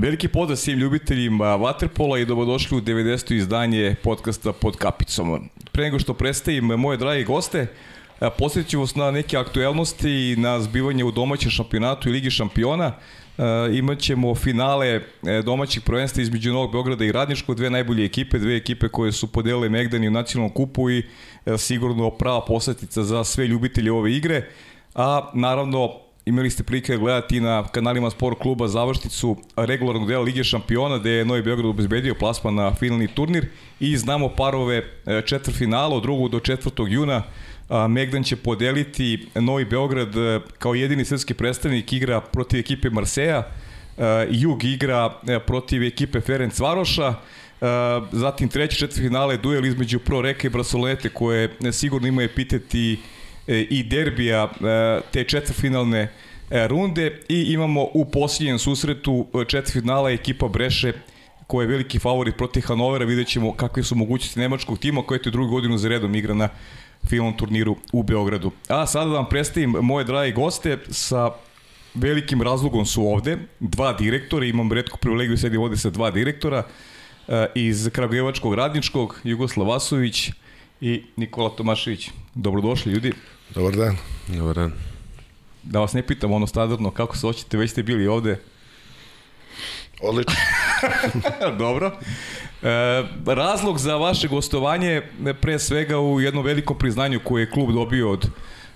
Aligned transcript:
Veliki 0.00 0.28
pozdrav 0.28 0.56
svim 0.56 0.78
ljubiteljima 0.78 1.44
Waterpola 1.44 2.22
i 2.22 2.24
dobrodošli 2.24 2.78
u 2.78 2.80
90. 2.80 3.34
izdanje 3.34 3.94
podcasta 4.02 4.52
pod 4.52 4.76
kapicom. 4.76 5.50
Pre 5.72 5.84
nego 5.84 5.98
što 5.98 6.14
predstavim 6.14 6.64
moje 6.64 6.96
dragi 6.96 7.24
goste, 7.24 7.66
posjetit 8.38 8.70
ću 8.70 8.80
vas 8.80 8.94
na 8.94 9.10
neke 9.10 9.36
aktuelnosti 9.36 10.36
na 10.38 10.60
zbivanje 10.60 11.04
u 11.04 11.10
domaćem 11.10 11.50
šampionatu 11.50 12.08
i 12.08 12.12
Ligi 12.12 12.30
šampiona. 12.30 12.92
Imaćemo 13.72 14.34
finale 14.34 14.88
e, 14.88 15.02
domaćih 15.44 15.82
prvenstva 15.82 16.22
između 16.22 16.52
Novog 16.52 16.72
Beograda 16.72 17.04
i 17.04 17.12
Radničkog, 17.12 17.56
dve 17.56 17.70
najbolje 17.70 18.04
ekipe, 18.04 18.38
dve 18.38 18.56
ekipe 18.56 18.88
koje 18.88 19.12
su 19.12 19.32
podelile 19.32 19.68
Megdani 19.68 20.08
u 20.08 20.10
nacionalnom 20.10 20.54
kupu 20.54 20.90
i 20.90 21.02
e, 21.46 21.58
sigurno 21.58 22.10
prava 22.10 22.44
posjetica 22.44 23.02
za 23.02 23.24
sve 23.24 23.46
ljubitelje 23.46 23.92
ove 23.92 24.12
igre. 24.12 24.48
A 24.94 25.30
naravno 25.34 26.07
imali 26.28 26.50
ste 26.50 26.62
prilike 26.62 26.92
da 26.92 26.98
gledati 26.98 27.40
na 27.40 27.68
kanalima 27.68 28.10
Sport 28.10 28.38
kluba 28.38 28.68
završnicu 28.68 29.36
regularnog 29.56 30.08
dela 30.08 30.22
Lige 30.22 30.44
šampiona 30.44 30.98
gde 30.98 31.10
je 31.10 31.24
Novi 31.24 31.42
Beograd 31.42 31.66
obezbedio 31.66 32.14
plasman 32.14 32.54
na 32.54 32.74
finalni 32.74 33.08
turnir 33.08 33.46
i 33.80 33.96
znamo 33.96 34.28
parove 34.28 34.76
e, 34.76 35.22
četvrfinala 35.26 35.96
od 35.96 36.04
2. 36.04 36.30
do 36.30 36.38
4. 36.38 36.88
juna 36.88 37.22
Megdan 37.88 38.24
će 38.24 38.36
podeliti 38.36 39.26
Novi 39.34 39.64
Beograd 39.64 40.16
e, 40.16 40.40
kao 40.58 40.74
jedini 40.74 41.04
srpski 41.04 41.34
predstavnik 41.34 41.92
igra 41.92 42.20
protiv 42.20 42.60
ekipe 42.60 42.90
Marseja, 42.90 43.38
e, 43.98 44.26
Jug 44.30 44.64
igra 44.64 45.14
protiv 45.46 45.82
ekipe 45.82 46.20
Ferenc 46.20 46.60
Varoša, 46.60 47.14
zatim 48.12 48.48
treći 48.48 48.76
četvrfinale 48.76 49.36
duel 49.36 49.64
između 49.64 49.98
Pro 49.98 50.20
Reka 50.20 50.46
i 50.46 50.50
Brasolete 50.50 51.08
koje 51.08 51.56
sigurno 51.72 52.08
imaju 52.08 52.26
epiteti 52.26 52.92
E, 52.92 53.17
i 53.48 53.82
derbija 53.82 54.44
e, 54.44 55.00
te 55.12 55.24
četvrfinalne 55.24 56.12
e, 56.50 56.68
runde 56.68 57.20
i 57.28 57.42
imamo 57.42 57.82
u 57.94 58.04
posljednjem 58.04 58.58
susretu 58.58 59.26
četvrfinala 59.48 60.10
ekipa 60.10 60.48
Breše 60.48 60.92
koja 61.46 61.64
je 61.64 61.68
veliki 61.68 61.98
favorit 61.98 62.36
protiv 62.36 62.62
Hanovera, 62.66 63.04
vidjet 63.04 63.28
ćemo 63.28 63.52
kakve 63.52 63.82
su 63.82 63.94
mogućnosti 63.94 64.40
nemačkog 64.40 64.78
tima 64.78 65.02
koja 65.02 65.18
je 65.24 65.30
drugu 65.30 65.50
godinu 65.50 65.78
za 65.78 65.88
redom 65.88 66.14
igra 66.14 66.34
na 66.34 66.48
finalnom 67.08 67.36
turniru 67.36 67.76
u 67.92 68.02
Beogradu. 68.02 68.50
A 68.68 68.86
sada 68.86 69.10
da 69.10 69.16
vam 69.16 69.28
predstavim 69.28 69.70
moje 69.70 70.04
dragi 70.04 70.32
goste 70.32 70.78
sa 70.90 71.30
velikim 71.94 72.42
razlogom 72.42 72.86
su 72.86 73.06
ovde, 73.06 73.38
dva 73.60 73.92
direktora, 73.92 74.46
imam 74.46 74.72
redku 74.72 74.98
privilegiju 74.98 75.36
da 75.36 75.40
sedim 75.40 75.60
ovde 75.60 75.76
sa 75.76 75.90
dva 75.90 76.10
direktora 76.10 76.62
iz 77.54 77.90
Kragujevačkog 77.92 78.54
radničkog, 78.54 79.20
Jugoslav 79.24 79.68
Vasović 79.68 80.30
i 80.80 81.02
Nikola 81.16 81.50
Tomašević. 81.50 82.10
Dobrodošli 82.34 82.92
ljudi. 82.92 83.12
Dobar 83.54 83.76
dan. 83.76 83.96
Dobar 84.26 84.54
dan. 84.54 84.72
Da 85.62 85.80
vas 85.80 85.92
ne 85.92 86.02
pitam 86.02 86.32
ono 86.32 86.46
standardno, 86.46 86.90
kako 86.90 87.16
se 87.16 87.26
hoćete, 87.26 87.56
već 87.56 87.70
ste 87.70 87.82
bili 87.82 88.06
ovde. 88.06 88.40
Odlično. 90.02 90.34
Dobro. 91.58 91.98
E, 92.62 93.04
razlog 93.26 93.78
za 93.78 93.96
vaše 93.96 94.28
gostovanje 94.28 95.02
pre 95.40 95.58
svega 95.58 95.98
u 95.98 96.20
jednom 96.20 96.44
velikom 96.44 96.78
priznanju 96.78 97.20
koje 97.24 97.42
je 97.42 97.50
klub 97.50 97.72
dobio 97.72 98.10
od 98.10 98.26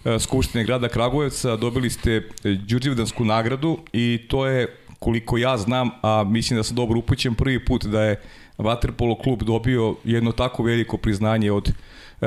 e, 0.05 0.19
Skupštine 0.19 0.65
grada 0.65 0.89
Kragujevca. 0.89 1.57
Dobili 1.57 1.91
ste 1.91 2.29
Đurđevdansku 2.45 3.25
nagradu 3.25 3.79
i 3.93 4.21
to 4.29 4.47
je, 4.47 4.77
koliko 4.99 5.39
ja 5.39 5.57
znam, 5.57 5.91
a 6.03 6.25
mislim 6.27 6.57
da 6.57 6.63
sam 6.63 6.77
dobro 6.77 6.99
upućen 6.99 7.35
prvi 7.35 7.65
put 7.65 7.85
da 7.85 8.03
je 8.03 8.21
Vaterpolo 8.59 9.19
klub 9.19 9.43
dobio 9.43 9.97
jedno 10.05 10.33
tako 10.33 10.63
veliko 10.63 10.97
priznanje 10.97 11.53
od 11.53 11.69
E, 11.69 11.75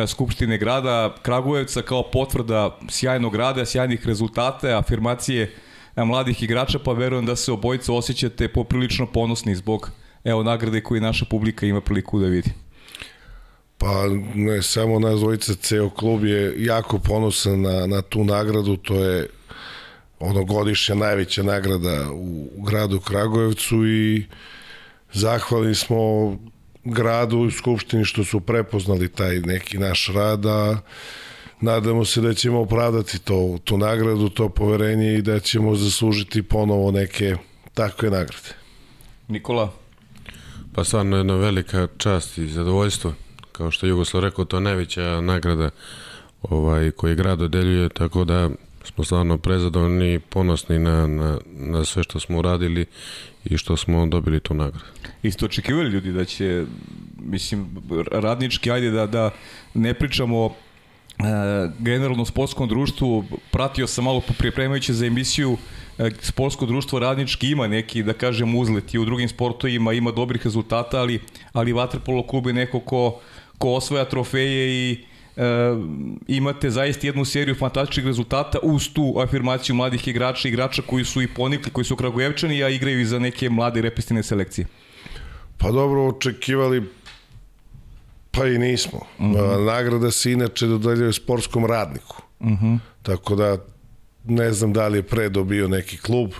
Skupštine 0.08 0.58
grada 0.58 1.16
Kragujevca 1.22 1.82
kao 1.82 2.04
potvrda 2.12 2.80
sjajnog 2.90 3.36
rada, 3.36 3.66
sjajnih 3.66 4.08
rezultata, 4.08 4.78
afirmacije 4.78 5.56
e, 5.96 6.04
mladih 6.04 6.44
igrača, 6.44 6.80
pa 6.80 6.92
verujem 6.92 7.26
da 7.26 7.36
se 7.36 7.52
obojica 7.52 7.94
osjećate 7.94 8.48
poprilično 8.48 9.08
ponosni 9.08 9.56
zbog 9.56 9.92
evo 10.24 10.44
nagrade 10.44 10.82
koju 10.82 11.02
naša 11.02 11.26
publika 11.26 11.66
ima 11.66 11.82
priliku 11.82 12.20
da 12.20 12.28
vidi. 12.28 12.52
Pa 13.78 14.08
ne 14.36 14.62
samo 14.62 15.00
nas 15.00 15.20
dvojica, 15.20 15.56
ceo 15.56 15.90
klub 15.90 16.26
je 16.26 16.54
jako 16.58 17.00
ponosan 17.00 17.62
na, 17.62 17.88
na 17.88 18.02
tu 18.02 18.24
nagradu, 18.24 18.78
to 18.78 18.96
je 18.96 19.30
ono 20.20 20.44
godišnja 20.44 20.96
najveća 20.96 21.44
nagrada 21.44 22.12
u, 22.12 22.50
u 22.58 22.62
gradu 22.62 23.00
Kragujevcu 23.00 23.88
i 23.88 24.26
zahvalni 25.14 25.76
smo 25.76 26.32
gradu 26.86 27.46
i 27.46 27.52
skupštini 27.52 28.06
što 28.06 28.24
su 28.24 28.40
prepoznali 28.40 29.10
taj 29.10 29.40
neki 29.40 29.78
naš 29.78 30.12
rad, 30.14 30.46
a 30.46 30.78
nadamo 31.62 32.06
se 32.06 32.22
da 32.22 32.34
ćemo 32.34 32.60
opravdati 32.60 33.20
to, 33.20 33.58
tu 33.64 33.78
nagradu, 33.78 34.30
to 34.30 34.50
poverenje 34.50 35.14
i 35.14 35.22
da 35.22 35.40
ćemo 35.40 35.76
zaslužiti 35.76 36.44
ponovo 36.44 36.92
neke 36.92 37.36
takve 37.74 38.10
nagrade. 38.10 38.50
Nikola? 39.28 39.74
Pa 40.74 40.84
stvarno 40.84 41.18
jedna 41.18 41.36
velika 41.36 41.88
čast 41.98 42.38
i 42.38 42.48
zadovoljstvo. 42.48 43.14
Kao 43.52 43.72
što 43.72 43.86
Jugoslav 43.86 44.24
rekao, 44.24 44.46
to 44.46 44.58
je 44.58 44.62
najveća 44.62 45.22
nagrada 45.22 45.70
ovaj, 46.42 46.92
koji 46.92 47.16
grad 47.16 47.40
dodeljuje, 47.40 47.90
tako 47.90 48.26
da 48.26 48.50
smo 48.86 49.04
stvarno 49.04 49.38
prezadovoljni 49.38 50.14
i 50.14 50.20
ponosni 50.20 50.80
na, 50.80 51.08
na, 51.08 51.38
na 51.46 51.86
sve 51.86 52.04
što 52.04 52.20
smo 52.20 52.40
uradili 52.40 52.86
i 53.46 53.58
što 53.58 53.78
smo 53.78 54.06
dobili 54.06 54.40
tu 54.40 54.54
nagradu. 54.54 54.86
Isto 55.24 55.46
očekivali 55.46 55.90
ljudi 55.90 56.12
da 56.12 56.26
će, 56.26 56.66
mislim, 57.20 57.68
radnički, 58.12 58.72
ajde 58.72 58.92
da, 58.92 59.08
da 59.08 59.32
ne 59.74 59.94
pričamo 59.94 60.46
e, 60.46 61.24
generalno 61.80 62.26
sportskom 62.26 62.70
društvu, 62.70 63.26
pratio 63.52 63.88
sam 63.88 64.04
malo 64.04 64.22
pripremajući 64.38 64.94
za 64.94 65.06
emisiju, 65.06 65.58
e, 65.98 66.10
sportsko 66.22 66.66
društvo 66.66 67.00
radnički 67.00 67.50
ima 67.50 67.68
neki, 67.68 68.04
da 68.04 68.14
kažem, 68.14 68.56
uzlet 68.56 68.94
i 68.94 69.00
u 69.00 69.06
drugim 69.06 69.30
sportovima 69.30 69.94
ima 69.94 70.12
dobrih 70.12 70.44
rezultata, 70.44 71.00
ali, 71.00 71.20
ali 71.54 71.74
Vatrpolo 71.74 72.24
klub 72.24 72.48
je 72.48 72.54
neko 72.54 72.80
ko, 72.80 73.20
ko 73.58 73.70
osvaja 73.70 74.06
trofeje 74.06 74.92
i 74.92 75.15
e, 75.38 75.42
imate 76.28 76.70
zaista 76.70 77.08
jednu 77.08 77.26
seriju 77.26 77.56
fantastičnih 77.56 78.06
rezultata 78.06 78.60
uz 78.64 78.90
tu 78.94 79.16
afirmaciju 79.20 79.76
mladih 79.76 80.08
igrača, 80.08 80.48
igrača 80.48 80.82
koji 80.82 81.06
su 81.06 81.22
i 81.22 81.28
ponikli, 81.28 81.72
koji 81.72 81.86
su 81.86 81.96
kragujevčani, 81.96 82.64
a 82.64 82.70
igraju 82.70 83.02
i 83.02 83.06
za 83.06 83.20
neke 83.20 83.50
mlade 83.50 83.82
repestine 83.82 84.24
selekcije. 84.24 84.68
Pa 85.58 85.72
dobro, 85.72 86.08
očekivali 86.08 86.84
pa 88.32 88.48
i 88.48 88.58
nismo. 88.58 89.00
Uh 89.20 89.26
mhm. 89.26 89.36
-huh. 89.36 89.66
Nagrada 89.66 90.12
se 90.12 90.32
inače 90.32 90.68
dodeljuje 90.68 91.14
sportskom 91.14 91.66
radniku. 91.66 92.22
Uh 92.40 92.48
mhm. 92.48 92.66
-huh. 92.66 92.80
Tako 93.04 93.36
da 93.36 93.58
ne 94.24 94.54
znam 94.54 94.74
da 94.74 94.88
li 94.88 94.98
je 94.98 95.04
pre 95.04 95.30
dobio 95.30 95.68
neki 95.68 95.98
klub, 95.98 96.32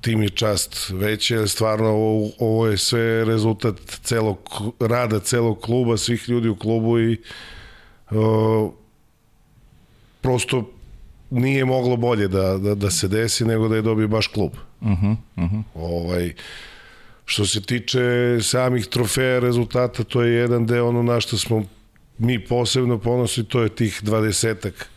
tim 0.00 0.22
je 0.22 0.28
čast 0.28 0.90
veće, 0.90 1.46
stvarno 1.48 1.88
ovo, 1.88 2.30
ovo 2.38 2.66
je 2.66 2.78
sve 2.78 3.24
rezultat 3.24 3.74
celog 4.02 4.38
rada 4.80 5.20
celog 5.20 5.60
kluba, 5.60 5.96
svih 5.96 6.28
ljudi 6.28 6.48
u 6.48 6.56
klubu 6.56 7.00
i 7.00 7.12
o, 7.12 7.16
prosto 10.20 10.70
nije 11.30 11.64
moglo 11.64 11.96
bolje 11.96 12.28
da, 12.28 12.58
da, 12.58 12.74
da 12.74 12.90
se 12.90 13.08
desi 13.08 13.44
nego 13.44 13.68
da 13.68 13.76
je 13.76 13.82
dobio 13.82 14.08
baš 14.08 14.26
klub. 14.26 14.52
Uh 14.80 14.88
-huh, 14.88 15.16
uh 15.36 15.44
-huh. 15.44 15.62
Ovaj, 15.74 16.34
što 17.24 17.46
se 17.46 17.62
tiče 17.62 18.38
samih 18.42 18.86
trofeja 18.86 19.38
rezultata, 19.38 20.04
to 20.04 20.22
je 20.22 20.34
jedan 20.34 20.66
deo 20.66 20.88
ono 20.88 21.02
na 21.02 21.20
što 21.20 21.38
smo 21.38 21.64
mi 22.18 22.44
posebno 22.44 22.98
ponosni, 22.98 23.44
to 23.44 23.62
je 23.62 23.68
tih 23.68 24.00
dvadesetak 24.02 24.88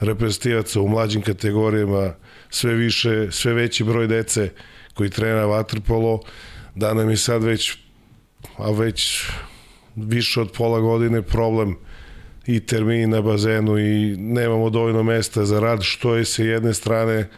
reprezentativaca 0.00 0.80
u 0.80 0.88
mlađim 0.88 1.22
kategorijama, 1.22 2.14
sve 2.50 2.74
više, 2.74 3.28
sve 3.30 3.52
veći 3.52 3.84
broj 3.84 4.06
dece 4.06 4.50
koji 4.94 5.10
trena 5.10 5.44
vaterpolo, 5.44 6.20
da 6.74 6.94
nam 6.94 7.10
je 7.10 7.16
sad 7.16 7.44
već, 7.44 7.76
a 8.56 8.70
već 8.70 9.24
više 9.96 10.40
od 10.40 10.52
pola 10.52 10.80
godine 10.80 11.22
problem 11.22 11.76
i 12.46 12.60
termini 12.60 13.06
na 13.06 13.20
bazenu 13.20 13.78
i 13.78 14.16
nemamo 14.16 14.70
dovoljno 14.70 15.02
mesta 15.02 15.44
za 15.44 15.60
rad, 15.60 15.82
što 15.82 16.14
je 16.14 16.24
sa 16.24 16.42
jedne 16.42 16.74
strane 16.74 17.28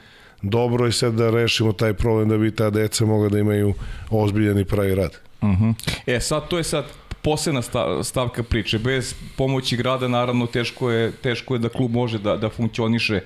dobro 0.43 0.87
je 0.87 0.93
sad 0.93 1.15
da 1.15 1.31
rešimo 1.31 1.73
taj 1.73 1.95
problem 1.95 2.29
da 2.29 2.39
bi 2.39 2.51
ta 2.51 2.71
deca 2.71 3.05
mogla 3.05 3.29
da 3.29 3.39
imaju 3.39 3.75
ozbiljan 4.11 4.59
i 4.59 4.65
pravi 4.65 4.95
rad. 4.95 5.19
Uh 5.41 5.49
mhm. 5.49 5.65
-huh. 5.65 5.75
E 6.07 6.21
sad, 6.21 6.49
to 6.49 6.59
je 6.59 6.65
sad 6.65 6.85
posebna 7.23 7.63
stavka 8.03 8.43
priče. 8.43 8.79
Bez 8.79 9.15
pomoći 9.37 9.77
grada 9.77 10.09
naravno 10.09 10.47
teško 10.47 10.91
je, 10.91 11.13
teško 11.13 11.55
je 11.55 11.59
da 11.59 11.69
klub 11.69 11.93
može 11.93 12.19
da, 12.19 12.37
da 12.37 12.49
funkcioniše 12.49 13.21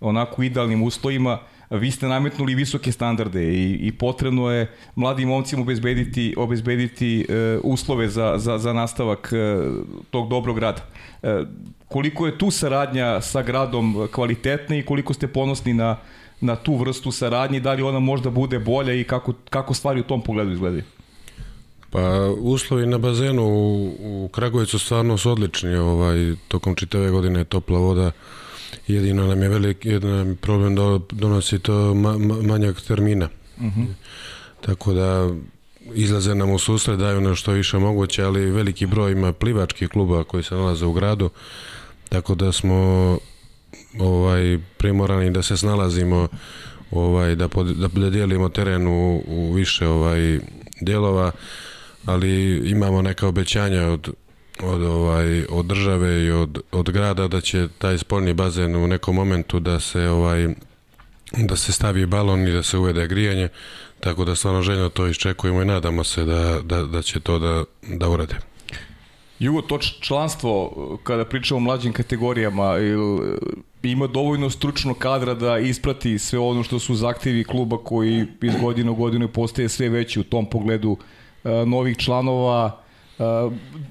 onako 0.00 0.42
idealnim 0.42 0.82
uslovima 0.82 1.38
vi 1.70 1.90
ste 1.90 2.08
nametnuli 2.08 2.54
visoke 2.54 2.92
standarde 2.92 3.44
i, 3.44 3.72
i 3.72 3.92
potrebno 3.92 4.50
je 4.50 4.70
mladim 4.94 5.28
momcima 5.28 5.62
obezbediti, 5.62 6.34
obezbediti 6.36 7.26
e, 7.28 7.58
uslove 7.62 8.08
za, 8.08 8.34
za, 8.36 8.58
za 8.58 8.72
nastavak 8.72 9.32
e, 9.32 9.70
tog 10.10 10.28
dobrog 10.28 10.58
rada. 10.58 10.82
E, 11.22 11.44
koliko 11.88 12.26
je 12.26 12.38
tu 12.38 12.50
saradnja 12.50 13.20
sa 13.20 13.42
gradom 13.42 14.08
kvalitetna 14.12 14.76
i 14.76 14.82
koliko 14.82 15.14
ste 15.14 15.26
ponosni 15.26 15.74
na, 15.74 15.96
na 16.40 16.56
tu 16.56 16.76
vrstu 16.76 17.12
saradnje, 17.12 17.60
da 17.60 17.72
li 17.72 17.82
ona 17.82 17.98
možda 17.98 18.30
bude 18.30 18.58
bolja 18.58 18.94
i 18.94 19.04
kako, 19.04 19.32
kako 19.50 19.74
stvari 19.74 20.00
u 20.00 20.04
tom 20.04 20.22
pogledu 20.22 20.52
izgledaju? 20.52 20.82
Pa 21.90 22.00
uslovi 22.38 22.86
na 22.86 22.98
bazenu 22.98 23.42
u, 23.42 23.94
u 24.00 24.28
Kragujevcu 24.28 24.78
stvarno 24.78 25.18
su 25.18 25.30
odlični, 25.30 25.76
ovaj, 25.76 26.34
tokom 26.48 26.74
čitave 26.74 27.10
godine 27.10 27.40
je 27.40 27.44
topla 27.44 27.78
voda, 27.78 28.10
jedino 28.86 29.26
nam 29.26 29.42
je 29.42 29.48
velik 29.48 29.84
jedan 29.84 30.36
problem 30.36 30.74
da 30.74 31.00
donosi 31.12 31.58
to 31.58 31.94
ma, 31.94 32.18
ma, 32.18 32.42
manjak 32.42 32.80
termina. 32.80 33.28
Uh 33.56 33.62
mhm. 33.62 33.80
-huh. 33.80 33.86
tako 34.60 34.92
da 34.92 35.30
izlaze 35.94 36.34
nam 36.34 36.50
u 36.50 36.58
susret, 36.58 36.98
daju 36.98 37.20
nam 37.20 37.34
što 37.34 37.52
više 37.52 37.78
moguće, 37.78 38.22
ali 38.24 38.50
veliki 38.50 38.86
broj 38.86 39.12
ima 39.12 39.32
plivačkih 39.32 39.88
kluba 39.88 40.24
koji 40.24 40.42
se 40.42 40.54
nalaze 40.54 40.86
u 40.86 40.92
gradu, 40.92 41.30
tako 42.08 42.34
da 42.34 42.52
smo 42.52 43.18
ovaj 43.98 44.58
primorani 44.76 45.30
da 45.30 45.42
se 45.42 45.56
snalazimo 45.56 46.28
ovaj 46.90 47.34
da 47.34 47.48
pod, 47.48 47.66
da, 47.66 47.88
da 47.88 48.10
dijelimo 48.10 48.48
teren 48.48 48.86
u, 48.86 49.22
u 49.26 49.52
više 49.52 49.86
ovaj 49.86 50.38
dijelova, 50.80 51.30
ali 52.04 52.56
imamo 52.70 53.02
neka 53.02 53.28
obećanja 53.28 53.86
od 53.86 54.14
od 54.62 54.82
ovaj 54.82 55.44
od 55.50 55.66
države 55.66 56.24
i 56.24 56.30
od 56.30 56.60
od 56.72 56.90
grada 56.90 57.28
da 57.28 57.40
će 57.40 57.68
taj 57.78 57.98
spoljni 57.98 58.32
bazen 58.32 58.76
u 58.76 58.86
nekom 58.86 59.14
momentu 59.14 59.60
da 59.60 59.80
se 59.80 60.08
ovaj 60.08 60.48
da 61.32 61.56
se 61.56 61.72
stavi 61.72 62.06
balon 62.06 62.48
i 62.48 62.52
da 62.52 62.62
se 62.62 62.78
uvede 62.78 63.06
grijanje 63.06 63.48
tako 64.00 64.24
da 64.24 64.34
stvarno 64.34 64.62
željno 64.62 64.88
to 64.88 65.08
iščekujemo 65.08 65.62
i 65.62 65.64
nadamo 65.64 66.04
se 66.04 66.24
da, 66.24 66.60
da, 66.62 66.82
da 66.82 67.02
će 67.02 67.20
to 67.20 67.38
da, 67.38 67.64
da 67.82 68.08
urade. 68.08 68.34
Jugo, 69.38 69.62
to 69.62 69.78
članstvo, 69.78 70.72
kada 71.02 71.24
pričamo 71.24 71.58
o 71.58 71.60
mlađim 71.60 71.92
kategorijama, 71.92 72.78
il, 72.78 73.18
ima 73.82 74.06
dovoljno 74.06 74.50
stručno 74.50 74.94
kadra 74.94 75.34
da 75.34 75.58
isprati 75.58 76.18
sve 76.18 76.38
ono 76.38 76.62
što 76.62 76.78
su 76.78 76.94
zahtevi 76.94 77.44
kluba 77.44 77.78
koji 77.84 78.26
iz 78.42 78.52
godine 78.60 78.90
u 78.90 78.94
godinu 78.94 79.28
postaje 79.28 79.68
sve 79.68 79.88
veći 79.88 80.20
u 80.20 80.24
tom 80.24 80.46
pogledu 80.50 80.96
novih 81.66 81.96
članova, 81.96 82.83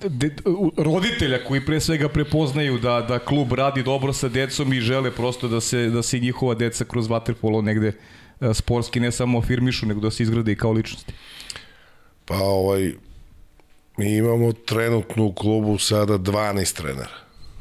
de, 0.10 0.36
roditelja 0.78 1.44
koji 1.48 1.66
pre 1.66 1.80
svega 1.80 2.10
prepoznaju 2.10 2.80
da 2.80 3.02
da 3.02 3.20
klub 3.20 3.54
radi 3.54 3.84
dobro 3.84 4.14
sa 4.14 4.30
decom 4.30 4.74
i 4.74 4.82
žele 4.82 5.12
prosto 5.12 5.48
da 5.48 5.62
se 5.62 5.90
da 5.90 6.04
se 6.04 6.20
njihova 6.20 6.54
deca 6.54 6.86
kroz 6.86 7.08
waterpolo 7.08 7.62
negde 7.62 7.94
sportski 8.54 9.00
ne 9.00 9.12
samo 9.12 9.40
afirmišu 9.40 9.86
nego 9.86 10.00
da 10.00 10.12
se 10.12 10.24
izgrade 10.24 10.52
i 10.52 10.56
kao 10.56 10.72
ličnosti. 10.72 11.14
Pa 12.26 12.36
ovaj 12.36 12.94
mi 13.98 14.16
imamo 14.16 14.54
trenutno 14.54 15.26
u 15.26 15.34
klubu 15.34 15.78
sada 15.78 16.14
12 16.14 16.76
trenera. 16.76 17.18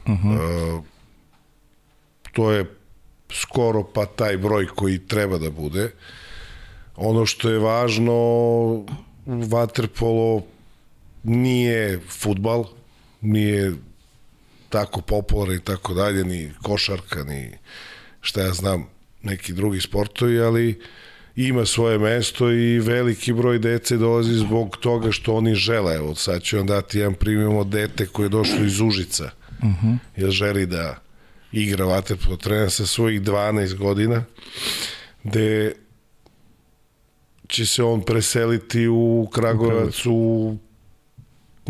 Uh 0.07 0.13
-huh. 0.13 0.77
uh, 0.77 0.85
to 2.33 2.51
je 2.53 2.65
skoro 3.31 3.85
pa 3.85 4.07
taj 4.07 4.37
broj 4.37 4.67
koji 4.67 4.99
treba 4.99 5.39
da 5.39 5.51
bude. 5.51 5.93
Ono 6.97 7.27
što 7.27 7.51
je 7.51 7.59
važno, 7.59 8.15
vaterpolo 9.27 10.43
nije 11.23 12.01
futbal, 12.09 12.65
nije 13.21 13.73
tako 14.69 15.01
popularan 15.01 15.57
i 15.57 15.65
tako 15.65 15.95
dalje, 15.95 16.25
ni 16.25 16.53
košarka, 16.63 17.25
ni 17.25 17.51
šta 18.21 18.41
ja 18.41 18.53
znam, 18.53 18.87
neki 19.23 19.53
drugi 19.53 19.81
sportovi, 19.81 20.41
ali 20.41 20.81
ima 21.37 21.67
svoje 21.67 21.99
mesto 21.99 22.51
i 22.51 22.79
veliki 22.79 23.33
broj 23.33 23.59
dece 23.59 23.97
dolazi 23.97 24.35
zbog 24.35 24.77
toga 24.77 25.13
što 25.13 25.35
oni 25.35 25.55
žele. 25.55 25.95
Evo, 25.95 26.15
sad 26.15 26.43
ću 26.43 26.57
vam 26.57 26.67
dati 26.67 26.99
jedan 26.99 27.15
primjer 27.15 27.49
od 27.49 27.67
dete 27.67 28.07
koje 28.07 28.27
je 28.27 28.29
došlo 28.29 28.65
iz 28.65 28.81
Užica, 28.81 29.31
uh 29.59 29.65
mhm. 29.65 29.87
-huh. 29.87 29.99
jer 30.17 30.31
želi 30.31 30.67
da 30.67 31.01
igra 31.53 31.85
vaterpolo 31.85 32.37
trener 32.37 32.71
sa 32.71 32.87
svojih 32.87 33.23
12 33.23 33.75
godina, 33.75 34.25
gde 35.25 35.73
će 37.49 37.67
se 37.67 37.83
on 37.83 38.03
preseliti 38.03 38.89
u 38.89 39.29
Kragovac 39.33 40.07
u 40.07 40.57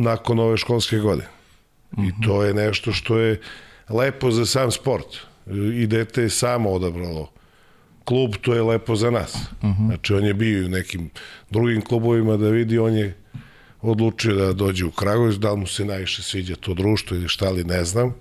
nakon 0.02 0.38
ove 0.38 0.56
školske 0.56 0.98
godine. 0.98 1.28
Uh 1.92 1.98
-huh. 1.98 2.04
I 2.04 2.08
mhm. 2.08 2.22
to 2.22 2.44
je 2.44 2.54
nešto 2.54 2.92
što 2.92 3.18
je 3.18 3.40
lepo 3.88 4.30
za 4.30 4.46
sam 4.46 4.70
sport. 4.70 5.16
I 5.74 5.86
dete 5.86 6.22
je 6.22 6.30
samo 6.30 6.70
odabralo 6.70 7.30
klub, 8.04 8.34
to 8.40 8.54
je 8.54 8.62
lepo 8.62 8.96
za 8.96 9.10
nas. 9.10 9.34
Uh 9.34 9.40
-huh. 9.62 9.86
Znači, 9.86 10.14
on 10.14 10.24
je 10.24 10.34
bio 10.34 10.66
u 10.66 10.68
nekim 10.68 11.10
drugim 11.50 11.82
klubovima 11.82 12.36
da 12.36 12.48
vidi, 12.48 12.78
on 12.78 12.94
je 12.94 13.16
odlučio 13.80 14.34
da 14.34 14.52
dođe 14.52 14.84
u 14.84 14.90
Kragovic, 14.90 15.36
da 15.36 15.52
li 15.52 15.60
mu 15.60 15.66
se 15.66 15.84
najviše 15.84 16.22
sviđa 16.22 16.56
to 16.56 16.74
društvo 16.74 17.16
ili 17.16 17.28
šta 17.28 17.50
li, 17.50 17.64
ne 17.64 17.84
znam, 17.84 18.14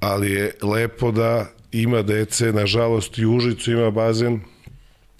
ali 0.00 0.30
je 0.30 0.52
lepo 0.62 1.12
da 1.12 1.46
ima 1.72 2.02
dece, 2.02 2.52
nažalost 2.52 3.18
i 3.18 3.26
Užicu 3.26 3.72
ima 3.72 3.90
bazen, 3.90 4.40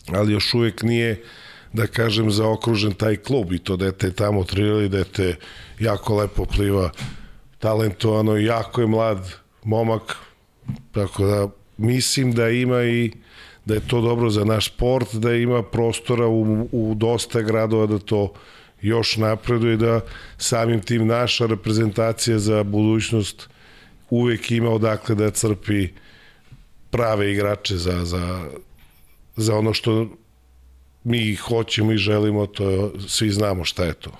ali 0.08 0.32
još 0.32 0.54
uvek 0.54 0.82
nije 0.82 1.22
da 1.72 1.86
kažem 1.86 2.30
zaokružen 2.30 2.92
taj 2.92 3.16
klub 3.16 3.52
i 3.52 3.58
to 3.58 3.76
dete 3.76 4.06
je 4.06 4.12
tamo 4.12 4.44
trirali, 4.44 4.88
dete 4.88 5.36
jako 5.78 6.16
lepo 6.16 6.44
pliva, 6.44 6.90
talentovano, 7.58 8.36
jako 8.36 8.80
je 8.80 8.86
mlad 8.86 9.32
momak, 9.64 10.16
tako 10.92 11.26
da 11.26 11.48
mislim 11.76 12.32
da 12.32 12.48
ima 12.48 12.82
i 12.82 13.12
da 13.64 13.74
je 13.74 13.88
to 13.88 14.00
dobro 14.00 14.30
za 14.30 14.44
naš 14.44 14.66
sport, 14.66 15.14
da 15.14 15.34
ima 15.34 15.62
prostora 15.62 16.26
u, 16.26 16.68
u 16.72 16.94
dosta 16.94 17.42
gradova 17.42 17.86
da 17.86 17.98
to 17.98 18.32
još 18.82 19.16
napreduje, 19.16 19.76
da 19.76 20.00
samim 20.38 20.80
tim 20.80 21.06
naša 21.06 21.46
reprezentacija 21.46 22.38
za 22.38 22.62
budućnost 22.62 23.48
uvek 24.10 24.50
ima 24.50 24.70
odakle 24.70 25.14
da 25.14 25.30
crpi 25.30 25.88
prave 26.90 27.32
igrače 27.32 27.76
za, 27.76 28.04
za, 28.04 28.44
za 29.36 29.56
ono 29.56 29.74
što 29.74 30.08
mi 31.04 31.34
hoćemo 31.34 31.92
i 31.92 31.96
želimo, 31.96 32.46
to 32.46 32.92
svi 33.08 33.30
znamo 33.30 33.64
šta 33.64 33.84
je 33.84 33.94
to. 33.94 34.10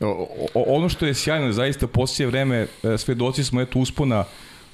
O, 0.00 0.64
ono 0.66 0.88
što 0.88 1.06
je 1.06 1.14
sjajno, 1.14 1.52
zaista 1.52 1.86
poslije 1.86 2.26
vreme 2.26 2.66
e, 2.82 2.98
svedoci 2.98 3.44
smo 3.44 3.60
eto 3.60 3.78
uspona 3.78 4.24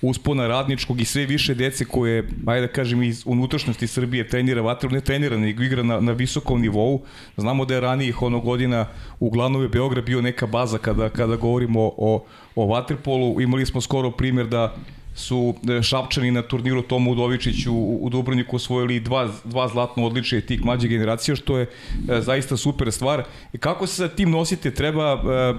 uspona 0.08 0.46
radničkog 0.46 1.00
i 1.00 1.04
sve 1.04 1.26
više 1.26 1.54
dece 1.54 1.84
koje, 1.84 2.28
ajde 2.46 2.66
da 2.66 2.72
kažem, 2.72 3.02
iz 3.02 3.22
unutrašnjosti 3.26 3.86
Srbije 3.86 4.28
trenira 4.28 4.62
vatru, 4.62 4.90
ne 4.90 5.00
trenira, 5.00 5.36
nego 5.36 5.62
igra 5.62 5.82
na, 5.82 6.00
na 6.00 6.12
visokom 6.12 6.60
nivou. 6.60 7.02
Znamo 7.36 7.64
da 7.64 7.74
je 7.74 7.80
ranijih 7.80 8.22
ono 8.22 8.40
godina 8.40 8.86
uglavnom 9.20 9.62
je 9.62 9.68
Beograd 9.68 10.04
bio 10.04 10.20
neka 10.20 10.46
baza 10.46 10.78
kada, 10.78 11.08
kada 11.08 11.36
govorimo 11.36 11.92
o, 11.96 12.24
o 12.56 12.66
vaterpolu. 12.66 13.40
Imali 13.40 13.66
smo 13.66 13.80
skoro 13.80 14.10
primjer 14.10 14.46
da 14.46 14.76
su 15.14 15.54
e, 15.68 15.82
Šapčani 15.82 16.30
na 16.30 16.42
turniru 16.42 16.82
Tomu 16.82 17.12
Udovičiću 17.12 17.74
u 17.74 18.08
Dubrovniku 18.10 18.56
osvojili 18.56 19.00
dva, 19.00 19.28
dva 19.44 19.68
zlatno 19.68 20.06
odličije 20.06 20.46
tih 20.46 20.64
mlađe 20.64 20.88
generacije, 20.88 21.36
što 21.36 21.58
je 21.58 21.62
e, 21.66 22.20
zaista 22.20 22.56
super 22.56 22.92
stvar. 22.92 23.24
Kako 23.60 23.86
se 23.86 23.96
sa 23.96 24.08
tim 24.08 24.30
nosite? 24.30 24.70
Treba 24.70 25.12
e, 25.12 25.54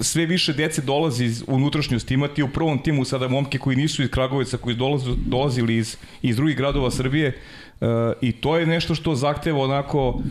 sve 0.00 0.26
više 0.26 0.52
dece 0.52 0.82
dolazi 0.82 1.24
iz 1.24 1.44
unutrašnjosti. 1.46 2.14
Imati 2.14 2.42
u 2.42 2.48
prvom 2.48 2.78
timu 2.78 3.04
sada 3.04 3.28
momke 3.28 3.58
koji 3.58 3.76
nisu 3.76 4.02
iz 4.02 4.10
Kragovica, 4.10 4.56
koji 4.56 4.76
dolazi, 4.76 5.10
dolazili 5.26 5.76
iz, 5.76 5.96
iz 6.22 6.36
drugih 6.36 6.56
gradova 6.56 6.90
Srbije, 6.90 7.38
Uh, 7.80 7.86
I 8.20 8.32
to 8.32 8.56
je 8.56 8.66
nešto 8.66 8.94
što 8.94 9.14
zahteva 9.14 9.62
onako 9.62 10.08
uh, 10.08 10.22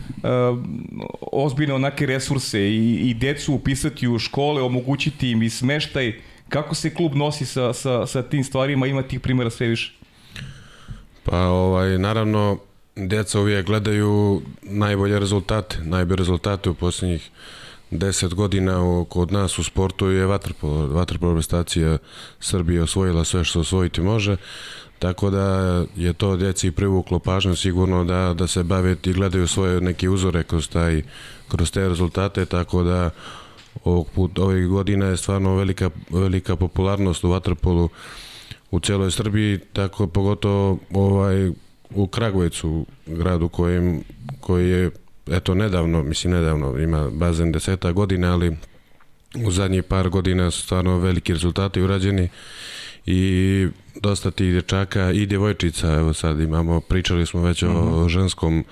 ozbiljne 1.32 1.74
onake 1.74 2.06
resurse 2.06 2.60
i, 2.60 3.10
i 3.10 3.14
decu 3.14 3.54
upisati 3.54 4.08
u 4.08 4.18
škole, 4.18 4.62
omogućiti 4.62 5.30
im 5.30 5.42
i 5.42 5.50
smeštaj, 5.50 6.14
Kako 6.50 6.74
se 6.74 6.94
klub 6.94 7.14
nosi 7.14 7.46
sa, 7.46 7.72
sa, 7.72 8.06
sa 8.06 8.22
tim 8.22 8.44
stvarima, 8.44 8.86
ima 8.86 9.02
tih 9.02 9.20
primjera 9.20 9.50
sve 9.50 9.66
više? 9.66 9.92
Pa 11.24 11.38
ovaj, 11.38 11.98
naravno, 11.98 12.58
djeca 12.96 13.40
uvijek 13.40 13.66
gledaju 13.66 14.42
najbolje 14.62 15.18
rezultate, 15.18 15.78
najbolje 15.82 16.16
rezultate 16.16 16.70
u 16.70 16.74
posljednjih 16.74 17.30
10 17.90 18.34
godina 18.34 19.04
kod 19.08 19.32
nas 19.32 19.58
u 19.58 19.64
sportu 19.64 20.06
je 20.06 20.26
vaterpolo. 20.26 20.86
Vaterpolo 20.86 21.34
prestacija 21.34 21.98
Srbije 22.40 22.82
osvojila 22.82 23.24
sve 23.24 23.44
što 23.44 23.60
osvojiti 23.60 24.00
može, 24.00 24.36
tako 24.98 25.30
da 25.30 25.84
je 25.96 26.12
to 26.12 26.36
djeci 26.36 26.70
privuklo 26.70 27.18
pažnju 27.18 27.56
sigurno 27.56 28.04
da, 28.04 28.34
da 28.34 28.46
se 28.46 28.62
bave 28.62 28.96
i 29.04 29.12
gledaju 29.12 29.46
svoje 29.46 29.80
neke 29.80 30.08
uzore 30.08 30.42
kroz, 30.42 30.68
taj, 30.68 31.02
kroz 31.48 31.70
te 31.70 31.88
rezultate, 31.88 32.44
tako 32.44 32.82
da 32.82 33.10
ovog 33.84 34.08
put, 34.14 34.38
ovih 34.38 34.66
godina 34.66 35.06
je 35.06 35.16
stvarno 35.16 35.56
velika, 35.56 35.90
velika 36.10 36.56
popularnost 36.56 37.24
u 37.24 37.30
Vatrpolu 37.30 37.88
u 38.70 38.80
celoj 38.80 39.10
Srbiji, 39.10 39.58
tako 39.72 40.06
pogotovo 40.06 40.78
ovaj, 40.94 41.50
u 41.94 42.06
Kragujevcu, 42.06 42.86
gradu 43.06 43.48
kojem, 43.48 44.02
koji 44.40 44.70
je 44.70 44.90
eto 45.30 45.54
nedavno, 45.54 46.02
mislim 46.02 46.32
nedavno, 46.32 46.78
ima 46.78 47.10
bazen 47.10 47.52
deseta 47.52 47.92
godina, 47.92 48.32
ali 48.32 48.56
u 49.46 49.50
zadnjih 49.50 49.82
par 49.82 50.08
godina 50.08 50.50
su 50.50 50.62
stvarno 50.62 50.98
veliki 50.98 51.32
rezultati 51.32 51.80
urađeni 51.80 52.28
i 53.06 53.68
dosta 53.94 54.30
tih 54.30 54.52
dječaka 54.52 55.10
i 55.10 55.26
djevojčica, 55.26 55.94
evo 55.94 56.12
sad 56.12 56.40
imamo, 56.40 56.80
pričali 56.80 57.26
smo 57.26 57.42
već 57.42 57.62
mm 57.62 57.66
-hmm. 57.66 57.92
o 57.92 58.00
mhm. 58.00 58.08
ženskom 58.08 58.64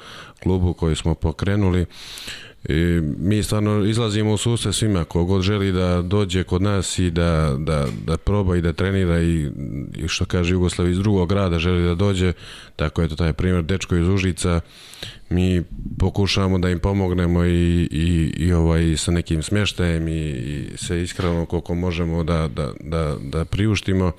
klubu 0.43 0.73
koji 0.73 0.97
smo 0.97 1.14
pokrenuli 1.14 1.87
I 2.64 3.00
mi 3.18 3.42
stvarno 3.42 3.84
izlazimo 3.84 4.32
u 4.32 4.36
susret 4.36 4.74
svima, 4.74 5.04
kogod 5.04 5.42
želi 5.42 5.72
da 5.72 6.02
dođe 6.02 6.44
kod 6.44 6.62
nas 6.62 6.98
i 6.98 7.10
da, 7.10 7.56
da, 7.58 7.86
da 8.06 8.16
proba 8.16 8.56
i 8.56 8.60
da 8.60 8.72
trenira 8.72 9.22
i, 9.22 9.50
i 9.96 10.08
što 10.08 10.24
kaže 10.24 10.52
Jugoslav 10.54 10.88
iz 10.88 10.98
drugog 10.98 11.28
grada 11.28 11.58
želi 11.58 11.84
da 11.84 11.94
dođe, 11.94 12.32
tako 12.76 13.02
je 13.02 13.08
to 13.08 13.16
taj 13.16 13.32
primjer 13.32 13.64
dečko 13.64 13.96
iz 13.96 14.08
Užica, 14.08 14.60
mi 15.30 15.62
pokušavamo 15.98 16.58
da 16.58 16.70
im 16.70 16.78
pomognemo 16.78 17.44
i, 17.44 17.88
i, 17.90 18.32
i 18.36 18.52
ovaj, 18.52 18.96
sa 18.96 19.10
nekim 19.10 19.42
smještajem 19.42 20.08
i, 20.08 20.20
i 20.30 20.68
se 20.76 21.02
iskreno 21.02 21.46
koliko 21.46 21.74
možemo 21.74 22.24
da, 22.24 22.48
da, 22.48 22.72
da, 22.80 23.16
da 23.22 23.44
priuštimo 23.44 24.12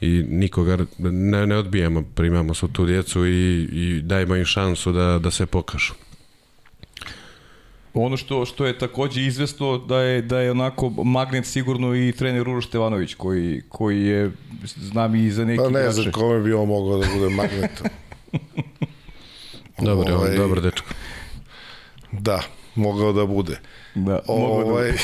i 0.00 0.24
nikoga 0.28 0.78
ne, 0.98 1.46
ne 1.46 1.56
odbijemo, 1.56 2.02
primamo 2.14 2.54
su 2.54 2.68
tu 2.68 2.86
djecu 2.86 3.26
i, 3.26 3.68
i 3.72 4.00
dajemo 4.02 4.36
im 4.36 4.44
šansu 4.44 4.92
da, 4.92 5.18
da 5.18 5.30
se 5.30 5.46
pokažu. 5.46 5.92
Ono 7.94 8.16
što 8.16 8.44
što 8.44 8.66
je 8.66 8.78
takođe 8.78 9.22
izvesno 9.22 9.78
da 9.78 9.98
je 9.98 10.22
da 10.22 10.40
je 10.40 10.50
onako 10.50 10.90
magnet 10.90 11.46
sigurno 11.46 11.94
i 11.96 12.12
trener 12.12 12.48
Uroš 12.48 12.66
Stevanović 12.68 13.14
koji 13.14 13.62
koji 13.68 14.02
je 14.02 14.30
znam 14.76 15.14
i 15.14 15.30
za 15.30 15.44
neki 15.44 15.62
Pa 15.64 15.70
ne 15.70 15.90
znam 15.90 16.12
kome 16.12 16.40
bi 16.40 16.52
on 16.52 16.68
mogao 16.68 16.98
da 16.98 17.06
bude 17.14 17.34
magnet. 17.34 17.82
Dobar 19.78 20.12
on, 20.12 20.18
Ovaj, 20.18 20.36
dobar 20.36 20.60
dečko. 20.60 20.88
Da, 22.12 22.42
mogao 22.74 23.12
da 23.12 23.26
bude. 23.26 23.60
Da, 23.94 24.20
mogu 24.28 24.62
da- 24.64 24.70
Ovaj, 24.70 24.88
e, 24.90 24.94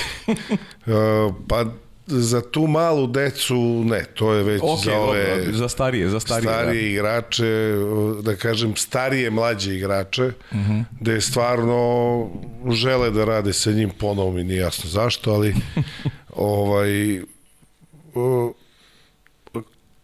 pa 1.48 1.64
za 2.08 2.40
tu 2.40 2.66
malu 2.66 3.06
decu, 3.06 3.84
ne, 3.84 4.04
to 4.14 4.32
je 4.32 4.42
već 4.42 4.62
Ok, 4.64 4.84
za 4.84 4.98
ove 4.98 5.36
dobro, 5.36 5.52
za 5.52 5.68
starije, 5.68 6.08
za 6.08 6.20
starije. 6.20 6.42
starije 6.42 6.82
da. 6.82 6.88
igrače, 6.88 7.74
da 8.22 8.36
kažem 8.36 8.76
starije 8.76 9.30
mlađe 9.30 9.74
igrače, 9.74 10.24
uh 10.26 10.32
Mhm. 10.56 10.72
-huh. 10.72 10.84
gde 11.00 11.20
stvarno 11.20 12.30
žele 12.72 13.10
da 13.10 13.24
rade 13.24 13.52
sa 13.52 13.70
njim 13.70 13.90
ponovo 13.90 14.30
mi 14.32 14.44
nije 14.44 14.60
jasno 14.60 14.90
zašto, 14.90 15.32
ali 15.32 15.54
ovaj 16.36 17.20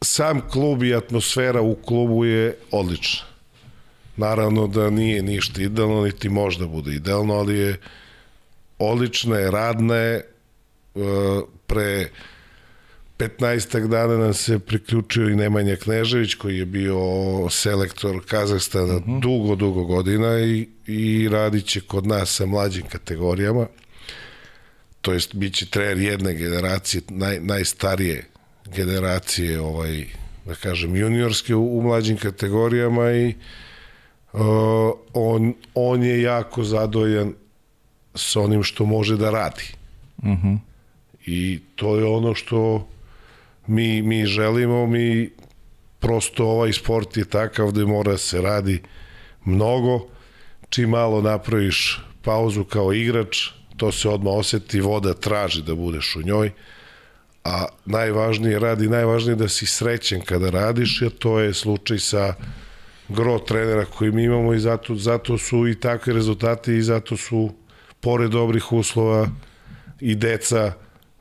sam 0.02 0.40
klub 0.50 0.82
i 0.82 0.94
atmosfera 0.94 1.61
u 1.61 1.75
klubu 1.75 2.25
je 2.25 2.56
odlična. 2.70 3.26
Naravno 4.16 4.66
da 4.66 4.90
nije 4.90 5.23
ništa 5.23 5.62
idealno, 5.62 6.04
niti 6.04 6.28
možda 6.28 6.66
bude 6.66 6.94
idealno, 6.94 7.34
ali 7.34 7.58
je 7.58 7.80
odlična 8.78 9.37
je, 9.38 9.50
radna 9.50 9.96
je, 9.96 10.25
pre 11.66 12.09
15 13.18 13.88
dana 13.88 14.18
nam 14.18 14.35
se 14.35 14.59
priključio 14.59 15.28
i 15.28 15.37
Nemanja 15.37 15.76
Knežević 15.76 16.35
koji 16.35 16.59
je 16.59 16.66
bio 16.66 16.99
selektor 17.50 18.21
Kazahstana 18.26 18.97
uh 18.97 19.02
-huh. 19.02 19.21
dugo, 19.21 19.54
dugo 19.54 19.85
godina 19.85 20.40
i, 20.40 20.68
i 20.87 21.28
radit 21.28 21.66
će 21.66 21.80
kod 21.80 22.06
nas 22.06 22.37
sa 22.37 22.47
mlađim 22.47 22.83
kategorijama 22.88 23.66
to 25.00 25.12
jest 25.12 25.35
bit 25.35 25.54
će 25.54 25.66
trener 25.66 25.99
jedne 25.99 26.35
generacije 26.35 27.02
naj, 27.09 27.40
najstarije 27.40 28.25
generacije 28.66 29.61
ovaj 29.61 30.04
da 30.44 30.54
kažem 30.54 30.97
juniorske 30.97 31.54
u, 31.54 31.78
u 31.78 31.83
mlađim 31.83 32.16
kategorijama 32.16 33.12
i 33.12 33.35
uh, 34.33 34.40
on, 35.12 35.54
on 35.75 36.02
je 36.02 36.23
jako 36.23 36.64
zadovoljan 36.64 37.35
sa 38.14 38.40
onim 38.40 38.62
što 38.62 38.85
može 38.85 39.16
da 39.16 39.30
radi. 39.30 39.75
Mhm. 40.23 40.33
Uh 40.33 40.38
-huh. 40.38 40.59
I 41.26 41.60
to 41.76 41.96
je 41.96 42.04
ono 42.04 42.34
što 42.34 42.88
mi, 43.66 44.02
mi 44.02 44.26
želimo, 44.26 44.86
mi 44.86 45.30
prosto 45.98 46.46
ovaj 46.46 46.72
sport 46.72 47.16
je 47.16 47.24
takav 47.24 47.72
da 47.72 47.86
mora 47.86 48.12
da 48.12 48.18
se 48.18 48.40
radi 48.42 48.82
mnogo, 49.44 50.06
čim 50.68 50.90
malo 50.90 51.22
napraviš 51.22 52.00
pauzu 52.22 52.64
kao 52.64 52.92
igrač, 52.92 53.48
to 53.76 53.92
se 53.92 54.08
odmah 54.08 54.34
oseti, 54.34 54.80
voda 54.80 55.14
traži 55.14 55.62
da 55.62 55.74
budeš 55.74 56.16
u 56.16 56.22
njoj, 56.22 56.50
a 57.44 57.66
najvažnije 57.84 58.58
radi, 58.58 58.88
najvažnije 58.88 59.32
je 59.32 59.36
da 59.36 59.48
si 59.48 59.66
srećen 59.66 60.20
kada 60.20 60.50
radiš, 60.50 61.02
jer 61.02 61.12
to 61.12 61.40
je 61.40 61.54
slučaj 61.54 61.98
sa 61.98 62.34
gro 63.08 63.38
trenera 63.38 63.84
koji 63.84 64.12
mi 64.12 64.24
imamo 64.24 64.54
i 64.54 64.60
zato, 64.60 64.94
zato 64.94 65.38
su 65.38 65.68
i 65.68 65.80
takve 65.80 66.12
rezultate 66.12 66.76
i 66.76 66.82
zato 66.82 67.16
su 67.16 67.52
pored 68.00 68.30
dobrih 68.30 68.72
uslova 68.72 69.28
i 70.00 70.14
deca 70.14 70.72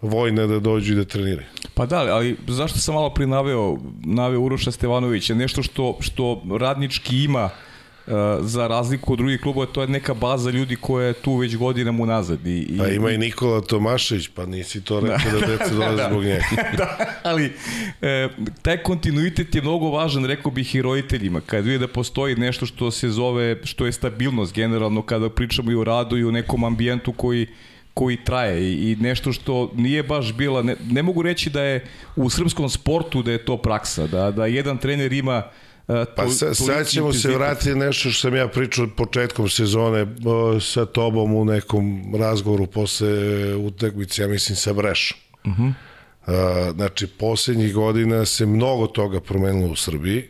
vojna 0.03 0.47
da 0.47 0.59
dođu 0.59 0.93
i 0.93 0.95
da 0.95 1.05
treniraju. 1.05 1.47
Pa 1.73 1.85
da, 1.85 1.97
ali 1.97 2.37
zašto 2.47 2.79
sam 2.79 2.93
malo 2.93 3.09
prinaveo 3.09 3.77
naveo 4.05 4.41
Uroša 4.41 4.71
Stevanovića? 4.71 5.35
Nešto 5.35 5.63
što, 5.63 5.97
što 5.99 6.41
radnički 6.59 7.23
ima 7.23 7.43
uh, 7.45 8.13
za 8.41 8.67
razliku 8.67 9.13
od 9.13 9.17
drugih 9.17 9.41
klubova, 9.41 9.65
to 9.65 9.81
je 9.81 9.87
neka 9.87 10.13
baza 10.13 10.49
ljudi 10.49 10.75
koja 10.75 11.07
je 11.07 11.13
tu 11.13 11.35
već 11.35 11.55
godinama 11.55 12.03
unazad. 12.03 12.47
I, 12.47 12.59
i, 12.59 12.77
Pa 12.77 12.87
ima 12.87 13.11
i 13.11 13.17
Nikola 13.17 13.61
Tomašević, 13.61 14.27
pa 14.35 14.45
nisi 14.45 14.83
to 14.83 14.99
rekao 14.99 15.31
da, 15.31 15.39
da 15.39 15.47
deca 15.47 15.73
dolaze 15.73 15.95
da. 15.95 16.09
zbog 16.09 16.23
njega. 16.23 16.45
da, 16.77 16.97
ali 17.23 17.53
e, 18.01 18.29
taj 18.61 18.77
kontinuitet 18.77 19.55
je 19.55 19.61
mnogo 19.61 19.89
važan, 19.89 20.25
rekao 20.25 20.51
bih 20.51 20.75
i 20.75 20.81
roditeljima. 20.81 21.41
Kad 21.41 21.65
vide 21.65 21.77
da 21.77 21.87
postoji 21.87 22.35
nešto 22.35 22.65
što 22.65 22.91
se 22.91 23.09
zove, 23.09 23.57
što 23.63 23.85
je 23.85 23.91
stabilnost 23.91 24.53
generalno, 24.53 25.01
kada 25.01 25.29
pričamo 25.29 25.71
i 25.71 25.75
o 25.75 25.83
radu 25.83 26.17
i 26.17 26.23
o 26.23 26.31
nekom 26.31 26.63
ambijentu 26.63 27.11
koji 27.11 27.47
koji 27.93 28.23
traje 28.23 28.73
i, 28.73 28.95
nešto 28.99 29.33
što 29.33 29.71
nije 29.75 30.03
baš 30.03 30.33
bila, 30.33 30.61
ne, 30.61 30.75
ne 30.91 31.03
mogu 31.03 31.21
reći 31.21 31.49
da 31.49 31.61
je 31.61 31.85
u 32.15 32.29
srpskom 32.29 32.69
sportu 32.69 33.23
da 33.23 33.31
je 33.31 33.45
to 33.45 33.57
praksa, 33.57 34.07
da, 34.07 34.31
da 34.31 34.45
jedan 34.45 34.77
trener 34.77 35.13
ima 35.13 35.43
Uh, 35.87 35.95
to, 35.95 36.05
pa 36.15 36.29
sa, 36.29 36.53
sad 36.53 36.87
ćemo 36.87 37.13
se 37.13 37.29
vratiti 37.29 37.75
nešto 37.75 38.09
što 38.09 38.21
sam 38.21 38.35
ja 38.35 38.47
pričao 38.47 38.87
početkom 38.97 39.49
sezone 39.49 40.01
uh, 40.01 40.61
sa 40.61 40.85
tobom 40.85 41.33
u 41.33 41.45
nekom 41.45 42.15
razgovoru 42.15 42.67
posle 42.67 43.55
utakmice, 43.55 44.21
ja 44.21 44.27
mislim 44.27 44.55
sa 44.55 44.73
Brešom. 44.73 45.17
Uh 45.45 45.51
-huh. 45.51 45.73
uh, 46.27 46.75
znači, 46.75 47.07
poslednjih 47.07 47.73
godina 47.73 48.25
se 48.25 48.45
mnogo 48.45 48.87
toga 48.87 49.19
promenilo 49.19 49.71
u 49.71 49.75
Srbiji. 49.75 50.27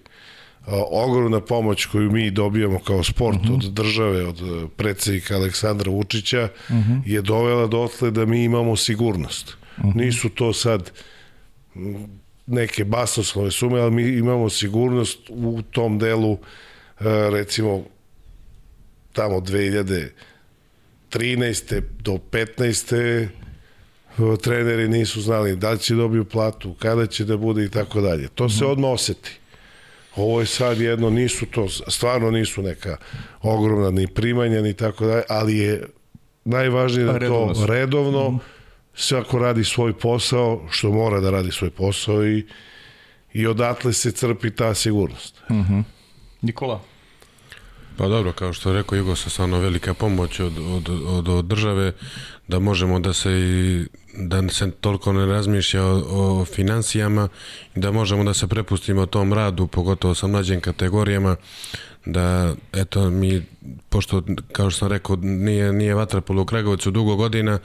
Ogromna 0.91 1.41
pomoć 1.41 1.85
koju 1.85 2.11
mi 2.11 2.31
dobijamo 2.31 2.79
kao 2.79 3.03
sport 3.03 3.37
uh 3.37 3.45
-huh. 3.45 3.53
od 3.53 3.73
države, 3.73 4.25
od 4.25 4.69
predsednika 4.77 5.35
Aleksandra 5.35 5.91
Vučića 5.91 6.49
uh 6.69 6.75
-huh. 6.75 7.01
je 7.05 7.21
dovela 7.21 7.67
dotle 7.67 8.11
da 8.11 8.25
mi 8.25 8.43
imamo 8.43 8.75
sigurnost. 8.75 9.57
Uh 9.77 9.83
-huh. 9.83 9.95
Nisu 9.95 10.29
to 10.29 10.53
sad 10.53 10.91
neke 12.45 12.85
basnoslovne 12.85 13.51
sume, 13.51 13.79
ali 13.79 13.91
mi 13.91 14.03
imamo 14.03 14.49
sigurnost 14.49 15.19
u 15.29 15.61
tom 15.61 15.99
delu, 15.99 16.37
recimo, 17.31 17.83
tamo 19.13 19.39
2013. 19.39 21.81
do 21.99 22.19
15. 22.31 23.27
treneri 24.41 24.87
nisu 24.87 25.21
znali 25.21 25.55
da 25.55 25.71
li 25.71 25.79
će 25.79 25.95
dobiju 25.95 26.25
platu, 26.25 26.75
kada 26.79 27.07
će 27.07 27.25
da 27.25 27.37
bude 27.37 27.65
i 27.65 27.69
tako 27.69 28.01
dalje. 28.01 28.27
To 28.27 28.49
se 28.49 28.65
odmah 28.65 28.91
oseti. 28.91 29.39
Ovo 30.15 30.39
je 30.39 30.45
sad 30.45 30.79
jedno, 30.79 31.09
nisu 31.09 31.45
to, 31.45 31.67
stvarno 31.69 32.31
nisu 32.31 32.61
neka 32.61 32.97
ogromna 33.41 33.91
ni 33.91 34.07
primanja 34.07 34.61
ni 34.61 34.73
tako 34.73 35.05
dalje, 35.05 35.23
ali 35.29 35.57
je 35.57 35.83
najvažnije 36.45 37.05
da 37.05 37.17
redovno 37.17 37.53
to 37.53 37.65
redovno 37.65 38.29
mm 38.29 38.35
-hmm 38.35 38.63
svako 38.93 39.39
radi 39.39 39.63
svoj 39.63 39.93
posao, 39.93 40.61
što 40.69 40.91
mora 40.91 41.19
da 41.19 41.29
radi 41.29 41.51
svoj 41.51 41.69
posao 41.69 42.25
i, 42.27 42.45
i 43.33 43.47
odatle 43.47 43.93
se 43.93 44.11
crpi 44.11 44.51
ta 44.51 44.73
sigurnost. 44.73 45.41
Mm 45.49 45.61
-hmm. 45.61 45.83
Nikola? 46.41 46.81
Pa 47.97 48.07
dobro, 48.07 48.31
kao 48.31 48.53
što 48.53 48.69
je 48.69 48.75
rekao 48.75 48.95
Jugo, 48.95 49.15
sa 49.15 49.29
stvarno 49.29 49.59
velika 49.59 49.93
pomoć 49.93 50.39
od, 50.39 50.57
od, 50.57 50.89
od, 51.07 51.27
od 51.27 51.45
države, 51.45 51.91
da 52.47 52.59
možemo 52.59 52.99
da 52.99 53.13
se 53.13 53.31
i 53.31 53.85
da 54.13 54.49
se 54.49 54.71
toliko 54.71 55.13
ne 55.13 55.25
razmišlja 55.25 55.83
o, 55.83 56.03
o 56.41 56.45
financijama 56.45 57.29
da 57.75 57.91
možemo 57.91 58.23
da 58.23 58.33
se 58.33 58.47
prepustimo 58.47 59.05
tom 59.05 59.33
radu, 59.33 59.67
pogotovo 59.67 60.15
sa 60.15 60.27
mlađim 60.27 60.61
kategorijama, 60.61 61.35
da 62.05 62.55
eto 62.73 63.09
mi 63.09 63.45
pošto 63.89 64.23
kao 64.51 64.69
što 64.69 64.79
sam 64.79 64.87
rekao 64.87 65.15
nije 65.15 65.73
nije 65.73 65.95
vaterpolo 65.95 66.41
u 66.41 66.45
Kragovicu 66.45 66.91
dugo 66.91 67.15
godina 67.15 67.59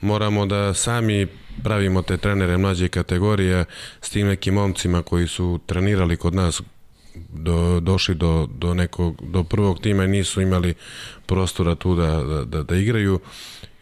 moramo 0.00 0.46
da 0.46 0.74
sami 0.74 1.26
pravimo 1.62 2.02
te 2.02 2.16
trenere 2.16 2.56
mlađe 2.58 2.88
kategorije 2.88 3.64
s 4.00 4.10
tim 4.10 4.26
nekim 4.26 4.54
momcima 4.54 5.02
koji 5.02 5.28
su 5.28 5.60
trenirali 5.66 6.16
kod 6.16 6.34
nas 6.34 6.62
do, 7.32 7.80
došli 7.80 8.14
do, 8.14 8.48
do 8.54 8.74
nekog 8.74 9.22
do 9.22 9.44
prvog 9.44 9.80
tima 9.80 10.04
i 10.04 10.08
nisu 10.08 10.40
imali 10.40 10.74
prostora 11.26 11.74
tu 11.74 11.94
da, 11.94 12.06
da, 12.06 12.44
da, 12.44 12.62
da 12.62 12.76
igraju 12.76 13.20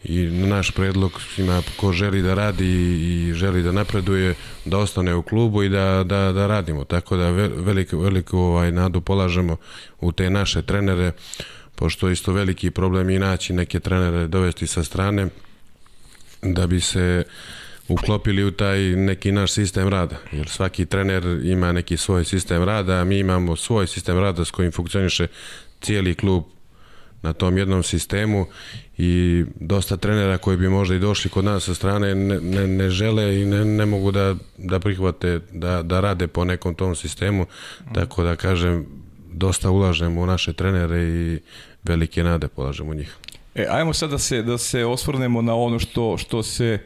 i 0.03 0.25
naš 0.25 0.71
predlog 0.71 1.21
ima 1.37 1.61
ko 1.77 1.91
želi 1.91 2.21
da 2.21 2.33
radi 2.33 2.67
i 3.01 3.33
želi 3.33 3.63
da 3.63 3.71
napreduje 3.71 4.35
da 4.65 4.77
ostane 4.77 5.15
u 5.15 5.23
klubu 5.23 5.63
i 5.63 5.69
da, 5.69 6.03
da, 6.03 6.31
da 6.31 6.47
radimo 6.47 6.83
tako 6.83 7.17
da 7.17 7.29
veliku, 7.31 7.97
veliku 7.97 8.37
ovaj, 8.37 8.71
nadu 8.71 9.01
polažemo 9.01 9.57
u 10.01 10.11
te 10.11 10.29
naše 10.29 10.61
trenere 10.61 11.11
pošto 11.75 12.09
isto 12.09 12.33
veliki 12.33 12.71
problem 12.71 13.09
i 13.09 13.19
naći 13.19 13.53
neke 13.53 13.79
trenere 13.79 14.27
dovesti 14.27 14.67
sa 14.67 14.83
strane 14.83 15.27
da 16.41 16.67
bi 16.67 16.81
se 16.81 17.23
uklopili 17.87 18.43
u 18.43 18.51
taj 18.51 18.79
neki 18.79 19.31
naš 19.31 19.51
sistem 19.51 19.87
rada. 19.87 20.15
Jer 20.31 20.49
svaki 20.49 20.85
trener 20.85 21.23
ima 21.43 21.71
neki 21.71 21.97
svoj 21.97 22.25
sistem 22.25 22.63
rada, 22.63 22.93
a 22.93 23.03
mi 23.03 23.19
imamo 23.19 23.55
svoj 23.55 23.87
sistem 23.87 24.19
rada 24.19 24.45
s 24.45 24.51
kojim 24.51 24.71
funkcioniše 24.71 25.27
cijeli 25.81 26.15
klub 26.15 26.43
na 27.23 27.33
tom 27.33 27.57
jednom 27.57 27.83
sistemu 27.83 28.45
i 28.97 29.43
dosta 29.55 29.97
trenera 29.97 30.37
koji 30.37 30.57
bi 30.57 30.69
možda 30.69 30.95
i 30.95 30.99
došli 30.99 31.31
kod 31.31 31.45
nas 31.45 31.63
sa 31.63 31.73
strane 31.73 32.15
ne, 32.15 32.39
ne, 32.41 32.67
ne 32.67 32.89
žele 32.89 33.41
i 33.41 33.45
ne, 33.45 33.65
ne 33.65 33.85
mogu 33.85 34.11
da, 34.11 34.35
da 34.57 34.79
prihvate 34.79 35.39
da, 35.51 35.81
da 35.81 35.99
rade 35.99 36.27
po 36.27 36.45
nekom 36.45 36.75
tom 36.75 36.95
sistemu, 36.95 37.45
tako 37.93 38.23
da 38.23 38.35
kažem 38.35 38.85
dosta 39.31 39.69
ulažemo 39.69 40.21
u 40.21 40.25
naše 40.25 40.53
trenere 40.53 41.03
i 41.03 41.39
velike 41.83 42.23
nade 42.23 42.47
polažemo 42.47 42.91
u 42.91 42.93
njih. 42.93 43.15
E, 43.55 43.65
ajmo 43.69 43.93
sad 43.93 44.09
da 44.09 44.17
se, 44.17 44.41
da 44.41 44.57
se 44.57 44.85
osvrnemo 44.85 45.41
na 45.41 45.55
ono 45.55 45.79
što, 45.79 46.17
što 46.17 46.43
se 46.43 46.79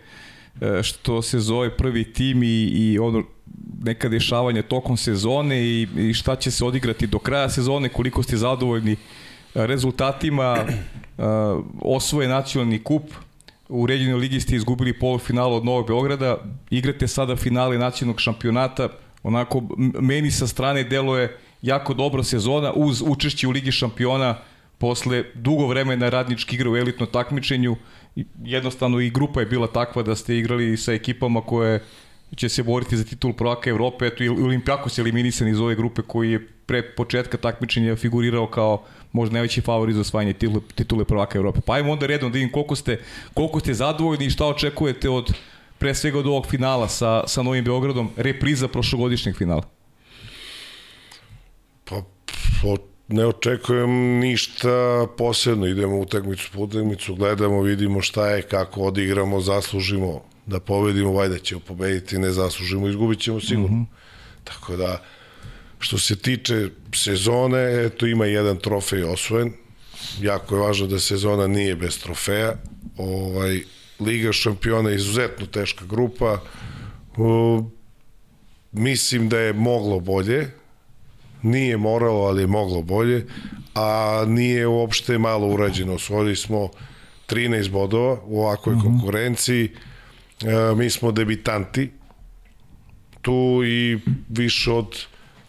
što 0.84 1.22
se 1.22 1.40
zove 1.40 1.78
prvi 1.78 2.14
tim 2.14 2.44
i, 2.44 2.64
i 2.64 3.00
ono 3.00 3.24
neka 3.84 4.10
dešavanja 4.10 4.62
tokom 4.62 4.98
sezone 4.98 5.66
i, 5.66 5.88
i 5.98 6.14
šta 6.14 6.36
će 6.36 6.52
se 6.52 6.66
odigrati 6.66 7.08
do 7.08 7.20
kraja 7.20 7.50
sezone, 7.50 7.90
koliko 7.90 8.24
ste 8.24 8.38
zadovoljni 8.38 8.96
rezultatima 9.66 10.66
osvoje 11.82 12.28
nacionalni 12.28 12.84
kup, 12.84 13.04
u 13.70 13.88
regionalnoj 13.88 14.22
ligi 14.22 14.40
ste 14.40 14.56
izgubili 14.56 15.00
polufinalu 15.00 15.56
od 15.56 15.66
Novog 15.66 15.88
Beograda, 15.88 16.38
igrate 16.70 17.08
sada 17.08 17.36
finale 17.36 17.78
nacionalnog 17.78 18.22
šampionata, 18.22 18.90
onako 19.24 19.64
meni 20.02 20.32
sa 20.32 20.48
strane 20.48 20.84
deluje 20.84 21.38
jako 21.62 21.94
dobra 21.94 22.24
sezona 22.24 22.74
uz 22.74 23.04
učešće 23.06 23.48
u 23.48 23.52
Ligi 23.52 23.72
šampiona 23.72 24.36
posle 24.78 25.24
dugo 25.34 25.68
vremena 25.68 26.10
radnički 26.10 26.56
igra 26.56 26.70
u 26.70 26.78
elitnom 26.78 27.10
takmičenju. 27.12 27.76
Jednostavno 28.44 29.00
i 29.00 29.10
grupa 29.10 29.40
je 29.40 29.46
bila 29.46 29.68
takva 29.68 30.04
da 30.04 30.16
ste 30.16 30.38
igrali 30.38 30.78
sa 30.78 30.94
ekipama 30.94 31.42
koje 31.42 31.84
će 32.36 32.50
se 32.50 32.64
boriti 32.64 32.98
za 32.98 33.04
titul 33.04 33.34
prvaka 33.34 33.70
Evrope, 33.70 34.06
eto 34.06 34.24
i 34.24 34.30
Olimpijakos 34.30 34.98
je 34.98 35.02
eliminisan 35.02 35.48
iz 35.48 35.60
ove 35.60 35.76
grupe 35.76 36.02
koji 36.02 36.32
je 36.32 36.48
pre 36.66 36.82
početka 36.96 37.38
takmičenja 37.38 37.96
figurirao 37.96 38.48
kao 38.48 38.84
možda 39.12 39.34
najveći 39.34 39.62
favorit 39.62 39.96
za 39.96 40.02
osvajanje 40.02 40.34
titule, 40.34 40.62
titule 40.76 41.06
prvaka 41.06 41.38
Evrope. 41.38 41.62
Pa 41.62 41.74
ajmo 41.74 41.92
onda 41.92 42.06
redom 42.06 42.32
da 42.32 42.34
vidim 42.34 42.52
koliko 42.52 42.76
ste, 42.76 43.00
koliko 43.34 43.60
ste 43.60 43.74
zadovoljni 43.74 44.26
i 44.26 44.30
šta 44.30 44.46
očekujete 44.46 45.10
od 45.10 45.34
pre 45.78 45.96
svega 45.96 46.20
od 46.20 46.28
ovog 46.28 46.48
finala 46.48 46.90
sa, 46.90 47.24
sa 47.28 47.44
Novim 47.44 47.64
Beogradom, 47.64 48.10
repriza 48.18 48.68
prošlogodišnjeg 48.68 49.38
finala. 49.38 49.64
Pa, 51.86 52.02
po, 52.62 52.78
ne 53.08 53.26
očekujem 53.26 54.20
ništa 54.20 55.08
posebno. 55.18 55.68
Idemo 55.68 56.00
utakmicu 56.00 56.50
po 56.54 56.62
utakmicu, 56.62 57.16
gledamo, 57.16 57.62
vidimo 57.62 58.02
šta 58.02 58.30
je, 58.30 58.42
kako 58.42 58.82
odigramo, 58.82 59.42
zaslužimo 59.42 60.22
da 60.46 60.60
pobedimo, 60.60 61.12
vajda 61.12 61.38
ćemo 61.40 61.62
pobediti, 61.68 62.18
ne 62.18 62.32
zaslužimo, 62.32 62.88
izgubit 62.88 63.20
ćemo 63.20 63.40
sigurno. 63.40 63.78
Mm 63.78 63.82
-hmm. 63.82 64.44
Tako 64.44 64.76
da, 64.76 65.04
što 65.80 65.98
se 65.98 66.16
tiče 66.16 66.70
sezone, 66.96 67.86
eto 67.86 68.06
ima 68.06 68.26
jedan 68.26 68.58
trofej 68.58 69.04
osvojen. 69.04 69.54
Jako 70.22 70.56
je 70.56 70.62
važno 70.62 70.88
da 70.88 71.00
sezona 71.00 71.48
nije 71.48 71.76
bez 71.76 72.00
trofeja. 72.00 72.56
Ovaj, 72.98 73.62
Liga 74.00 74.32
šampiona 74.32 74.90
je 74.90 74.96
izuzetno 74.96 75.46
teška 75.46 75.86
grupa. 75.86 76.42
Uh, 77.18 77.66
mislim 78.72 79.30
da 79.30 79.40
je 79.40 79.54
moglo 79.54 80.00
bolje, 80.00 80.52
Nije 81.42 81.78
moralo, 81.78 82.26
ali 82.26 82.42
je 82.42 82.48
moglo 82.48 82.82
bolje, 82.82 83.26
a 83.76 84.24
nije 84.28 84.68
uopšte 84.68 85.18
malo 85.18 85.48
urađeno. 85.48 85.94
Osvojili 85.94 86.36
smo 86.36 86.70
13 87.28 87.70
bodova 87.70 88.18
u 88.26 88.42
ovakvoj 88.42 88.76
mm 88.76 88.80
-hmm. 88.80 88.84
konkurenciji. 88.84 89.72
E, 90.44 90.76
mi 90.76 90.90
smo 90.90 91.12
debitanti 91.12 91.92
tu 93.22 93.62
i 93.66 94.00
više 94.30 94.72
od 94.72 95.06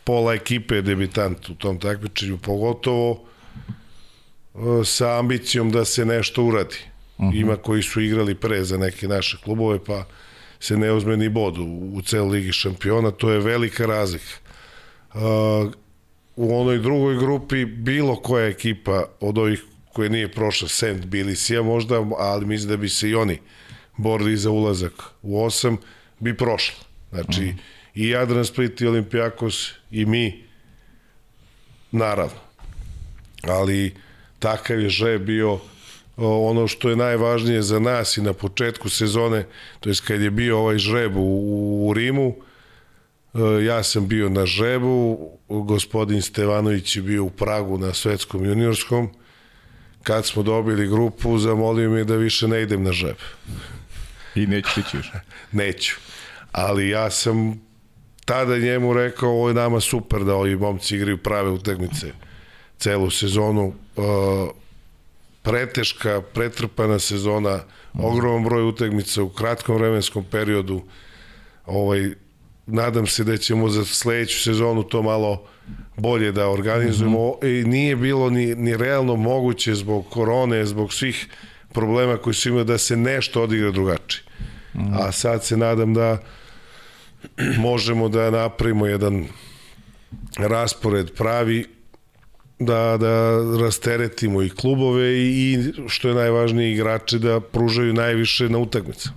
pola 0.09 0.35
ekipe 0.35 0.75
je 0.75 0.83
debitant 0.83 1.49
u 1.49 1.55
tom 1.55 1.79
takmičenju, 1.81 2.39
pogotovo 2.39 3.21
e, 3.21 4.85
sa 4.85 5.19
ambicijom 5.19 5.71
da 5.71 5.85
se 5.85 6.05
nešto 6.05 6.45
uradi. 6.45 6.77
Mm 7.19 7.25
-hmm. 7.25 7.41
Ima 7.41 7.57
koji 7.57 7.83
su 7.83 8.01
igrali 8.01 8.35
pre 8.35 8.65
za 8.65 8.79
neke 8.79 9.09
naše 9.09 9.37
klubove, 9.45 9.85
pa 9.85 10.05
se 10.61 10.77
ne 10.77 10.93
uzme 10.93 11.17
ni 11.17 11.29
bod 11.29 11.59
u, 11.59 11.91
u 11.93 12.03
cel 12.03 12.29
Ligi 12.29 12.53
šampiona, 12.53 13.11
to 13.11 13.31
je 13.31 13.41
velika 13.41 13.87
razlika 13.87 14.49
u 16.37 16.61
onoj 16.61 16.79
drugoj 16.79 17.17
grupi 17.17 17.65
bilo 17.65 18.17
koja 18.17 18.47
ekipa 18.47 19.05
od 19.21 19.39
ovih 19.39 19.65
koje 19.93 20.11
nije 20.11 20.33
prošla, 20.33 20.69
Sent 20.69 21.07
Bilisija 21.07 21.63
možda, 21.63 22.07
ali 22.19 22.47
mislim 22.47 22.71
da 22.71 22.77
bi 22.77 22.89
se 22.89 23.11
i 23.11 23.15
oni 23.15 23.39
borili 23.97 24.37
za 24.37 24.51
ulazak 24.51 24.93
u 25.23 25.45
osam, 25.45 25.77
bi 26.21 26.37
prošla. 26.37 26.85
Znači, 27.11 27.43
mm. 27.43 27.59
I 27.99 28.09
Jadran 28.09 28.45
Split 28.45 28.81
i 28.81 28.87
Olimpijakos 28.87 29.73
i 29.91 30.05
mi, 30.05 30.45
naravno. 31.91 32.41
Ali 33.43 33.95
takav 34.39 34.81
je 34.81 34.89
žre 34.89 35.19
bio 35.19 35.59
ono 36.17 36.69
što 36.69 36.91
je 36.91 36.97
najvažnije 36.97 37.63
za 37.63 37.79
nas 37.79 38.17
i 38.17 38.23
na 38.23 38.33
početku 38.33 38.89
sezone, 38.89 39.47
to 39.81 39.89
je 39.89 39.95
kad 40.07 40.21
je 40.21 40.31
bio 40.31 40.59
ovaj 40.59 40.79
žreb 40.79 41.17
u, 41.17 41.89
u 41.89 41.95
Rimu, 41.95 42.35
E, 43.35 43.65
ja 43.65 43.83
sam 43.83 44.09
bio 44.09 44.29
na 44.29 44.47
Žebu, 44.47 45.19
gospodin 45.49 46.23
Stevanović 46.23 46.97
je 46.97 47.03
bio 47.03 47.25
u 47.25 47.31
Pragu 47.31 47.79
na 47.79 47.95
svetskom 47.95 48.45
juniorskom. 48.45 49.11
Kad 50.03 50.27
smo 50.27 50.43
dobili 50.43 50.89
grupu, 50.89 51.39
zamolio 51.39 51.91
me 51.91 52.05
da 52.05 52.17
više 52.17 52.49
ne 52.49 52.63
idem 52.63 52.83
na 52.83 52.93
Žeb. 52.93 53.17
I 54.35 54.47
neću 54.47 54.81
ići 54.81 54.97
još? 54.97 55.11
Neću. 55.53 55.97
Ali 56.53 56.89
ja 56.89 57.11
sam 57.11 57.68
tada 58.29 58.59
njemu 58.59 58.95
rekao, 58.95 59.31
ovo 59.31 59.49
je 59.49 59.55
nama 59.55 59.81
super 59.81 60.25
da 60.25 60.35
ovi 60.35 60.57
momci 60.57 60.97
igraju 60.97 61.19
prave 61.19 61.51
utakmice 61.51 62.13
celu 62.79 63.11
sezonu. 63.11 63.73
E, 63.97 64.01
preteška, 65.43 66.23
pretrpana 66.35 66.99
sezona, 66.99 67.61
ogroman 67.95 68.45
broj 68.45 68.69
utakmica 68.69 69.23
u 69.23 69.29
kratkom 69.29 69.77
vremenskom 69.77 70.25
periodu. 70.31 70.83
Ovaj, 71.67 72.11
nadam 72.67 73.07
se 73.07 73.25
da 73.25 73.37
ćemo 73.37 73.69
za 73.69 73.85
sledeću 73.85 74.41
sezonu 74.41 74.83
to 74.83 75.03
malo 75.03 75.43
bolje 75.97 76.33
da 76.33 76.49
organizujemo 76.49 77.29
mm 77.29 77.33
-hmm. 77.41 77.61
i 77.61 77.65
nije 77.65 77.97
bilo 77.97 78.31
ni, 78.31 78.55
ni 78.55 78.77
realno 78.77 79.17
moguće 79.17 79.75
zbog 79.75 80.07
korone, 80.11 80.67
zbog 80.67 80.93
svih 80.93 81.27
problema 81.73 82.17
koji 82.17 82.35
su 82.35 82.49
imali 82.49 82.65
da 82.65 82.79
se 82.79 82.97
nešto 82.97 83.43
odigra 83.43 83.71
drugačije. 83.71 84.23
Mm 84.75 84.81
-hmm. 84.81 84.97
A 85.01 85.13
sad 85.13 85.45
se 85.45 85.57
nadam 85.57 85.95
da 85.95 86.19
možemo 87.59 88.09
da 88.09 88.31
napravimo 88.31 88.87
jedan 88.87 89.27
raspored 90.39 91.11
pravi 91.17 91.65
da, 92.59 92.97
da 93.01 93.39
rasteretimo 93.61 94.43
i 94.43 94.51
klubove 94.51 95.19
i, 95.19 95.59
što 95.87 96.09
je 96.09 96.15
najvažnije 96.15 96.73
igrače 96.73 97.19
da 97.19 97.41
pružaju 97.41 97.93
najviše 97.93 98.49
na 98.49 98.59
utakmicama. 98.59 99.17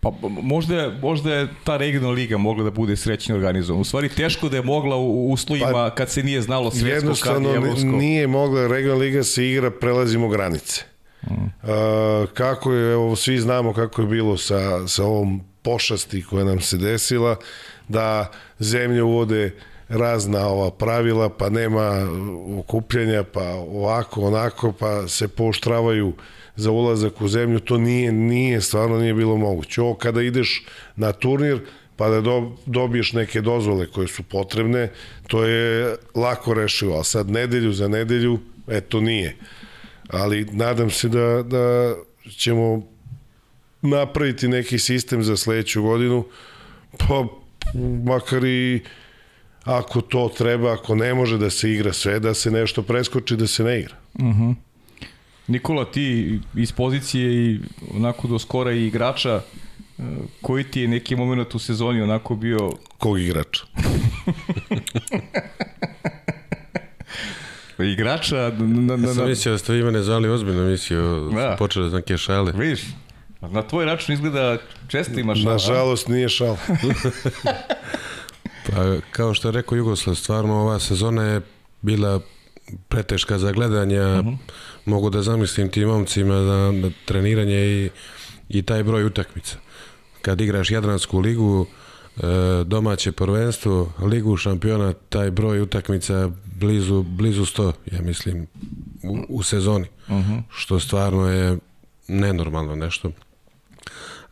Pa 0.00 0.12
možda 0.42 0.76
je, 0.76 0.98
možda 1.02 1.34
je 1.34 1.48
ta 1.64 1.76
regionalna 1.76 2.14
liga 2.14 2.38
mogla 2.38 2.64
da 2.64 2.70
bude 2.70 2.96
srećno 2.96 3.34
organizovana. 3.34 3.80
U 3.80 3.84
stvari 3.84 4.08
teško 4.08 4.48
da 4.48 4.56
je 4.56 4.62
mogla 4.62 4.96
u 4.96 5.32
uslovima 5.32 5.72
pa, 5.72 5.94
kad 5.94 6.10
se 6.10 6.22
nije 6.22 6.42
znalo 6.42 6.70
svetsko 6.70 7.12
kad 7.22 7.42
je 7.42 7.54
evropsko. 7.54 7.86
nije 7.86 8.26
mogla, 8.26 8.66
regionalna 8.66 9.04
liga 9.04 9.22
se 9.22 9.50
igra, 9.50 9.70
prelazimo 9.70 10.28
granice. 10.28 10.82
Mm. 11.22 11.32
Uh, 11.32 12.28
kako 12.34 12.72
je, 12.72 12.92
evo, 12.92 13.16
svi 13.16 13.38
znamo 13.38 13.72
kako 13.72 14.02
je 14.02 14.08
bilo 14.08 14.36
sa, 14.36 14.88
sa 14.88 15.04
ovom 15.04 15.49
pošasti 15.62 16.22
koja 16.22 16.44
nam 16.44 16.60
se 16.60 16.76
desila, 16.76 17.36
da 17.88 18.30
zemlje 18.58 19.02
uvode 19.02 19.54
razna 19.88 20.46
ova 20.46 20.70
pravila, 20.70 21.28
pa 21.28 21.48
nema 21.50 22.06
okupljanja, 22.58 23.24
pa 23.24 23.44
ovako, 23.54 24.20
onako, 24.20 24.72
pa 24.72 25.08
se 25.08 25.28
pooštravaju 25.28 26.08
uh, 26.08 26.14
za 26.60 26.70
ulazak 26.70 27.20
u 27.20 27.28
zemlju, 27.28 27.60
to 27.60 27.78
nije, 27.78 28.12
nije, 28.12 28.60
stvarno 28.60 28.98
nije 28.98 29.14
bilo 29.14 29.36
moguće. 29.36 29.82
Ovo 29.82 29.94
kada 29.94 30.22
ideš 30.22 30.64
na 30.96 31.12
turnir, 31.12 31.60
pa 31.96 32.08
da 32.08 32.20
do, 32.20 32.56
dobiješ 32.66 33.12
neke 33.12 33.40
dozvole 33.40 33.86
koje 33.86 34.08
su 34.08 34.22
potrebne, 34.22 34.90
to 35.26 35.44
je 35.44 35.96
lako 36.14 36.54
rešivo, 36.54 37.00
a 37.00 37.04
sad 37.04 37.30
nedelju 37.30 37.72
za 37.72 37.88
nedelju, 37.88 38.38
eto 38.68 39.00
nije. 39.00 39.36
Ali 40.08 40.44
nadam 40.44 40.90
se 40.90 41.08
da, 41.08 41.42
da 41.42 41.94
ćemo 42.36 42.82
napraviti 43.82 44.48
neki 44.48 44.78
sistem 44.78 45.22
za 45.22 45.36
sledeću 45.36 45.82
godinu, 45.82 46.24
pa 46.98 47.26
makar 48.04 48.44
i 48.44 48.80
ako 49.64 50.00
to 50.00 50.32
treba, 50.38 50.72
ako 50.72 50.94
ne 50.94 51.14
može 51.14 51.38
da 51.38 51.50
se 51.50 51.72
igra 51.72 51.92
sve, 51.92 52.20
da 52.20 52.34
se 52.34 52.50
nešto 52.50 52.82
preskoči, 52.82 53.36
da 53.36 53.46
se 53.46 53.64
ne 53.64 53.80
igra. 53.80 53.94
Mhm. 54.18 54.28
Uh 54.28 54.36
-huh. 54.36 54.54
Nikola, 55.46 55.84
ti 55.84 56.38
iz 56.54 56.72
pozicije 56.72 57.32
i 57.32 57.60
onako 57.94 58.28
do 58.28 58.38
skora 58.38 58.72
i 58.72 58.86
igrača, 58.86 59.42
e, 59.98 60.02
koji 60.40 60.64
ti 60.64 60.80
je 60.80 60.88
neki 60.88 61.16
moment 61.16 61.54
u 61.54 61.58
sezoni 61.58 62.02
onako 62.02 62.36
bio... 62.36 62.72
Kog 62.98 63.20
igrača? 63.20 63.64
igrača... 67.92 68.52
Na, 68.58 68.96
na, 68.96 69.08
ja 69.08 69.14
sam 69.14 69.28
mislio 69.28 69.52
da 69.52 69.58
ste 69.58 69.72
vi 69.72 69.82
mene 69.82 70.02
zvali 70.02 70.28
ozbiljno, 70.28 70.64
mislio, 70.64 71.30
da. 71.34 71.56
počeli 71.58 71.84
da 71.84 71.90
znam 71.90 72.02
kje 72.02 72.18
šale. 72.18 72.52
Vidiš, 72.56 72.80
na 73.40 73.62
tvoj 73.62 73.84
račun 73.84 74.14
izgleda 74.14 74.58
često 74.88 75.20
ima 75.20 75.34
šala. 75.34 75.52
Nažalost 75.52 76.08
nije 76.08 76.28
šal. 76.28 76.56
pa, 78.66 78.96
kao 79.10 79.34
što 79.34 79.48
je 79.48 79.52
rekao 79.52 79.76
Jugoslav, 79.76 80.14
stvarno 80.16 80.54
ova 80.54 80.78
sezona 80.78 81.22
je 81.22 81.40
bila 81.82 82.20
preteška 82.88 83.38
za 83.38 83.52
gledanje. 83.52 84.00
Uh 84.00 84.18
mhm. 84.18 84.28
-huh 84.28 84.36
mogu 84.84 85.10
da 85.10 85.22
zamislim 85.22 85.68
tim 85.68 85.88
momcima 85.88 86.34
da, 86.34 86.72
da 86.82 86.90
treniranje 87.04 87.56
i, 87.56 87.90
i 88.48 88.62
taj 88.62 88.82
broj 88.82 89.04
utakmica. 89.04 89.56
Kad 90.22 90.40
igraš 90.40 90.70
Jadransku 90.70 91.18
ligu, 91.18 91.66
e, 92.16 92.20
domaće 92.64 93.12
prvenstvo, 93.12 93.92
ligu 94.02 94.36
šampiona, 94.36 94.92
taj 94.92 95.30
broj 95.30 95.60
utakmica 95.60 96.30
blizu, 96.44 97.02
blizu 97.02 97.42
100, 97.42 97.72
ja 97.92 98.02
mislim, 98.02 98.46
u, 99.02 99.18
u 99.28 99.42
sezoni. 99.42 99.86
Uh 100.08 100.14
mhm. 100.16 100.32
-huh. 100.32 100.42
Što 100.50 100.80
stvarno 100.80 101.28
je 101.28 101.58
nenormalno 102.08 102.76
nešto. 102.76 103.10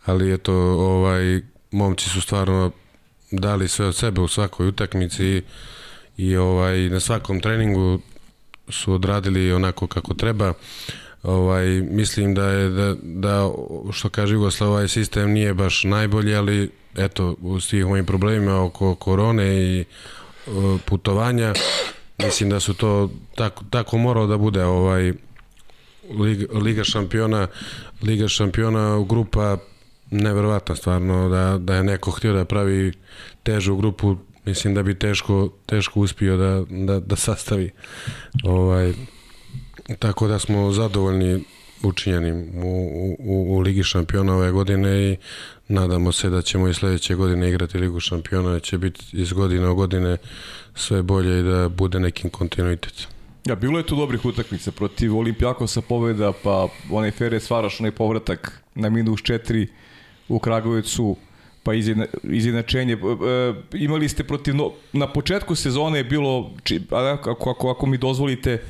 Ali 0.04 0.34
eto, 0.34 0.54
ovaj, 0.78 1.42
momci 1.70 2.08
su 2.08 2.20
stvarno 2.20 2.70
dali 3.30 3.68
sve 3.68 3.86
od 3.86 3.96
sebe 3.96 4.20
u 4.20 4.28
svakoj 4.28 4.68
utakmici 4.68 5.24
i, 5.24 5.42
i 6.16 6.36
ovaj, 6.36 6.78
na 6.78 7.00
svakom 7.00 7.40
treningu 7.40 8.00
su 8.68 8.92
odradili 8.92 9.52
onako 9.52 9.86
kako 9.86 10.14
treba. 10.14 10.52
ovaj, 11.22 11.66
mislim 11.90 12.34
da 12.34 12.48
je 12.48 12.68
da, 12.68 12.94
da 13.02 13.50
što 13.92 14.08
kaže 14.08 14.34
Jugoslav 14.34 14.70
ovaj 14.70 14.88
sistem 14.88 15.30
nije 15.30 15.54
baš 15.54 15.84
najbolji 15.84 16.34
ali 16.34 16.70
eto 16.96 17.36
u 17.40 17.60
svih 17.60 17.86
ovim 17.86 18.06
problemima 18.06 18.64
oko 18.64 18.94
korone 18.94 19.56
i 19.56 19.84
uh, 20.46 20.80
putovanja 20.84 21.54
mislim 22.18 22.50
da 22.50 22.60
su 22.60 22.74
to 22.74 23.10
tako, 23.34 23.64
tako 23.70 23.98
moralo 23.98 24.26
da 24.26 24.36
bude 24.36 24.64
ovaj 24.64 25.12
Liga, 26.10 26.58
Liga 26.58 26.84
šampiona 26.84 27.46
Liga 28.02 28.28
šampiona 28.28 29.04
grupa 29.08 29.58
neverovatna 30.10 30.76
stvarno 30.76 31.28
da, 31.28 31.58
da 31.58 31.74
je 31.74 31.84
neko 31.84 32.10
htio 32.10 32.32
da 32.32 32.44
pravi 32.44 32.92
težu 33.42 33.76
grupu 33.76 34.16
mislim 34.44 34.74
da 34.74 34.82
bi 34.82 34.94
teško, 34.94 35.48
teško 35.66 36.00
uspio 36.00 36.36
da, 36.36 36.64
da, 36.70 37.00
da 37.00 37.16
sastavi 37.16 37.70
ovaj, 38.44 38.92
tako 39.98 40.28
da 40.28 40.38
smo 40.38 40.72
zadovoljni 40.72 41.44
učinjenim 41.82 42.50
u, 42.64 43.16
u, 43.18 43.56
u 43.56 43.58
Ligi 43.58 43.82
šampiona 43.82 44.34
ove 44.34 44.50
godine 44.50 45.12
i 45.12 45.16
nadamo 45.68 46.12
se 46.12 46.30
da 46.30 46.42
ćemo 46.42 46.68
i 46.68 46.74
sledeće 46.74 47.14
godine 47.14 47.48
igrati 47.48 47.78
Ligu 47.78 48.00
šampiona 48.00 48.60
će 48.60 48.78
biti 48.78 49.04
iz 49.12 49.32
godine 49.32 49.68
u 49.68 49.74
godine 49.74 50.16
sve 50.74 51.02
bolje 51.02 51.40
i 51.40 51.42
da 51.42 51.68
bude 51.68 52.00
nekim 52.00 52.30
kontinuitetom. 52.30 53.17
Ja, 53.48 53.54
bilo 53.54 53.78
je 53.78 53.86
tu 53.86 53.96
dobrih 53.96 54.24
utakmica 54.24 54.72
protiv 54.72 55.16
Olimpijakosa 55.16 55.80
pobeda, 55.80 56.32
pa 56.42 56.68
onaj 56.90 57.10
Feres 57.10 57.50
Varaš, 57.50 57.80
onaj 57.80 57.90
povratak 57.90 58.62
na 58.74 58.90
minus 58.90 59.20
4 59.20 59.66
u 60.28 60.38
Kragovicu, 60.38 61.16
pa 61.62 61.74
izjedna, 61.74 62.06
izjednačenje. 62.22 62.92
E, 62.92 62.96
e, 62.96 63.78
imali 63.78 64.08
ste 64.08 64.24
protiv, 64.24 64.56
no, 64.56 64.72
na 64.92 65.12
početku 65.12 65.54
sezone 65.54 65.98
je 65.98 66.04
bilo, 66.04 66.50
či, 66.64 66.80
ako, 66.90 67.50
ako, 67.50 67.70
ako 67.70 67.86
mi 67.86 67.98
dozvolite, 67.98 68.52
e, 68.52 68.60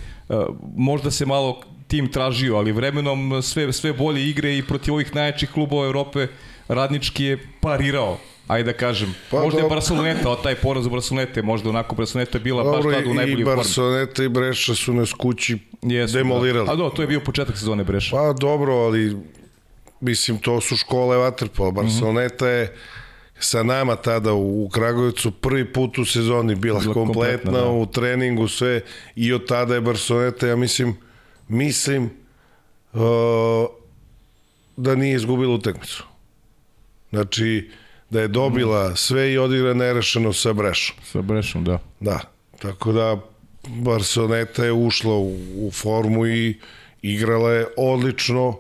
možda 0.77 1.11
se 1.11 1.27
malo 1.27 1.61
tim 1.89 2.13
tražio, 2.13 2.57
ali 2.57 2.73
vremenom 2.73 3.43
sve, 3.43 3.73
sve 3.73 3.93
bolje 3.93 4.29
igre 4.31 4.57
i 4.59 4.67
protiv 4.67 4.95
ovih 4.95 5.15
najjačih 5.15 5.51
klubova 5.51 5.87
Evrope 5.87 6.27
radnički 6.69 7.25
je 7.25 7.39
parirao 7.61 8.19
ajde 8.49 8.73
da 8.73 8.79
kažem. 8.79 9.15
Pa, 9.31 9.41
možda 9.41 9.61
je 9.61 9.69
Barceloneta, 9.69 10.37
taj 10.43 10.55
poraz 10.55 10.87
u 10.87 10.91
Barcelonete, 10.91 11.43
možda 11.43 11.69
onako 11.69 11.95
Barceloneta 11.95 12.39
je 12.39 12.43
bila 12.43 12.63
dobro, 12.65 12.83
baš 12.83 12.95
tada 12.95 13.11
u 13.11 13.15
najbolji 13.15 13.45
formi. 13.45 13.53
I 13.53 13.57
Barceloneta 13.57 14.25
i 14.25 14.29
Breša 14.29 14.75
su 14.75 14.93
nas 14.93 15.13
kući 15.13 15.59
Jesu, 15.83 16.13
da. 16.13 16.19
demolirali. 16.19 16.67
Da. 16.67 16.73
A 16.73 16.77
do, 16.77 16.91
to 16.91 17.03
je 17.03 17.09
bio 17.09 17.21
početak 17.21 17.59
sezone 17.59 17.85
Breša. 17.85 18.17
Pa 18.17 18.33
dobro, 18.33 18.75
ali 18.75 19.17
mislim, 20.01 20.39
to 20.39 20.61
su 20.61 20.77
škole 20.77 21.17
Waterpola. 21.17 21.73
Barceloneta 21.73 22.45
mm 22.45 22.49
-hmm. 22.49 22.53
je 22.53 22.77
sa 23.39 23.63
nama 23.63 23.97
tada 23.97 24.33
u 24.33 24.69
Kragujevcu 24.73 25.31
prvi 25.31 25.73
put 25.73 25.99
u 25.99 26.05
sezoni 26.05 26.55
bila, 26.55 26.81
bila 26.81 26.95
kompletna, 26.95 27.25
kompletna 27.25 27.61
da. 27.61 27.69
u 27.69 27.87
treningu 27.87 28.49
sve 28.49 28.81
i 29.17 29.33
od 29.33 29.47
tada 29.47 29.75
je 29.75 29.81
Barceloneta, 29.81 30.47
ja 30.47 30.57
mislim, 30.57 30.97
mislim 31.49 32.11
uh, 32.93 33.01
da 34.77 34.95
nije 34.95 35.15
izgubila 35.15 35.55
utakmicu. 35.55 36.05
Znači, 37.11 37.71
da 38.11 38.21
je 38.21 38.29
dobila 38.29 38.97
sve 38.97 39.33
i 39.33 39.39
odigra 39.39 39.75
nerešeno 39.75 40.33
sa 40.33 40.53
Brešom. 40.53 40.97
Sa 41.05 41.23
Brešom, 41.23 41.65
da. 41.65 41.79
Da, 42.01 42.21
tako 42.59 42.93
da 42.93 43.17
Barceloneta 43.69 44.65
je 44.65 44.73
ušla 44.73 45.15
u, 45.15 45.37
u 45.67 45.71
formu 45.71 46.27
i 46.27 46.61
igrala 47.03 47.53
je 47.53 47.67
odlično 47.77 48.59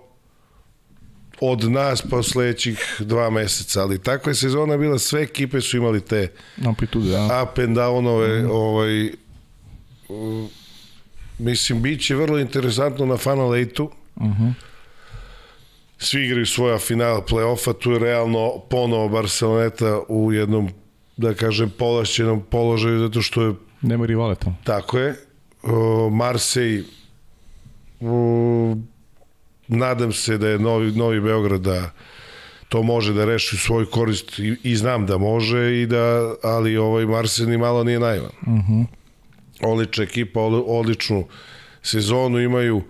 od 1.41 1.71
nas 1.71 2.03
pa 2.11 2.23
sledećih 2.23 2.97
dva 2.99 3.31
meseca, 3.31 3.83
ali 3.83 4.03
takva 4.03 4.31
je 4.31 4.35
sezona 4.35 4.77
bila, 4.77 4.99
sve 4.99 5.23
ekipe 5.23 5.61
su 5.61 5.77
imali 5.77 6.01
te 6.01 6.33
amplitude, 6.67 7.11
da. 7.11 7.43
up 7.43 7.59
and 7.59 7.77
downove, 7.77 8.43
mm. 8.43 8.51
ovaj, 8.51 9.07
uh, 10.09 10.49
mislim, 11.39 11.83
bit 11.83 12.07
će 12.07 12.15
vrlo 12.15 12.39
interesantno 12.39 13.07
na 13.07 13.17
Final 13.17 13.49
8-u, 13.49 13.91
mm 14.21 14.33
-hmm 14.33 14.68
svi 15.99 16.25
igraju 16.25 16.47
svoja 16.47 16.79
finala 16.79 17.23
play-offa, 17.29 17.75
tu 17.79 17.93
je 17.93 17.99
realno 17.99 18.53
ponovo 18.71 19.09
Barceloneta 19.09 20.01
u 20.09 20.33
jednom, 20.33 20.69
da 21.17 21.35
kažem, 21.35 21.71
polašćenom 21.79 22.43
položaju, 22.51 22.99
zato 22.99 23.23
što 23.23 23.43
je... 23.43 23.55
Nema 23.83 24.07
rivale 24.07 24.35
tamo. 24.35 24.57
Tako 24.65 24.99
je. 24.99 25.15
Marsej, 26.13 26.83
nadam 29.69 30.13
se 30.13 30.39
da 30.39 30.49
je 30.49 30.59
Novi, 30.59 30.93
Novi 30.93 31.21
Beograd 31.21 31.61
da 31.61 31.91
to 32.69 32.83
može 32.83 33.13
da 33.13 33.25
reši 33.25 33.57
u 33.57 33.59
svoj 33.59 33.91
korist 33.91 34.39
i, 34.39 34.57
i 34.63 34.77
znam 34.77 35.07
da 35.07 35.19
može 35.19 35.83
i 35.83 35.87
da, 35.87 36.35
ali 36.43 36.77
ovaj 36.77 37.07
Marsej 37.07 37.47
ni 37.47 37.59
malo 37.59 37.85
nije 37.85 38.01
naivan. 38.01 38.31
Uh 38.47 38.49
mhm. 38.49 38.73
-huh. 38.73 38.87
Odlična 39.61 40.05
ekipa, 40.05 40.41
odličnu 40.67 41.27
sezonu 41.83 42.41
imaju 42.41 42.83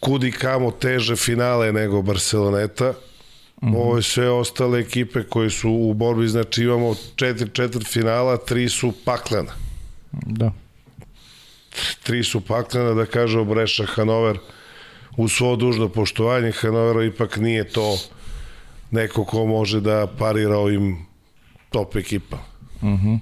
kudi 0.00 0.32
kamo 0.32 0.70
teže 0.70 1.16
finale 1.16 1.72
nego 1.72 2.02
Barceloneta. 2.02 2.94
Mm 3.62 3.68
-hmm. 3.68 3.76
Ovo 3.76 3.96
je 3.96 4.02
sve 4.02 4.30
ostale 4.30 4.80
ekipe 4.80 5.22
koje 5.22 5.50
su 5.50 5.70
u 5.70 5.94
borbi, 5.94 6.28
znači 6.28 6.62
imamo 6.62 6.94
četiri 7.16 7.50
četvrt 7.52 7.86
finala, 7.86 8.36
tri 8.36 8.68
su 8.68 8.92
paklena. 9.04 9.52
Da. 10.12 10.52
Tri 12.02 12.24
su 12.24 12.40
paklena, 12.40 12.94
da 12.94 13.06
kaže 13.06 13.44
Breša 13.44 13.86
Hanover, 13.86 14.38
u 15.16 15.28
svo 15.28 15.56
dužno 15.56 15.88
poštovanje 15.88 16.52
Hanovera 16.52 17.04
ipak 17.04 17.36
nije 17.36 17.68
to 17.68 17.98
neko 18.90 19.24
ko 19.24 19.46
može 19.46 19.80
da 19.80 20.06
parira 20.18 20.58
ovim 20.58 21.06
top 21.70 21.96
ekipa. 21.96 22.38
Mhm. 22.82 23.08
Mm 23.08 23.20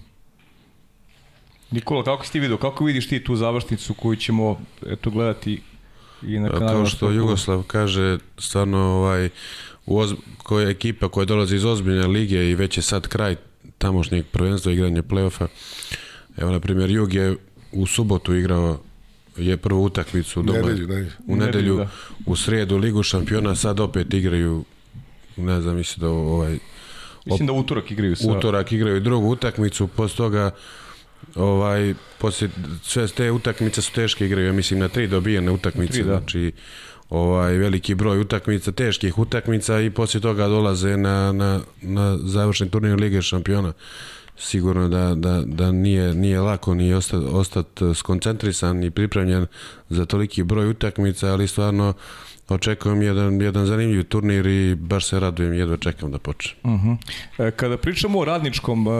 Nikola, 1.70 2.04
kako 2.04 2.24
si 2.26 2.32
ti 2.32 2.40
vidio, 2.40 2.56
kako 2.56 2.84
vidiš 2.84 3.08
ti 3.08 3.24
tu 3.24 3.36
završnicu 3.36 3.94
koju 3.94 4.16
ćemo 4.16 4.60
eto, 4.86 5.10
gledati 5.10 5.62
I 6.22 6.38
na 6.38 6.48
kanalu 6.48 6.68
Kao 6.68 6.86
što 6.86 7.10
Jugoslav 7.10 7.62
kaže, 7.62 8.18
stvarno 8.38 8.78
ovaj, 8.78 9.28
u 9.86 9.98
oz, 9.98 10.14
koja 10.42 10.70
ekipa 10.70 11.08
koja 11.08 11.24
dolazi 11.24 11.56
iz 11.56 11.64
ozbiljne 11.64 12.06
lige 12.06 12.50
i 12.50 12.54
već 12.54 12.78
je 12.78 12.82
sad 12.82 13.08
kraj 13.08 13.36
tamošnjeg 13.78 14.26
prvenstva 14.26 14.72
igranja 14.72 15.02
play-offa. 15.02 15.46
Evo, 16.36 16.50
na 16.50 16.60
primjer, 16.60 16.90
Jug 16.90 17.14
je 17.14 17.36
u 17.72 17.86
subotu 17.86 18.34
igrao 18.34 18.78
je 19.36 19.56
prvu 19.56 19.84
utakmicu 19.84 20.42
doma, 20.42 20.58
nedelju, 20.58 20.88
nedelju. 20.88 21.10
u 21.26 21.36
nedelju, 21.36 21.76
da. 21.76 21.88
u 22.26 22.36
sredu 22.36 22.76
ligu 22.76 23.02
šampiona, 23.02 23.54
sad 23.54 23.80
opet 23.80 24.14
igraju 24.14 24.64
ne 25.36 25.60
znam, 25.60 25.76
mislim 25.76 26.00
da 26.00 26.08
ovaj 26.08 26.58
Mislim 27.26 27.46
da 27.46 27.52
utorak 27.52 27.90
igraju 27.90 28.16
sa... 28.16 28.32
Utorak 28.32 28.72
igraju 28.72 29.00
drugu 29.00 29.28
utakmicu, 29.28 29.86
posle 29.86 30.16
toga 30.16 30.50
ovaj, 31.36 31.94
posle, 32.18 32.48
sve 32.82 33.08
te 33.08 33.30
utakmice 33.30 33.82
su 33.82 33.92
teške 33.92 34.26
igraju, 34.26 34.46
ja 34.46 34.52
mislim 34.52 34.80
na 34.80 34.88
tri 34.88 35.06
dobijene 35.06 35.50
utakmice, 35.50 35.92
tri, 35.92 36.02
da. 36.02 36.10
znači 36.10 36.52
ovaj, 37.10 37.56
veliki 37.56 37.94
broj 37.94 38.20
utakmica, 38.20 38.72
teških 38.72 39.18
utakmica 39.18 39.80
i 39.80 39.90
posle 39.90 40.20
toga 40.20 40.48
dolaze 40.48 40.96
na, 40.96 41.32
na, 41.32 41.60
na 41.82 42.18
završni 42.18 42.70
turnir 42.70 43.00
Lige 43.00 43.22
šampiona. 43.22 43.72
Sigurno 44.38 44.88
da, 44.88 45.14
da, 45.14 45.42
da 45.46 45.72
nije, 45.72 46.14
nije 46.14 46.40
lako 46.40 46.74
ni 46.74 46.94
ostati 46.94 47.26
ostat 47.32 47.66
skoncentrisan 47.94 48.84
i 48.84 48.90
pripremljen 48.90 49.46
za 49.90 50.06
toliki 50.06 50.42
broj 50.42 50.70
utakmica, 50.70 51.32
ali 51.32 51.48
stvarno 51.48 51.94
očekujem 52.48 53.02
jedan, 53.02 53.40
jedan 53.40 53.66
zanimljiv 53.66 54.04
turnir 54.04 54.46
i 54.46 54.74
baš 54.74 55.06
se 55.06 55.20
radujem, 55.20 55.52
jedva 55.52 55.76
čekam 55.76 56.12
da 56.12 56.18
počne. 56.18 56.52
Uh 56.62 56.70
-huh. 56.70 56.96
e, 57.38 57.50
kada 57.50 57.76
pričamo 57.76 58.18
o 58.18 58.24
radničkom, 58.24 58.88
e, 58.88 58.90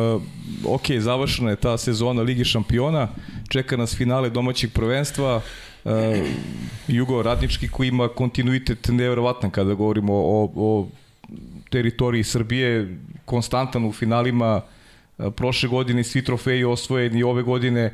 ok, 0.64 0.90
završena 0.98 1.50
je 1.50 1.56
ta 1.56 1.78
sezona 1.78 2.22
Ligi 2.22 2.44
šampiona, 2.44 3.09
čeka 3.48 3.76
nas 3.76 3.96
finale 3.96 4.30
domaćeg 4.30 4.72
prvenstva, 4.72 5.40
e, 5.85 6.22
Jugo 6.88 7.22
Radnički 7.22 7.68
koji 7.68 7.88
ima 7.88 8.09
kontinuitet 8.09 8.88
nevjerovatan 8.88 9.50
kada 9.50 9.74
govorimo 9.74 10.14
o, 10.14 10.52
o 10.56 10.88
teritoriji 11.70 12.24
Srbije, 12.24 12.98
konstantan 13.24 13.85
u 13.85 13.92
finalima, 13.92 14.61
prošle 15.37 15.68
godine 15.68 16.04
svi 16.04 16.24
trofeji 16.24 16.64
osvojeni, 16.64 17.22
ove 17.22 17.42
godine 17.42 17.82
E, 17.87 17.90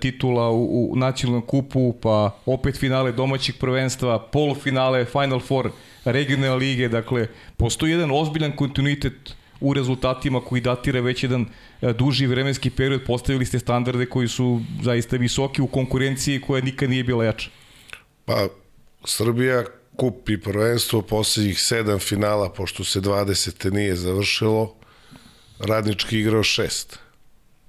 titula 0.00 0.50
u, 0.50 0.92
u 0.92 0.96
nacionalnom 0.96 1.46
kupu, 1.46 1.94
pa 2.02 2.36
opet 2.46 2.78
finale 2.78 3.12
domaćih 3.12 3.54
prvenstva, 3.54 4.18
polufinale, 4.18 5.04
Final 5.04 5.40
Four 5.40 5.70
regionalne 6.04 6.56
lige, 6.56 6.88
dakle, 6.88 7.28
postoji 7.56 7.92
jedan 7.92 8.10
ozbiljan 8.12 8.56
kontinuitet 8.56 9.34
u 9.60 9.74
rezultatima 9.74 10.40
koji 10.40 10.60
datira 10.60 11.00
već 11.00 11.22
jedan 11.22 11.46
e, 11.82 11.92
duži 11.92 12.26
vremenski 12.26 12.70
period, 12.70 13.02
postavili 13.06 13.46
ste 13.46 13.58
standarde 13.58 14.06
koji 14.06 14.28
su 14.28 14.60
zaista 14.82 15.16
visoki 15.16 15.62
u 15.62 15.66
konkurenciji 15.66 16.40
koja 16.40 16.62
nikad 16.62 16.90
nije 16.90 17.04
bila 17.04 17.24
jača. 17.24 17.50
Pa, 18.24 18.48
Srbija 19.04 19.64
kup 19.96 20.28
i 20.28 20.40
prvenstvo 20.40 21.02
poslednjih 21.02 21.60
sedam 21.60 21.98
finala, 21.98 22.52
pošto 22.52 22.84
se 22.84 23.00
20. 23.00 23.72
nije 23.72 23.96
završilo, 23.96 24.74
radnički 25.58 26.18
igrao 26.18 26.42
šest. 26.42 26.98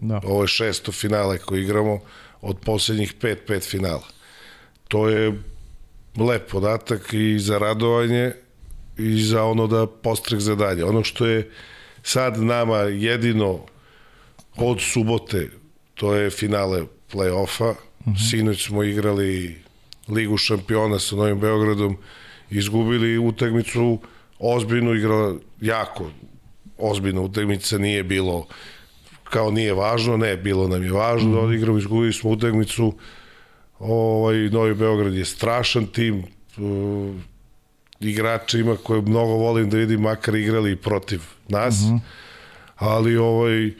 Da. 0.01 0.21
Ovo 0.23 0.41
je 0.41 0.47
šesto 0.47 0.91
finale 0.91 1.37
koje 1.37 1.61
igramo 1.61 1.99
od 2.41 2.57
poslednjih 2.65 3.13
pet, 3.13 3.43
pet 3.47 3.63
finala. 3.63 4.07
To 4.87 5.09
je 5.09 5.33
lep 6.17 6.51
podatak 6.51 7.13
i 7.13 7.39
za 7.39 7.57
radovanje 7.57 8.31
i 8.97 9.21
za 9.21 9.43
ono 9.43 9.67
da 9.67 9.87
postrek 9.87 10.41
za 10.41 10.55
dalje. 10.55 10.85
Ono 10.85 11.03
što 11.03 11.25
je 11.25 11.49
sad 12.03 12.39
nama 12.39 12.77
jedino 12.77 13.59
od 14.55 14.81
subote, 14.81 15.49
to 15.93 16.13
je 16.13 16.29
finale 16.29 16.83
play-offa. 17.13 17.73
Mm 17.73 18.11
-hmm. 18.11 18.29
Sinoć 18.29 18.67
smo 18.67 18.83
igrali 18.83 19.61
Ligu 20.07 20.37
šampiona 20.37 20.99
sa 20.99 21.15
Novim 21.15 21.39
Beogradom, 21.39 21.97
izgubili 22.49 23.17
utakmicu 23.17 23.99
ozbiljnu 24.39 24.95
igra, 24.95 25.33
jako 25.61 26.11
ozbiljna 26.77 27.21
utakmica, 27.21 27.77
nije 27.77 28.03
bilo 28.03 28.47
kao 29.31 29.51
nije 29.51 29.73
važno, 29.73 30.17
ne, 30.17 30.37
bilo 30.37 30.67
nam 30.67 30.83
je 30.83 30.91
važno 30.91 31.29
mm 31.29 31.33
da 31.33 31.39
odigramo, 31.39 31.77
izgubili 31.77 32.13
smo 32.13 32.29
utakmicu, 32.29 32.93
ovaj, 33.79 34.35
Novi 34.35 34.75
Beograd 34.75 35.13
je 35.13 35.25
strašan 35.25 35.85
tim, 35.85 36.23
uh, 36.57 37.15
igračima 37.99 38.75
koje 38.83 39.01
mnogo 39.01 39.33
volim 39.33 39.69
da 39.69 39.77
vidim, 39.77 40.01
makar 40.01 40.35
igrali 40.35 40.75
protiv 40.75 41.21
nas, 41.47 41.81
mm 41.81 41.93
-hmm. 41.93 41.99
ali 42.75 43.17
ovaj, 43.17 43.71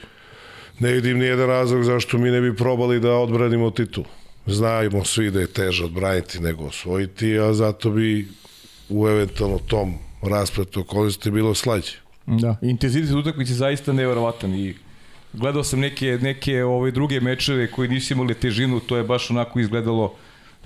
ne 0.79 0.91
vidim 0.93 1.19
ni 1.19 1.25
jedan 1.25 1.47
razlog 1.47 1.83
zašto 1.83 2.17
mi 2.17 2.31
ne 2.31 2.41
bi 2.41 2.55
probali 2.55 2.99
da 2.99 3.13
odbranimo 3.13 3.71
titul. 3.71 4.03
Znajmo 4.45 5.05
svi 5.05 5.31
da 5.31 5.39
je 5.39 5.47
teže 5.47 5.85
odbraniti 5.85 6.39
nego 6.39 6.63
osvojiti, 6.63 7.39
a 7.39 7.53
zato 7.53 7.89
bi 7.89 8.27
u 8.89 9.07
eventualno 9.07 9.59
tom 9.59 9.93
raspretu 10.21 10.79
okolnosti 10.79 11.31
bilo 11.31 11.55
slađe. 11.55 11.91
Da, 12.25 12.57
intenzitet 12.61 13.15
utakmice 13.15 13.53
zaista 13.53 13.93
neverovatan 13.93 14.53
i 14.55 14.75
gledao 15.33 15.63
sam 15.63 15.79
neke, 15.79 16.19
neke 16.21 16.63
ove 16.63 16.91
druge 16.91 17.19
mečeve 17.19 17.71
koji 17.71 17.89
nisu 17.89 18.13
imali 18.13 18.33
težinu, 18.33 18.79
to 18.79 18.97
je 18.97 19.03
baš 19.03 19.31
onako 19.31 19.59
izgledalo 19.59 20.15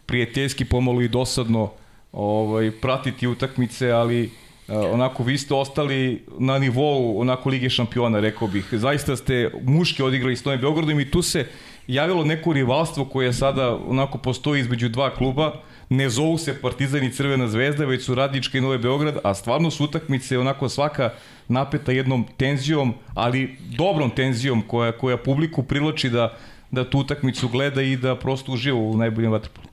prijateljski, 0.05 0.65
pomalo 0.65 1.01
i 1.01 1.07
dosadno 1.07 1.71
ovaj, 2.11 2.71
pratiti 2.71 3.27
utakmice, 3.27 3.91
ali 3.91 4.31
onako 4.67 5.23
vi 5.23 5.37
ste 5.37 5.53
ostali 5.53 6.23
na 6.39 6.59
nivou 6.59 7.19
onako 7.19 7.49
Lige 7.49 7.69
šampiona, 7.69 8.19
rekao 8.19 8.47
bih. 8.47 8.65
Zaista 8.71 9.15
ste 9.15 9.51
muški 9.63 10.03
odigrali 10.03 10.35
s 10.35 10.45
Novim 10.45 10.61
Beogradom 10.61 10.99
i 10.99 11.11
tu 11.11 11.21
se 11.21 11.47
javilo 11.87 12.23
neko 12.25 12.53
rivalstvo 12.53 13.05
koje 13.05 13.33
sada 13.33 13.75
onako 13.75 14.17
postoji 14.17 14.59
između 14.59 14.89
dva 14.89 15.15
kluba. 15.15 15.53
Ne 15.89 16.09
zovu 16.09 16.37
se 16.37 16.61
Partizan 16.61 17.03
i 17.03 17.11
Crvena 17.11 17.47
zvezda, 17.47 17.85
već 17.85 18.05
su 18.05 18.15
Radnička 18.15 18.57
i 18.57 18.61
Nove 18.61 18.77
Beograd, 18.77 19.17
a 19.23 19.33
stvarno 19.33 19.71
su 19.71 19.83
utakmice 19.83 20.39
onako 20.39 20.69
svaka 20.69 21.09
napeta 21.47 21.91
jednom 21.91 22.25
tenzijom, 22.37 22.93
ali 23.13 23.57
dobrom 23.77 24.09
tenzijom 24.09 24.61
koja, 24.67 24.91
koja 24.91 25.17
publiku 25.17 25.63
privlači 25.63 26.09
da, 26.09 26.37
da 26.71 26.89
tu 26.89 26.99
utakmicu 26.99 27.47
gleda 27.47 27.81
i 27.81 27.97
da 27.97 28.15
prosto 28.15 28.51
uživa 28.51 28.77
u 28.77 28.97
najboljem 28.97 29.31
vaterpolu. 29.31 29.67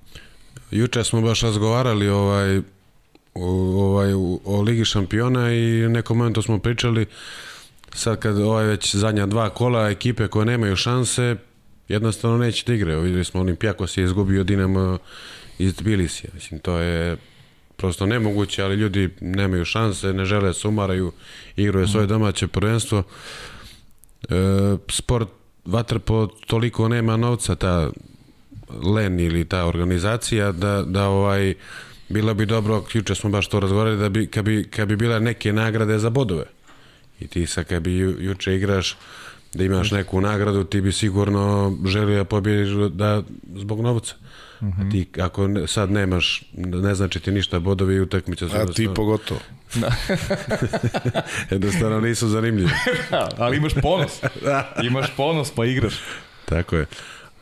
Juče 0.71 1.05
smo 1.05 1.21
baš 1.21 1.41
razgovarali 1.43 2.09
ovaj, 2.09 2.61
ovaj, 3.35 4.13
o 4.45 4.63
Ligi 4.63 4.85
šampiona 4.85 5.53
i 5.53 5.89
nekom 5.89 6.19
momentu 6.19 6.43
smo 6.43 6.59
pričali 6.59 7.07
sad 7.95 8.19
kad 8.19 8.39
ovaj 8.39 8.67
već 8.67 8.95
zadnja 8.95 9.27
dva 9.27 9.51
kola 9.51 9.91
ekipe 9.91 10.29
koje 10.29 10.47
nemaju 10.47 10.77
šanse 10.77 11.37
jednostavno 11.89 12.39
neće 12.39 12.65
da 12.67 12.75
igre. 12.75 12.97
Videli 12.97 13.25
smo 13.25 13.41
Olimpijakos 13.41 13.97
je 13.97 14.05
izgubio 14.05 14.45
Dinamo 14.45 14.99
iz 15.59 15.77
Tbilisija. 15.77 16.31
Mislim, 16.35 16.61
to 16.61 16.79
je 16.79 17.17
prosto 17.77 18.07
nemoguće, 18.07 18.63
ali 18.63 18.77
ljudi 18.77 19.11
nemaju 19.21 19.65
šanse, 19.65 20.13
ne 20.13 20.25
žele 20.25 20.47
da 20.47 20.53
se 20.53 20.69
umaraju, 20.69 21.13
igraju 21.57 21.89
svoje 21.89 22.07
domaće 22.07 22.47
prvenstvo. 22.47 23.03
E, 24.23 24.35
sport 24.89 25.29
vaterpo 25.65 26.27
toliko 26.47 26.89
nema 26.89 27.17
novca, 27.17 27.55
ta 27.55 27.91
len 28.95 29.21
ili 29.21 29.45
ta 29.45 29.67
organizacija 29.67 30.53
da, 30.53 30.83
da 30.87 31.09
ovaj 31.09 31.55
bilo 32.09 32.35
bi 32.35 32.47
dobro, 32.47 32.85
juče 32.93 33.15
smo 33.15 33.31
baš 33.31 33.49
to 33.49 33.61
razgovarali 33.61 33.99
da 33.99 34.09
bi 34.09 34.27
kad 34.27 34.45
bi 34.45 34.65
kad 34.71 34.89
bi 34.89 34.97
bila 34.97 35.19
neke 35.19 35.53
nagrade 35.53 35.99
za 35.99 36.11
bodove. 36.11 36.45
I 37.21 37.27
ti 37.27 37.47
sa 37.47 37.65
kad 37.65 37.83
bi 37.83 37.97
ju, 37.97 38.17
juče 38.21 38.55
igraš 38.55 38.97
da 39.55 39.65
imaš 39.65 39.91
neku 39.91 40.21
nagradu, 40.21 40.65
ti 40.65 40.81
bi 40.81 40.93
sigurno 40.93 41.77
želio 41.87 42.17
da 42.17 42.25
pobjediš 42.25 42.69
da 42.91 43.23
zbog 43.57 43.81
novca. 43.81 44.15
Uh 44.63 44.69
-huh. 44.69 44.87
A 44.87 44.91
ti 44.91 45.07
ako 45.21 45.49
ne, 45.49 45.67
sad 45.67 45.91
nemaš, 45.91 46.43
ne 46.57 46.95
znači 46.95 47.21
ti 47.21 47.31
ništa 47.31 47.59
bodovi 47.59 47.95
i 47.95 48.01
utakmice 48.01 48.49
su... 48.49 48.57
A 48.57 48.67
ti 48.67 48.89
pogotovo. 48.95 49.41
Da. 49.75 49.93
jednostavno 51.51 52.01
nisu 52.01 52.29
zanimljivi. 52.29 52.71
da, 53.11 53.29
ali 53.39 53.57
imaš 53.57 53.73
ponos. 53.83 54.21
Imaš 54.83 55.17
ponos 55.17 55.51
pa 55.51 55.65
igraš. 55.65 55.95
Tako 56.45 56.77
je. 56.77 56.87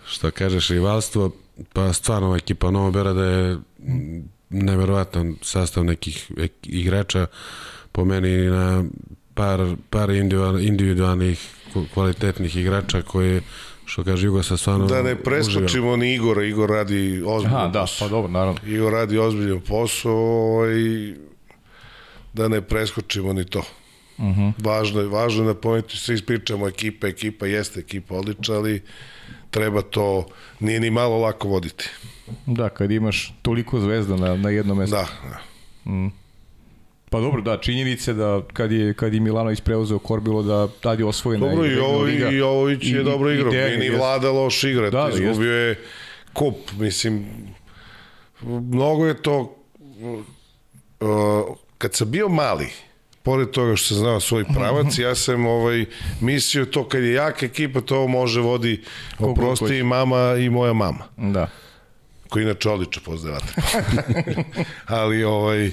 Što 0.06 0.30
kažeš 0.30 0.68
rivalstvo, 0.68 1.32
pa 1.72 1.92
stvarno 1.92 2.36
ekipa 2.36 2.70
Novo 2.70 2.90
Berada 2.90 3.24
je 3.24 3.58
neverovatan 4.50 5.36
sastav 5.42 5.84
nekih 5.84 6.32
igrača 6.62 7.26
po 7.92 8.04
meni 8.04 8.36
na 8.36 8.84
par, 9.34 9.76
par 9.90 10.10
individualnih 10.60 11.50
kvalitetnih 11.94 12.56
igrača 12.56 13.02
koji 13.02 13.40
što 13.90 14.04
kaže 14.04 14.26
Jugo 14.26 14.42
sa 14.42 14.56
stvarno 14.56 14.86
Da 14.86 15.02
ne 15.02 15.16
preskočimo 15.16 15.96
ni 15.96 16.14
Igora, 16.14 16.44
Igor 16.44 16.70
radi 16.70 17.22
ozbiljno 17.26 17.56
Aha, 17.56 17.68
da, 17.68 17.86
pa 17.98 18.08
dobro, 18.08 18.30
naravno. 18.30 18.60
Igor 18.66 18.92
radi 18.92 19.18
ozbiljno 19.18 19.60
posao 19.60 20.70
i 20.76 21.14
da 22.32 22.48
ne 22.48 22.60
preskočimo 22.60 23.32
ni 23.32 23.44
to. 23.44 23.58
Uh 23.58 24.24
mhm. 24.24 24.40
-huh. 24.40 24.52
Važno 24.58 25.00
je, 25.00 25.06
važno 25.06 25.42
je 25.42 25.46
napomenuti, 25.46 25.96
svi 25.96 26.14
ispričamo 26.14 26.68
ekipa, 26.68 27.06
ekipa 27.06 27.46
jeste 27.46 27.80
ekipa 27.80 28.14
odlična, 28.14 28.54
ali 28.54 28.82
treba 29.50 29.82
to, 29.82 30.26
nije 30.60 30.80
ni 30.80 30.90
malo 30.90 31.18
lako 31.18 31.48
voditi. 31.48 31.88
Da, 32.46 32.68
kad 32.68 32.90
imaš 32.90 33.34
toliko 33.42 33.80
zvezda 33.80 34.16
na, 34.16 34.36
na 34.36 34.50
jednom 34.50 34.78
mestu. 34.78 34.96
Da, 34.96 35.06
da. 35.30 35.92
Mm. 35.92 36.12
Pa 37.10 37.20
dobro, 37.20 37.42
da, 37.42 37.56
činjenice 37.56 38.14
da 38.14 38.42
kad 38.52 38.72
je, 38.72 38.94
kad 38.94 39.14
je 39.14 39.20
Milanović 39.20 39.60
preuzeo 39.60 39.98
Korbilo 39.98 40.42
da 40.42 40.68
tad 40.80 40.98
je 40.98 41.04
osvojena 41.04 41.48
Dobro, 41.48 41.66
i, 41.66 41.78
ovo, 41.78 42.08
i 42.08 42.42
Ovović 42.42 42.84
je 42.84 43.02
dobro 43.02 43.30
igrao, 43.30 43.52
nije 43.52 43.78
ni 43.78 43.90
vlada 43.90 44.30
loš 44.30 44.64
igra, 44.64 44.90
da, 44.90 45.10
izgubio 45.14 45.52
je 45.52 45.78
kup, 46.32 46.56
mislim, 46.78 47.26
mnogo 48.42 49.06
je 49.06 49.22
to, 49.22 49.56
uh, 51.00 51.56
kad 51.78 51.94
sam 51.94 52.10
bio 52.10 52.28
mali, 52.28 52.68
pored 53.22 53.50
toga 53.50 53.76
što 53.76 53.88
sam 53.88 53.96
znao 53.96 54.20
svoj 54.20 54.44
pravac, 54.44 54.98
ja 54.98 55.14
sam 55.14 55.46
ovaj, 55.46 55.84
mislio 56.20 56.64
to 56.64 56.88
kad 56.88 57.02
je 57.02 57.12
jaka 57.12 57.46
ekipa, 57.46 57.80
to 57.80 58.06
može 58.06 58.40
vodi 58.40 58.82
oprosti 59.18 59.76
i 59.76 59.82
mama 59.82 60.36
i 60.38 60.50
moja 60.50 60.72
mama. 60.72 61.04
Da. 61.16 61.48
Koji 62.28 62.42
inače 62.42 62.70
odlično 62.70 63.02
pozdravate. 63.04 63.52
Ali 64.86 65.24
ovaj, 65.24 65.66
Uh, 65.66 65.72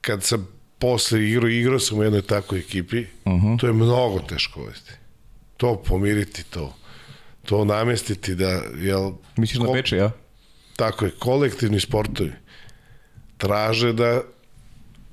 kad 0.00 0.22
sam 0.22 0.48
posle 0.78 1.28
igrao, 1.28 1.48
igrao 1.48 1.78
sam 1.78 1.98
u 1.98 2.02
jednoj 2.02 2.22
takoj 2.22 2.58
ekipi, 2.58 3.04
uh 3.24 3.32
mhm. 3.32 3.46
-huh. 3.46 3.60
to 3.60 3.66
je 3.66 3.72
mnogo 3.72 4.18
teško 4.18 4.60
uvesti. 4.60 4.92
To 5.56 5.82
pomiriti, 5.82 6.44
to 6.44 6.74
to 7.44 7.64
namestiti 7.64 8.34
da, 8.34 8.60
jel... 8.78 9.12
Misliš 9.36 9.58
na 9.58 9.72
peče, 9.72 9.96
ja? 9.96 10.10
Tako 10.76 11.04
je, 11.04 11.10
kolektivni 11.18 11.80
sportovi 11.80 12.32
traže 13.38 13.92
da 13.92 14.20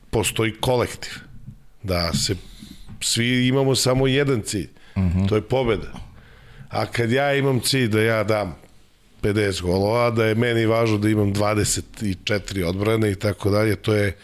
postoji 0.09 0.53
kolektiv. 0.59 1.13
Da 1.83 2.13
se 2.13 2.35
svi 3.01 3.47
imamo 3.47 3.75
samo 3.75 4.07
jedan 4.07 4.41
cilj. 4.41 4.69
Uh 4.95 5.03
mhm. 5.03 5.19
-huh. 5.19 5.29
To 5.29 5.35
je 5.35 5.41
pobeda. 5.41 5.91
A 6.69 6.85
kad 6.85 7.11
ja 7.11 7.33
imam 7.33 7.59
cilj 7.59 7.87
da 7.87 8.01
ja 8.01 8.23
dam 8.23 8.55
50 9.25 9.61
golova, 9.61 10.09
da 10.09 10.25
je 10.25 10.35
meni 10.35 10.65
važno 10.65 10.97
da 10.97 11.09
imam 11.09 11.33
24 11.33 12.63
odbrane 12.63 13.11
i 13.11 13.15
tako 13.15 13.49
dalje, 13.49 13.75
to 13.75 13.93
je 13.93 14.17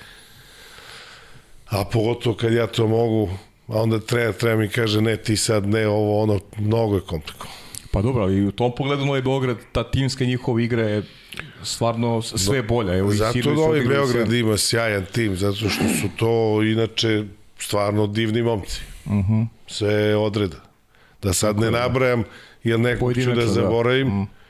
a 1.70 1.86
pogotovo 1.86 2.36
kad 2.36 2.54
ja 2.54 2.68
to 2.68 2.88
mogu, 2.88 3.30
a 3.68 3.82
onda 3.82 4.00
trener 4.00 4.34
treba 4.34 4.56
mi 4.56 4.70
kaže 4.70 5.02
ne 5.02 5.18
ti 5.18 5.38
sad 5.38 5.68
ne 5.68 5.88
ovo 5.88 6.22
ono 6.22 6.40
mnogo 6.58 6.96
je 6.96 7.02
komplikovano. 7.02 7.56
Pa 7.92 8.02
dobro, 8.02 8.30
i 8.30 8.46
u 8.48 8.52
tom 8.52 8.72
pogledu 8.78 9.06
Novi 9.06 9.22
Beograd, 9.22 9.58
ta 9.72 9.92
timska 9.92 10.26
njihova 10.26 10.62
igra 10.62 10.84
je 10.84 11.04
stvarno 11.64 12.22
sve 12.22 12.64
bolja. 12.64 12.98
Evo, 12.98 13.12
zato 13.12 13.54
Novi 13.54 13.88
Beograd 13.88 14.34
ima 14.34 14.58
sjajan 14.58 15.06
tim, 15.12 15.36
zato 15.36 15.70
što 15.70 15.84
su 16.02 16.08
to 16.18 16.64
inače 16.64 17.24
stvarno 17.60 18.08
divni 18.08 18.42
momci. 18.42 18.82
Uh 19.06 19.12
mhm. 19.12 19.34
-huh. 19.34 19.48
Sve 19.68 20.16
odreda. 20.16 20.58
Da 21.22 21.34
sad 21.34 21.56
Tako 21.56 21.66
ne 21.66 21.72
da. 21.72 21.80
nabrajam, 21.80 22.24
jer 22.64 22.80
nekog 22.80 23.14
ću 23.14 23.30
da, 23.30 23.36
da. 23.36 23.48
zaboravim, 23.48 24.08
da. 24.10 24.16
Uh 24.16 24.22
-huh 24.22 24.41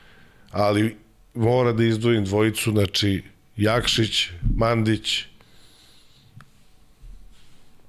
ali 0.52 0.96
mora 1.34 1.72
da 1.72 1.84
izdvojim 1.84 2.24
dvojicu, 2.24 2.70
znači 2.70 3.22
Jakšić, 3.56 4.28
Mandić, 4.56 5.24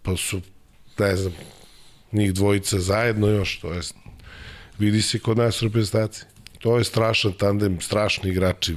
pa 0.01 0.17
su, 0.17 0.41
ne 0.99 1.15
znam, 1.15 1.33
njih 2.11 2.33
dvojica 2.33 2.79
zajedno 2.79 3.27
još, 3.27 3.59
to 3.59 3.73
je, 3.73 3.81
vidi 4.79 5.01
se 5.01 5.19
kod 5.19 5.37
nas 5.37 5.61
u 5.61 5.65
reprezentaciji. 5.65 6.25
To 6.59 6.77
je 6.77 6.83
strašan 6.83 7.33
tandem, 7.33 7.81
strašni 7.81 8.29
igrači, 8.29 8.75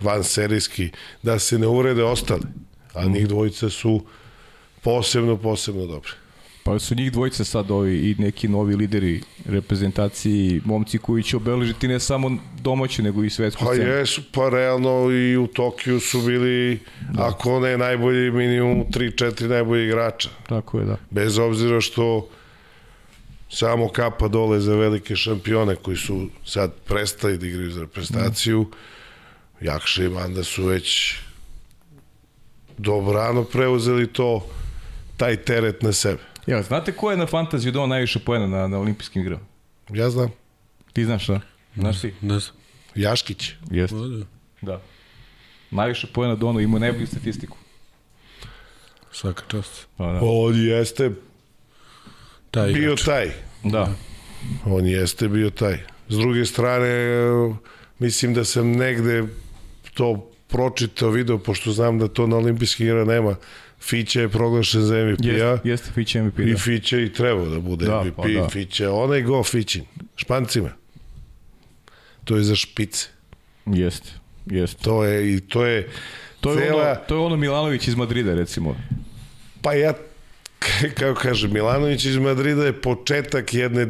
van 0.00 0.24
serijski, 0.24 0.90
da 1.22 1.38
se 1.38 1.58
ne 1.58 1.66
urede 1.66 2.04
ostale, 2.04 2.42
a 2.94 3.04
njih 3.04 3.28
dvojica 3.28 3.70
su 3.70 4.06
posebno, 4.82 5.36
posebno 5.36 5.86
dobri. 5.86 6.10
Pa 6.70 6.78
su 6.78 6.94
njih 6.94 7.12
dvojice 7.12 7.44
sad 7.44 7.70
ovi 7.70 7.96
i 7.96 8.14
neki 8.18 8.48
novi 8.48 8.76
lideri 8.76 9.20
reprezentaciji, 9.46 10.60
momci 10.64 10.98
koji 10.98 11.22
će 11.22 11.36
obeležiti 11.36 11.88
ne 11.88 12.00
samo 12.00 12.30
domaću, 12.62 13.02
nego 13.02 13.24
i 13.24 13.30
svetsku 13.30 13.64
pa 13.64 13.72
scenu. 13.72 13.90
Pa 13.90 13.96
jesu, 13.96 14.22
pa 14.32 14.48
realno 14.48 15.10
i 15.10 15.36
u 15.36 15.46
Tokiju 15.46 16.00
su 16.00 16.20
bili, 16.20 16.80
da. 17.10 17.26
ako 17.26 17.60
ne 17.60 17.78
najbolji, 17.78 18.30
minimum 18.30 18.84
3-4 18.90 19.48
najbolji 19.48 19.86
igrača. 19.86 20.28
Tako 20.48 20.78
je, 20.78 20.84
da. 20.84 20.96
Bez 21.10 21.38
obzira 21.38 21.80
što 21.80 22.28
samo 23.48 23.88
kapa 23.88 24.28
dole 24.28 24.60
za 24.60 24.74
velike 24.74 25.16
šampione 25.16 25.76
koji 25.76 25.96
su 25.96 26.28
sad 26.46 26.72
prestali 26.88 27.38
da 27.38 27.46
igraju 27.46 27.70
za 27.70 27.80
reprezentaciju, 27.80 28.60
mm. 28.62 29.64
Jakša 29.64 30.04
i 30.04 30.08
Manda 30.08 30.44
su 30.44 30.64
već 30.64 31.14
dobrano 32.78 33.44
preuzeli 33.44 34.06
to, 34.06 34.46
taj 35.16 35.36
teret 35.36 35.82
na 35.82 35.92
sebe. 35.92 36.29
Ja, 36.46 36.62
znate 36.62 36.92
ko 36.92 37.10
je 37.10 37.16
na 37.16 37.26
fantaziju 37.26 37.72
dao 37.72 37.86
najviše 37.86 38.18
poena 38.18 38.46
na, 38.46 38.66
na 38.68 38.78
olimpijskim 38.78 39.22
igrama? 39.22 39.42
Ja 39.88 40.10
znam, 40.10 40.30
Ti 40.92 41.04
znaš, 41.04 41.26
da? 41.26 41.40
Znaš 41.76 42.00
ti? 42.00 42.14
Ne 42.20 42.38
znam. 42.38 42.56
Jaškić. 42.94 43.52
Jeste. 43.70 43.96
Da. 44.62 44.80
Najviše 45.70 46.06
poena 46.06 46.34
donao, 46.34 46.60
ima 46.60 46.78
najbolju 46.78 47.06
statistiku. 47.06 47.56
Svaka 49.12 49.42
čast. 49.48 49.86
Pa, 49.96 50.04
da. 50.12 50.18
On 50.22 50.54
jeste 50.56 51.10
Taj 52.50 52.72
bio 52.72 52.82
igrač. 52.82 53.02
taj. 53.04 53.30
da. 53.64 53.92
On 54.64 54.86
jeste 54.86 55.28
bio 55.28 55.50
taj. 55.50 55.74
S 56.08 56.16
druge 56.16 56.46
strane, 56.46 56.88
mislim 57.98 58.34
da 58.34 58.44
sam 58.44 58.72
negde 58.72 59.24
to 59.94 60.30
pročitao, 60.48 61.10
video, 61.10 61.38
pošto 61.38 61.72
znam 61.72 61.98
da 61.98 62.08
to 62.08 62.26
na 62.26 62.36
olimpijskih 62.36 62.86
igra 62.86 63.04
nema. 63.04 63.36
Fića 63.80 64.20
je 64.20 64.28
proglašen 64.28 64.82
za 64.82 64.94
MVP-a. 64.96 65.28
Jeste, 65.28 65.68
jeste 65.68 65.90
Fića 65.92 66.22
MVP, 66.22 66.38
I 66.38 66.52
da. 66.52 66.58
Fića 66.58 66.98
i 66.98 67.12
trebao 67.12 67.48
da 67.48 67.60
bude 67.60 67.86
Da, 67.86 68.02
MVP. 68.02 68.16
pa 68.16 68.28
da. 68.28 68.48
Fića, 68.48 68.92
onaj 68.92 69.22
go 69.22 69.42
Fićin. 69.42 69.84
Špancima. 70.16 70.70
To 72.24 72.36
je 72.36 72.42
za 72.42 72.54
špice. 72.54 73.08
Jeste, 73.66 74.10
jeste. 74.46 74.82
To 74.82 75.04
je, 75.04 75.34
i 75.34 75.40
to 75.40 75.64
je, 75.66 75.88
To 76.40 76.52
je, 76.52 76.66
cela, 76.66 76.82
ono, 76.82 76.94
to 77.08 77.14
je 77.14 77.20
ono 77.20 77.36
Milanović 77.36 77.88
iz 77.88 77.94
Madrida, 77.94 78.34
recimo. 78.34 78.76
pa 79.62 79.72
ja, 79.72 79.92
kako 80.98 81.20
kaže, 81.20 81.48
Milanović 81.48 82.04
iz 82.04 82.16
Madrida 82.16 82.64
je 82.64 82.72
početak 82.72 83.54
jedne, 83.54 83.86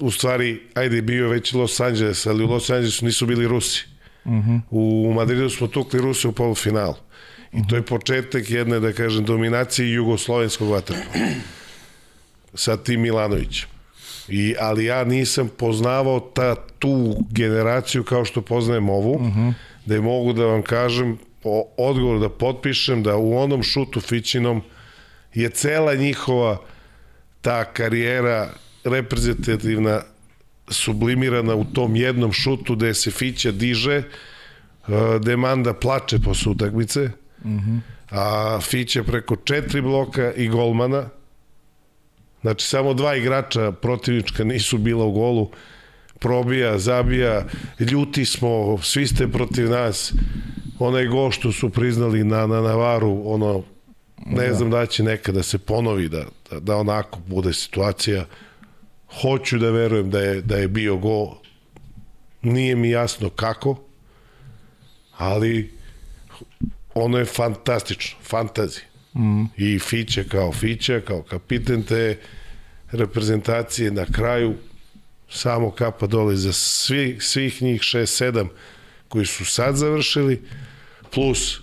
u 0.00 0.10
stvari, 0.10 0.60
ajde, 0.74 1.02
bio 1.02 1.24
je 1.24 1.30
već 1.30 1.52
Los 1.52 1.80
Angeles, 1.80 2.26
ali 2.26 2.44
u 2.44 2.48
Los 2.48 2.70
Angelesu 2.70 3.04
nisu 3.04 3.26
bili 3.26 3.46
Rusi. 3.48 3.84
Uh 4.24 4.32
Mhm. 4.32 4.50
-huh. 4.50 4.60
U 4.70 5.12
Madridu 5.14 5.50
smo 5.50 5.66
tukli 5.66 6.00
Ruse 6.00 6.28
u 6.28 6.32
polufinalu. 6.32 6.94
I 7.52 7.66
to 7.68 7.76
je 7.76 7.82
početak 7.82 8.50
jedne, 8.50 8.80
da 8.80 8.92
kažem, 8.92 9.24
dominacije 9.24 9.92
jugoslovenskog 9.92 10.68
vaterpola. 10.68 11.24
Sa 12.54 12.76
tim 12.76 13.00
Milanovićem. 13.00 13.68
I, 14.28 14.54
ali 14.60 14.84
ja 14.84 15.04
nisam 15.04 15.48
poznavao 15.58 16.20
ta, 16.20 16.54
tu 16.78 17.16
generaciju 17.30 18.04
kao 18.04 18.24
što 18.24 18.40
poznajem 18.42 18.88
ovu, 18.88 19.12
uh 19.12 19.20
-huh. 19.20 19.52
da 19.86 20.00
mogu 20.00 20.32
da 20.32 20.44
vam 20.44 20.62
kažem 20.62 21.18
o, 21.44 21.68
odgovor 21.76 22.20
da 22.20 22.28
potpišem 22.28 23.02
da 23.02 23.16
u 23.16 23.38
onom 23.38 23.62
šutu 23.62 24.00
Fićinom 24.00 24.62
je 25.34 25.50
cela 25.50 25.94
njihova 25.94 26.58
ta 27.40 27.64
karijera 27.64 28.50
reprezentativna 28.84 30.02
sublimirana 30.68 31.54
u 31.54 31.64
tom 31.64 31.96
jednom 31.96 32.32
šutu 32.32 32.76
gde 32.76 32.94
se 32.94 33.10
Fića 33.10 33.50
diže, 33.52 33.96
eh, 33.96 35.18
gde 35.20 35.36
Manda 35.36 35.74
plače 35.74 36.18
posle 36.18 36.52
utakmice, 36.52 37.10
mm 37.44 37.58
-hmm. 37.58 37.80
a 38.10 38.58
Fića 38.60 39.02
preko 39.02 39.36
četiri 39.36 39.80
bloka 39.80 40.32
i 40.32 40.48
golmana, 40.48 41.08
znači 42.40 42.66
samo 42.66 42.94
dva 42.94 43.16
igrača 43.16 43.72
protivnička 43.72 44.44
nisu 44.44 44.78
bila 44.78 45.04
u 45.04 45.12
golu, 45.12 45.50
probija, 46.18 46.78
zabija, 46.78 47.44
ljuti 47.80 48.24
smo, 48.24 48.78
svi 48.82 49.06
ste 49.06 49.28
protiv 49.28 49.70
nas, 49.70 50.12
onaj 50.78 51.06
go 51.06 51.30
što 51.30 51.52
su 51.52 51.70
priznali 51.70 52.24
na, 52.24 52.46
na 52.46 52.60
Navaru, 52.60 53.22
ono, 53.24 53.62
ne 54.26 54.54
znam 54.54 54.70
da 54.70 54.86
će 54.86 55.02
nekada 55.02 55.36
da 55.36 55.42
se 55.42 55.58
ponovi, 55.58 56.08
da, 56.08 56.24
da, 56.50 56.60
da 56.60 56.76
onako 56.76 57.18
bude 57.26 57.52
situacija, 57.52 58.24
hoću 59.22 59.58
da 59.58 59.70
verujem 59.70 60.10
da 60.10 60.20
je, 60.20 60.42
da 60.42 60.56
je 60.56 60.68
bio 60.68 60.96
go, 60.96 61.38
nije 62.42 62.76
mi 62.76 62.90
jasno 62.90 63.30
kako, 63.30 63.76
ali 65.16 65.77
ono 66.98 67.18
je 67.18 67.24
fantastično, 67.24 68.18
fantazi. 68.22 68.80
Mm. 69.14 69.44
I 69.56 69.78
Fića 69.78 70.24
kao 70.24 70.52
Fića, 70.52 71.00
kao 71.00 71.22
kapiten 71.22 71.82
te 71.82 72.18
reprezentacije 72.92 73.90
na 73.90 74.06
kraju 74.12 74.54
samo 75.30 75.70
kapa 75.70 76.06
dole 76.06 76.36
za 76.36 76.52
svi, 76.52 77.16
svih 77.20 77.62
njih 77.62 77.80
6-7 77.80 78.48
koji 79.08 79.26
su 79.26 79.44
sad 79.44 79.76
završili, 79.76 80.42
plus 81.14 81.60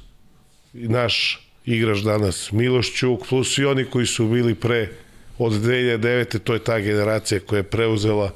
naš 0.73 1.47
igrač 1.65 1.99
danas 1.99 2.51
Miloš 2.51 2.93
Ćuk, 2.93 3.27
plus 3.29 3.57
i 3.57 3.65
oni 3.65 3.85
koji 3.85 4.05
su 4.05 4.27
bili 4.27 4.55
pre 4.55 4.89
od 5.37 5.53
2009. 5.53 6.39
to 6.39 6.53
je 6.53 6.63
ta 6.63 6.79
generacija 6.79 7.39
koja 7.39 7.57
je 7.57 7.63
preuzela 7.63 8.31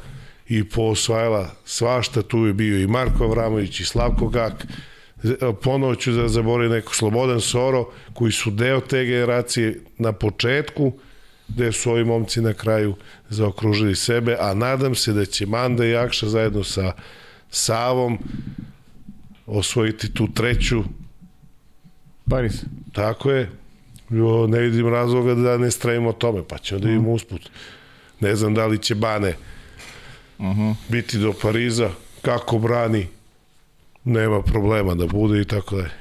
i 0.48 0.64
poosvajala 0.64 1.56
svašta, 1.66 2.22
tu 2.22 2.46
je 2.46 2.54
bio 2.54 2.80
i 2.80 2.88
Marko 2.88 3.24
Avramović 3.24 3.80
i 3.80 3.86
Slavko 3.86 4.28
Gak, 4.28 4.68
ponovo 5.64 5.96
ću 5.96 6.12
da 6.12 6.28
zaboravim 6.28 6.72
neko 6.72 6.96
Slobodan 6.96 7.42
Soro, 7.42 7.86
koji 8.14 8.32
su 8.32 8.52
deo 8.52 8.80
te 8.80 9.06
generacije 9.06 9.80
na 9.98 10.12
početku, 10.12 10.94
gde 11.48 11.72
su 11.72 11.92
ovi 11.92 12.06
momci 12.06 12.42
na 12.42 12.54
kraju 12.54 12.96
zaokružili 13.30 13.96
sebe, 13.96 14.38
a 14.40 14.54
nadam 14.54 14.96
se 14.96 15.14
da 15.14 15.26
će 15.26 15.46
Manda 15.46 15.86
i 15.86 15.92
Jakša 15.92 16.28
zajedno 16.28 16.64
sa 16.64 16.94
Savom 17.50 18.18
osvojiti 19.46 20.14
tu 20.14 20.28
treću 20.34 20.84
Paris. 22.30 22.64
Tako 22.94 23.32
je. 23.32 23.50
Jo, 24.10 24.48
ne 24.48 24.60
vidim 24.60 24.88
razloga 24.88 25.36
da 25.36 25.58
ne 25.58 25.72
strajimo 25.72 26.14
tome, 26.14 26.44
pa 26.48 26.58
ćemo 26.58 26.80
da 26.80 26.88
vidimo 26.88 27.12
usput. 27.12 27.50
Ne 28.20 28.36
znam 28.36 28.54
da 28.54 28.66
li 28.66 28.78
će 28.78 28.96
Bane 28.96 29.36
uh 30.40 30.46
-huh. 30.46 30.76
biti 30.90 31.18
do 31.18 31.34
Pariza, 31.42 31.90
kako 32.22 32.58
brani, 32.58 33.08
nema 34.04 34.42
problema 34.42 34.96
da 34.96 35.08
bude 35.08 35.42
i 35.42 35.46
tako 35.46 35.76
da 35.76 35.82
je. 35.82 35.92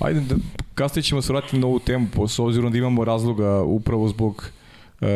Ajde, 0.00 0.20
da, 0.20 0.34
kasnije 0.74 1.02
ćemo 1.02 1.22
se 1.22 1.32
vratiti 1.32 1.58
na 1.58 1.66
ovu 1.66 1.78
temu, 1.78 2.06
s 2.28 2.38
obzirom 2.38 2.72
da 2.72 2.78
imamo 2.78 3.04
razloga 3.04 3.62
upravo 3.62 4.08
zbog 4.08 4.50
e, 5.00 5.06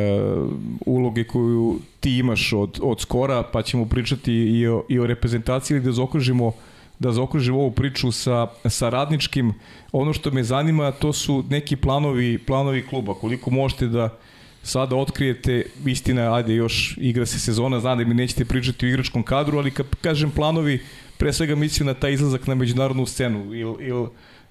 uloge 0.87 1.25
koju 1.25 1.79
ti 2.01 2.19
imaš 2.19 2.53
od, 2.53 2.79
od 2.83 3.01
skora, 3.01 3.43
pa 3.43 3.63
ćemo 3.63 3.87
pričati 3.87 4.33
i 4.33 4.67
o, 4.67 4.85
i 4.89 4.99
o 4.99 5.07
reprezentaciji 5.07 5.81
da 5.81 5.93
zaokružimo 5.93 6.53
da 6.99 7.13
zaokružimo 7.13 7.59
ovu 7.59 7.71
priču 7.71 8.13
sa, 8.13 8.47
sa 8.65 8.89
radničkim. 8.89 9.55
Ono 9.93 10.13
što 10.13 10.31
me 10.31 10.43
zanima, 10.43 10.93
to 10.93 11.13
su 11.13 11.45
neki 11.51 11.77
planovi, 11.77 12.39
planovi 12.39 12.87
kluba. 12.87 13.15
Koliko 13.15 13.51
možete 13.51 13.87
da 13.87 14.19
sada 14.63 14.97
otkrijete, 14.97 15.65
istina, 15.87 16.35
ajde, 16.35 16.55
još 16.55 16.99
igra 17.01 17.27
se 17.27 17.39
sezona, 17.39 17.81
znam 17.81 17.99
da 17.99 18.05
mi 18.05 18.15
nećete 18.15 18.45
pričati 18.45 18.87
o 18.87 18.89
igračkom 18.89 19.23
kadru, 19.23 19.59
ali 19.59 19.71
kad 19.71 19.87
kažem 20.01 20.31
planovi, 20.31 20.81
pre 21.19 21.33
svega 21.33 21.55
mislim 21.55 21.87
na 21.87 21.95
taj 21.95 22.13
izlazak 22.13 22.47
na 22.47 22.55
međunarodnu 22.55 23.07
scenu. 23.07 23.55
Il, 23.55 23.75
il, 23.81 24.07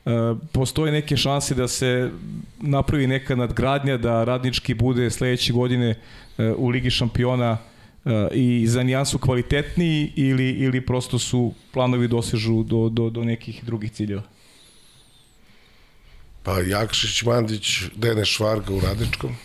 Uh, 0.06 0.38
postoje 0.52 0.92
neke 0.92 1.18
šanse 1.18 1.56
da 1.56 1.68
se 1.68 2.12
napravi 2.60 3.08
neka 3.08 3.36
nadgradnja, 3.36 3.98
da 3.98 4.24
radnički 4.24 4.74
bude 4.74 5.10
sledeće 5.10 5.54
godine 5.54 5.96
uh, 6.38 6.46
u 6.58 6.68
Ligi 6.68 6.90
šampiona 6.90 7.58
uh, 8.04 8.12
i 8.32 8.68
za 8.68 8.84
nijansu 8.84 9.18
kvalitetniji 9.18 10.12
ili, 10.16 10.50
ili 10.50 10.86
prosto 10.86 11.20
su 11.20 11.54
planovi 11.72 12.08
dosežu 12.08 12.64
do, 12.64 12.90
do, 12.90 13.10
do 13.10 13.24
nekih 13.24 13.64
drugih 13.66 13.92
ciljeva? 13.92 14.24
Pa 16.44 16.60
Jakšić, 16.60 17.24
Mandić, 17.24 17.84
Dene 17.96 18.26
Švarga 18.26 18.74
u 18.74 18.80
Radničkom. 18.80 19.36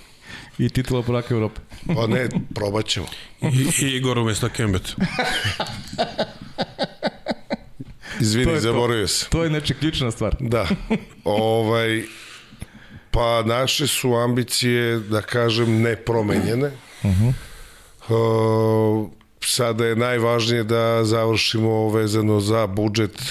I 0.59 0.69
titula 0.69 1.03
prvaka 1.03 1.35
Evrope. 1.35 1.61
Pa 1.95 2.07
ne, 2.07 2.29
probat 2.55 2.87
ćemo. 2.87 3.07
I, 3.43 3.87
i 3.87 3.97
Igor 3.97 4.19
umjesto 4.19 4.49
Kembet. 4.49 4.97
Izvini, 8.21 8.61
zaboravio 8.61 9.09
se. 9.09 9.27
To 9.31 9.43
je 9.43 9.49
znači 9.49 9.75
ključna 9.75 10.11
stvar. 10.11 10.37
Da. 10.41 10.67
ovaj, 11.25 12.03
pa 13.11 13.43
naše 13.43 13.87
su 13.87 14.15
ambicije, 14.15 14.99
da 14.99 15.23
kažem, 15.23 15.83
nepromenjene. 15.83 16.71
Uh 17.03 17.11
-huh. 17.11 17.33
uh, 19.03 19.11
sada 19.41 19.87
je 19.87 19.97
najvažnije 19.97 20.65
da 20.65 21.05
završimo 21.05 21.89
vezano 21.89 22.41
za 22.41 22.67
budžet 22.67 23.23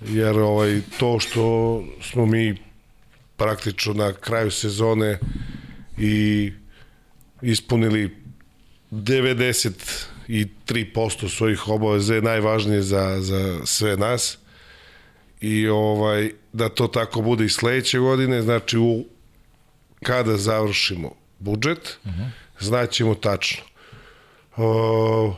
jer 0.00 0.38
ovaj 0.38 0.80
to 0.98 1.20
što 1.20 1.84
smo 2.02 2.26
mi 2.26 2.56
praktično 3.36 3.92
na 3.92 4.12
kraju 4.12 4.50
sezone 4.50 5.18
i 5.98 6.52
ispunili 7.42 8.16
93% 10.28 11.28
svojih 11.28 11.68
obaveza 11.68 12.14
je 12.14 12.22
najvažnije 12.22 12.82
za, 12.82 13.20
za 13.20 13.66
sve 13.66 13.96
nas 13.96 14.38
i 15.40 15.68
ovaj 15.68 16.30
da 16.52 16.68
to 16.68 16.86
tako 16.86 17.20
bude 17.20 17.44
i 17.44 17.48
sledeće 17.48 17.98
godine 17.98 18.42
znači 18.42 18.78
u 18.78 19.04
kada 20.02 20.36
završimo 20.36 21.14
budžet 21.38 21.98
uh 22.04 22.10
-huh. 22.10 22.28
znaćemo 22.60 23.14
tačno 23.14 23.62
o, 24.56 25.36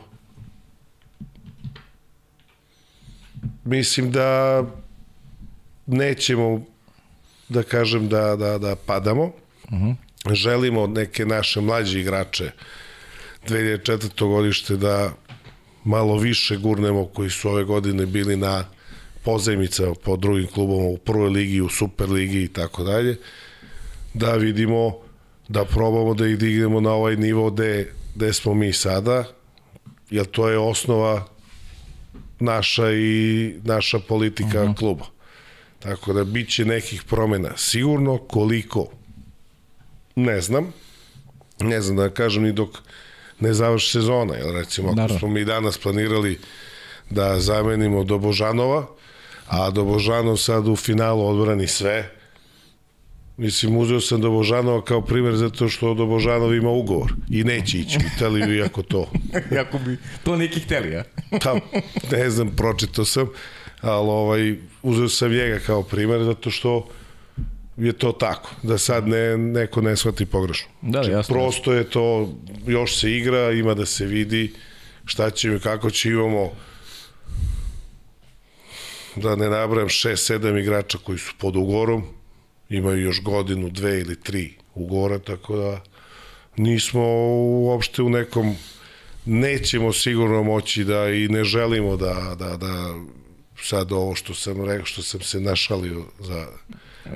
mislim 3.63 4.11
da 4.11 4.63
nećemo 5.85 6.65
da 7.49 7.63
kažem 7.63 8.09
da, 8.09 8.35
da, 8.35 8.57
da 8.57 8.75
padamo 8.75 9.23
uh 9.23 9.33
-huh. 9.71 9.95
želimo 10.31 10.87
neke 10.87 11.25
naše 11.25 11.61
mlađe 11.61 11.99
igrače 11.99 12.51
2004. 13.47 14.27
godište 14.27 14.75
da 14.75 15.13
malo 15.83 16.17
više 16.17 16.57
gurnemo 16.57 17.05
koji 17.05 17.29
su 17.29 17.49
ove 17.49 17.63
godine 17.63 18.05
bili 18.05 18.35
na 18.35 18.65
pozajmica 19.23 19.83
po 20.03 20.15
drugim 20.15 20.47
klubama 20.47 20.83
u 20.83 20.97
prvoj 20.97 21.29
ligi, 21.29 21.61
u 21.61 21.69
super 21.69 22.09
ligi 22.09 22.43
i 22.43 22.47
tako 22.47 22.83
dalje, 22.83 23.17
da 24.13 24.33
vidimo, 24.33 24.97
da 25.47 25.65
probamo 25.65 26.13
da 26.13 26.27
ih 26.27 26.37
dignemo 26.37 26.81
na 26.81 26.91
ovaj 26.91 27.15
nivo 27.15 27.51
gde, 27.51 27.93
gde 28.15 28.33
smo 28.33 28.53
mi 28.53 28.73
sada, 28.73 29.23
jer 30.09 30.25
to 30.25 30.49
je 30.49 30.57
osnova 30.57 31.27
naša 32.39 32.91
i 32.91 33.53
naša 33.63 33.99
politika 33.99 34.63
uh 34.63 34.69
-huh. 34.69 34.77
kluba. 34.77 35.05
Tako 35.79 36.13
da 36.13 36.23
bit 36.23 36.49
će 36.49 36.65
nekih 36.65 37.03
promena. 37.03 37.57
Sigurno 37.57 38.17
koliko, 38.17 38.87
ne 40.15 40.41
znam. 40.41 40.73
Ne 41.59 41.81
znam 41.81 41.97
da 41.97 42.09
kažem 42.09 42.43
ni 42.43 42.53
dok 42.53 42.69
ne 43.39 43.53
završi 43.53 43.91
sezona. 43.91 44.35
Jer 44.35 44.53
recimo, 44.53 44.87
ako 44.87 44.95
Naravno. 44.95 45.19
smo 45.19 45.27
mi 45.27 45.45
danas 45.45 45.77
planirali 45.77 46.39
da 47.09 47.39
zamenimo 47.39 48.03
Dobožanova, 48.03 48.85
a 49.47 49.69
Dobožanov 49.69 50.37
sad 50.37 50.67
u 50.67 50.75
finalu 50.75 51.27
odbrani 51.27 51.67
sve, 51.67 52.17
Mislim, 53.37 53.77
uzeo 53.77 54.01
sam 54.01 54.21
Dobožanova 54.21 54.81
kao 54.81 55.01
primer 55.01 55.35
zato 55.35 55.69
što 55.69 55.93
Dobožanov 55.93 56.55
ima 56.55 56.69
ugovor 56.69 57.13
i 57.29 57.43
neće 57.43 57.77
ići 57.77 57.97
u 57.97 58.01
Italiju 58.15 58.55
iako 58.55 58.83
to. 58.83 59.11
Iako 59.55 59.79
bi 59.79 59.97
to 60.23 60.35
neki 60.35 60.59
hteli, 60.59 60.91
ja? 60.91 61.03
pa, 61.43 61.59
ne 62.11 62.29
znam, 62.29 62.55
pročito 62.55 63.05
sam, 63.05 63.27
ali 63.81 64.09
ovaj, 64.09 64.55
uzeo 64.83 65.09
sam 65.09 65.31
njega 65.31 65.59
kao 65.65 65.83
primer 65.83 66.23
zato 66.23 66.51
što 66.51 66.87
je 67.77 67.93
to 67.93 68.11
tako, 68.11 68.49
da 68.63 68.77
sad 68.77 69.07
ne, 69.07 69.37
neko 69.37 69.81
ne 69.81 69.95
shvati 69.97 70.25
pogrešno. 70.25 70.67
Da, 70.81 70.91
znači, 70.91 71.11
jasno. 71.11 71.35
Prosto 71.35 71.73
je 71.73 71.89
to, 71.89 72.33
još 72.67 72.99
se 72.99 73.11
igra, 73.11 73.51
ima 73.51 73.73
da 73.73 73.85
se 73.85 74.05
vidi 74.05 74.53
šta 75.05 75.29
će 75.29 75.55
i 75.55 75.59
kako 75.59 75.89
će 75.89 76.09
imamo 76.09 76.51
da 79.15 79.35
ne 79.35 79.49
nabrajam 79.49 79.89
6-7 79.89 80.61
igrača 80.61 80.97
koji 80.97 81.17
su 81.17 81.33
pod 81.37 81.55
ugorom, 81.55 82.03
imaju 82.69 83.03
još 83.03 83.21
godinu, 83.21 83.69
dve 83.69 83.99
ili 83.99 84.21
tri 84.21 84.53
ugora, 84.75 85.19
tako 85.19 85.55
da 85.55 85.81
nismo 86.57 87.03
uopšte 87.63 88.01
u 88.01 88.09
nekom 88.09 88.55
nećemo 89.25 89.93
sigurno 89.93 90.43
moći 90.43 90.83
da 90.83 91.09
i 91.09 91.27
ne 91.27 91.43
želimo 91.43 91.97
da, 91.97 92.35
da, 92.39 92.57
da 92.57 92.93
sad 93.61 93.91
ovo 93.91 94.15
što 94.15 94.33
sam 94.33 94.65
rekao, 94.65 94.85
što 94.85 95.01
sam 95.01 95.21
se 95.21 95.39
našalio 95.39 96.03
za 96.19 96.47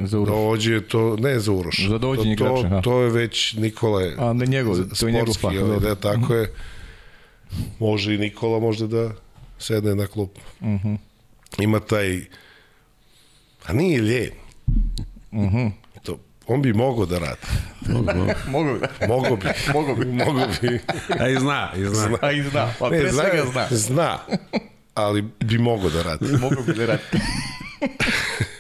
za 0.04 0.20
Uroš. 0.20 0.36
Dođe 0.36 0.82
to, 0.82 1.18
ne 1.20 1.40
za 1.40 1.52
Uroš. 1.52 1.88
Za 1.88 1.98
dovođenje 1.98 2.36
to, 2.36 2.44
igrača. 2.46 2.70
To, 2.70 2.82
to 2.82 3.02
je 3.02 3.10
već 3.10 3.54
Nikola. 3.54 4.02
A 4.18 4.34
ne 4.34 4.46
njegov, 4.46 4.78
to 5.00 5.08
je 5.08 5.14
njegov 5.14 5.34
fah. 5.34 5.52
Ovaj, 5.64 5.80
da, 5.80 5.96
tako 5.96 6.36
je. 6.36 6.54
Može 7.80 8.16
i 8.16 8.18
Nikola 8.18 8.60
možda 8.60 8.88
da 8.88 9.12
sedne 9.60 9.96
na 9.96 10.08
klub. 10.08 10.30
Mm 10.62 10.76
-hmm. 10.76 10.98
Ima 11.60 11.80
taj, 11.80 12.22
a 13.66 13.74
nije 13.74 14.00
ljen. 14.02 14.30
Mm 15.32 15.40
-hmm. 15.40 15.72
to, 16.04 16.20
on 16.48 16.62
bi 16.62 16.74
mogao 16.74 17.06
da 17.06 17.20
radi. 17.20 17.42
Mogu 17.88 18.06
bi. 18.14 18.34
Mogu 19.08 19.36
bi. 19.36 19.48
Mogu 19.74 19.96
bi. 19.96 20.06
Mogu 20.06 20.40
bi. 20.62 20.80
A 21.20 21.30
i 21.30 21.36
zna, 21.40 21.72
i 21.76 21.86
zna. 21.86 21.94
zna. 21.94 22.18
A 22.22 22.32
i 22.32 22.44
zna. 22.44 22.74
Pa 22.80 22.90
ne, 22.90 23.12
zna, 23.12 23.24
zna. 23.52 23.68
Zna. 23.70 24.20
Ali 24.96 25.22
bi 25.40 25.58
mogao 25.58 25.90
da 25.90 26.04
radi. 26.04 26.26
Mogu 26.38 26.64
bi 26.68 26.74
da 26.74 26.86
radi. 26.86 27.04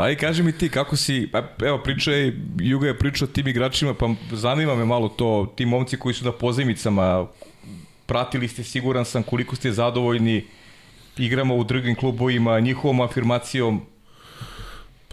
Nikola, 0.00 0.06
pa 0.06 0.10
i 0.10 0.16
kaži 0.16 0.42
mi 0.42 0.52
ti 0.52 0.68
kako 0.68 0.96
si, 0.96 1.28
pa 1.32 1.42
evo 1.66 1.78
pričaj, 1.78 2.32
Juga 2.58 2.86
je 2.86 2.98
pričao 2.98 3.28
o 3.28 3.32
tim 3.32 3.48
igračima, 3.48 3.94
pa 3.94 4.08
zanima 4.32 4.74
me 4.74 4.84
malo 4.84 5.08
to, 5.08 5.52
ti 5.56 5.66
momci 5.66 5.96
koji 5.96 6.14
su 6.14 6.24
na 6.24 6.32
pozajmicama, 6.32 7.26
pratili 8.06 8.48
ste, 8.48 8.64
siguran 8.64 9.04
sam, 9.04 9.22
koliko 9.22 9.56
ste 9.56 9.72
zadovoljni, 9.72 10.44
igramo 11.18 11.56
u 11.56 11.64
drugim 11.64 11.94
klubovima, 11.94 12.60
njihovom 12.60 13.00
afirmacijom, 13.00 13.80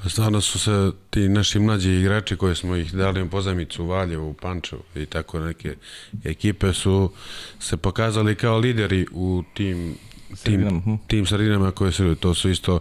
Pa 0.04 0.10
stvarno 0.10 0.42
su 0.42 0.60
se 0.60 0.92
ti 1.10 1.30
naši 1.30 1.60
mlađi 1.60 1.90
igrači 1.90 2.36
koji 2.36 2.56
smo 2.56 2.76
ih 2.76 2.94
dali 2.94 3.22
u 3.22 3.30
pozajmicu 3.30 3.84
u 3.84 3.88
Valjevu, 3.88 4.30
u 4.30 4.34
Pančevu 4.34 4.82
i 4.96 5.06
tako 5.06 5.40
neke 5.40 5.76
ekipe 6.24 6.74
su 6.74 7.12
se 7.60 7.78
pokazali 7.78 8.36
kao 8.36 8.58
lideri 8.58 9.08
u 9.12 9.44
tim 9.54 9.98
tim, 10.44 10.82
hm. 10.84 10.96
tim 11.08 11.26
sredinama 11.26 11.72
koje 11.72 11.92
su, 11.92 12.16
to 12.16 12.34
su 12.34 12.50
isto 12.50 12.80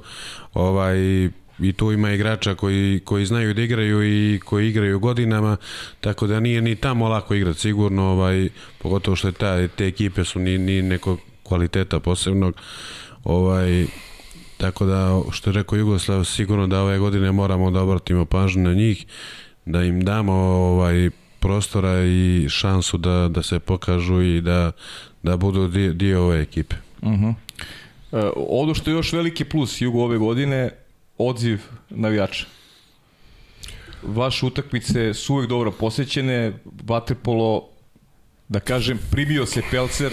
ovaj, 0.54 0.98
i 1.58 1.72
tu 1.72 1.92
ima 1.92 2.12
igrača 2.12 2.54
koji, 2.54 3.00
koji 3.04 3.26
znaju 3.26 3.54
da 3.54 3.62
igraju 3.62 4.04
i 4.04 4.40
koji 4.44 4.68
igraju 4.68 4.98
godinama, 4.98 5.56
tako 6.00 6.26
da 6.26 6.40
nije 6.40 6.62
ni 6.62 6.76
tamo 6.76 7.08
lako 7.08 7.34
igrati 7.34 7.60
sigurno, 7.60 8.02
ovaj, 8.02 8.48
pogotovo 8.78 9.16
što 9.16 9.28
je 9.28 9.32
ta, 9.32 9.68
te 9.68 9.86
ekipe 9.86 10.24
su 10.24 10.38
ni, 10.38 10.58
ni 10.58 10.82
neko 10.82 11.16
kvaliteta 11.42 12.00
posebnog, 12.00 12.54
ovaj, 13.24 13.86
tako 14.56 14.86
da, 14.86 15.22
što 15.30 15.50
je 15.50 15.54
rekao 15.54 15.76
Jugoslav, 15.76 16.24
sigurno 16.24 16.66
da 16.66 16.82
ove 16.82 16.98
godine 16.98 17.32
moramo 17.32 17.70
da 17.70 17.82
obratimo 17.82 18.24
pažnju 18.24 18.62
na 18.62 18.74
njih, 18.74 19.06
da 19.64 19.82
im 19.82 20.04
damo 20.04 20.32
ovaj, 20.32 21.10
prostora 21.40 22.04
i 22.04 22.46
šansu 22.48 22.98
da, 22.98 23.28
da 23.28 23.42
se 23.42 23.58
pokažu 23.58 24.22
i 24.22 24.40
da, 24.40 24.72
da 25.22 25.36
budu 25.36 25.68
dio, 25.68 25.92
dio 25.92 26.24
ove 26.24 26.40
ekipe. 26.40 26.76
Uh 27.02 27.08
-huh. 27.08 27.34
e, 28.12 28.30
ono 28.48 28.74
što 28.74 28.90
je 28.90 28.94
još 28.94 29.12
veliki 29.12 29.44
plus 29.44 29.80
Jugo 29.80 30.02
ove 30.02 30.18
godine, 30.18 30.70
odziv 31.18 31.62
navijača. 31.90 32.46
Vaše 34.02 34.46
utakmice 34.46 35.14
su 35.14 35.34
uvek 35.34 35.48
dobro 35.48 35.70
posećene, 35.70 36.52
Vaterpolo, 36.84 37.68
da 38.48 38.60
kažem, 38.60 38.98
primio 39.10 39.46
se 39.46 39.62
Pelcer, 39.70 40.12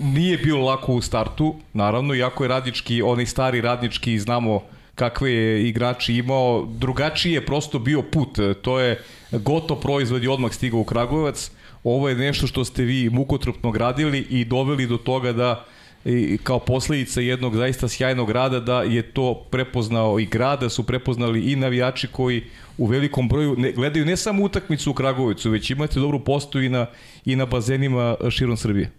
nije 0.00 0.38
bilo 0.38 0.64
lako 0.64 0.94
u 0.94 1.00
startu, 1.00 1.54
naravno, 1.72 2.14
iako 2.14 2.44
je 2.44 2.48
radnički, 2.48 3.02
onaj 3.02 3.26
stari 3.26 3.60
radnički, 3.60 4.18
znamo 4.18 4.62
kakve 4.94 5.32
je 5.32 5.68
igrači 5.68 6.14
imao, 6.14 6.66
drugačiji 6.78 7.32
je 7.32 7.46
prosto 7.46 7.78
bio 7.78 8.02
put, 8.02 8.38
to 8.62 8.80
je 8.80 9.02
goto 9.32 9.76
proizvod 9.76 10.24
i 10.24 10.28
odmah 10.28 10.52
stigao 10.52 10.80
u 10.80 10.84
Kragujevac, 10.84 11.50
ovo 11.84 12.08
je 12.08 12.14
nešto 12.14 12.46
što 12.46 12.64
ste 12.64 12.82
vi 12.82 13.10
mukotrpno 13.10 13.70
gradili 13.70 14.18
i 14.18 14.44
doveli 14.44 14.86
do 14.86 14.96
toga 14.96 15.32
da 15.32 15.64
i 16.06 16.38
kao 16.42 16.58
posledica 16.58 17.20
jednog 17.20 17.56
zaista 17.56 17.88
sjajnog 17.88 18.30
rada 18.30 18.60
da 18.60 18.82
je 18.82 19.02
to 19.02 19.46
prepoznao 19.50 20.20
i 20.20 20.26
grada, 20.26 20.68
su 20.68 20.82
prepoznali 20.82 21.52
i 21.52 21.56
navijači 21.56 22.08
koji 22.12 22.44
u 22.78 22.86
velikom 22.86 23.28
broju 23.28 23.54
ne, 23.58 23.72
gledaju 23.72 24.04
ne 24.04 24.16
samo 24.16 24.44
utakmicu 24.44 24.90
u 24.90 24.94
Kragovicu, 24.94 25.50
već 25.50 25.70
imate 25.70 26.00
dobru 26.00 26.24
postoju 26.24 26.64
i 26.64 26.68
na, 26.68 26.86
i 27.24 27.36
na 27.36 27.46
bazenima 27.46 28.16
širom 28.30 28.56
Srbije. 28.56 28.90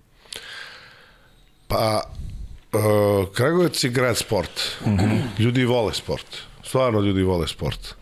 Pa, 1.67 2.01
uh, 2.73 3.33
Kragovic 3.33 3.83
je 3.83 3.89
grad 3.89 4.17
sport. 4.17 4.61
Mm 4.85 4.89
-hmm. 4.89 5.19
Ljudi 5.39 5.65
vole 5.65 5.93
sport. 5.93 6.37
Stvarno 6.63 6.99
ljudi 6.99 7.23
vole 7.23 7.47
sport. 7.47 7.95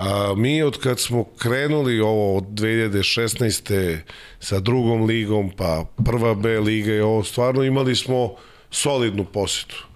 A 0.00 0.34
mi 0.36 0.62
od 0.62 0.78
kad 0.78 1.00
smo 1.00 1.24
krenuli 1.38 2.00
ovo 2.00 2.36
od 2.36 2.44
2016. 2.44 3.98
sa 4.40 4.60
drugom 4.60 5.04
ligom, 5.04 5.50
pa 5.56 5.84
prva 6.04 6.34
B 6.34 6.60
liga 6.60 6.94
i 6.94 7.00
ovo, 7.00 7.24
stvarno 7.24 7.62
imali 7.62 7.96
smo 7.96 8.34
solidnu 8.70 9.24
posetu. 9.24 9.86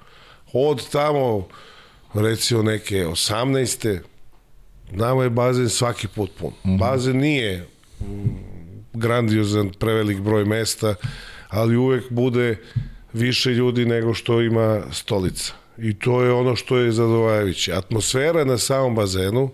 Od 0.53 0.91
tamo, 0.91 1.49
recimo 2.15 2.63
neke 2.63 3.07
18. 3.07 3.99
Nama 4.93 5.23
je 5.23 5.31
bazen 5.31 5.69
svaki 5.69 6.09
put 6.09 6.31
pun. 6.39 6.53
Mm 6.65 6.71
-hmm. 6.71 6.79
Bazen 6.79 7.17
nije 7.17 7.67
grandiozan, 8.93 9.71
prevelik 9.79 10.21
broj 10.21 10.45
mesta, 10.45 10.95
ali 11.49 11.77
uvek 11.77 12.11
bude 12.11 12.57
više 13.13 13.51
ljudi 13.51 13.85
nego 13.85 14.15
što 14.15 14.41
ima 14.41 14.83
stolica. 14.93 15.53
I 15.79 15.99
to 15.99 16.23
je 16.23 16.33
ono 16.33 16.57
što 16.57 16.77
je 16.77 16.93
zadovoljajuće. 16.93 17.73
Atmosfera 17.73 18.45
na 18.45 18.59
samom 18.59 18.95
bazenu, 18.95 19.51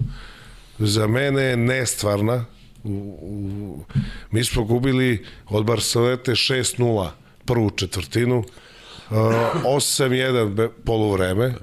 za 0.81 1.07
mene 1.07 1.43
je 1.43 1.57
nestvarna. 1.57 2.45
U, 2.85 3.19
u, 3.23 3.85
mi 4.31 4.45
smo 4.45 4.65
gubili 4.65 5.25
od 5.49 5.65
Barcelete 5.65 6.33
6-0 6.33 7.09
prvu 7.45 7.71
četvrtinu, 7.71 8.39
uh, 8.39 9.17
8-1 9.65 10.69
poluvreme, 10.85 11.55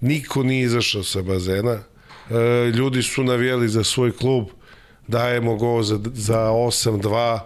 niko 0.00 0.42
nije 0.42 0.62
izašao 0.62 1.02
sa 1.02 1.22
bazena, 1.22 1.72
uh, 1.72 2.36
ljudi 2.74 3.02
su 3.02 3.24
navijeli 3.24 3.68
za 3.68 3.84
svoj 3.84 4.16
klub, 4.16 4.46
dajemo 5.06 5.56
go 5.56 5.82
za, 5.82 6.00
za 6.14 6.38
8-2, 6.38 7.38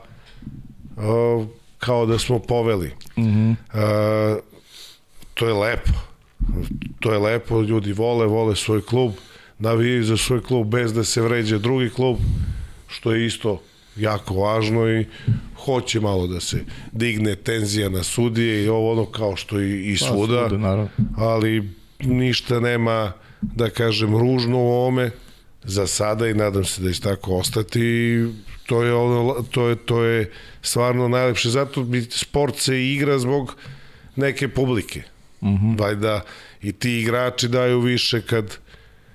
uh, 0.96 1.46
kao 1.78 2.06
da 2.06 2.18
smo 2.18 2.38
poveli. 2.38 2.92
Mm 3.16 3.22
-hmm. 3.22 3.50
uh, 3.52 4.42
to 5.34 5.46
je 5.46 5.54
lepo. 5.54 5.92
To 7.00 7.12
je 7.12 7.18
lepo, 7.18 7.60
ljudi 7.60 7.92
vole, 7.92 8.26
vole 8.26 8.56
svoj 8.56 8.82
klub 8.82 9.12
navijaju 9.62 10.04
za 10.04 10.16
svoj 10.16 10.42
klub 10.42 10.68
bez 10.68 10.92
da 10.92 11.04
se 11.04 11.22
vređe 11.22 11.58
drugi 11.58 11.90
klub, 11.90 12.16
što 12.88 13.12
je 13.12 13.26
isto 13.26 13.62
jako 13.96 14.34
važno 14.34 14.90
i 14.90 15.06
hoće 15.64 16.00
malo 16.00 16.26
da 16.26 16.40
se 16.40 16.64
digne 16.92 17.34
tenzija 17.34 17.88
na 17.88 18.02
sudije 18.02 18.64
i 18.64 18.68
ovo 18.68 18.92
ono 18.92 19.06
kao 19.06 19.36
što 19.36 19.60
i, 19.60 19.92
i 19.92 19.96
pa, 20.00 20.06
svuda, 20.06 20.48
pa, 20.48 20.86
ali 21.16 21.68
ništa 22.00 22.60
nema, 22.60 23.12
da 23.40 23.70
kažem, 23.70 24.16
ružno 24.16 24.58
u 24.58 24.72
ovome 24.72 25.10
za 25.64 25.86
sada 25.86 26.28
i 26.28 26.34
nadam 26.34 26.64
se 26.64 26.82
da 26.82 26.92
će 26.92 27.00
tako 27.00 27.36
ostati 27.36 27.80
to 28.66 28.82
je 28.82 28.94
ono, 28.94 29.42
to 29.50 29.68
je, 29.68 29.76
to 29.76 30.02
je 30.02 30.30
stvarno 30.62 31.08
najlepše. 31.08 31.50
Zato 31.50 31.82
bi 31.82 32.02
sport 32.10 32.56
se 32.56 32.84
igra 32.92 33.18
zbog 33.18 33.56
neke 34.16 34.48
publike. 34.48 35.02
Uh 35.40 35.48
-huh. 35.48 35.80
Valjda 35.80 36.24
i 36.62 36.72
ti 36.72 36.98
igrači 37.00 37.48
daju 37.48 37.80
više 37.80 38.22
kad 38.22 38.58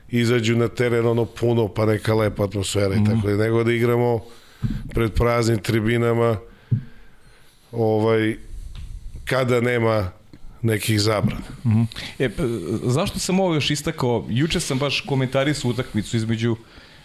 izađu 0.10 0.56
na 0.56 0.68
teren 0.68 1.06
ono 1.06 1.26
puno, 1.26 1.68
pa 1.68 1.86
neka 1.86 2.14
lepa 2.14 2.44
atmosfera 2.44 2.88
uh 2.88 2.96
-huh. 2.96 3.02
i 3.02 3.16
tako 3.16 3.28
da 3.28 3.44
nego 3.44 3.64
da 3.64 3.74
igramo 3.74 4.24
pred 4.90 5.14
praznim 5.14 5.60
tribinama 5.60 6.38
ovaj 7.72 8.36
kada 9.26 9.62
nema 9.62 10.12
nekih 10.62 11.02
zabrana. 11.02 11.46
Mm 11.66 11.70
-hmm. 11.70 11.88
e, 12.20 12.30
zašto 12.84 13.20
sam 13.20 13.40
ovo 13.40 13.54
još 13.54 13.72
istakao? 13.72 14.26
Juče 14.30 14.60
sam 14.60 14.80
baš 14.80 15.02
komentarisao 15.02 15.72
utakmicu 15.72 16.18
između 16.18 16.56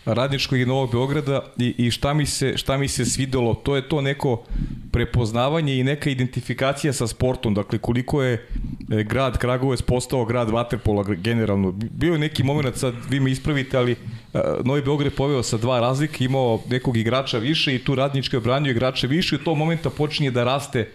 Radničkog 0.05 0.59
i 0.59 0.67
Novog 0.67 0.91
Beograda 0.93 1.41
i, 1.59 1.75
i 1.79 1.91
šta, 1.91 2.15
mi 2.15 2.27
se, 2.27 2.57
šta 2.57 2.77
mi 2.77 2.89
se 2.89 3.05
svidelo, 3.05 3.55
to 3.55 3.77
je 3.77 3.89
to 3.89 4.01
neko 4.01 4.45
prepoznavanje 4.93 5.77
i 5.77 5.85
neka 5.85 6.11
identifikacija 6.11 6.93
sa 6.93 7.07
sportom, 7.07 7.55
dakle 7.55 7.79
koliko 7.79 8.23
je 8.23 8.33
e, 8.91 9.03
grad 9.03 9.39
Kragovec 9.39 9.83
postao 9.83 10.25
grad 10.25 10.49
Waterpola 10.49 11.17
generalno. 11.17 11.73
Bio 11.73 12.13
je 12.13 12.19
neki 12.19 12.43
moment, 12.43 12.77
sad 12.77 12.95
vi 13.11 13.21
me 13.21 13.31
ispravite, 13.31 13.77
ali 13.77 13.93
e, 13.93 13.97
Novi 14.65 14.83
Beograd 14.83 15.13
je 15.13 15.17
poveo 15.17 15.43
sa 15.43 15.57
dva 15.57 15.81
razlike, 15.81 16.25
imao 16.25 16.63
nekog 16.71 16.97
igrača 16.97 17.39
više 17.39 17.75
i 17.75 17.79
tu 17.79 17.95
Radnički 17.95 18.37
obranio 18.37 18.71
igrača 18.71 19.07
više 19.07 19.37
i 19.37 19.39
u 19.39 19.45
tom 19.45 19.59
momenta 19.59 19.91
počinje 19.91 20.31
da 20.31 20.45
raste 20.45 20.89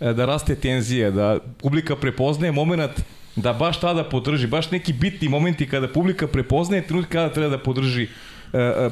e, 0.00 0.12
da 0.12 0.26
raste 0.26 0.54
tenzija, 0.54 1.10
da 1.10 1.38
publika 1.62 1.96
prepoznaje 1.96 2.52
moment 2.52 2.92
da 3.36 3.52
baš 3.52 3.80
tada 3.80 4.04
podrži, 4.04 4.46
baš 4.46 4.70
neki 4.70 4.92
bitni 4.92 5.28
momenti 5.28 5.68
kada 5.68 5.88
publika 5.88 6.26
prepoznaje 6.26 6.86
trenutak 6.86 7.10
kada 7.10 7.32
treba 7.32 7.48
da 7.48 7.58
podrži 7.58 8.08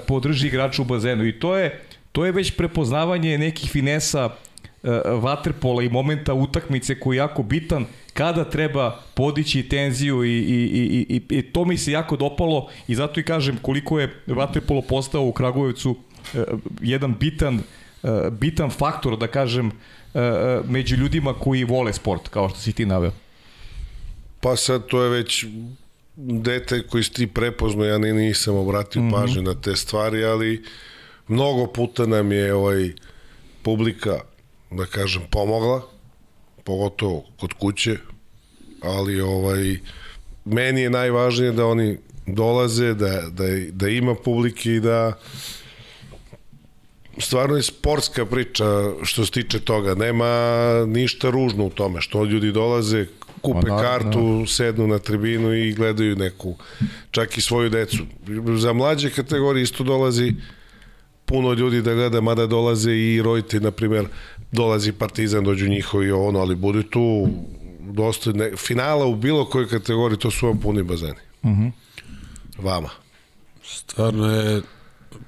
podrži 0.06 0.46
igrača 0.46 0.82
u 0.82 0.84
bazenu 0.84 1.26
i 1.26 1.38
to 1.40 1.56
je 1.56 1.80
to 2.12 2.24
je 2.26 2.32
već 2.32 2.56
prepoznavanje 2.56 3.38
nekih 3.38 3.70
finesa 3.70 4.30
vaterpola 5.22 5.82
e, 5.82 5.86
i 5.86 5.88
momenta 5.88 6.34
utakmice 6.34 7.00
koji 7.00 7.16
je 7.16 7.18
jako 7.18 7.42
bitan 7.42 7.86
kada 8.12 8.44
treba 8.44 9.00
podići 9.14 9.62
tenziju 9.62 10.24
i, 10.24 10.28
i, 10.28 10.62
i, 10.64 11.06
i, 11.16 11.38
i 11.38 11.42
to 11.42 11.64
mi 11.64 11.76
se 11.76 11.92
jako 11.92 12.16
dopalo 12.16 12.68
i 12.88 12.94
zato 12.94 13.20
i 13.20 13.22
kažem 13.22 13.58
koliko 13.62 14.00
je 14.00 14.14
vaterpolo 14.26 14.82
postao 14.82 15.26
u 15.26 15.32
Kragujevcu 15.32 15.96
jedan 16.80 17.14
bitan 17.20 17.62
bitan 18.30 18.70
faktor 18.70 19.18
da 19.18 19.26
kažem 19.26 19.70
među 20.64 20.96
ljudima 20.96 21.34
koji 21.34 21.64
vole 21.64 21.92
sport 21.92 22.28
kao 22.28 22.48
što 22.48 22.58
si 22.58 22.72
ti 22.72 22.86
naveo. 22.86 23.12
Pa 24.40 24.56
sad 24.56 24.86
to 24.86 25.02
je 25.02 25.10
već 25.10 25.44
dete 26.20 26.82
koji 26.86 27.04
si 27.04 27.12
ti 27.12 27.26
prepoznao, 27.26 27.86
ja 27.86 27.98
ni 27.98 28.12
nisam 28.12 28.56
obratio 28.56 29.02
mm 29.02 29.10
-hmm. 29.10 29.20
pažnju 29.20 29.42
na 29.42 29.54
te 29.54 29.76
stvari, 29.76 30.24
ali 30.24 30.64
mnogo 31.28 31.66
puta 31.66 32.06
nam 32.06 32.32
je 32.32 32.54
ovaj 32.54 32.92
publika, 33.62 34.20
da 34.70 34.86
kažem, 34.86 35.22
pomogla, 35.30 35.82
pogotovo 36.64 37.24
kod 37.40 37.52
kuće, 37.52 37.96
ali 38.82 39.20
ovaj 39.20 39.76
meni 40.44 40.80
je 40.80 40.90
najvažnije 40.90 41.52
da 41.52 41.66
oni 41.66 41.98
dolaze, 42.26 42.94
da, 42.94 43.22
da, 43.30 43.44
da 43.70 43.88
ima 43.88 44.14
publike 44.14 44.74
i 44.74 44.80
da 44.80 45.18
stvarno 47.18 47.56
je 47.56 47.62
sportska 47.62 48.26
priča 48.26 48.64
što 49.02 49.24
se 49.24 49.32
tiče 49.32 49.60
toga. 49.60 49.94
Nema 49.94 50.26
ništa 50.86 51.30
ružno 51.30 51.66
u 51.66 51.70
tome 51.70 52.00
što 52.00 52.24
ljudi 52.24 52.52
dolaze, 52.52 53.06
kupe 53.42 53.68
da, 53.68 53.76
kartu, 53.76 54.40
da. 54.40 54.46
sednu 54.46 54.86
na 54.86 54.98
tribinu 54.98 55.54
i 55.54 55.72
gledaju 55.72 56.16
neku, 56.16 56.54
čak 57.10 57.38
i 57.38 57.40
svoju 57.40 57.70
decu. 57.70 58.04
Za 58.58 58.72
mlađe 58.72 59.10
kategorije 59.10 59.62
isto 59.62 59.84
dolazi 59.84 60.34
puno 61.24 61.52
ljudi 61.52 61.82
da 61.82 61.94
gleda, 61.94 62.20
mada 62.20 62.46
dolaze 62.46 62.92
i 62.92 63.22
roditelji, 63.22 63.64
na 63.64 63.70
primjer, 63.70 64.06
dolazi 64.52 64.92
Partizan, 64.92 65.44
dođu 65.44 65.68
njihovi 65.68 66.12
ono, 66.12 66.38
ali 66.38 66.54
budu 66.54 66.82
tu 66.82 67.28
dosta, 67.80 68.32
ne, 68.32 68.50
finala 68.56 69.06
u 69.06 69.14
bilo 69.14 69.44
kojoj 69.44 69.68
kategoriji, 69.68 70.18
to 70.18 70.30
su 70.30 70.46
vam 70.46 70.60
puni 70.60 70.82
bazeni. 70.82 71.20
Uh 71.42 71.50
mhm. 71.50 71.62
-huh. 71.62 71.72
Vama. 72.58 72.88
Stvarno 73.64 74.26
je 74.26 74.62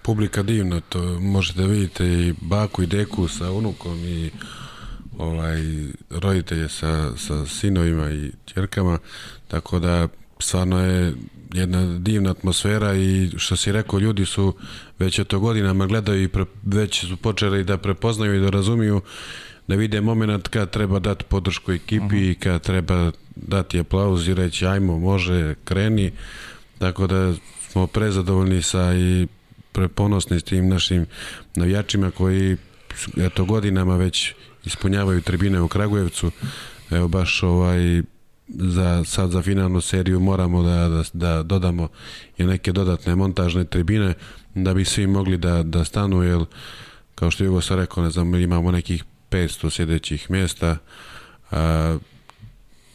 publika 0.02 0.42
divna, 0.42 0.80
to 0.80 1.20
možete 1.20 1.60
da 1.60 1.66
vidite 1.66 2.04
i 2.04 2.34
baku 2.40 2.82
i 2.82 2.86
deku 2.86 3.28
sa 3.28 3.52
unukom 3.52 4.04
i 4.04 4.30
ovaj, 5.18 5.60
roditelje 6.10 6.68
sa, 6.68 7.16
sa 7.16 7.46
sinovima 7.46 8.10
i 8.10 8.32
čerkama, 8.44 8.98
tako 9.48 9.78
da 9.78 10.08
stvarno 10.38 10.84
je 10.84 11.14
jedna 11.52 11.98
divna 11.98 12.30
atmosfera 12.30 12.94
i 12.94 13.30
što 13.36 13.56
si 13.56 13.72
rekao, 13.72 13.98
ljudi 13.98 14.26
su 14.26 14.54
već 14.98 15.20
to 15.28 15.40
godinama 15.40 15.86
gledaju 15.86 16.22
i 16.22 16.28
pre, 16.28 16.44
već 16.62 17.06
su 17.06 17.16
počeli 17.16 17.64
da 17.64 17.78
prepoznaju 17.78 18.34
i 18.36 18.40
da 18.40 18.50
razumiju 18.50 19.02
da 19.68 19.74
vide 19.74 20.00
moment 20.00 20.48
kad 20.48 20.70
treba 20.70 20.98
dati 20.98 21.24
podršku 21.24 21.72
ekipi 21.72 22.04
uh 22.04 22.10
-huh. 22.10 22.30
i 22.30 22.34
kad 22.34 22.62
treba 22.62 23.12
dati 23.36 23.80
aplauz 23.80 24.28
i 24.28 24.34
reći 24.34 24.66
ajmo, 24.66 24.98
može, 24.98 25.54
kreni. 25.64 26.12
Tako 26.78 27.06
da 27.06 27.34
smo 27.70 27.86
prezadovoljni 27.86 28.62
sa 28.62 28.94
i 28.94 29.26
preponosni 29.72 30.40
s 30.40 30.42
tim 30.42 30.68
našim 30.68 31.06
navijačima 31.54 32.10
koji 32.10 32.56
eto 33.16 33.44
godinama 33.44 33.96
već 33.96 34.34
ispunjavaju 34.64 35.20
tribine 35.20 35.60
u 35.60 35.68
Kragujevcu. 35.68 36.30
Evo 36.90 37.08
baš 37.08 37.42
ovaj 37.42 38.02
za 38.48 39.04
sad 39.04 39.30
za 39.30 39.42
finalnu 39.42 39.80
seriju 39.80 40.20
moramo 40.20 40.62
da, 40.62 40.88
da, 40.88 41.02
da 41.12 41.42
dodamo 41.42 41.88
i 42.38 42.44
neke 42.44 42.72
dodatne 42.72 43.14
montažne 43.14 43.64
tribine 43.64 44.14
da 44.54 44.74
bi 44.74 44.84
svi 44.84 45.06
mogli 45.06 45.36
da, 45.36 45.62
da 45.62 45.84
stanu 45.84 46.22
jer 46.22 46.44
kao 47.14 47.30
što 47.30 47.44
je 47.44 47.46
Jugo 47.46 47.60
sa 47.60 47.76
rekao, 47.76 48.04
ne 48.04 48.10
znam, 48.10 48.34
imamo 48.34 48.70
nekih 48.70 49.04
500 49.30 49.70
sjedećih 49.70 50.30
mjesta 50.30 50.76
a, 51.50 51.98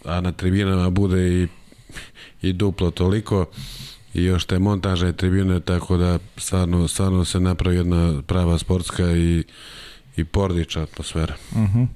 a 0.05 0.21
na 0.21 0.31
tribinama 0.31 0.89
bude 0.89 1.27
i, 1.27 1.47
i 2.41 2.53
duplo 2.53 2.91
toliko 2.91 3.45
i 4.13 4.23
još 4.23 4.45
te 4.45 4.59
montažne 4.59 5.13
tribine 5.13 5.59
tako 5.59 5.97
da 5.97 6.19
stvarno, 6.37 6.87
stvarno 6.87 7.25
se 7.25 7.39
napravi 7.39 7.77
jedna 7.77 8.21
prava 8.27 8.57
sportska 8.57 9.11
i 9.11 9.43
i 10.17 10.25
porodična 10.25 10.83
atmosfera. 10.83 11.35
Uh 11.51 11.57
mhm. 11.57 11.79
-huh. 11.79 11.87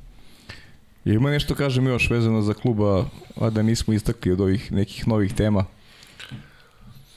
Ima 1.05 1.31
nešto, 1.31 1.55
kažem, 1.55 1.87
još 1.87 2.09
vezano 2.09 2.41
za 2.41 2.53
kluba, 2.53 3.05
a 3.35 3.49
da 3.49 3.61
nismo 3.61 3.93
istakli 3.93 4.31
od 4.31 4.41
ovih 4.41 4.71
nekih 4.71 5.07
novih 5.07 5.33
tema? 5.33 5.65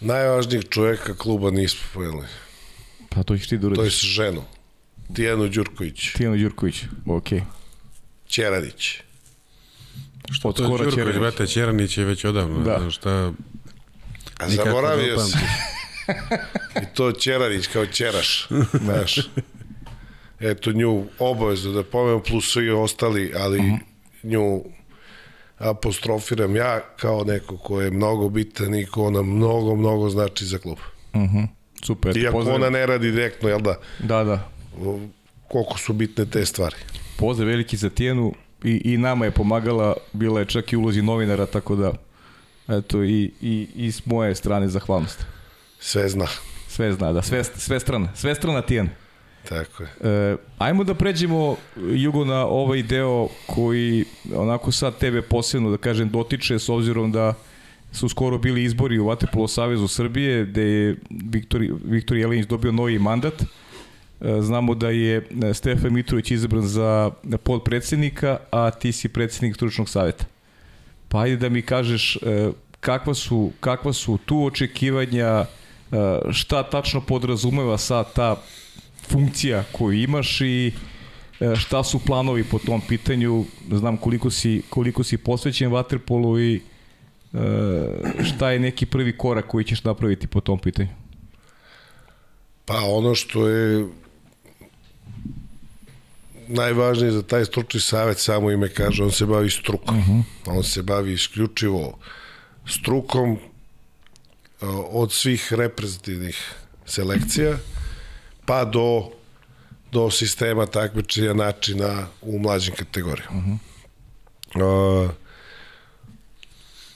Najvažnijeg 0.00 0.64
čoveka 0.70 1.14
kluba 1.14 1.50
nismo 1.50 1.80
pojeli. 1.94 2.26
Pa 3.08 3.22
to 3.22 3.38
ćeš 3.38 3.48
ti 3.48 3.58
da 3.58 3.66
uradiš. 3.66 4.00
To 4.00 4.06
je 4.06 4.10
ženu. 4.10 4.42
Tijanu 5.14 5.48
Đurković. 5.48 6.12
Tijanu 6.12 6.36
Đurković, 6.36 6.84
okej. 7.06 7.38
Okay. 7.38 7.44
Čeradić. 8.26 9.00
Što 10.30 10.52
to 10.52 10.62
je 10.62 10.68
Đurković, 10.68 10.94
Čeranić. 10.94 11.18
brate, 11.18 11.46
Čeranić 11.46 11.98
je 11.98 12.04
već 12.04 12.24
odavno. 12.24 12.58
Da. 12.58 12.90
Šta... 12.90 13.32
A 14.38 14.48
zaboravio 14.48 15.18
sam. 15.18 15.40
I 16.82 16.94
to 16.94 17.12
Čeranić 17.12 17.66
kao 17.66 17.86
Čeraš. 17.86 18.48
Znaš 18.84 19.18
eto 20.40 20.72
nju 20.72 21.04
obavezno 21.18 21.72
da 21.72 21.82
pomenem 21.82 22.20
plus 22.22 22.52
svi 22.52 22.70
ostali, 22.70 23.32
ali 23.36 23.62
mhm. 23.62 23.74
-huh. 23.74 23.78
nju 24.22 24.64
apostrofiram 25.58 26.56
ja 26.56 26.80
kao 26.96 27.24
neko 27.24 27.56
ko 27.56 27.80
je 27.80 27.90
mnogo 27.90 28.28
bitan 28.28 28.74
i 28.74 28.86
ko 28.86 29.04
ona 29.04 29.22
mnogo, 29.22 29.74
mnogo 29.74 30.10
znači 30.10 30.44
za 30.44 30.58
klub. 30.58 30.78
Mhm. 31.14 31.24
-huh. 31.24 31.46
Super. 31.84 32.16
Iako 32.16 32.36
Pozdrav. 32.36 32.56
ona 32.56 32.70
ne 32.70 32.86
radi 32.86 33.10
direktno, 33.10 33.48
jel 33.48 33.60
da? 33.60 33.74
Da, 33.98 34.24
da. 34.24 34.50
Koliko 35.48 35.78
su 35.78 35.92
bitne 35.92 36.26
te 36.26 36.46
stvari. 36.46 36.76
Pozdrav 37.16 37.48
veliki 37.48 37.76
za 37.76 37.90
Tijenu 37.90 38.34
i, 38.64 38.92
i 38.94 38.96
nama 38.98 39.24
je 39.24 39.30
pomagala, 39.30 39.96
bila 40.12 40.40
je 40.40 40.46
čak 40.46 40.72
i 40.72 40.76
ulozi 40.76 41.02
novinara, 41.02 41.46
tako 41.46 41.76
da 41.76 41.92
eto 42.68 43.04
i, 43.04 43.32
i, 43.40 43.68
i 43.74 43.92
s 43.92 44.06
moje 44.06 44.34
strane 44.34 44.68
zahvalnost. 44.68 45.26
Sve 45.80 46.08
zna. 46.08 46.26
Sve 46.68 46.92
zna, 46.92 47.12
da, 47.12 47.22
sve, 47.22 47.44
sve 47.44 47.80
strana, 47.80 48.08
sve 48.14 48.34
strana 48.34 48.62
Tijena. 48.62 48.90
Tako 49.48 49.82
je. 49.82 49.88
E, 50.00 50.36
ajmo 50.58 50.84
da 50.84 50.94
pređemo, 50.94 51.56
Jugo, 51.76 52.24
na 52.24 52.46
ovaj 52.46 52.82
deo 52.82 53.28
koji 53.46 54.04
onako 54.34 54.72
sad 54.72 54.98
tebe 54.98 55.22
posebno, 55.22 55.70
da 55.70 55.76
kažem, 55.76 56.08
dotiče 56.08 56.58
s 56.58 56.68
obzirom 56.68 57.12
da 57.12 57.34
su 57.92 58.08
skoro 58.08 58.38
bili 58.38 58.64
izbori 58.64 58.98
u 58.98 59.06
Vatepolo 59.06 59.48
Savezu 59.48 59.88
Srbije, 59.88 60.44
gde 60.44 60.62
je 60.62 60.96
Viktor, 61.10 61.62
Viktor 61.84 62.16
Jelenić 62.16 62.46
dobio 62.46 62.72
novi 62.72 62.98
mandat. 62.98 63.42
E, 63.42 63.46
znamo 64.40 64.74
da 64.74 64.90
je 64.90 65.26
Stefan 65.54 65.92
Mitrović 65.92 66.30
izabran 66.30 66.66
za 66.66 67.10
podpredsednika, 67.42 68.38
a 68.50 68.70
ti 68.70 68.92
si 68.92 69.08
predsednik 69.08 69.54
stručnog 69.54 69.88
saveta. 69.88 70.24
Pa 71.08 71.20
ajde 71.20 71.36
da 71.36 71.48
mi 71.48 71.62
kažeš 71.62 72.16
e, 72.16 72.50
kakva 72.80 73.14
su, 73.14 73.52
kakva 73.60 73.92
su 73.92 74.18
tu 74.26 74.44
očekivanja, 74.44 75.26
e, 75.26 75.46
šta 76.32 76.62
tačno 76.62 77.00
podrazumeva 77.00 77.78
sad 77.78 78.12
ta 78.12 78.42
funkcija 79.10 79.64
koju 79.72 80.02
imaš 80.02 80.40
i 80.40 80.72
e, 81.40 81.56
šta 81.56 81.84
su 81.84 81.98
planovi 81.98 82.44
po 82.44 82.58
tom 82.58 82.80
pitanju, 82.88 83.44
znam 83.70 83.96
koliko 83.96 84.30
si, 84.30 84.62
koliko 84.70 85.04
si 85.04 85.16
posvećen 85.16 85.72
vaterpolu 85.72 86.40
i 86.40 86.54
e, 86.54 87.38
šta 88.24 88.50
je 88.50 88.58
neki 88.58 88.86
prvi 88.86 89.16
korak 89.18 89.46
koji 89.46 89.64
ćeš 89.64 89.84
napraviti 89.84 90.26
po 90.26 90.40
tom 90.40 90.58
pitanju? 90.58 90.88
Pa 92.64 92.80
ono 92.84 93.14
što 93.14 93.48
je 93.48 93.86
najvažnije 96.48 97.12
za 97.12 97.22
taj 97.22 97.44
stručni 97.44 97.80
savet, 97.80 98.18
samo 98.18 98.50
ime 98.50 98.68
kaže, 98.68 99.04
on 99.04 99.12
se 99.12 99.26
bavi 99.26 99.50
strukom. 99.50 99.98
Uh 99.98 100.08
-huh. 100.08 100.22
On 100.46 100.62
se 100.62 100.82
bavi 100.82 101.12
isključivo 101.12 101.98
strukom 102.66 103.38
od 104.90 105.12
svih 105.12 105.52
reprezentativnih 105.52 106.54
selekcija 106.86 107.56
pa 108.46 108.64
do 108.64 109.10
do 109.94 110.10
sistema 110.10 110.66
takmičenja 110.66 111.34
načina 111.34 112.06
u 112.22 112.38
mlađim 112.38 112.74
kategorijama. 112.74 113.38
Uh 113.38 113.44
-huh. 114.54 115.04
uh, 115.04 115.10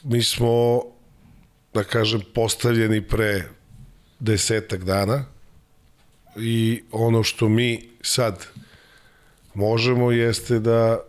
mi 0.03 0.23
smo, 0.23 0.83
da 1.75 1.85
kažem, 1.85 2.21
postavljeni 2.35 3.03
pre 3.03 3.45
desetak 4.19 4.85
dana 4.85 5.25
i 6.37 6.83
ono 6.93 7.23
što 7.23 7.49
mi 7.49 7.89
sad 8.03 8.47
možemo 9.55 10.11
jeste 10.13 10.59
da 10.59 11.01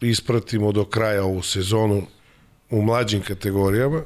ispratimo 0.00 0.72
do 0.72 0.84
kraja 0.84 1.24
ovu 1.24 1.42
sezonu 1.42 2.02
u 2.70 2.82
mlađim 2.82 3.22
kategorijama, 3.22 4.02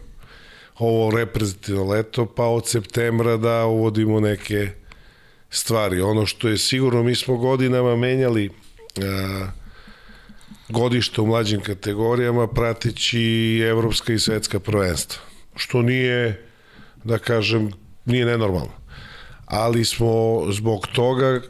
ovo 0.79 1.17
reprezentativno 1.17 1.85
leto, 1.85 2.27
pa 2.27 2.47
od 2.47 2.69
septembra 2.69 3.37
da 3.37 3.67
uvodimo 3.67 4.21
neke 4.21 4.82
stvari. 5.53 6.01
Ono 6.01 6.27
što 6.27 6.49
je 6.49 6.59
sigurno, 6.59 7.03
mi 7.03 7.15
smo 7.15 7.37
godinama 7.37 7.97
menjali 7.97 8.51
a, 8.97 9.51
godište 10.69 11.21
u 11.21 11.27
mlađim 11.27 11.61
kategorijama 11.61 12.47
pratići 12.47 13.59
evropska 13.69 14.13
i 14.13 14.19
svetska 14.19 14.61
prvenstva. 14.61 15.23
Što 15.57 15.83
nije, 15.83 16.47
da 17.05 17.19
kažem, 17.19 17.73
nije 18.05 18.25
nenormalno. 18.25 18.73
Ali 19.47 19.85
smo 19.85 20.43
zbog 20.53 20.87
toga 20.87 21.41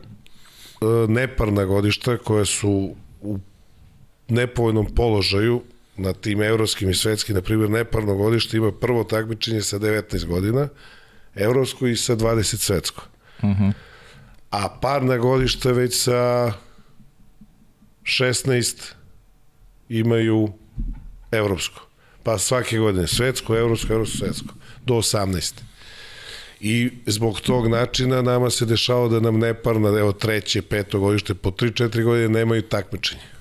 neparna 1.08 1.64
godišta 1.64 2.16
koja 2.16 2.44
su 2.44 2.94
u 3.20 3.38
nepovoljnom 4.28 4.86
položaju 4.94 5.62
na 5.96 6.12
tim 6.12 6.42
evropskim 6.42 6.90
i 6.90 6.94
svetskim, 6.94 7.34
na 7.34 7.42
primjer, 7.42 7.70
neparno 7.70 8.14
godište 8.14 8.56
ima 8.56 8.72
prvo 8.72 9.04
takmičenje 9.04 9.62
sa 9.62 9.78
19 9.78 10.26
godina, 10.26 10.68
evropsko 11.34 11.86
i 11.86 11.96
sa 11.96 12.16
20 12.16 12.56
svetsko. 12.56 13.04
Uh 13.38 13.50
mhm. 13.50 13.62
-huh. 13.62 13.72
A 14.52 14.68
parna 14.68 15.16
godišta 15.16 15.72
već 15.72 16.02
sa 16.02 16.52
16 18.02 18.92
imaju 19.88 20.48
evropsko. 21.30 21.86
Pa 22.22 22.38
svake 22.38 22.78
godine 22.78 23.06
svetsko, 23.06 23.56
evropsko, 23.56 23.92
evropsko, 23.92 24.16
svetsko. 24.16 24.54
Do 24.86 24.94
18. 24.94 25.52
I 26.60 26.90
zbog 27.06 27.40
tog 27.40 27.68
načina 27.68 28.22
nama 28.22 28.50
se 28.50 28.66
dešava 28.66 29.08
da 29.08 29.20
nam 29.20 29.38
neparna, 29.38 29.88
evo 29.98 30.12
treće, 30.12 30.62
peto 30.62 31.00
godište, 31.00 31.34
po 31.34 31.50
3-4 31.50 32.04
godine 32.04 32.28
nemaju 32.28 32.62
takmičenje 32.62 33.32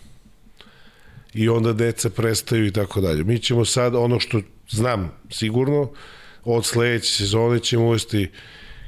i 1.33 1.49
onda 1.49 1.73
deca 1.73 2.09
prestaju 2.09 2.65
i 2.65 2.71
tako 2.71 3.01
dalje. 3.01 3.23
Mi 3.23 3.39
ćemo 3.39 3.65
sad, 3.65 3.95
ono 3.95 4.19
što 4.19 4.41
znam 4.69 5.11
sigurno, 5.29 5.91
od 6.43 6.65
sledeće 6.65 7.11
sezone 7.11 7.59
ćemo 7.59 7.85
uvesti 7.85 8.31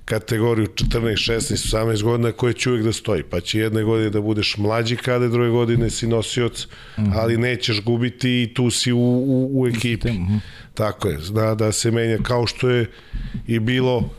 kategoriju 0.05 0.67
14, 0.67 0.99
16, 0.99 1.75
18 1.77 2.03
godina 2.03 2.31
koje 2.31 2.53
će 2.53 2.69
uvijek 2.69 2.85
da 2.85 2.93
stoji. 2.93 3.23
Pa 3.23 3.39
će 3.39 3.59
jedne 3.59 3.83
godine 3.83 4.09
da 4.09 4.21
budeš 4.21 4.57
mlađi 4.57 4.95
kada 4.95 5.27
druge 5.27 5.49
godine 5.49 5.89
si 5.89 6.07
nosioc, 6.07 6.67
mm 6.97 7.01
-hmm. 7.01 7.11
ali 7.15 7.37
nećeš 7.37 7.83
gubiti 7.83 8.43
i 8.43 8.53
tu 8.53 8.69
si 8.69 8.91
u, 8.91 8.99
u, 8.99 9.61
u 9.61 9.67
ekipi. 9.67 10.11
Mm 10.11 10.27
-hmm. 10.27 10.39
Tako 10.73 11.07
je, 11.07 11.19
zna 11.19 11.55
da 11.55 11.71
se 11.71 11.91
menja 11.91 12.17
kao 12.23 12.47
što 12.47 12.69
je 12.69 12.91
i 13.47 13.59
bilo 13.59 14.09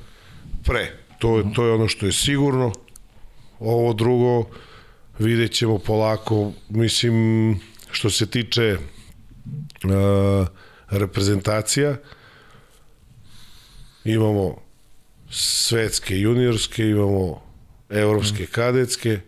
pre. 0.64 0.90
To, 1.18 1.38
je, 1.38 1.44
to 1.54 1.66
je 1.66 1.72
ono 1.72 1.88
što 1.88 2.06
je 2.06 2.12
sigurno. 2.12 2.72
Ovo 3.58 3.92
drugo 3.92 4.44
vidjet 5.18 5.52
ćemo 5.52 5.78
polako. 5.78 6.52
Mislim, 6.68 7.14
Što 7.94 8.10
se 8.10 8.26
tiče 8.26 8.76
uh, 9.84 10.46
reprezentacija, 10.90 11.96
imamo 14.04 14.63
svetske 15.34 16.18
juniorske, 16.18 16.88
imamo 16.88 17.42
evropske 17.90 18.42
mm. 18.42 18.46
kadetske, 18.52 19.20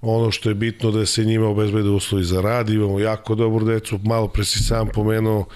ono 0.00 0.30
što 0.30 0.48
je 0.48 0.54
bitno 0.54 0.90
da 0.90 1.06
se 1.06 1.24
njima 1.24 1.48
obezbede 1.48 1.88
uslovi 1.88 2.24
za 2.24 2.40
rad, 2.40 2.70
imamo 2.70 3.00
jako 3.00 3.34
dobru 3.34 3.66
decu, 3.66 4.00
malo 4.04 4.28
pre 4.28 4.44
si 4.44 4.58
sam 4.58 4.88
pomenuo 4.88 5.46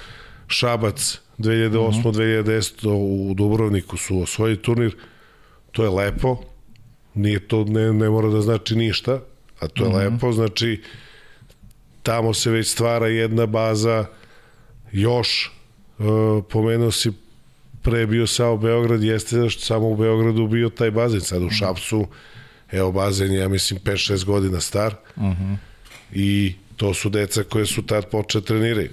Šabac 0.47 1.19
2008-2010 1.39 2.89
u 2.89 3.35
Dubrovniku 3.35 3.97
su 3.97 4.21
osvojili 4.21 4.63
turnir, 4.63 4.97
to 5.73 5.85
je 5.85 5.91
lepo, 5.91 6.37
nije 7.15 7.49
to, 7.49 7.65
ne, 7.65 7.93
ne 7.93 8.11
mora 8.11 8.29
da 8.29 8.41
znači 8.41 8.77
ništa, 8.77 9.21
a 9.61 9.69
to 9.69 9.85
je 9.85 9.91
mm 9.91 9.93
-hmm. 9.93 10.13
lepo, 10.13 10.33
znači 10.33 10.83
tamo 12.03 12.35
se 12.35 12.51
već 12.51 12.71
stvara 12.71 13.07
jedna 13.07 13.47
baza. 13.47 14.07
Još 14.93 15.51
uh, 15.99 16.07
pomenuo 16.51 16.91
si 16.91 17.13
pre 17.91 18.07
bio 18.07 18.27
sao 18.27 18.57
Beograd 18.57 19.03
jeste 19.03 19.37
zašto 19.37 19.63
samo 19.63 19.89
u 19.89 19.97
Beogradu 19.97 20.47
bio 20.47 20.69
taj 20.69 20.91
bazen 20.91 21.21
sad 21.21 21.43
u 21.43 21.51
Šapcu 21.51 22.07
evo 22.73 22.93
bazen 22.93 23.33
ja 23.33 23.49
mislim 23.49 23.81
5-6 23.81 24.25
godina 24.25 24.61
star 24.61 24.95
uh 25.17 25.23
mhm. 25.23 25.31
-huh. 25.31 25.57
i 26.13 26.55
to 26.77 26.95
su 26.95 27.09
deca 27.09 27.43
koje 27.43 27.67
su 27.67 27.87
tad 27.87 28.11
počeli 28.11 28.45
treniraju 28.45 28.91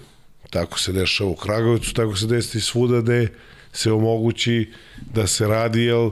tako 0.49 0.79
se 0.79 0.91
dešava 0.91 1.29
u 1.29 1.35
Kragovicu 1.35 1.93
tako 1.93 2.15
se 2.15 2.27
desi 2.27 2.61
svuda 2.61 3.01
gde 3.01 3.27
se 3.73 3.91
omogući 3.91 4.71
da 5.13 5.27
se 5.27 5.47
radi 5.47 5.81
jel 5.81 6.11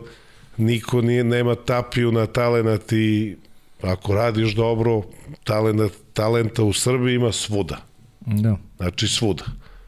niko 0.57 1.01
nije, 1.01 1.23
nema 1.23 1.55
tapiju 1.55 2.11
na 2.11 2.25
talenat 2.25 2.91
i 2.91 3.35
ako 3.81 4.15
radiš 4.15 4.55
dobro, 4.55 5.01
talenta, 5.43 5.95
talenta 6.13 6.63
u 6.63 6.73
Srbiji 6.73 7.15
ima 7.15 7.31
svuda. 7.31 7.77
Da. 8.19 8.57
Znači 8.77 9.07
svuda. 9.07 9.43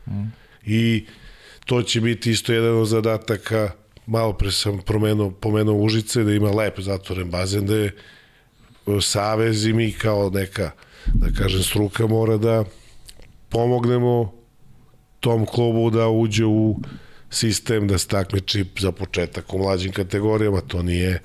Mm. 0.08 0.24
I 0.66 1.06
to 1.66 1.84
će 1.84 2.02
biti 2.02 2.32
isto 2.32 2.54
jedan 2.54 2.78
od 2.78 2.88
zadataka, 2.88 3.72
malo 4.06 4.34
pre 4.34 4.52
sam 4.52 4.82
promenuo, 4.86 5.32
pomenuo 5.32 5.76
Užice, 5.76 6.24
da 6.24 6.34
ima 6.34 6.52
lep 6.52 6.80
zatvoren 6.80 7.30
bazen, 7.30 7.66
da 7.66 7.76
je 7.76 7.86
e, 7.86 9.02
Savez 9.02 9.66
i 9.66 9.74
mi 9.74 9.92
kao 9.92 10.30
neka, 10.30 10.72
da 11.06 11.32
kažem, 11.32 11.64
struka 11.64 12.08
mora 12.08 12.38
da 12.38 12.64
pomognemo 13.50 14.34
tom 15.20 15.46
klubu 15.46 15.90
da 15.90 16.08
uđe 16.08 16.46
u 16.46 16.80
sistem, 17.30 17.88
da 17.88 17.98
se 17.98 18.08
takmiči 18.08 18.66
za 18.80 18.92
početak 18.92 19.54
u 19.54 19.58
mlađim 19.58 19.92
kategorijama, 19.92 20.62
to 20.62 20.84
nije 20.84 21.22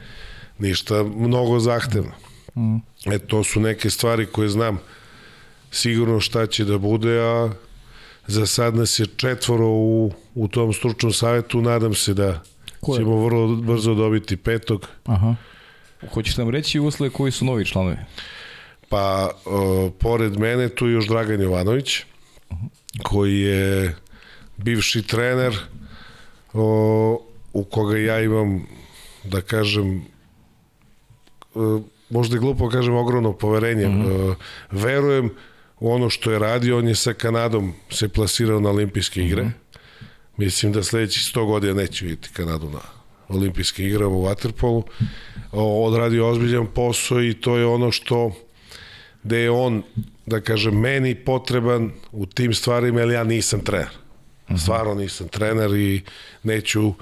ništa 0.59 1.03
mnogo 1.03 1.61
zahtevno. 1.61 2.13
Mm. 2.57 2.77
E, 3.13 3.19
to 3.19 3.45
su 3.45 3.61
neke 3.61 3.91
stvari 3.91 4.27
koje 4.27 4.49
znam 4.49 4.79
sigurno 5.71 6.21
šta 6.21 6.47
će 6.47 6.65
da 6.65 6.79
bude, 6.79 7.21
a 7.21 7.51
za 8.27 8.47
sad 8.47 8.75
nas 8.75 8.99
je 8.99 9.07
četvoro 9.17 9.67
u, 9.67 10.13
u 10.35 10.49
tom 10.49 10.73
stručnom 10.73 11.13
savjetu, 11.13 11.61
nadam 11.61 11.95
se 11.95 12.15
da 12.15 12.43
Ko 12.81 12.97
ćemo 12.97 13.25
vrlo 13.25 13.57
brzo 13.57 13.95
dobiti 13.95 14.37
petog. 14.37 14.89
Aha. 15.05 15.35
Hoćeš 16.13 16.37
nam 16.37 16.51
reći 16.51 16.81
uslove 16.81 17.11
koji 17.11 17.33
su 17.33 17.45
novi 17.45 17.65
članovi? 17.65 17.97
Pa, 18.89 19.31
o, 19.45 19.91
pored 19.99 20.39
mene 20.39 20.69
tu 20.69 20.87
je 20.87 20.93
još 20.93 21.09
Dragan 21.09 21.41
Jovanović, 21.41 22.03
koji 23.03 23.41
je 23.41 23.97
bivši 24.57 25.03
trener, 25.03 25.57
o, 26.53 27.23
u 27.53 27.65
koga 27.65 27.99
ja 27.99 28.21
imam, 28.21 28.67
da 29.25 29.41
kažem, 29.41 30.05
o, 31.55 31.81
možda 32.11 32.37
je 32.37 32.41
glupo 32.41 32.69
kažem 32.69 32.95
ogromno 32.95 33.33
poverenje. 33.33 33.89
Mm 33.89 34.05
-hmm. 34.05 34.35
Verujem 34.71 35.31
ono 35.81 36.11
što 36.11 36.31
je 36.31 36.39
radio, 36.39 36.79
on 36.79 36.89
je 36.89 36.95
sa 36.95 37.13
Kanadom 37.13 37.73
se 37.91 38.09
plasirao 38.09 38.61
na 38.61 38.71
olimpijske 38.71 39.23
igre. 39.23 39.43
Mm 39.43 39.47
-hmm. 39.47 39.71
Mislim 40.41 40.73
da 40.73 40.83
sledećih 40.83 41.23
100 41.23 41.47
godina 41.47 41.75
neće 41.75 42.05
vidjeti 42.05 42.29
Kanadu 42.33 42.71
na 42.71 42.81
olimpijske 43.29 43.85
igre 43.85 44.07
u 44.07 44.23
Waterpolu. 44.23 44.83
Odradio 45.53 46.29
ozbiljan 46.29 46.67
posao 46.67 47.23
i 47.23 47.35
to 47.35 47.57
je 47.57 47.67
ono 47.67 47.91
što 47.91 48.33
da 49.23 49.37
je 49.37 49.51
on, 49.51 49.83
da 50.27 50.41
kažem, 50.41 50.81
meni 50.81 51.15
potreban 51.15 51.91
u 52.13 52.27
tim 52.27 52.55
stvarima, 52.55 53.01
jer 53.01 53.11
ja 53.11 53.25
nisam 53.25 53.61
trener. 53.61 53.99
Mhm. 54.51 54.57
Stvarno 54.57 54.95
nisam 54.95 55.29
trener 55.29 55.75
i 55.75 56.03
neću 56.43 56.93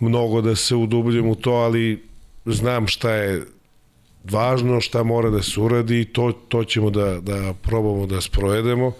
mnogo 0.00 0.40
da 0.40 0.56
se 0.56 0.74
udubljem 0.74 1.28
u 1.28 1.34
to, 1.34 1.52
ali 1.52 2.02
znam 2.44 2.86
šta 2.86 3.12
je 3.12 3.42
važno 4.24 4.80
šta 4.80 5.02
mora 5.02 5.30
da 5.30 5.42
se 5.42 5.60
uradi 5.60 6.00
i 6.00 6.04
to, 6.04 6.32
to 6.48 6.64
ćemo 6.64 6.90
da, 6.90 7.20
da 7.20 7.54
probamo 7.62 8.06
da 8.06 8.20
sprovedemo. 8.20 8.92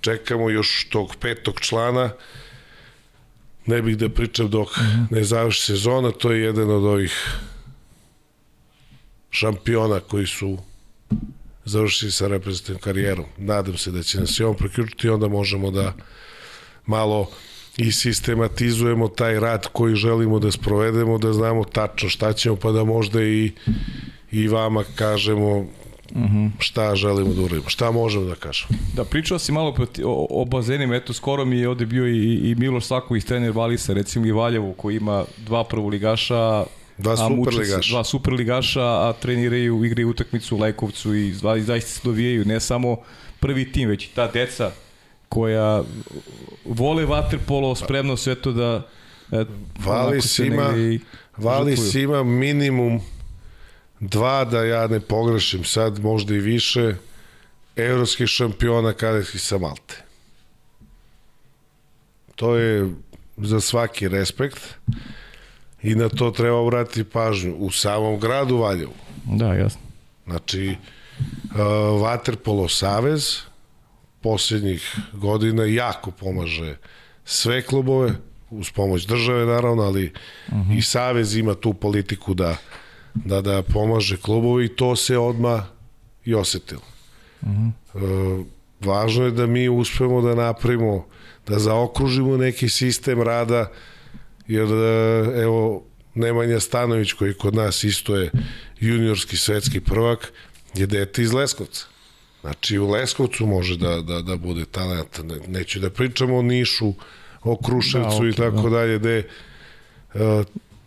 Čekamo 0.00 0.50
još 0.50 0.86
tog 0.90 1.16
petog 1.20 1.60
člana, 1.60 2.10
ne 3.66 3.82
bih 3.82 3.96
da 3.96 4.08
pričam 4.08 4.50
dok 4.50 4.68
uh 4.68 4.78
mhm. 4.78 4.88
-huh. 4.88 5.06
ne 5.10 5.24
završi 5.24 5.62
sezona, 5.62 6.10
to 6.10 6.32
je 6.32 6.42
jedan 6.42 6.70
od 6.70 6.84
ovih 6.84 7.38
šampiona 9.30 10.00
koji 10.00 10.26
su 10.26 10.58
završili 11.64 12.10
sa 12.12 12.28
reprezentativnom 12.28 12.80
karijerom. 12.80 13.24
Nadam 13.38 13.76
se 13.76 13.90
da 13.90 14.02
će 14.02 14.20
nas 14.20 14.38
i 14.38 14.44
on 14.44 14.56
preključiti 14.56 15.06
i 15.06 15.10
onda 15.10 15.28
možemo 15.28 15.70
da 15.70 15.94
malo 16.86 17.30
i 17.76 17.92
sistematizujemo 17.92 19.08
taj 19.08 19.40
rad 19.40 19.66
koji 19.72 19.94
želimo 19.94 20.38
da 20.38 20.50
sprovedemo, 20.50 21.18
da 21.18 21.32
znamo 21.32 21.64
tačno 21.64 22.08
šta 22.08 22.32
ćemo, 22.32 22.56
pa 22.56 22.72
da 22.72 22.84
možda 22.84 23.22
i 23.22 23.52
i 24.34 24.48
vama 24.48 24.84
kažemo 24.94 25.66
šta 26.58 26.96
želimo 26.96 27.34
da 27.34 27.42
uradimo, 27.42 27.68
šta 27.68 27.90
možemo 27.90 28.24
da 28.24 28.34
kažemo. 28.34 28.78
Da, 28.94 29.04
pričao 29.04 29.38
si 29.38 29.52
malo 29.52 29.74
proti, 29.74 30.02
o, 30.04 30.26
o 30.30 30.44
bazenima, 30.44 30.96
eto 30.96 31.12
skoro 31.12 31.44
mi 31.44 31.58
je 31.58 31.68
ovde 31.68 31.86
bio 31.86 32.08
i, 32.08 32.50
i 32.50 32.54
Miloš 32.54 32.84
Saković, 32.84 33.24
trener 33.24 33.52
Valisa, 33.52 33.92
recimo 33.92 34.26
i 34.26 34.32
Valjevu, 34.32 34.72
koji 34.72 34.96
ima 34.96 35.24
dva 35.46 35.64
prvoligaša, 35.64 36.64
Dva 36.98 37.16
superligaša. 37.16 37.90
Dva 37.90 38.04
superligaša, 38.04 38.82
a 38.82 39.12
treniraju, 39.20 39.84
igraju 39.84 40.10
utakmicu 40.10 40.56
u 40.56 40.58
Lajkovcu 40.58 41.14
i 41.14 41.32
zaista 41.32 41.90
se 41.90 42.00
dovijaju, 42.04 42.44
ne 42.44 42.60
samo 42.60 42.96
prvi 43.40 43.72
tim, 43.72 43.88
već 43.88 44.04
i 44.04 44.14
ta 44.14 44.30
deca 44.30 44.70
koja 45.34 45.82
vole 46.64 47.04
vaterpolo, 47.06 47.74
spremno 47.74 48.16
sve 48.16 48.34
to 48.34 48.52
da 48.52 48.82
e, 49.32 49.44
Valis 49.78 50.38
ima- 50.38 50.76
i 50.76 51.00
Valis 51.36 51.94
ima 51.94 52.22
minimum 52.22 53.00
dva, 54.00 54.44
da 54.44 54.64
ja 54.64 54.86
ne 54.86 55.00
pogrešim 55.00 55.64
sad, 55.64 55.98
možda 55.98 56.34
i 56.34 56.38
više, 56.38 56.94
evropskih 57.76 58.26
šampiona 58.28 58.92
kadetskih 58.92 59.40
sa 59.40 59.58
Malte. 59.58 60.02
To 62.34 62.56
je 62.56 62.90
za 63.36 63.60
svaki 63.60 64.08
respekt 64.08 64.74
i 65.82 65.94
na 65.94 66.08
to 66.08 66.30
treba 66.30 66.56
obratiti 66.56 67.04
pažnju 67.04 67.54
u 67.54 67.70
samom 67.70 68.20
gradu 68.20 68.56
Valjevu. 68.56 68.92
Da, 69.24 69.54
jasno. 69.54 69.80
Znači, 70.26 70.76
uh, 71.44 71.58
Vaterpolo 72.02 72.68
Savez 72.68 73.38
posljednjih 74.24 74.96
godina 75.12 75.64
jako 75.64 76.10
pomaže 76.10 76.76
sve 77.24 77.62
klubove, 77.62 78.12
uz 78.50 78.70
pomoć 78.70 79.06
države 79.06 79.46
naravno, 79.46 79.82
ali 79.82 80.12
uh 80.48 80.54
-huh. 80.54 80.78
i 80.78 80.82
Savez 80.82 81.36
ima 81.36 81.54
tu 81.54 81.74
politiku 81.74 82.34
da, 82.34 82.56
da, 83.14 83.40
da 83.40 83.62
pomaže 83.62 84.16
klubovi 84.16 84.64
i 84.64 84.76
to 84.76 84.96
se 84.96 85.18
odma 85.18 85.66
i 86.24 86.34
osetilo. 86.34 86.80
Uh 87.42 87.48
-huh. 87.48 87.70
uh, 87.94 88.46
važno 88.80 89.24
je 89.24 89.30
da 89.30 89.46
mi 89.46 89.68
uspemo 89.68 90.22
da 90.22 90.34
napravimo, 90.34 91.06
da 91.46 91.58
zaokružimo 91.58 92.36
neki 92.36 92.68
sistem 92.68 93.22
rada, 93.22 93.70
jer 94.48 94.64
uh, 94.64 95.42
evo 95.42 95.84
Nemanja 96.14 96.60
Stanović 96.60 97.12
koji 97.12 97.34
kod 97.34 97.54
nas 97.54 97.84
isto 97.84 98.16
je 98.16 98.30
juniorski 98.80 99.36
svetski 99.36 99.80
prvak 99.80 100.32
je 100.74 100.86
dete 100.86 101.22
iz 101.22 101.32
Leskovca. 101.32 101.93
Znači 102.44 102.78
u 102.78 102.90
Leskovcu 102.90 103.46
može 103.46 103.76
da, 103.76 104.00
da, 104.00 104.20
da 104.22 104.36
bude 104.36 104.64
talent. 104.64 105.20
Ne- 105.24 105.58
Neću 105.58 105.80
da 105.80 105.90
pričamo 105.90 106.36
o 106.36 106.42
Nišu, 106.42 106.92
o 107.42 107.56
Kruševcu 107.56 108.08
Da, 108.10 108.16
okej, 108.16 108.28
i 108.28 108.32
tako 108.32 108.68
da. 108.68 108.76
dalje, 108.76 108.98
gde 108.98 109.28
uh, 110.14 110.20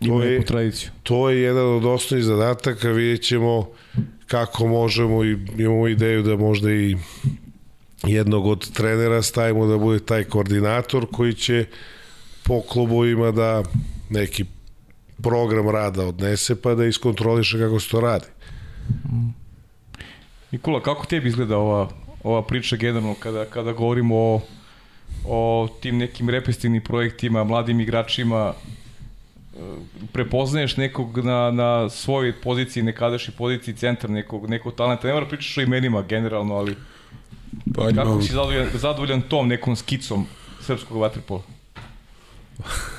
to 0.07 0.23
je, 0.23 0.45
tradiciju. 0.45 0.89
to 1.03 1.29
je 1.29 1.41
jedan 1.41 1.75
od 1.75 1.85
osnovnih 1.85 2.25
zadataka, 2.25 2.89
vidjet 2.89 3.21
ćemo 3.23 3.69
kako 4.27 4.67
možemo 4.67 5.23
i 5.23 5.37
imamo 5.57 5.87
ideju 5.87 6.23
da 6.23 6.35
možda 6.35 6.71
i 6.71 6.97
jednog 8.03 8.45
od 8.45 8.71
trenera 8.73 9.21
stavimo 9.21 9.67
da 9.67 9.77
bude 9.77 9.99
taj 9.99 10.23
koordinator 10.23 11.07
koji 11.11 11.33
će 11.33 11.65
po 12.43 12.61
klubovima 12.61 13.31
da 13.31 13.63
neki 14.09 14.45
program 15.23 15.69
rada 15.69 16.05
odnese 16.05 16.61
pa 16.61 16.75
da 16.75 16.85
iskontroliše 16.85 17.59
kako 17.59 17.79
se 17.79 17.89
to 17.89 17.99
radi. 18.01 18.25
Nikola, 20.57 20.79
kako 20.81 21.05
tebi 21.05 21.27
izgleda 21.27 21.57
ova, 21.57 21.89
ova 22.23 22.41
priča 22.41 22.75
generalno 22.75 23.15
kada, 23.19 23.45
kada 23.45 23.73
govorimo 23.73 24.15
o, 24.15 24.41
o 25.25 25.67
tim 25.81 25.97
nekim 25.97 26.29
repestivnim 26.29 26.81
projektima, 26.83 27.43
mladim 27.43 27.79
igračima, 27.79 28.53
e, 28.53 29.59
prepoznaješ 30.13 30.77
nekog 30.77 31.17
na, 31.17 31.51
na 31.51 31.89
svojoj 31.89 32.33
poziciji, 32.41 32.83
nekadašnjoj 32.83 33.35
poziciji 33.37 33.75
centar 33.75 34.09
nekog, 34.09 34.49
nekog 34.49 34.75
talenta, 34.75 35.07
ne 35.07 35.13
mora 35.13 35.25
pričaš 35.25 35.57
o 35.57 35.61
imenima 35.61 36.01
generalno, 36.01 36.55
ali 36.55 36.75
Pa 37.75 37.81
kako 37.81 38.09
imam, 38.09 38.21
si 38.21 38.33
zadovoljan, 38.33 38.67
zadovoljan 38.73 39.21
tom 39.21 39.47
nekom 39.47 39.75
skicom 39.75 40.25
srpskog 40.61 40.97
vaterpola? 40.97 41.41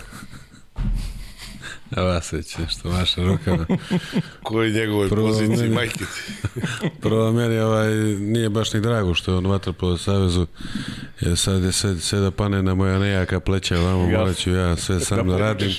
već 2.32 2.58
nešto 2.58 2.88
maša 2.90 3.22
rukama. 3.22 3.66
Koji 4.42 4.68
je 4.68 4.80
njegove 4.80 5.08
Prvo, 5.08 5.28
pozicije, 5.28 5.58
meni- 5.58 5.74
majke 5.74 5.98
ti. 5.98 6.32
Prvo 7.02 7.32
meni 7.32 7.58
ovaj, 7.58 7.90
nije 8.10 8.48
baš 8.48 8.72
ni 8.72 8.80
drago 8.80 9.14
što 9.14 9.30
je 9.30 9.36
on 9.36 9.46
u 9.46 9.50
Vatrpolo 9.50 9.98
savezu, 9.98 10.46
jer 11.20 11.38
sad 11.38 11.62
je 11.62 11.72
sve, 11.72 11.96
sve 11.96 12.20
da 12.20 12.30
pane 12.30 12.62
na 12.62 12.74
moja 12.74 12.98
nejaka 12.98 13.40
pleća, 13.40 13.74
Jasno. 13.74 13.96
morat 13.98 14.36
ću 14.36 14.50
ja 14.50 14.76
sve 14.76 15.00
sam 15.06 15.16
da, 15.18 15.32
Da 15.32 15.38
radim. 15.38 15.72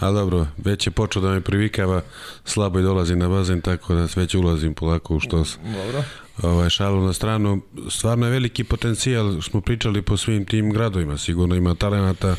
A 0.00 0.10
dobro, 0.10 0.46
već 0.56 0.86
je 0.86 0.90
počeo 0.90 1.22
da 1.22 1.30
me 1.30 1.40
privikava, 1.40 2.02
slabo 2.44 2.78
i 2.78 2.82
dolazi 2.82 3.16
na 3.16 3.28
bazen, 3.28 3.60
tako 3.60 3.94
da 3.94 4.08
već 4.16 4.34
ulazim 4.34 4.74
polako 4.74 5.16
u 5.16 5.20
što 5.20 5.44
sam. 5.44 5.60
Dobro. 5.74 6.02
ovaj, 6.42 6.70
šalu 6.70 7.00
na 7.00 7.12
stranu, 7.12 7.60
stvarno 7.90 8.26
je 8.26 8.32
veliki 8.32 8.64
potencijal, 8.64 9.42
smo 9.42 9.60
pričali 9.60 10.02
po 10.02 10.16
svim 10.16 10.44
tim 10.44 10.70
gradovima, 10.70 11.18
sigurno 11.18 11.54
ima 11.54 11.74
talenata, 11.74 12.36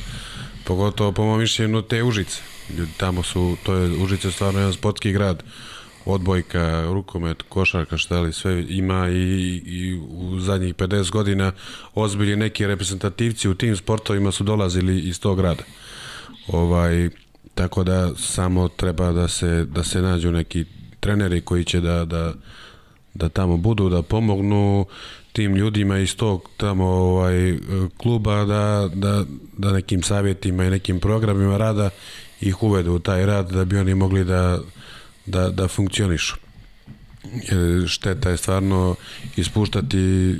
pogotovo 0.66 1.12
po 1.12 1.24
mojom 1.24 1.40
mišljenju 1.40 1.82
te 1.82 2.04
Užice. 2.04 2.42
Ljudi 2.78 2.92
tamo 2.98 3.24
su, 3.24 3.58
to 3.64 3.74
je 3.74 4.04
Užice 4.04 4.32
stvarno 4.32 4.60
jedan 4.60 4.74
sportski 4.74 5.12
grad, 5.12 5.44
odbojka, 6.06 6.84
rukomet, 6.88 7.42
košarka, 7.42 7.98
šta 7.98 8.20
li, 8.20 8.34
sve 8.34 8.66
ima 8.70 9.10
i, 9.10 9.62
i 9.66 10.00
u 10.10 10.40
zadnjih 10.40 10.76
50 10.76 11.12
godina 11.12 11.52
ozbiljni 11.94 12.36
neki 12.36 12.68
reprezentativci 12.68 13.50
u 13.50 13.56
tim 13.56 13.78
sportovima 13.78 14.32
su 14.32 14.44
dolazili 14.44 15.00
iz 15.00 15.20
tog 15.20 15.38
grada. 15.38 15.64
Ovaj, 16.48 17.10
tako 17.56 17.84
da 17.84 18.16
samo 18.16 18.68
treba 18.68 19.12
da 19.12 19.28
se, 19.28 19.66
da 19.66 19.84
se 19.84 20.02
nađu 20.02 20.32
neki 20.32 20.66
treneri 21.00 21.42
koji 21.42 21.64
će 21.64 21.80
da, 21.80 22.06
da, 22.06 22.34
da 23.14 23.30
tamo 23.30 23.58
budu, 23.58 23.90
da 23.90 24.02
pomognu 24.02 24.86
tim 25.36 25.56
ljudima 25.56 25.98
iz 25.98 26.16
tog 26.16 26.50
tamo 26.58 26.86
ovaj 26.86 27.58
kluba 27.98 28.46
da, 28.46 28.90
da, 28.94 29.26
da 29.58 29.72
nekim 29.72 30.04
savjetima 30.04 30.66
i 30.66 30.70
nekim 30.70 31.00
programima 31.00 31.58
rada 31.58 31.90
ih 32.42 32.64
uvedu 32.64 32.94
u 32.94 33.00
taj 33.00 33.26
rad 33.26 33.52
da 33.52 33.66
bi 33.66 33.78
oni 33.78 33.96
mogli 33.96 34.24
da, 34.24 34.60
da, 35.26 35.50
da 35.50 35.68
funkcionišu. 35.68 36.36
Jer 37.52 37.88
šteta 37.88 38.30
je 38.30 38.38
stvarno 38.38 38.96
ispuštati 39.36 40.36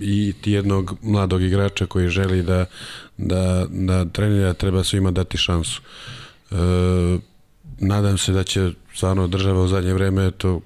i 0.00 0.32
ti 0.40 0.52
jednog 0.52 0.96
mladog 1.02 1.42
igrača 1.42 1.86
koji 1.86 2.08
želi 2.08 2.42
da, 2.42 2.66
da, 3.16 3.66
da 3.70 4.04
trenira, 4.04 4.54
treba 4.54 4.84
svima 4.84 5.10
dati 5.10 5.38
šansu. 5.38 5.82
E, 6.50 6.54
nadam 7.80 8.18
se 8.18 8.32
da 8.32 8.44
će 8.44 8.70
stvarno 8.94 9.26
država 9.26 9.62
u 9.62 9.68
zadnje 9.68 9.94
vreme 9.94 10.30
to 10.30 10.60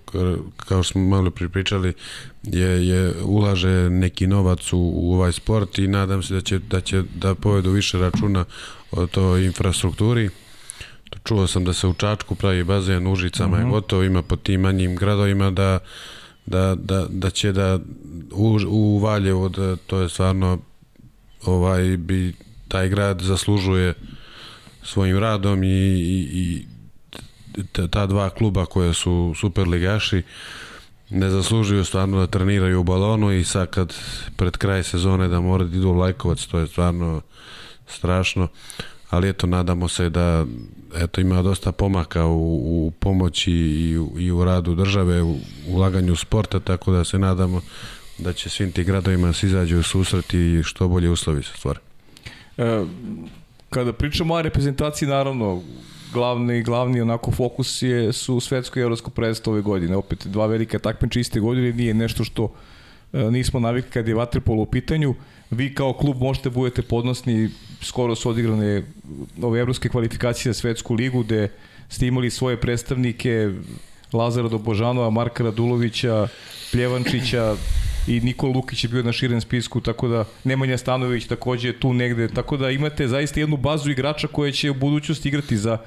kao 0.57 0.83
što 0.83 0.93
smo 0.93 1.03
malo 1.03 1.31
pripričali 1.31 1.93
je, 2.43 2.89
je 2.89 3.15
ulaže 3.23 3.91
neki 3.91 4.27
novac 4.27 4.73
u, 4.73 4.79
u 4.95 5.15
ovaj 5.15 5.33
sport 5.33 5.79
i 5.79 5.89
nadam 5.89 6.23
se 6.23 6.35
da 6.35 6.41
će 6.41 6.59
da 6.59 6.81
će 6.81 7.03
da 7.15 7.35
povedu 7.35 7.71
više 7.71 7.99
računa 7.99 8.45
o 8.91 9.07
toj 9.07 9.45
infrastrukturi 9.45 10.31
čuo 11.25 11.47
sam 11.47 11.65
da 11.65 11.73
se 11.73 11.87
u 11.87 11.95
Čačku 11.95 12.35
pravi 12.35 12.65
bazen 12.65 13.07
u 13.07 13.13
Užicama 13.13 13.57
uh 13.57 13.63
-huh. 13.63 13.67
je 13.67 13.71
gotovo 13.71 14.03
ima 14.03 14.23
po 14.23 14.37
tim 14.37 14.61
manjim 14.61 14.97
gradovima 14.97 15.51
da 15.51 15.79
da, 16.47 16.75
da, 16.79 17.07
da 17.11 17.31
će 17.31 17.53
da 17.53 17.79
u, 18.33 18.59
u 18.69 18.99
Valjevu 18.99 19.49
da 19.49 19.77
to 19.77 20.01
je 20.01 20.09
stvarno 20.09 20.59
ovaj 21.45 21.97
bi 21.97 22.35
taj 22.69 22.89
grad 22.89 23.21
zaslužuje 23.21 23.95
svojim 24.83 25.19
radom 25.19 25.63
i, 25.63 25.69
i, 25.69 26.29
i 26.33 26.67
ta- 27.91 28.07
dva 28.07 28.31
kluba 28.31 28.67
koje 28.67 28.95
su 28.95 29.33
superligaši 29.37 30.23
ne 31.11 31.31
zaslužuju 31.31 31.85
stvarno 31.85 32.19
da 32.19 32.27
treniraju 32.27 32.81
u 32.81 32.85
balonu 32.85 33.33
i 33.33 33.45
sad 33.45 33.71
kad 33.71 33.95
pred 34.37 34.57
kraj 34.57 34.83
sezone 34.83 35.29
da 35.29 35.41
mora 35.41 35.65
da 35.65 35.77
idu 35.77 35.89
u 35.89 35.93
Lajkovac, 35.93 36.47
to 36.47 36.59
je 36.59 36.67
stvarno 36.67 37.21
strašno, 37.87 38.49
ali 39.11 39.29
eto 39.29 39.47
nadamo 39.47 39.89
se 39.89 40.11
da 40.11 40.45
eto 40.95 41.21
ima 41.21 41.43
dosta 41.43 41.73
pomaka 41.73 42.27
u, 42.27 42.87
u 42.87 42.91
pomoći 42.91 43.53
i 43.53 43.99
u, 43.99 44.13
i 44.19 44.31
u 44.31 44.45
radu 44.45 44.75
države, 44.75 45.23
u 45.23 45.37
ulaganju 45.69 46.17
sporta, 46.17 46.61
tako 46.61 46.93
da 46.93 47.05
se 47.05 47.19
nadamo 47.19 47.61
da 48.19 48.33
će 48.33 48.49
svim 48.49 48.73
ti 48.73 48.85
gradovima 48.85 49.33
se 49.33 49.47
izađu 49.47 49.79
u 49.79 49.83
susret 49.83 50.35
i 50.35 50.63
što 50.65 50.89
bolje 50.89 51.11
uslovi 51.11 51.43
se 51.43 51.53
stvore. 51.57 51.81
E, 52.57 52.85
kada 53.71 53.93
pričamo 53.93 54.35
o 54.35 54.43
reprezentaciji, 54.43 55.09
naravno, 55.09 55.63
glavni 56.17 56.63
glavni 56.63 57.01
onako 57.01 57.31
fokus 57.31 57.83
je 57.83 58.13
su 58.13 58.41
svetsko 58.41 58.79
i 58.79 58.83
evropsko 58.83 59.11
prvenstvo 59.11 59.53
ove 59.53 59.63
godine. 59.63 59.97
Opet 59.97 60.27
dva 60.27 60.47
velika 60.47 60.79
takmičenja 60.79 61.21
iste 61.21 61.41
godine 61.41 61.73
nije 61.73 61.95
nešto 61.95 62.25
što 62.25 62.53
e, 63.13 63.31
nismo 63.31 63.61
navikli 63.61 63.91
kad 63.91 64.09
je 64.09 64.15
vaterpolo 64.15 64.63
u 64.63 64.67
pitanju. 64.67 65.15
Vi 65.51 65.75
kao 65.75 65.93
klub 65.93 66.21
možete 66.21 66.51
budete 66.51 66.83
podnosni, 66.83 67.51
skoro 67.83 68.15
su 68.15 68.31
odigrane 68.31 68.83
ove 69.43 69.61
evropske 69.61 69.89
kvalifikacije 69.89 70.53
za 70.53 70.61
svetsku 70.61 70.95
ligu 70.95 71.23
gde 71.23 71.49
ste 71.89 72.07
imali 72.07 72.31
svoje 72.31 72.61
predstavnike 72.61 73.51
Lazara 74.13 74.49
Dobožanova, 74.49 75.11
Marka 75.11 75.45
Radulovića, 75.45 76.29
Pljevančića 76.73 77.57
i 78.07 78.21
Nikola 78.21 78.53
Lukić 78.53 78.85
je 78.85 78.89
bio 78.89 79.03
na 79.03 79.13
širem 79.13 79.41
spisku, 79.41 79.81
tako 79.81 80.09
da 80.09 80.25
Nemanja 80.45 80.79
Stanović 80.79 81.27
takođe 81.27 81.69
je 81.69 81.81
tu 81.81 81.93
negde, 81.93 82.29
tako 82.29 82.57
da 82.57 82.71
imate 82.71 83.09
zaista 83.09 83.41
jednu 83.41 83.57
bazu 83.57 83.91
igrača 83.91 84.27
koje 84.29 84.53
će 84.53 84.71
u 84.71 84.75
budućnosti 84.75 85.29
igrati 85.29 85.57
za 85.57 85.79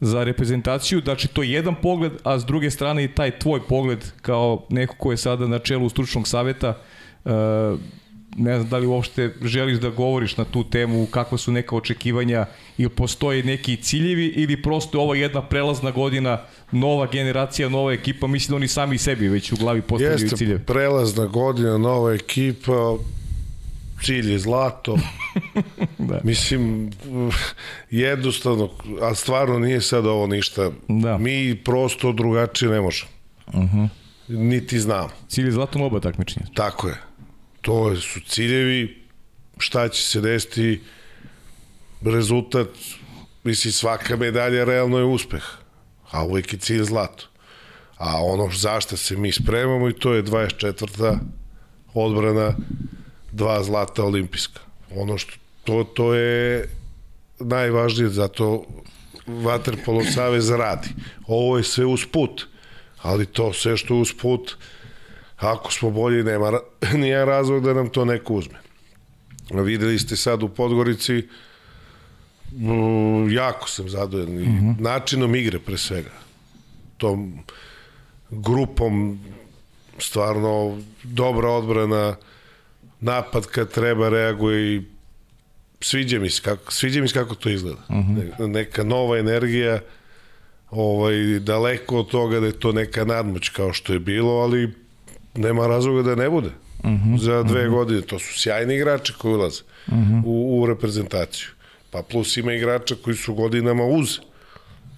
za 0.00 0.24
reprezentaciju, 0.24 1.00
znači 1.04 1.28
to 1.28 1.42
je 1.42 1.50
jedan 1.50 1.74
pogled, 1.82 2.12
a 2.24 2.38
s 2.38 2.44
druge 2.44 2.70
strane 2.70 3.04
i 3.04 3.08
taj 3.08 3.38
tvoj 3.38 3.60
pogled 3.68 4.04
kao 4.22 4.66
neko 4.70 4.94
ko 4.98 5.10
je 5.10 5.16
sada 5.16 5.46
na 5.46 5.58
čelu 5.58 5.88
stručnog 5.88 6.28
saveta, 6.28 6.78
uh, 7.24 7.32
ne 8.36 8.56
znam 8.56 8.68
da 8.68 8.78
li 8.78 8.86
uopšte 8.86 9.34
želiš 9.42 9.78
da 9.78 9.90
govoriš 9.90 10.36
na 10.36 10.44
tu 10.44 10.64
temu, 10.64 11.06
kakva 11.06 11.38
su 11.38 11.52
neka 11.52 11.76
očekivanja 11.76 12.46
ili 12.78 12.88
postoje 12.88 13.42
neki 13.42 13.76
ciljevi 13.76 14.26
ili 14.26 14.62
prosto 14.62 14.98
je 14.98 15.02
ovo 15.02 15.14
jedna 15.14 15.42
prelazna 15.42 15.90
godina, 15.90 16.40
nova 16.72 17.06
generacija, 17.06 17.68
nova 17.68 17.92
ekipa, 17.92 18.26
mislim 18.26 18.50
da 18.50 18.56
oni 18.56 18.68
sami 18.68 18.98
sebi 18.98 19.28
već 19.28 19.52
u 19.52 19.56
glavi 19.56 19.82
postavljaju 19.82 20.22
Jeste 20.22 20.36
ciljeve. 20.36 20.58
prelazna 20.58 21.26
godina, 21.26 21.78
nova 21.78 22.14
ekipa, 22.14 22.96
cilj 24.04 24.32
je 24.32 24.38
zlato. 24.38 24.96
Da. 25.98 26.20
Mislim, 26.24 26.90
jednostavno, 27.90 28.70
a 29.02 29.14
stvarno 29.14 29.58
nije 29.58 29.80
sad 29.80 30.06
ovo 30.06 30.26
ništa. 30.26 30.70
Da. 30.88 31.18
Mi 31.18 31.60
prosto 31.64 32.12
drugačije 32.12 32.70
ne 32.70 32.80
možemo. 32.80 33.10
Uh 33.46 33.54
-huh. 33.54 33.88
Niti 34.28 34.80
znamo. 34.80 35.08
Cilj 35.28 35.44
je 35.44 35.52
zlatom 35.52 35.82
oba 35.82 36.00
takmičenja. 36.00 36.46
Tako 36.54 36.88
je. 36.88 37.09
To 37.60 37.96
su 37.96 38.20
ciljevi, 38.20 39.04
šta 39.58 39.88
će 39.88 40.02
se 40.02 40.20
desiti, 40.20 40.80
rezultat, 42.02 42.68
mislim, 43.44 43.72
svaka 43.72 44.16
medalja 44.16 44.64
realno 44.64 44.98
je 44.98 45.04
uspeh, 45.04 45.44
a 46.10 46.24
uvijek 46.24 46.52
je 46.52 46.58
cilj 46.58 46.82
zlato. 46.82 47.24
A 47.96 48.22
ono 48.24 48.50
zašto 48.52 48.96
se 48.96 49.16
mi 49.16 49.32
spremamo 49.32 49.88
i 49.88 49.92
to 49.92 50.14
je 50.14 50.24
24. 50.24 51.18
odbrana, 51.94 52.54
dva 53.32 53.62
zlata 53.62 54.04
olimpijska. 54.04 54.60
Ono 54.96 55.18
što, 55.18 55.32
to, 55.64 55.84
to 55.84 56.14
je 56.14 56.68
najvažnije, 57.40 58.08
zato 58.08 58.64
Vaterpolo 59.26 60.04
Savez 60.04 60.50
radi. 60.50 60.88
Ovo 61.26 61.58
je 61.58 61.64
sve 61.64 61.86
uz 61.86 62.00
put, 62.12 62.46
ali 63.02 63.26
to 63.26 63.52
sve 63.52 63.76
što 63.76 63.94
je 63.94 64.00
uz 64.00 64.12
put, 64.20 64.56
ako 65.40 65.72
smo 65.72 65.90
bolji, 65.90 66.22
nema 66.22 66.52
nije 67.02 67.24
razlog 67.24 67.64
da 67.64 67.74
nam 67.74 67.88
to 67.88 68.04
neko 68.04 68.34
uzme. 68.34 68.58
Videli 69.50 69.98
ste 69.98 70.16
sad 70.16 70.42
u 70.42 70.48
Podgorici, 70.48 71.28
jako 73.30 73.68
sam 73.68 73.88
zadovoljan 73.88 74.34
mm 74.34 74.44
-hmm. 74.44 74.80
načinom 74.80 75.34
igre 75.34 75.58
pre 75.58 75.78
svega. 75.78 76.10
Tom 76.96 77.38
grupom 78.30 79.20
stvarno 79.98 80.78
dobra 81.02 81.48
odbrana, 81.48 82.16
napad 83.00 83.46
kad 83.46 83.70
treba 83.70 84.08
reaguje 84.08 84.76
i 84.76 84.82
sviđa 85.80 86.18
mi 86.18 86.30
se 86.30 86.42
kako, 86.42 86.72
sviđa 86.72 87.00
mi 87.00 87.08
se 87.08 87.14
kako 87.14 87.34
to 87.34 87.48
izgleda. 87.48 87.82
Uh 87.88 87.96
-huh. 87.96 88.46
Neka 88.46 88.84
nova 88.84 89.18
energija, 89.18 89.80
ovaj, 90.70 91.38
daleko 91.38 91.98
od 91.98 92.10
toga 92.10 92.40
da 92.40 92.46
je 92.46 92.60
to 92.60 92.72
neka 92.72 93.04
nadmoć 93.04 93.48
kao 93.48 93.72
što 93.72 93.92
je 93.92 93.98
bilo, 93.98 94.32
ali 94.32 94.79
nema 95.34 95.66
razloga 95.66 96.02
da 96.02 96.14
ne 96.14 96.30
bude. 96.30 96.50
Uh 96.78 96.90
-huh. 96.90 97.18
Za 97.18 97.42
dve 97.42 97.60
uh 97.60 97.66
-huh. 97.66 97.70
godine. 97.70 98.00
To 98.00 98.18
su 98.18 98.40
sjajni 98.40 98.74
igrači 98.74 99.12
koji 99.18 99.34
ulaze 99.34 99.62
uh 99.86 99.94
-huh. 99.94 100.22
u, 100.24 100.60
u 100.62 100.66
reprezentaciju. 100.66 101.48
Pa 101.90 102.02
plus 102.02 102.36
ima 102.36 102.52
igrača 102.52 102.94
koji 103.04 103.16
su 103.16 103.34
godinama 103.34 103.84
uz 103.84 104.18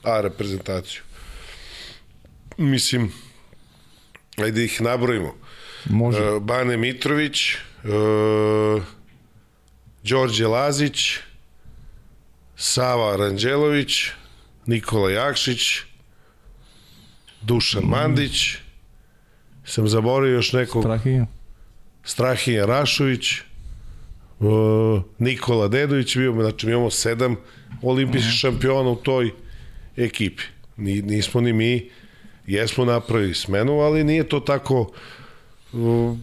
A 0.03 0.21
reprezentaciju. 0.21 1.03
Mislim, 2.57 3.13
ajde 4.37 4.65
ih 4.65 4.81
nabrojimo. 4.81 5.35
Može. 5.85 6.31
Uh, 6.31 6.43
Bane 6.43 6.77
Mitrović, 6.77 7.55
uh, 7.85 8.83
Đorđe 10.03 10.47
Lazić, 10.47 11.19
Sava 12.57 13.17
Ranđelović, 13.17 14.11
Nikola 14.67 15.11
Jakšić, 15.11 15.61
Dušan 17.43 17.85
Mandić, 17.85 18.57
sam 19.65 19.89
zaboravio 19.89 20.35
još 20.35 20.53
nekog... 20.53 20.83
Strahinja. 20.83 21.27
Strahinja 22.05 22.65
Rašović, 22.65 23.33
uh, 24.41 25.03
Nikola 25.19 25.69
Dedović, 25.69 26.17
bio, 26.17 26.33
znači 26.33 26.67
mi 26.67 26.73
imamo 26.73 26.91
sedam 26.91 27.37
olimpijskih 27.83 28.33
šampiona 28.33 28.91
u 28.91 28.97
toj 28.97 29.31
ekipi. 29.97 30.43
Ni, 30.77 31.03
nismo 31.03 31.41
ni 31.41 31.53
mi, 31.53 31.91
jesmo 32.47 32.85
napravili 32.85 33.35
smenu, 33.35 33.73
ali 33.73 34.05
nije 34.05 34.29
to 34.29 34.41
tako 34.41 34.93
uh, 35.73 36.17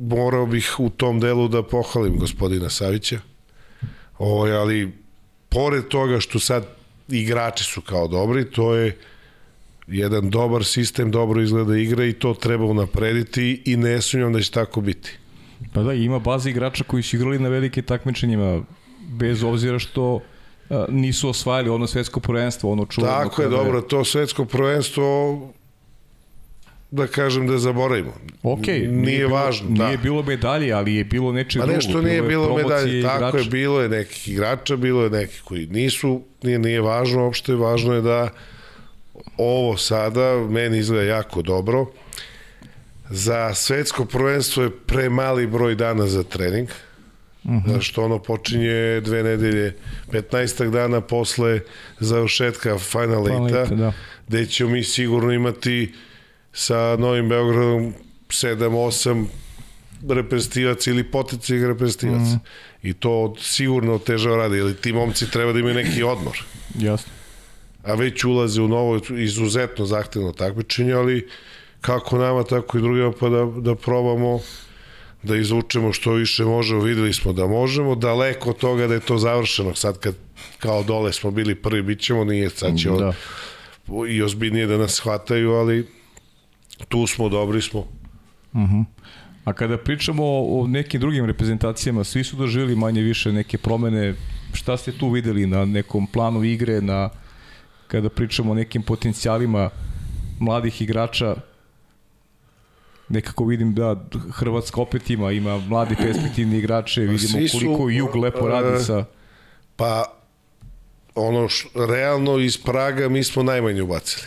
morao 0.00 0.46
bih 0.46 0.74
u 0.78 0.90
tom 0.90 1.20
delu 1.20 1.48
da 1.48 1.62
pohvalim 1.62 2.18
gospodina 2.18 2.70
Savića. 2.70 3.18
Ovo, 4.18 4.44
ali 4.44 4.92
pored 5.48 5.88
toga 5.88 6.20
što 6.20 6.38
sad 6.38 6.66
igrači 7.08 7.64
su 7.64 7.80
kao 7.80 8.08
dobri, 8.08 8.50
to 8.50 8.74
je 8.74 8.98
jedan 9.90 10.30
dobar 10.30 10.64
sistem, 10.64 11.10
dobro 11.10 11.42
izgleda 11.42 11.76
igra 11.76 12.04
i 12.04 12.12
to 12.12 12.34
treba 12.34 12.64
unaprediti 12.64 13.62
i 13.64 13.76
ne 13.76 14.00
sumnjam 14.00 14.32
da 14.32 14.40
će 14.40 14.50
tako 14.50 14.80
biti. 14.80 15.18
Pa 15.72 15.82
da, 15.82 15.92
ima 15.92 16.18
baza 16.18 16.50
igrača 16.50 16.84
koji 16.84 17.02
su 17.02 17.16
igrali 17.16 17.38
na 17.38 17.48
velike 17.48 17.82
takmičenjima, 17.82 18.62
bez 19.00 19.42
obzira 19.42 19.78
što 19.78 20.20
a, 20.70 20.84
nisu 20.88 21.28
osvajali 21.28 21.68
ono 21.68 21.86
svetsko 21.86 22.20
prvenstvo, 22.20 22.72
ono 22.72 22.86
čuveno. 22.86 23.12
Tako 23.12 23.42
je, 23.42 23.48
dobro, 23.48 23.80
to 23.80 24.04
svetsko 24.04 24.44
prvenstvo 24.44 25.38
da 26.90 27.06
kažem 27.06 27.46
da 27.46 27.58
zaboravimo. 27.58 28.12
Ok, 28.42 28.66
nije, 28.66 28.88
nije 28.88 29.18
bilo, 29.18 29.34
važno. 29.34 29.68
Nije 29.70 29.96
da. 29.96 30.02
bilo 30.02 30.22
medalje, 30.22 30.72
ali 30.72 30.94
je 30.94 31.04
bilo 31.04 31.32
neče 31.32 31.58
drugo. 31.58 31.72
Pa 31.72 31.76
nešto 31.76 32.02
nije 32.02 32.22
bilo, 32.22 32.44
bilo 32.44 32.56
medalje, 32.56 33.02
tako 33.02 33.16
igrača. 33.16 33.38
je, 33.38 33.50
bilo 33.50 33.80
je 33.80 33.88
nekih 33.88 34.28
igrača, 34.28 34.76
bilo 34.76 35.02
je 35.04 35.10
nekih 35.10 35.42
koji 35.44 35.66
nisu, 35.66 36.22
nije, 36.42 36.58
nije 36.58 36.80
važno, 36.80 37.24
uopšte 37.24 37.54
važno 37.54 37.94
je 37.94 38.02
da 38.02 38.28
ovo 39.36 39.76
sada 39.76 40.46
meni 40.50 40.78
izgleda 40.78 41.04
jako 41.04 41.42
dobro. 41.42 41.86
Za 43.10 43.54
svetsko 43.54 44.04
prvenstvo 44.04 44.62
je 44.62 44.76
premali 44.86 45.46
broj 45.46 45.74
dana 45.74 46.06
za 46.06 46.22
trening. 46.22 46.68
Uh 47.44 47.50
-huh. 47.50 47.70
Znaš, 47.70 47.88
što 47.88 48.04
ono 48.04 48.18
počinje 48.18 49.00
dve 49.00 49.22
nedelje, 49.22 49.76
15 50.12 50.70
dana 50.70 51.00
posle 51.00 51.60
završetka 52.00 52.78
Final 52.78 53.28
Eight-a, 53.28 53.74
da. 53.74 53.92
gde 54.28 54.46
ćemo 54.46 54.70
mi 54.70 54.84
sigurno 54.84 55.32
imati 55.32 55.94
sa 56.52 56.96
Novim 56.98 57.28
Beogradom 57.28 57.94
7-8 58.28 59.26
reprezentativaca 60.08 60.90
ili 60.90 61.04
potencijalnih 61.04 61.66
reprezentativaca. 61.66 62.36
Mm. 62.36 62.40
I 62.82 62.92
to 62.92 63.34
sigurno 63.38 63.98
težao 63.98 64.36
radi, 64.36 64.58
ili 64.58 64.76
ti 64.76 64.92
momci 64.92 65.30
treba 65.30 65.52
da 65.52 65.58
imaju 65.58 65.74
neki 65.74 66.02
odmor. 66.02 66.44
Jasno. 66.78 67.12
A 67.84 67.94
već 67.94 68.24
ulaze 68.24 68.62
u 68.62 68.68
novo 68.68 69.00
izuzetno 69.18 69.86
zahtevno 69.86 70.32
takmičenje, 70.32 70.92
ali 70.92 71.28
kako 71.80 72.18
nama, 72.18 72.44
tako 72.44 72.78
i 72.78 72.80
drugima, 72.80 73.12
pa 73.20 73.28
da, 73.28 73.44
da 73.44 73.74
probamo 73.74 74.40
da 75.22 75.36
izvučemo 75.36 75.92
što 75.92 76.12
više 76.12 76.44
možemo, 76.44 76.80
videli 76.80 77.12
smo 77.12 77.32
da 77.32 77.46
možemo, 77.46 77.94
daleko 77.94 78.50
od 78.50 78.56
toga 78.56 78.86
da 78.86 78.94
je 78.94 79.00
to 79.00 79.18
završeno, 79.18 79.74
sad 79.74 79.98
kad 79.98 80.14
kao 80.58 80.82
dole 80.82 81.12
smo 81.12 81.30
bili 81.30 81.54
prvi, 81.54 81.82
bit 81.82 82.00
ćemo, 82.00 82.24
nije, 82.24 82.50
sad 82.50 82.78
će 82.78 82.90
da. 82.90 83.12
i 84.08 84.22
ozbiljnije 84.22 84.66
da 84.66 84.78
nas 84.78 84.98
hvataju, 84.98 85.52
ali 85.52 85.86
tu 86.88 87.06
smo, 87.06 87.28
dobri 87.28 87.62
smo. 87.62 87.80
Uh 87.80 87.86
-huh. 88.60 88.84
A 89.44 89.52
kada 89.52 89.78
pričamo 89.78 90.24
o, 90.24 90.60
o 90.60 90.66
nekim 90.66 91.00
drugim 91.00 91.24
reprezentacijama, 91.24 92.04
svi 92.04 92.24
su 92.24 92.36
doživjeli 92.36 92.76
manje 92.76 93.02
više 93.02 93.32
neke 93.32 93.58
promene. 93.58 94.14
Šta 94.52 94.76
ste 94.76 94.92
tu 94.92 95.10
videli 95.10 95.46
na 95.46 95.64
nekom 95.64 96.06
planu 96.06 96.44
igre, 96.44 96.80
na 96.80 97.10
kada 97.90 98.08
pričamo 98.08 98.52
o 98.52 98.54
nekim 98.54 98.82
potencijalima 98.82 99.70
mladih 100.38 100.82
igrača? 100.82 101.36
Nekako 103.08 103.44
vidim 103.44 103.74
da 103.74 104.04
Hrvatska 104.32 104.80
opet 104.80 105.10
ima, 105.10 105.32
ima 105.32 105.58
mladi 105.58 105.96
perspektivni 105.96 106.58
igrače, 106.58 107.06
pa 107.06 107.12
vidimo 107.12 107.48
su, 107.48 107.58
koliko 107.58 107.88
Jug 107.88 108.16
lepo 108.16 108.48
radi 108.48 108.84
sa... 108.84 109.04
Pa, 109.76 110.04
ono 111.14 111.48
š, 111.48 111.68
realno 111.74 112.38
iz 112.38 112.58
Praga 112.58 113.08
mi 113.08 113.24
smo 113.24 113.42
najmanje 113.42 113.82
ubacili. 113.82 114.26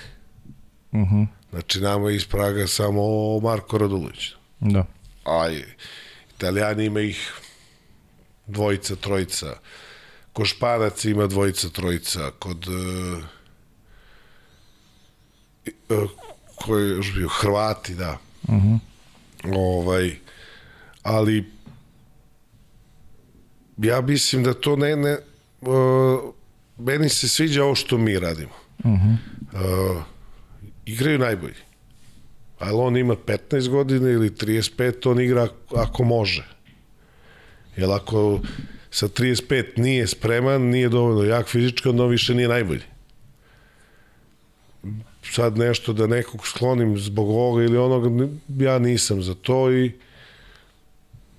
Uh 0.91 0.99
-huh. 0.99 1.27
Znači, 1.51 1.81
nama 1.81 2.11
iz 2.11 2.25
Praga 2.25 2.67
samo 2.67 3.03
Marko 3.39 3.77
Radulović. 3.77 4.31
Da. 4.59 4.85
A 5.25 5.49
italijani 6.35 6.85
ima 6.85 7.01
ih 7.01 7.33
dvojica, 8.47 8.95
trojica. 8.95 9.55
Ko 10.33 10.45
Španac 10.45 11.05
ima 11.05 11.27
dvojica, 11.27 11.69
trojica. 11.69 12.31
Kod... 12.39 12.67
Uh, 12.67 13.23
uh, 15.89 16.09
ko 16.55 16.77
je 16.77 16.89
još 16.89 17.13
bio? 17.13 17.27
Hrvati, 17.27 17.95
da. 17.95 18.17
Uh 18.47 18.55
-huh. 18.55 18.79
Ovaj, 19.55 20.15
ali 21.03 21.51
ja 23.77 24.01
mislim 24.01 24.43
da 24.43 24.53
to 24.53 24.75
ne, 24.75 24.95
ne 24.95 25.17
uh, 25.61 26.33
meni 26.77 27.09
se 27.09 27.29
sviđa 27.29 27.63
ovo 27.63 27.75
što 27.75 27.97
mi 27.97 28.19
radimo. 28.19 28.53
Uh 28.77 28.85
-huh. 28.85 29.17
uh, 29.53 30.03
igraju 30.85 31.19
najbolji. 31.19 31.63
Ali 32.59 32.73
on 32.73 32.97
ima 32.97 33.15
15 33.15 33.69
godina 33.69 34.09
ili 34.09 34.29
35, 34.29 35.09
on 35.09 35.19
igra 35.21 35.47
ako 35.75 36.03
može. 36.03 36.47
Jer 37.77 37.91
ako 37.91 38.39
sa 38.91 39.07
35 39.07 39.79
nije 39.79 40.07
spreman, 40.07 40.61
nije 40.61 40.89
dovoljno 40.89 41.23
jak 41.23 41.47
fizički, 41.47 41.89
onda 41.89 42.03
on 42.03 42.09
više 42.09 42.35
nije 42.35 42.47
najbolji. 42.47 42.81
Sad 45.31 45.57
nešto 45.57 45.93
da 45.93 46.07
nekog 46.07 46.47
sklonim 46.47 46.97
zbog 46.97 47.29
ovoga 47.29 47.63
ili 47.63 47.77
onoga, 47.77 48.27
ja 48.57 48.79
nisam 48.79 49.23
za 49.23 49.33
to 49.33 49.71
i 49.71 49.91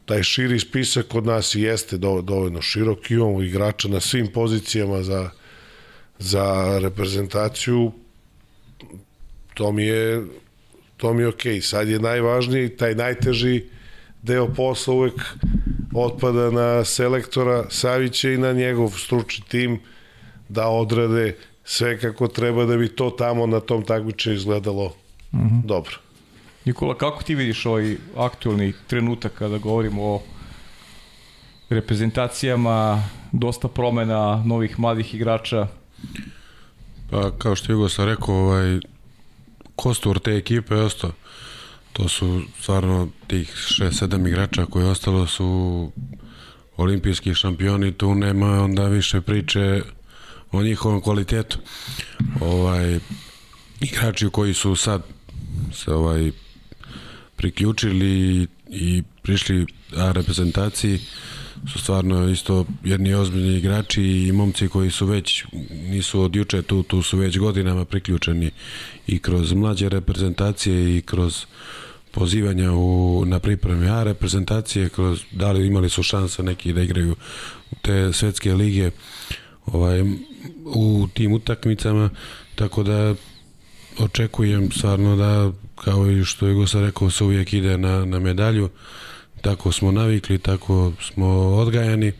taj 0.05 0.23
širi 0.23 0.61
spisak 0.61 1.07
kod 1.09 1.27
nas 1.27 1.55
i 1.55 1.61
jeste 1.61 1.99
dovoljno 1.99 2.63
širok, 2.63 3.11
imamo 3.11 3.43
igrača 3.43 3.89
na 3.89 4.01
svim 4.01 4.27
pozicijama 4.27 5.03
za, 5.03 5.31
za 6.19 6.79
reprezentaciju, 6.83 7.93
to 9.55 9.73
mi 9.73 9.85
je 9.85 10.25
to 10.97 11.13
mi 11.15 11.23
je 11.23 11.29
okej. 11.29 11.57
Okay. 11.57 11.61
Sad 11.61 11.89
je 11.89 11.99
najvažniji, 11.99 12.77
taj 12.77 12.95
najteži 12.95 13.65
deo 14.23 14.49
posla 14.55 14.95
uvek 14.95 15.21
otpada 15.95 16.51
na 16.51 16.85
selektora 16.85 17.67
Savića 17.71 18.31
i 18.31 18.39
na 18.39 18.53
njegov 18.53 18.91
stručni 18.91 19.45
tim 19.49 19.81
da 20.49 20.69
odrade 20.69 21.37
sve 21.65 22.01
kako 22.01 22.29
treba 22.29 22.65
da 22.65 22.77
bi 22.77 22.89
to 22.89 23.11
tamo 23.11 23.47
na 23.47 23.61
tom 23.61 23.85
takmičenju 23.85 24.37
izgledalo 24.37 24.97
mm 25.33 25.39
-hmm. 25.39 25.63
dobro. 25.65 25.93
Nikola, 26.65 26.99
kako 26.99 27.23
ti 27.23 27.35
vidiš 27.35 27.67
ovaj 27.67 27.97
aktualni 28.17 28.73
trenutak 28.87 29.33
kada 29.33 29.59
govorimo 29.59 30.03
o 30.03 30.23
reprezentacijama, 31.69 33.03
dosta 33.33 33.69
promena 33.69 34.43
novih 34.47 34.79
mladih 34.79 35.15
igrača? 35.15 35.67
Pa, 37.11 37.31
kao 37.39 37.57
što 37.57 37.73
Jugo 37.73 37.89
sam 37.89 38.05
rekao, 38.05 38.35
ovaj, 38.35 38.79
kostur 39.77 40.19
te 40.19 40.37
ekipe 40.37 40.75
je 40.75 40.81
ostao. 40.81 41.11
To 41.93 42.09
su 42.09 42.43
stvarno 42.61 43.09
tih 43.27 43.55
6-7 43.81 44.29
igrača 44.29 44.67
koji 44.67 44.87
ostalo 44.87 45.27
su 45.27 45.91
olimpijski 46.77 47.35
šampioni, 47.35 47.93
tu 47.93 48.15
nema 48.15 48.65
onda 48.65 48.89
više 48.89 49.21
priče 49.21 49.83
o 50.57 50.63
njihovom 50.63 51.01
kvalitetu. 51.01 51.59
Ovaj, 52.41 52.99
igrači 53.81 54.29
koji 54.33 54.55
su 54.55 54.77
sad 54.77 55.03
se 55.73 55.93
ovaj 55.93 56.31
priključili 57.37 58.47
i 58.71 59.03
prišli 59.23 59.67
a 59.97 60.13
reprezentaciji 60.13 61.01
su 61.73 61.79
stvarno 61.79 62.29
isto 62.29 62.67
jedni 62.85 63.15
ozbiljni 63.15 63.57
igrači 63.57 64.03
i 64.03 64.33
momci 64.33 64.69
koji 64.69 64.91
su 64.91 65.07
već 65.07 65.45
nisu 65.73 66.21
od 66.21 66.37
juče 66.37 66.63
tu, 66.63 66.83
tu 66.83 67.03
su 67.03 67.19
već 67.19 67.39
godinama 67.39 67.85
priključeni 67.85 68.51
i 69.07 69.19
kroz 69.19 69.53
mlađe 69.53 69.89
reprezentacije 69.89 70.97
i 70.97 71.03
kroz 71.03 71.47
pozivanja 72.11 72.73
u, 72.73 73.25
na 73.27 73.39
pripreme 73.39 73.89
A 73.89 74.03
reprezentacije, 74.03 74.89
kroz, 74.89 75.23
da 75.31 75.53
li 75.53 75.67
imali 75.67 75.91
su 75.91 76.03
šansa 76.03 76.43
neki 76.43 76.73
da 76.73 76.83
igraju 76.83 77.17
te 77.83 78.13
svetske 78.13 78.55
lige 78.55 78.91
ovaj, 79.67 80.03
u 80.65 81.09
tim 81.15 81.33
utakmicama, 81.33 82.11
tako 82.55 82.83
da 82.83 83.15
očekujem 83.99 84.71
stvarno 84.71 85.17
da 85.17 85.53
kao 85.85 86.11
i 86.11 86.25
što 86.25 86.47
je 86.47 86.55
Gosa 86.55 86.81
rekao 86.81 87.11
se 87.11 87.25
uvijek 87.25 87.53
ide 87.53 87.79
na, 87.79 88.05
na 88.05 88.19
medalju. 88.19 88.71
Tako 89.41 89.73
smo 89.73 89.93
navikli, 89.93 90.39
tako 90.39 90.93
smo 91.01 91.27
odgajani. 91.37 92.13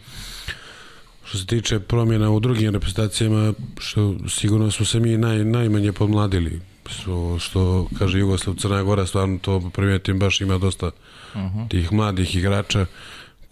Što 1.25 1.39
se 1.39 1.47
tiče 1.47 1.81
promjena 1.81 2.31
u 2.31 2.41
drugim 2.41 2.73
reprezentacijama 2.73 3.55
što 3.79 4.15
sigurno 4.29 4.71
smo 4.71 4.87
se 4.87 5.01
mi 5.01 5.17
naj, 5.17 5.45
najmanje 5.45 5.93
podmladili 5.93 6.61
što, 6.87 7.39
što 7.39 7.89
kaže 7.99 8.19
Jugoslav 8.19 8.57
Crna 8.57 8.83
Gora 8.83 9.07
stvarno 9.07 9.39
to 9.39 9.71
primetim 9.75 10.19
baš 10.19 10.41
ima 10.41 10.59
dosta 10.59 10.87
uh 10.87 10.93
-huh. 11.35 11.69
tih 11.69 11.93
mladih 11.93 12.37
igrača 12.37 12.87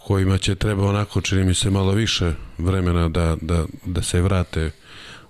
kojima 0.05 0.39
će 0.39 0.55
treba 0.55 0.89
onako 0.89 1.21
čini 1.21 1.45
mi 1.45 1.55
se 1.55 1.71
malo 1.71 1.93
više 1.93 2.33
vremena 2.59 3.09
da, 3.09 3.37
da, 3.41 3.65
da 3.87 4.03
se 4.03 4.21
vrate 4.21 4.71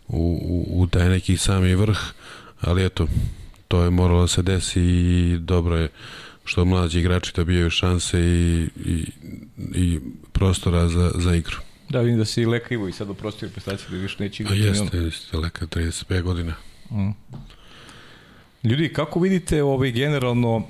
u, 0.08 0.40
u, 0.42 0.82
u 0.82 0.86
taj 0.86 1.08
neki 1.08 1.36
sami 1.36 1.74
vrh 1.74 1.98
ali 2.60 2.84
eto 2.84 3.06
to 3.68 3.82
je 3.82 3.90
moralo 3.90 4.20
da 4.20 4.28
se 4.28 4.42
desi 4.42 4.80
i 4.80 5.38
dobro 5.40 5.76
je 5.76 5.88
što 6.44 6.64
mlađi 6.64 7.00
igrači 7.00 7.32
dobijaju 7.36 7.70
šanse 7.70 8.20
i, 8.20 8.68
i, 8.84 9.06
i 9.74 10.00
prostora 10.32 10.88
za, 10.88 11.10
za 11.14 11.34
igru. 11.34 11.56
Da, 11.88 12.00
vidim 12.00 12.18
da 12.18 12.24
si 12.24 12.46
Leka 12.46 12.74
Ivo 12.74 12.88
i 12.88 12.92
sad 12.92 13.10
u 13.10 13.14
prostoru 13.14 13.52
prestacije 13.52 13.90
da 13.90 13.96
više 13.96 14.16
neće 14.18 14.42
igrati. 14.42 14.62
A 14.62 14.66
jeste, 14.66 14.96
jeste, 14.96 15.36
Leka 15.36 15.66
35 15.66 16.22
godina. 16.22 16.54
Mm. 16.90 17.10
Ljudi, 18.62 18.92
kako 18.92 19.20
vidite 19.20 19.62
ovaj, 19.62 19.90
generalno, 19.90 20.68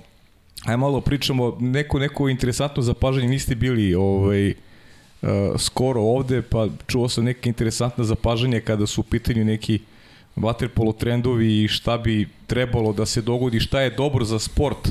aj 0.64 0.76
malo 0.76 1.00
pričamo, 1.00 1.56
neko, 1.60 1.98
neko 1.98 2.28
interesantno 2.28 2.82
zapažanje, 2.82 3.28
niste 3.28 3.54
bili 3.54 3.94
ovaj, 3.94 4.48
uh, 4.50 5.28
skoro 5.58 6.00
ovde, 6.00 6.42
pa 6.42 6.68
čuo 6.86 7.08
sam 7.08 7.24
neke 7.24 7.48
interesantne 7.48 8.04
zapažanje 8.04 8.60
kada 8.60 8.86
su 8.86 9.00
u 9.00 9.04
pitanju 9.04 9.44
neki 9.44 9.78
vaterpolo 10.36 10.92
trendovi 10.92 11.64
i 11.64 11.68
šta 11.68 11.98
bi 11.98 12.28
trebalo 12.46 12.92
da 12.92 13.06
se 13.06 13.22
dogodi, 13.22 13.60
šta 13.60 13.80
je 13.80 13.90
dobro 13.90 14.24
za 14.24 14.38
sport, 14.38 14.88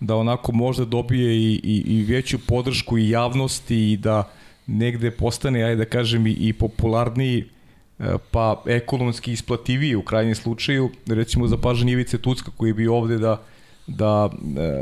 da 0.00 0.16
onako 0.16 0.52
možda 0.52 0.84
dobije 0.84 1.36
i, 1.36 1.60
i, 1.62 1.82
i 1.86 2.02
veću 2.02 2.38
podršku 2.38 2.98
i 2.98 3.10
javnosti 3.10 3.92
i 3.92 3.96
da 3.96 4.30
negde 4.66 5.10
postane, 5.10 5.62
ajde 5.62 5.76
da 5.76 5.90
kažem, 5.90 6.26
i, 6.26 6.30
i 6.30 6.52
popularniji 6.52 7.44
pa 8.30 8.62
ekonomski 8.66 9.32
isplativiji 9.32 9.94
u 9.94 10.02
krajnjem 10.02 10.34
slučaju, 10.34 10.90
recimo 11.06 11.46
za 11.46 11.56
pažanje 11.56 11.92
Ivice 11.92 12.18
Tucka 12.18 12.50
koji 12.56 12.72
bio 12.72 12.94
ovde 12.94 13.18
da 13.18 13.42
da 13.96 14.30
e, 14.32 14.72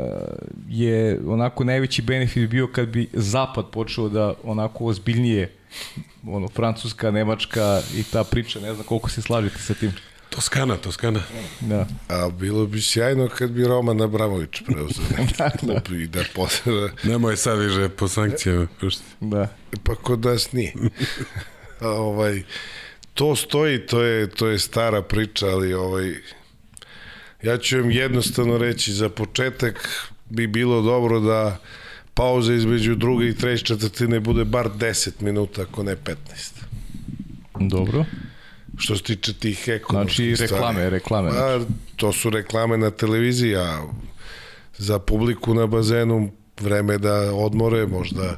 je 0.69 1.19
onako 1.27 1.63
najveći 1.63 2.01
benefit 2.01 2.49
bio 2.49 2.67
kad 2.67 2.87
bi 2.87 3.09
zapad 3.13 3.65
počeo 3.71 4.09
da 4.09 4.33
onako 4.43 4.85
ozbiljnije 4.85 5.51
ono 6.27 6.47
francuska, 6.47 7.11
nemačka 7.11 7.81
i 7.95 8.03
ta 8.03 8.23
priča, 8.23 8.59
ne 8.59 8.73
znam 8.73 8.85
koliko 8.85 9.09
se 9.09 9.21
slažete 9.21 9.57
sa 9.57 9.73
tim. 9.73 9.93
Toskana, 10.29 10.77
Toskana. 10.77 11.21
Da. 11.59 11.87
A 12.07 12.29
bilo 12.29 12.65
bi 12.65 12.81
sjajno 12.81 13.29
kad 13.37 13.51
bi 13.51 13.63
Roman 13.63 14.01
Abramović 14.01 14.61
preuzeo 14.65 15.05
da, 15.37 15.49
klub 15.49 15.99
i 15.99 16.07
da 16.07 16.23
posle... 16.35 16.89
Nemoj 17.03 17.37
sad 17.37 17.59
više 17.59 17.89
po 17.89 18.07
sankcijama. 18.07 18.67
Da. 19.19 19.47
Pa 19.83 19.95
kod 19.95 20.25
nas 20.25 20.51
nije. 20.51 20.73
ovaj, 21.81 22.43
to 23.13 23.35
stoji, 23.35 23.87
to 23.87 24.01
je, 24.01 24.29
to 24.29 24.47
je 24.47 24.59
stara 24.59 25.01
priča, 25.01 25.47
ali 25.47 25.73
ovaj, 25.73 26.15
ja 27.43 27.57
ću 27.57 27.77
vam 27.77 27.91
jednostavno 27.91 28.57
reći, 28.57 28.93
za 28.93 29.09
početak 29.09 29.89
bi 30.29 30.47
bilo 30.47 30.81
dobro 30.81 31.19
da 31.19 31.57
pauza 32.13 32.53
između 32.53 32.95
druge 32.95 33.29
i 33.29 33.35
treće 33.35 33.65
četvrtine 33.65 34.19
bude 34.19 34.45
bar 34.45 34.69
10 34.77 35.09
minuta, 35.19 35.61
ako 35.61 35.83
ne 35.83 35.95
15. 35.95 36.15
Dobro. 37.59 38.05
Što 38.77 38.97
se 38.97 39.03
tiče 39.03 39.33
tih 39.33 39.67
ekonomskih 39.67 40.37
Znači 40.37 40.53
reklame, 40.53 40.73
stvari. 40.73 40.89
reklame. 40.89 41.31
Znači. 41.31 41.63
A, 41.63 41.65
to 41.95 42.11
su 42.11 42.29
reklame 42.29 42.77
na 42.77 42.91
televiziji, 42.91 43.55
a 43.55 43.83
za 44.77 44.99
publiku 44.99 45.53
na 45.53 45.67
bazenu 45.67 46.31
vreme 46.59 46.97
da 46.97 47.33
odmore, 47.35 47.87
možda 47.87 48.37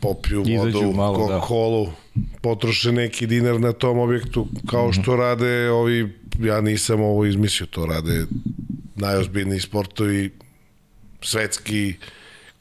popiju 0.00 0.44
vodu, 0.58 0.92
malo, 0.92 1.18
Coca-Cola, 1.18 1.86
da. 2.14 2.22
potroše 2.40 2.92
neki 2.92 3.26
dinar 3.26 3.60
na 3.60 3.72
tom 3.72 3.98
objektu, 3.98 4.46
kao 4.70 4.88
mhm. 4.88 5.02
što 5.02 5.16
rade 5.16 5.70
ovi, 5.70 6.21
ja 6.40 6.60
nisam 6.60 7.00
ovo 7.00 7.24
izmislio, 7.24 7.66
to 7.66 7.86
rade 7.86 8.26
najozbiljniji 8.96 9.60
sportovi 9.60 10.30
svetski 11.20 11.94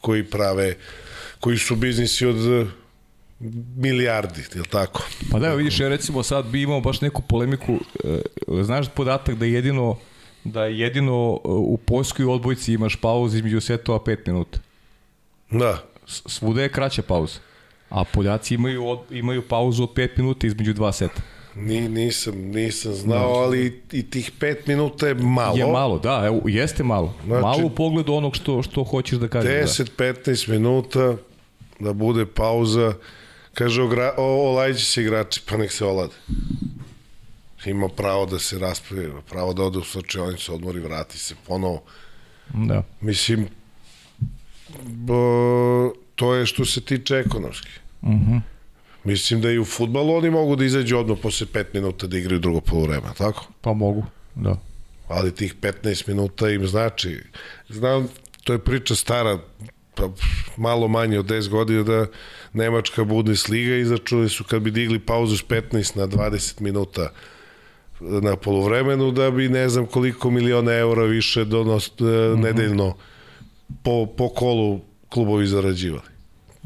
koji 0.02 0.24
prave, 0.24 0.76
koji 1.40 1.58
su 1.58 1.76
biznisi 1.76 2.26
od 2.26 2.68
milijardi, 3.76 4.42
je 4.56 4.64
tako? 4.70 5.04
Pa 5.32 5.40
da, 5.40 5.54
vidiš, 5.54 5.80
ja 5.80 5.90
recimo 5.90 6.24
sad 6.24 6.46
bi 6.46 6.62
imao 6.62 6.82
baš 6.82 7.02
neku 7.02 7.22
polemiku, 7.22 7.80
e, 8.04 8.20
znaš 8.64 8.88
podatak 8.96 9.36
da 9.36 9.46
jedino 9.46 9.98
da 10.44 10.66
jedino 10.66 11.40
e, 11.46 11.48
u 11.48 11.78
poljskoj 11.78 12.26
odbojci 12.26 12.74
imaš 12.74 12.96
pauzu 12.96 13.38
između 13.38 13.62
setova 13.62 14.00
5 14.00 14.18
minuta. 14.28 14.60
Da 15.52 15.84
svuda 16.06 16.62
je 16.62 16.70
kraća 16.70 17.02
pauza. 17.02 17.40
A 17.90 18.04
Poljaci 18.04 18.54
imaju, 18.56 18.88
od, 18.88 19.00
imaju 19.10 19.42
pauzu 19.42 19.84
od 19.84 19.94
5 19.94 20.10
minuta 20.18 20.48
između 20.48 20.74
dva 20.74 20.92
seta. 20.92 21.22
Ni, 21.56 21.90
nisam, 21.90 22.36
nisam 22.36 22.94
znao, 22.94 23.34
ali 23.34 23.82
i 23.92 24.10
tih 24.10 24.32
5 24.40 24.56
minuta 24.68 25.08
je 25.08 25.14
malo. 25.14 25.58
Je 25.58 25.66
malo, 25.66 26.00
da, 26.00 26.24
evo, 26.26 26.42
jeste 26.46 26.84
malo. 26.84 27.14
Znači, 27.26 27.42
malo 27.42 27.66
u 27.66 27.70
pogledu 27.70 28.14
onog 28.14 28.36
što, 28.36 28.64
što 28.64 28.84
hoćeš 28.84 29.20
da 29.20 29.28
kažeš. 29.28 29.78
10-15 29.78 30.48
da. 30.48 30.54
minuta 30.54 31.16
da 31.80 31.94
bude 31.94 32.26
pauza. 32.26 32.94
Kaže, 33.54 33.82
olajđi 34.18 34.86
se 34.86 35.02
igrači, 35.02 35.42
pa 35.50 35.58
nek 35.58 35.72
se 35.72 35.86
olade. 35.86 36.14
Ima 37.66 37.90
pravo 37.90 38.26
da 38.26 38.40
se 38.40 38.60
raspravi, 38.60 39.12
pravo 39.30 39.54
da 39.54 39.64
ode 39.64 39.78
u 39.78 39.84
sočionicu, 39.84 40.54
odmori, 40.54 40.80
vrati 40.80 41.18
se 41.18 41.36
ponovo. 41.48 41.82
Da. 42.54 42.84
Mislim, 43.02 43.48
bo, 44.86 45.94
to 46.16 46.34
je 46.34 46.46
što 46.46 46.66
se 46.66 46.82
tiče 46.82 47.16
ekonomski. 47.16 47.70
Uh 48.02 48.10
mhm. 48.10 48.32
-huh. 48.32 48.42
Mislim 49.04 49.42
da 49.42 49.52
i 49.52 49.60
u 49.60 49.66
futbalu 49.66 50.16
oni 50.16 50.30
mogu 50.30 50.56
da 50.56 50.66
izađu 50.66 50.98
odmah 50.98 51.18
posle 51.22 51.48
5 51.54 51.66
minuta 51.74 52.08
da 52.08 52.18
igraju 52.18 52.40
drugo 52.40 52.62
polovreme, 52.62 53.08
tako? 53.18 53.48
Pa 53.62 53.74
mogu, 53.74 54.06
da. 54.36 54.56
Ali 55.08 55.36
tih 55.36 55.56
15 55.62 56.08
minuta 56.08 56.50
im 56.50 56.68
znači, 56.68 57.24
znam, 57.70 58.08
to 58.44 58.54
je 58.54 58.60
priča 58.60 58.96
stara, 58.96 59.40
pa 59.96 60.10
malo 60.58 60.88
manje 60.88 61.20
od 61.20 61.26
10 61.26 61.50
godina 61.50 61.84
da 61.84 62.06
Nemačka 62.54 63.04
Bundesliga 63.04 63.76
izačuli 63.76 64.30
su 64.30 64.44
kad 64.44 64.62
bi 64.62 64.72
digli 64.72 65.00
pauzu 65.00 65.38
s 65.38 65.44
15 65.44 65.98
na 65.98 66.08
20 66.08 66.62
minuta 66.62 67.12
na 68.00 68.36
polovremenu 68.36 69.12
da 69.12 69.32
bi 69.32 69.50
ne 69.50 69.70
znam 69.70 69.86
koliko 69.86 70.32
miliona 70.32 70.74
eura 70.74 71.04
više 71.04 71.46
donos, 71.46 71.92
mm 72.00 72.04
-hmm. 72.04 72.40
nedeljno 72.40 72.96
po, 73.84 74.06
po 74.18 74.30
kolu 74.30 74.82
klubovi 75.10 75.48
zarađivali 75.48 76.02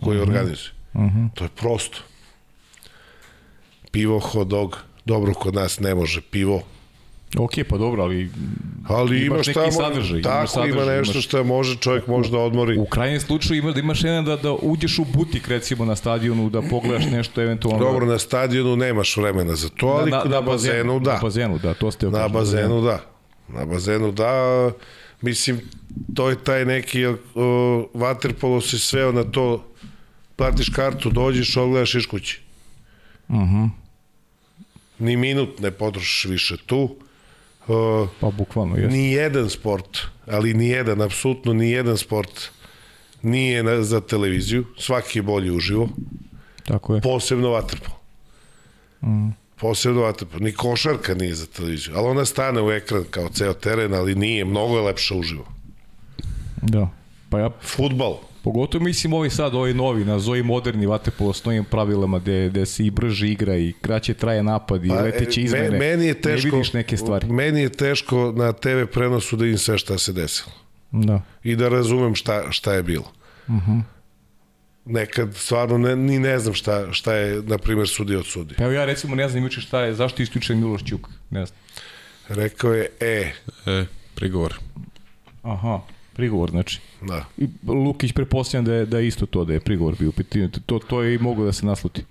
koji 0.03 0.17
mm 0.17 0.21
-hmm. 0.21 0.27
organizuju. 0.27 0.73
Mm 0.93 0.99
-hmm. 0.99 1.29
To 1.33 1.43
je 1.43 1.49
prosto. 1.55 1.97
Pivo, 3.95 4.19
hot 4.19 4.47
dog, 4.47 4.77
dobro 5.05 5.33
kod 5.33 5.53
nas 5.53 5.79
ne 5.79 5.95
može 5.95 6.21
pivo, 6.21 6.61
Ok, 7.37 7.51
pa 7.69 7.77
dobro, 7.77 8.03
ali 8.03 8.29
ali 8.87 9.25
ima 9.25 9.43
šta 9.43 9.59
može, 9.59 9.71
sadržaj, 9.71 10.21
tako 10.21 10.47
sadržaj, 10.47 10.83
ima 10.83 10.91
nešto 10.91 11.13
imaš, 11.13 11.25
što 11.25 11.43
može 11.43 11.75
čovjek 11.77 12.07
može 12.07 12.31
da 12.31 12.37
odmori. 12.37 12.77
U 12.79 12.85
krajnjem 12.85 13.19
slučaju 13.19 13.59
ima 13.59 13.71
da 13.71 13.79
imaš 13.79 14.03
jedan 14.03 14.25
da, 14.25 14.35
da 14.35 14.51
uđeš 14.51 14.99
u 14.99 15.05
butik 15.13 15.47
recimo 15.47 15.85
na 15.85 15.95
stadionu 15.95 16.49
da 16.49 16.61
pogledaš 16.61 17.05
nešto 17.11 17.41
eventualno. 17.41 17.85
Dobro, 17.85 18.05
na 18.05 18.19
stadionu 18.19 18.75
nemaš 18.75 19.17
vremena 19.17 19.55
za 19.55 19.69
to, 19.69 19.87
ali 19.87 20.11
na, 20.11 20.17
na, 20.17 20.23
na, 20.23 20.29
na 20.29 20.41
bazenu, 20.41 20.99
bazenu 20.99 20.99
da. 20.99 21.13
Na 21.13 21.19
bazenu, 21.21 21.57
da, 21.57 21.73
to 21.73 21.91
ste 21.91 22.09
Na 22.09 22.27
bazenu 22.27 22.81
da. 22.81 22.99
Na 23.47 23.65
bazenu 23.65 24.11
da. 24.11 24.71
Mislim, 25.21 25.61
to 26.15 26.29
je 26.29 26.43
taj 26.43 26.65
neki 26.65 27.05
uh, 27.05 27.15
waterpolo 27.93 28.61
se 28.61 28.79
sveo 28.79 29.11
na 29.11 29.23
to 29.23 29.63
platiš 30.35 30.69
kartu, 30.69 31.09
dođeš, 31.09 31.57
odgledaš 31.57 31.95
iš 31.95 32.05
kući. 32.05 32.41
Mhm. 33.29 33.41
Uh 33.41 33.49
-huh. 33.49 33.84
Ni 34.99 35.17
minut 35.17 35.59
ne 35.59 35.71
potrošiš 35.71 36.25
više 36.25 36.57
tu 36.65 36.95
Uh, 37.67 38.09
pa 38.19 38.29
bukvalno, 38.29 38.77
jes. 38.77 38.93
Ni 38.93 39.11
jedan 39.11 39.49
sport, 39.49 39.97
ali 40.27 40.53
ni 40.53 40.67
jedan, 40.67 41.01
apsolutno 41.01 41.53
ni 41.53 41.71
jedan 41.71 41.97
sport 41.97 42.49
nije 43.21 43.63
na, 43.63 43.83
za 43.83 44.01
televiziju, 44.01 44.65
svaki 44.77 45.19
je 45.19 45.23
bolji 45.23 45.51
uživo. 45.51 45.89
Tako 46.63 46.95
je. 46.95 47.01
Posebno 47.01 47.49
vaterpolo. 47.49 47.97
Mm. 49.01 49.29
Posebno 49.55 50.01
vaterpolo. 50.01 50.43
Ni 50.43 50.51
košarka 50.51 51.13
nije 51.13 51.35
za 51.35 51.45
televiziju, 51.45 51.93
ali 51.97 52.07
ona 52.07 52.25
stane 52.25 52.61
u 52.61 52.71
ekran 52.71 53.03
kao 53.11 53.29
ceo 53.29 53.53
teren, 53.53 53.93
ali 53.93 54.15
nije, 54.15 54.45
mnogo 54.45 54.77
je 54.77 54.83
lepša 54.83 55.15
uživo. 55.15 55.45
Da. 56.61 56.89
Pa 57.29 57.39
ja... 57.39 57.49
Futbal. 57.61 58.17
Pogotovo 58.45 58.83
mislim 58.83 59.13
ovi 59.13 59.29
sad, 59.29 59.55
ovi 59.55 59.73
novi, 59.73 60.05
nazovi 60.05 60.43
moderni 60.43 60.85
vaterpolo 60.85 61.33
s 61.33 61.45
novim 61.45 61.65
pravilama 61.65 62.19
gde, 62.19 62.49
gde 62.49 62.65
se 62.65 62.85
i 62.85 62.89
brže 62.91 63.27
igra 63.27 63.57
i 63.57 63.73
kraće 63.81 64.13
traje 64.13 64.43
napad 64.43 64.85
i 64.85 64.89
pa, 64.89 65.01
leteće 65.01 65.41
izmene. 65.41 65.69
Me, 65.69 65.77
meni 65.77 66.05
je 66.05 66.21
teško, 66.21 66.47
ne 66.47 66.51
vidiš 66.51 66.73
neke 66.73 66.97
stvari. 66.97 67.27
Meni 67.27 67.61
je 67.61 67.69
teško 67.69 68.33
na 68.35 68.53
TV 68.53 68.85
prenosu 68.93 69.35
da 69.35 69.45
im 69.45 69.57
sve 69.57 69.77
šta 69.77 69.97
se 69.97 70.13
desilo. 70.13 70.51
Da. 70.91 71.21
I 71.43 71.55
da 71.55 71.69
razumem 71.69 72.15
šta, 72.15 72.51
šta 72.51 72.73
je 72.73 72.83
bilo. 72.83 73.11
Uh 73.47 73.53
mhm. 73.53 73.71
-huh. 73.71 73.81
Nekad 74.85 75.35
stvarno 75.35 75.77
ne, 75.77 75.95
ni 75.95 76.19
ne 76.19 76.39
znam 76.39 76.53
šta, 76.53 76.93
šta 76.93 77.13
je, 77.13 77.41
na 77.41 77.57
primjer, 77.57 77.87
sudi 77.87 78.15
od 78.15 78.25
sudi. 78.25 78.55
Evo 78.57 78.71
ja 78.71 78.85
recimo 78.85 79.15
ne 79.15 79.29
znam 79.29 79.43
juče 79.43 79.61
šta 79.61 79.81
je, 79.81 79.93
zašto 79.93 80.21
je 80.21 80.23
isključen 80.23 80.59
Miloš 80.59 80.83
Ćuk, 80.83 81.09
ne 81.29 81.45
znam. 81.45 81.59
Rekao 82.29 82.73
je 82.73 82.89
E. 82.99 83.31
E, 83.65 83.85
prigovor. 84.15 84.53
Aha. 85.43 85.94
Prigovor, 86.15 86.49
znači. 86.49 86.79
Da. 87.01 87.25
I 87.37 87.47
Lukić 87.67 88.13
prepostavljam 88.13 88.65
da 88.65 88.73
je, 88.73 88.85
da 88.85 88.99
je 88.99 89.07
isto 89.07 89.25
to, 89.25 89.45
da 89.45 89.53
je 89.53 89.59
prigovor 89.59 89.95
bio 89.99 90.11
pitanju. 90.11 90.49
To, 90.65 90.79
to 90.79 91.01
je 91.01 91.15
i 91.15 91.17
mogo 91.17 91.45
da 91.45 91.51
se 91.51 91.65
nasluti. 91.65 92.03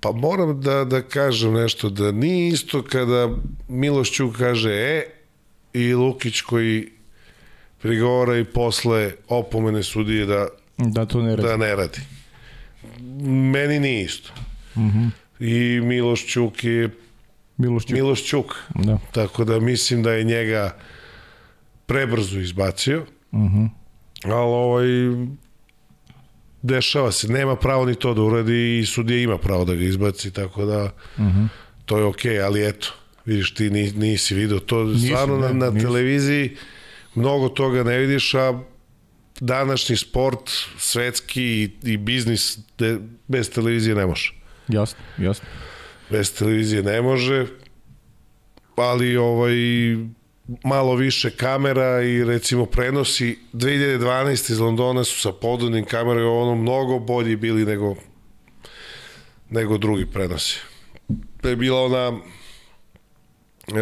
Pa 0.00 0.12
moram 0.12 0.60
da, 0.60 0.84
da 0.84 1.02
kažem 1.02 1.52
nešto, 1.52 1.90
da 1.90 2.12
nije 2.12 2.48
isto 2.48 2.82
kada 2.82 3.28
Miloš 3.68 4.12
Ćuk 4.12 4.36
kaže 4.38 4.70
e 4.70 5.06
i 5.72 5.94
Lukić 5.94 6.40
koji 6.40 6.88
prigovora 7.82 8.38
i 8.38 8.44
posle 8.44 9.12
opomene 9.28 9.82
sudije 9.82 10.26
da, 10.26 10.48
da, 10.78 11.06
to 11.06 11.22
ne 11.22 11.36
radi. 11.36 11.48
da 11.48 11.56
ne 11.56 11.76
radi. 11.76 12.00
Meni 13.52 13.80
nije 13.80 14.04
isto. 14.04 14.32
Mhm. 14.76 14.88
-huh. 14.88 15.10
I 15.40 15.80
Miloš 15.80 16.26
Ćuk 16.26 16.64
je 16.64 16.90
Miloš 17.56 17.86
Ćuk. 17.86 17.92
Miloš 17.92 18.24
Ćuk. 18.24 18.54
Da. 18.74 18.98
Tako 19.12 19.44
da 19.44 19.60
mislim 19.60 20.02
da 20.02 20.12
je 20.12 20.24
njega 20.24 20.76
prebrzo 21.86 22.40
izbacio, 22.40 23.06
uh 23.32 23.38
mhm. 23.40 23.56
-huh. 23.56 23.68
ali 24.24 24.34
ovaj, 24.34 24.86
dešava 26.62 27.12
se, 27.12 27.28
nema 27.28 27.56
pravo 27.56 27.84
ni 27.84 27.94
to 27.94 28.14
da 28.14 28.22
uradi 28.22 28.78
i 28.78 28.86
sudija 28.86 29.22
ima 29.22 29.38
pravo 29.38 29.64
da 29.64 29.74
ga 29.74 29.84
izbaci, 29.84 30.30
tako 30.32 30.64
da 30.64 30.84
uh 30.84 31.24
mhm. 31.24 31.28
-huh. 31.28 31.48
to 31.84 31.98
je 31.98 32.04
okej, 32.04 32.32
okay, 32.32 32.44
ali 32.44 32.68
eto, 32.68 32.88
vidiš 33.24 33.54
ti 33.54 33.70
nisi 33.70 34.34
video 34.34 34.58
to, 34.58 34.84
nisi, 34.84 35.06
stvarno 35.06 35.38
ne, 35.38 35.54
na, 35.54 35.70
na 35.70 35.80
televiziji 35.80 36.56
mnogo 37.16 37.48
toga 37.48 37.82
ne 37.82 37.98
vidiš, 37.98 38.34
a 38.34 38.60
današnji 39.40 39.96
sport, 39.96 40.50
svetski 40.78 41.42
i, 41.42 41.70
i 41.82 41.96
biznis 41.96 42.58
de, 42.78 42.98
bez 43.28 43.50
televizije 43.50 43.94
ne 43.94 44.06
može. 44.06 44.32
Jasno, 44.68 44.98
jasno. 45.18 45.48
Bez 46.10 46.34
televizije 46.34 46.82
ne 46.82 47.02
može, 47.02 47.46
ali 48.76 49.16
ovaj 49.16 49.54
malo 50.64 50.94
više 50.94 51.30
kamera 51.30 52.02
i 52.02 52.24
recimo 52.24 52.66
prenosi 52.66 53.38
2012 53.52 54.52
iz 54.52 54.58
Londona 54.58 55.04
su 55.04 55.20
sa 55.20 55.32
podvodnim 55.32 55.84
kamerama 55.84 56.30
ono 56.30 56.54
mnogo 56.54 56.98
bolji 56.98 57.36
bili 57.36 57.64
nego 57.64 57.96
nego 59.50 59.78
drugi 59.78 60.06
prenosi. 60.06 60.58
To 61.40 61.48
je 61.48 61.56
bila 61.56 61.84
ona 61.84 62.18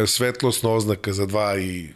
e, 0.01 0.07
svetlosna 0.07 0.69
oznaka 0.69 1.13
za 1.13 1.27
2 1.27 1.61
i 1.61 1.93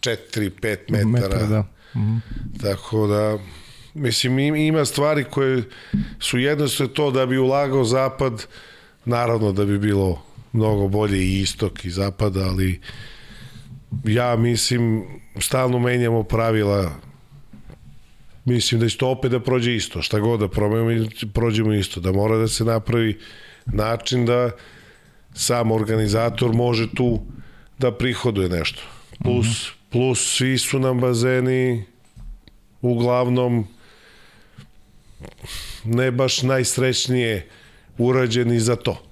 4, 0.00 0.50
5 0.60 0.78
metara. 0.88 1.06
Metra, 1.06 1.46
da. 1.46 1.64
Mhm. 1.96 2.16
Tako 2.62 3.06
da, 3.06 3.38
mislim, 3.94 4.38
ima 4.38 4.84
stvari 4.84 5.24
koje 5.24 5.62
su 6.20 6.38
jednostavno 6.38 6.92
to 6.92 7.10
da 7.10 7.26
bi 7.26 7.38
ulagao 7.38 7.84
zapad, 7.84 8.46
naravno 9.04 9.52
da 9.52 9.64
bi 9.64 9.78
bilo 9.78 10.22
mnogo 10.52 10.88
bolje 10.88 11.18
i 11.18 11.40
istok 11.40 11.84
i 11.84 11.90
zapad, 11.90 12.36
ali 12.36 12.80
ja 14.04 14.36
mislim 14.36 15.04
stalno 15.40 15.78
menjamo 15.78 16.22
pravila 16.22 16.92
mislim 18.44 18.80
da 18.80 18.88
će 18.88 18.98
to 18.98 19.10
opet 19.10 19.30
da 19.30 19.40
prođe 19.40 19.76
isto, 19.76 20.02
šta 20.02 20.18
god 20.18 20.40
da 20.40 20.48
promenimo, 20.48 21.08
prođemo 21.34 21.72
isto, 21.72 22.00
da 22.00 22.12
mora 22.12 22.36
da 22.36 22.48
se 22.48 22.64
napravi 22.64 23.18
način 23.66 24.26
da 24.26 24.50
sam 25.34 25.72
organizator 25.72 26.52
može 26.52 26.94
tu 26.94 27.20
da 27.78 27.92
prihoduje 27.92 28.48
nešto. 28.48 28.82
Plus, 29.24 29.46
mm 29.46 29.50
-hmm. 29.50 29.72
plus 29.90 30.36
svi 30.36 30.58
su 30.58 30.78
nam 30.78 31.00
bazeni 31.00 31.84
uglavnom 32.80 33.66
ne 35.84 36.10
baš 36.10 36.42
najsrećnije 36.42 37.48
urađeni 37.98 38.60
za 38.60 38.76
to. 38.76 39.11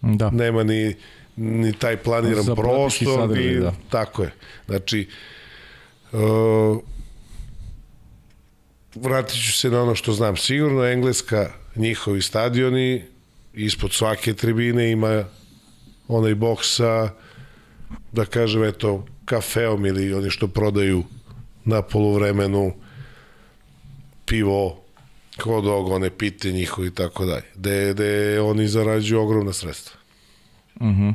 Da. 0.00 0.30
Nema 0.30 0.62
ni, 0.62 0.94
ni 1.36 1.72
taj 1.72 1.96
planiran 1.96 2.42
Za 2.42 2.54
prostor. 2.54 3.20
Sadržaj, 3.20 3.54
ni, 3.54 3.60
da. 3.60 3.72
Tako 3.90 4.22
je. 4.22 4.32
Znači, 4.66 5.08
uh, 6.12 6.78
vratit 8.94 9.46
ću 9.46 9.52
se 9.52 9.70
na 9.70 9.82
ono 9.82 9.94
što 9.94 10.12
znam 10.12 10.36
sigurno, 10.36 10.84
Engleska, 10.84 11.50
njihovi 11.76 12.22
stadioni, 12.22 13.04
ispod 13.54 13.92
svake 13.92 14.34
tribine 14.34 14.90
ima 14.90 15.24
onaj 16.08 16.34
boks 16.34 16.76
sa, 16.76 17.10
da 18.12 18.24
kažem, 18.24 18.64
eto, 18.64 19.06
kafeom 19.24 19.86
ili 19.86 20.14
oni 20.14 20.30
što 20.30 20.48
prodaju 20.48 21.04
na 21.64 21.82
polovremenu 21.82 22.72
pivo, 24.26 24.84
kod 25.42 25.66
one 25.66 26.10
pite 26.10 26.52
njihovi 26.52 26.88
i 26.88 26.94
tako 26.94 27.24
dalje. 27.24 27.44
Gde, 27.54 27.92
gde 27.92 28.40
oni 28.40 28.68
zarađuju 28.68 29.20
ogromna 29.20 29.52
sredstva. 29.52 29.96
Mhm. 30.80 30.88
Uh 30.88 31.14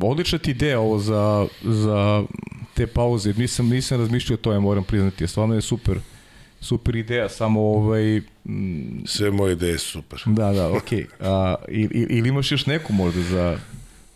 Odlična 0.00 0.38
ti 0.38 0.50
ideja 0.50 0.80
ovo 0.80 0.98
za, 0.98 1.46
za 1.62 2.24
te 2.74 2.86
pauze. 2.86 3.32
Nisam, 3.32 3.68
nisam 3.68 4.00
razmišljao 4.00 4.34
o 4.34 4.36
tome, 4.36 4.60
moram 4.60 4.84
priznati. 4.84 5.26
Stvarno 5.26 5.54
je 5.54 5.60
super 5.60 5.98
super 6.62 6.96
ideja, 6.96 7.28
samo 7.28 7.60
ovaj... 7.60 8.20
Mm, 8.44 9.04
Sve 9.04 9.30
moje 9.30 9.52
ideje 9.52 9.78
su 9.78 9.90
super. 9.90 10.22
Da, 10.26 10.52
da, 10.52 10.72
okej. 10.72 11.06
Okay. 11.20 11.56
ili, 11.68 12.06
ili 12.10 12.28
imaš 12.28 12.52
još 12.52 12.66
neku 12.66 12.92
možda 12.92 13.22
za 13.22 13.58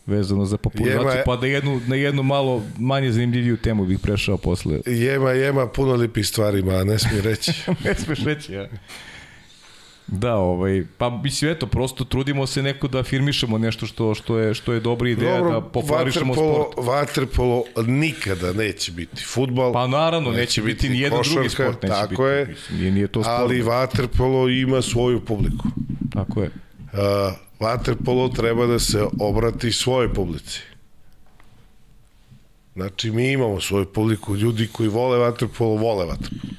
vezano 0.07 0.45
za 0.45 0.57
popularizaciju, 0.57 1.09
jema, 1.09 1.23
pa 1.25 1.35
da 1.35 1.47
jednu, 1.47 1.81
na 1.87 1.95
jednu 1.95 2.23
malo 2.23 2.63
manje 2.77 3.11
zanimljiviju 3.11 3.57
temu 3.57 3.85
bih 3.85 3.99
prešao 3.99 4.37
posle. 4.37 4.79
Jema, 4.85 5.31
jema 5.31 5.67
puno 5.67 5.93
lipih 5.93 6.27
stvari, 6.27 6.61
ma 6.61 6.83
ne 6.83 6.99
smije 6.99 7.21
reći. 7.21 7.51
ne 7.85 7.95
smiješ 7.95 8.19
reći, 8.23 8.53
ja. 8.53 8.67
Da, 10.07 10.35
ovaj, 10.35 10.83
pa 10.97 11.09
mislim 11.09 11.51
eto, 11.51 11.67
prosto 11.67 12.03
trudimo 12.03 12.47
se 12.47 12.63
neko 12.63 12.87
da 12.87 12.99
afirmišemo 12.99 13.57
nešto 13.57 13.85
što 13.85 14.15
što 14.15 14.37
je 14.37 14.53
što 14.53 14.73
je 14.73 14.79
dobra 14.79 15.09
ideja 15.09 15.37
Dobro, 15.37 15.51
da 15.51 15.61
popularišemo 15.61 16.33
sport. 16.33 16.67
Vaterpolo 16.77 17.63
nikada 17.87 18.53
neće 18.53 18.91
biti 18.91 19.23
fudbal. 19.23 19.73
Pa 19.73 19.87
naravno 19.87 20.29
neće, 20.29 20.41
neće 20.41 20.61
biti 20.61 20.89
ni 20.89 20.99
jedan 20.99 21.19
drugi 21.33 21.49
sport 21.49 21.83
neće 21.83 21.93
tako 21.93 22.09
biti. 22.09 22.23
je. 22.23 22.45
Mislim, 22.45 22.79
nije, 22.79 22.91
nije 22.91 23.07
to 23.07 23.23
sport. 23.23 23.39
Ali 23.39 23.61
vaterpolo 23.61 24.49
ima 24.49 24.81
svoju 24.81 25.19
publiku. 25.19 25.67
Tako 26.13 26.41
je. 26.41 26.49
Uh, 26.93 27.46
vaterpolo 27.59 28.29
treba 28.29 28.65
da 28.65 28.79
se 28.79 29.05
obrati 29.19 29.71
svojoj 29.71 30.13
publici. 30.13 30.61
Znači, 32.75 33.11
mi 33.11 33.31
imamo 33.31 33.61
svoju 33.61 33.85
publiku, 33.85 34.35
ljudi 34.35 34.67
koji 34.71 34.89
vole 34.89 35.17
vaterpolo, 35.17 35.75
vole 35.75 36.05
vaterpolo 36.05 36.53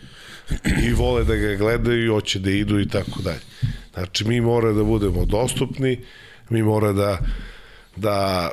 i 0.88 0.92
vole 0.92 1.24
da 1.24 1.36
ga 1.36 1.54
gledaju 1.54 2.04
i 2.04 2.08
hoće 2.08 2.38
da 2.38 2.50
idu 2.50 2.80
i 2.80 2.88
tako 2.88 3.22
dalje. 3.22 3.40
Znači, 3.94 4.24
mi 4.24 4.40
mora 4.40 4.72
da 4.72 4.84
budemo 4.84 5.24
dostupni, 5.24 5.98
Mi 6.50 6.62
mora 6.62 6.92
da, 6.92 7.18
da 7.96 8.50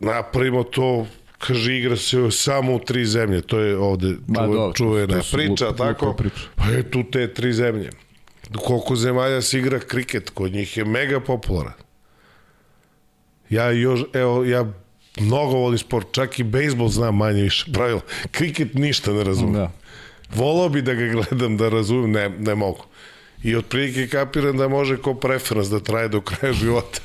napravimo 0.00 0.62
to 0.64 1.06
kaže 1.38 1.76
igra 1.78 1.96
se 1.96 2.30
samo 2.30 2.74
u 2.74 2.78
tri 2.78 3.06
zemlje, 3.06 3.42
to 3.42 3.58
je 3.58 3.76
ovde 3.76 4.14
čuve, 4.34 4.72
čuvena 4.74 5.20
priča, 5.32 5.72
tako? 5.72 6.16
Pa 6.54 6.64
je 6.64 6.90
tu 6.90 7.04
te 7.10 7.34
tri 7.34 7.52
zemlje. 7.52 7.90
Koliko 8.54 8.96
zemalja 8.96 9.42
se 9.42 9.58
igra 9.58 9.78
kriket, 9.78 10.30
kod 10.30 10.52
njih 10.52 10.76
je 10.76 10.84
mega 10.84 11.20
popularan. 11.20 11.72
Ja 13.50 13.70
još, 13.70 14.00
evo, 14.12 14.44
ja 14.44 14.72
mnogo 15.20 15.56
volim 15.56 15.78
sport, 15.78 16.06
čak 16.12 16.38
i 16.38 16.42
bejsbol 16.42 16.88
znam 16.88 17.16
manje 17.16 17.42
više 17.42 17.72
pravila. 17.72 18.00
Kriket 18.30 18.74
ništa 18.74 19.12
ne 19.12 19.24
razumem. 19.24 19.52
Da. 19.52 19.72
Volao 20.34 20.68
bi 20.68 20.82
da 20.82 20.94
ga 20.94 21.06
gledam, 21.06 21.56
da 21.56 21.68
razumem, 21.68 22.12
ne, 22.12 22.28
ne 22.28 22.54
mogu. 22.54 22.84
I 23.42 23.56
otprilike 23.56 24.08
kapiram 24.08 24.56
da 24.56 24.68
može 24.68 24.96
ko 24.96 25.14
preferans 25.14 25.68
da 25.68 25.80
traje 25.80 26.08
do 26.08 26.20
kraja 26.20 26.52
života. 26.52 27.00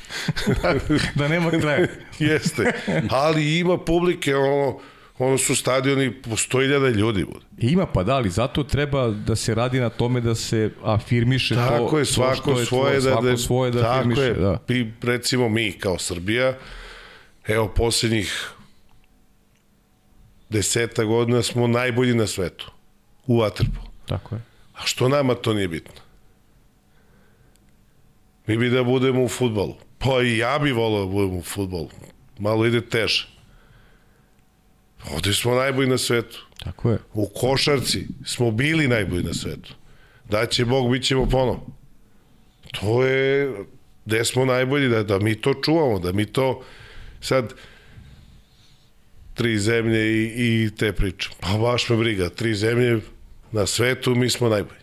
Da 1.14 1.28
nema 1.28 1.50
kraja. 1.50 1.86
Jeste. 2.18 2.72
Ali 3.10 3.58
ima 3.58 3.78
publike, 3.78 4.36
ono, 4.36 4.78
ono 5.18 5.38
su 5.38 5.56
stadioni 5.56 6.22
po 6.22 6.30
100.000 6.30 6.94
ljudi 6.94 7.24
bude. 7.24 7.44
Ima 7.58 7.86
pa 7.86 8.02
da, 8.02 8.14
ali 8.14 8.30
zato 8.30 8.64
treba 8.64 9.08
da 9.08 9.36
se 9.36 9.54
radi 9.54 9.80
na 9.80 9.88
tome 9.88 10.20
da 10.20 10.34
se 10.34 10.70
afirmiše 10.82 11.54
to. 11.54 11.60
Tako 11.60 11.98
je, 11.98 12.04
svako 12.04 12.50
je 12.50 12.66
svoje 12.66 12.66
tvoje, 12.66 12.94
da, 12.94 13.00
svako 13.00 13.36
svoje 13.36 13.70
da 13.70 13.82
tako 13.82 13.94
afirmiše. 13.94 14.22
je. 14.22 14.34
Da. 14.34 14.58
I 14.68 14.86
recimo 15.02 15.48
mi 15.48 15.72
kao 15.72 15.98
Srbija, 15.98 16.54
evo 17.46 17.68
posljednjih 17.68 18.50
deseta 20.48 21.04
godina 21.04 21.42
smo 21.42 21.66
najbolji 21.66 22.14
na 22.14 22.26
svetu 22.26 22.70
u 23.26 23.38
Waterpolu. 23.38 23.88
Tako 24.06 24.34
je. 24.34 24.40
A 24.74 24.80
što 24.84 25.08
nama 25.08 25.34
to 25.34 25.54
nije 25.54 25.68
bitno? 25.68 26.00
Mi 28.46 28.56
bi 28.56 28.70
da 28.70 28.82
budemo 28.82 29.24
u 29.24 29.28
futbolu. 29.28 29.74
Pa 29.98 30.22
i 30.22 30.38
ja 30.38 30.58
bi 30.58 30.72
volao 30.72 31.00
da 31.00 31.12
budem 31.12 31.36
u 31.36 31.42
futbolu. 31.42 31.88
Malo 32.38 32.66
ide 32.66 32.80
teže. 32.80 33.31
Ovde 35.10 35.34
smo 35.34 35.54
najbolji 35.54 35.88
na 35.88 35.98
svetu. 35.98 36.46
Tako 36.58 36.90
je. 36.90 36.98
U 37.12 37.26
košarci 37.34 38.06
smo 38.24 38.50
bili 38.50 38.88
najbolji 38.88 39.22
na 39.22 39.34
svetu. 39.34 39.74
Da 40.30 40.46
će 40.46 40.64
Bog, 40.64 40.92
bit 40.92 41.04
ćemo 41.04 41.28
ponovo. 41.28 41.66
To 42.80 43.04
je 43.04 43.52
gde 44.04 44.24
smo 44.24 44.44
najbolji, 44.44 44.88
da, 44.88 45.02
da 45.02 45.18
mi 45.18 45.34
to 45.40 45.54
čuvamo, 45.64 45.98
da 45.98 46.12
mi 46.12 46.26
to 46.26 46.64
sad 47.20 47.54
tri 49.34 49.58
zemlje 49.58 50.12
i, 50.12 50.32
i 50.36 50.70
te 50.76 50.92
priče. 50.92 51.30
Pa 51.40 51.58
baš 51.58 51.88
me 51.88 51.96
briga, 51.96 52.28
tri 52.28 52.54
zemlje 52.54 53.00
na 53.52 53.66
svetu, 53.66 54.14
mi 54.14 54.30
smo 54.30 54.48
najbolji. 54.48 54.80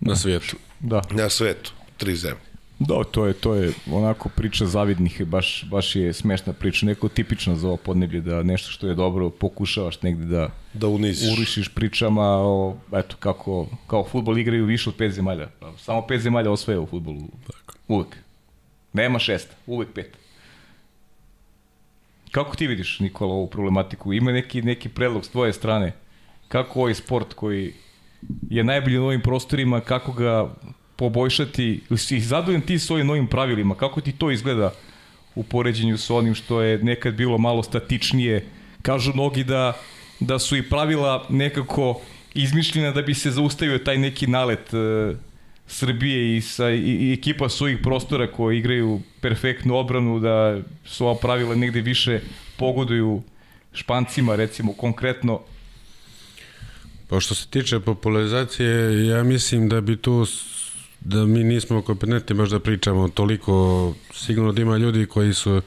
na 0.00 0.16
svijetu. 0.16 0.56
Da. 0.80 1.02
Na 1.10 1.30
svetu, 1.30 1.72
tri 1.96 2.16
zemlje. 2.16 2.53
Da, 2.78 3.04
to 3.10 3.26
je, 3.26 3.32
to 3.32 3.54
je 3.54 3.72
onako 3.90 4.28
priča 4.28 4.66
zavidnih, 4.66 5.22
baš, 5.26 5.64
baš 5.70 5.96
je 5.96 6.12
smešna 6.12 6.52
priča, 6.52 6.86
neko 6.86 7.08
tipično 7.08 7.56
za 7.56 7.68
ovo 7.68 7.76
podneblje, 7.76 8.20
da 8.20 8.42
nešto 8.42 8.70
što 8.70 8.86
je 8.88 8.94
dobro 8.94 9.30
pokušavaš 9.30 10.02
negde 10.02 10.24
da 10.24 10.48
Da 10.72 10.86
uniziš. 10.88 11.32
urišiš 11.32 11.68
pričama 11.68 12.22
o, 12.22 12.76
eto, 12.92 13.16
kako, 13.18 13.66
kao 13.86 14.04
futbol 14.04 14.38
igraju 14.38 14.64
više 14.64 14.88
od 14.90 14.96
pet 14.96 15.12
zemalja. 15.12 15.48
Samo 15.78 16.06
pet 16.06 16.20
zemalja 16.20 16.50
osvaja 16.50 16.80
u 16.80 16.86
futbolu. 16.86 17.20
Uvek. 17.88 18.16
Nema 18.92 19.18
šest, 19.18 19.48
uvek 19.66 19.88
pet. 19.94 20.16
Kako 22.30 22.56
ti 22.56 22.66
vidiš, 22.66 23.00
Nikola, 23.00 23.34
ovu 23.34 23.46
problematiku? 23.46 24.12
Ima 24.12 24.32
neki, 24.32 24.62
neki 24.62 24.88
predlog 24.88 25.24
s 25.24 25.28
tvoje 25.28 25.52
strane? 25.52 25.92
Kako 26.48 26.80
ovaj 26.80 26.94
sport 26.94 27.34
koji 27.34 27.72
je 28.50 28.64
najbolji 28.64 28.96
na 28.96 29.04
ovim 29.04 29.20
prostorima, 29.20 29.80
kako 29.80 30.12
ga 30.12 30.54
poboljšati? 30.96 31.80
Si 31.96 32.20
zadovoljan 32.20 32.62
ti 32.62 32.78
s 32.78 32.90
ovim 32.90 33.06
novim 33.06 33.26
pravilima? 33.26 33.74
Kako 33.74 34.00
ti 34.00 34.12
to 34.12 34.30
izgleda 34.30 34.72
u 35.34 35.42
poređenju 35.42 35.98
sa 35.98 36.14
onim 36.14 36.34
što 36.34 36.60
je 36.60 36.78
nekad 36.78 37.14
bilo 37.14 37.38
malo 37.38 37.62
statičnije? 37.62 38.46
Kažu 38.82 39.12
mnogi 39.14 39.44
da, 39.44 39.72
da 40.20 40.38
su 40.38 40.56
i 40.56 40.62
pravila 40.62 41.26
nekako 41.28 42.00
izmišljena 42.34 42.90
da 42.90 43.02
bi 43.02 43.14
se 43.14 43.30
zaustavio 43.30 43.78
taj 43.78 43.98
neki 43.98 44.26
nalet 44.26 44.74
e, 44.74 45.14
Srbije 45.66 46.36
i, 46.36 46.40
sa, 46.40 46.70
i, 46.70 46.78
i 46.78 47.12
ekipa 47.12 47.48
svojih 47.48 47.78
prostora 47.82 48.26
koji 48.32 48.58
igraju 48.58 49.00
perfektnu 49.20 49.76
obranu, 49.76 50.20
da 50.20 50.60
su 50.84 51.06
ova 51.06 51.14
pravila 51.14 51.54
negde 51.54 51.80
više 51.80 52.20
pogoduju 52.56 53.22
Špancima, 53.74 54.36
recimo, 54.36 54.72
konkretno. 54.72 55.40
Pa 57.08 57.20
što 57.20 57.34
se 57.34 57.46
tiče 57.48 57.80
popularizacije, 57.80 59.06
ja 59.06 59.22
mislim 59.22 59.68
da 59.68 59.80
bi 59.80 59.96
tu 59.96 60.26
da 61.04 61.26
mi 61.26 61.44
nismo 61.44 61.82
kompetentni 61.82 62.36
baš 62.36 62.50
da 62.50 62.60
pričamo 62.60 63.08
toliko, 63.08 63.94
sigurno 64.12 64.52
da 64.52 64.62
ima 64.62 64.76
ljudi 64.76 65.06
koji 65.06 65.34
su 65.34 65.62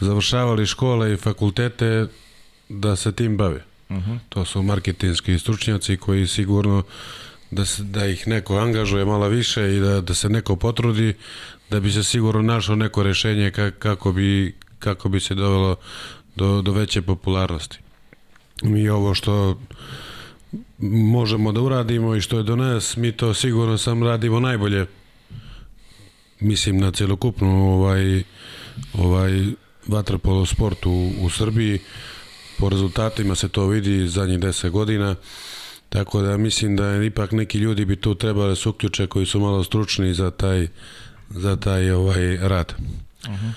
završavali 0.00 0.66
škole 0.66 1.12
i 1.12 1.16
fakultete 1.16 2.06
da 2.68 2.96
se 2.96 3.12
tim 3.12 3.36
bave. 3.36 3.64
Uh 3.88 3.96
-huh. 3.96 4.18
To 4.28 4.44
su 4.44 4.62
marketinski 4.62 5.38
stručnjaci 5.38 5.96
koji 5.96 6.26
sigurno 6.26 6.82
da, 7.50 7.64
se, 7.64 7.82
da 7.82 8.06
ih 8.06 8.28
neko 8.28 8.58
angažuje 8.58 9.04
malo 9.04 9.28
više 9.28 9.76
i 9.76 9.80
da, 9.80 10.00
da 10.00 10.14
se 10.14 10.28
neko 10.28 10.56
potrudi 10.56 11.14
da 11.70 11.80
bi 11.80 11.92
se 11.92 12.04
sigurno 12.04 12.42
našlo 12.42 12.76
neko 12.76 13.02
rešenje 13.02 13.50
ka, 13.50 13.70
kako, 13.70 14.12
bi, 14.12 14.54
kako 14.78 15.08
bi 15.08 15.20
se 15.20 15.34
dovelo 15.34 15.76
do, 16.36 16.62
do 16.62 16.72
veće 16.72 17.02
popularnosti. 17.02 17.78
Mi 18.62 18.88
ovo 18.88 19.14
što 19.14 19.60
možemo 20.78 21.52
da 21.52 21.60
uradimo 21.60 22.16
i 22.16 22.20
što 22.20 22.36
je 22.36 22.42
do 22.42 22.56
nas, 22.56 22.96
mi 22.96 23.12
to 23.12 23.34
sigurno 23.34 23.78
sam 23.78 24.02
radimo 24.02 24.40
najbolje. 24.40 24.86
Mislim 26.40 26.78
na 26.78 26.90
celokupnu 26.90 27.74
ovaj 27.74 28.22
ovaj 28.94 29.44
vaterpolo 29.86 30.46
sport 30.46 30.86
u, 30.86 31.10
u 31.20 31.30
Srbiji. 31.30 31.78
Po 32.58 32.68
rezultatima 32.68 33.34
se 33.34 33.48
to 33.48 33.66
vidi 33.66 34.08
zadnjih 34.08 34.38
10 34.38 34.70
godina. 34.70 35.14
Tako 35.88 36.22
da 36.22 36.36
mislim 36.36 36.76
da 36.76 37.02
ipak 37.02 37.32
neki 37.32 37.58
ljudi 37.58 37.84
bi 37.84 37.96
tu 37.96 38.14
trebali 38.14 38.48
da 38.48 38.56
se 38.56 38.68
uključe 38.68 39.06
koji 39.06 39.26
su 39.26 39.40
malo 39.40 39.64
stručni 39.64 40.14
za 40.14 40.30
taj 40.30 40.68
za 41.30 41.56
taj 41.56 41.90
ovaj 41.90 42.36
rad. 42.36 42.74
Uh 43.28 43.34
-huh. 43.34 43.52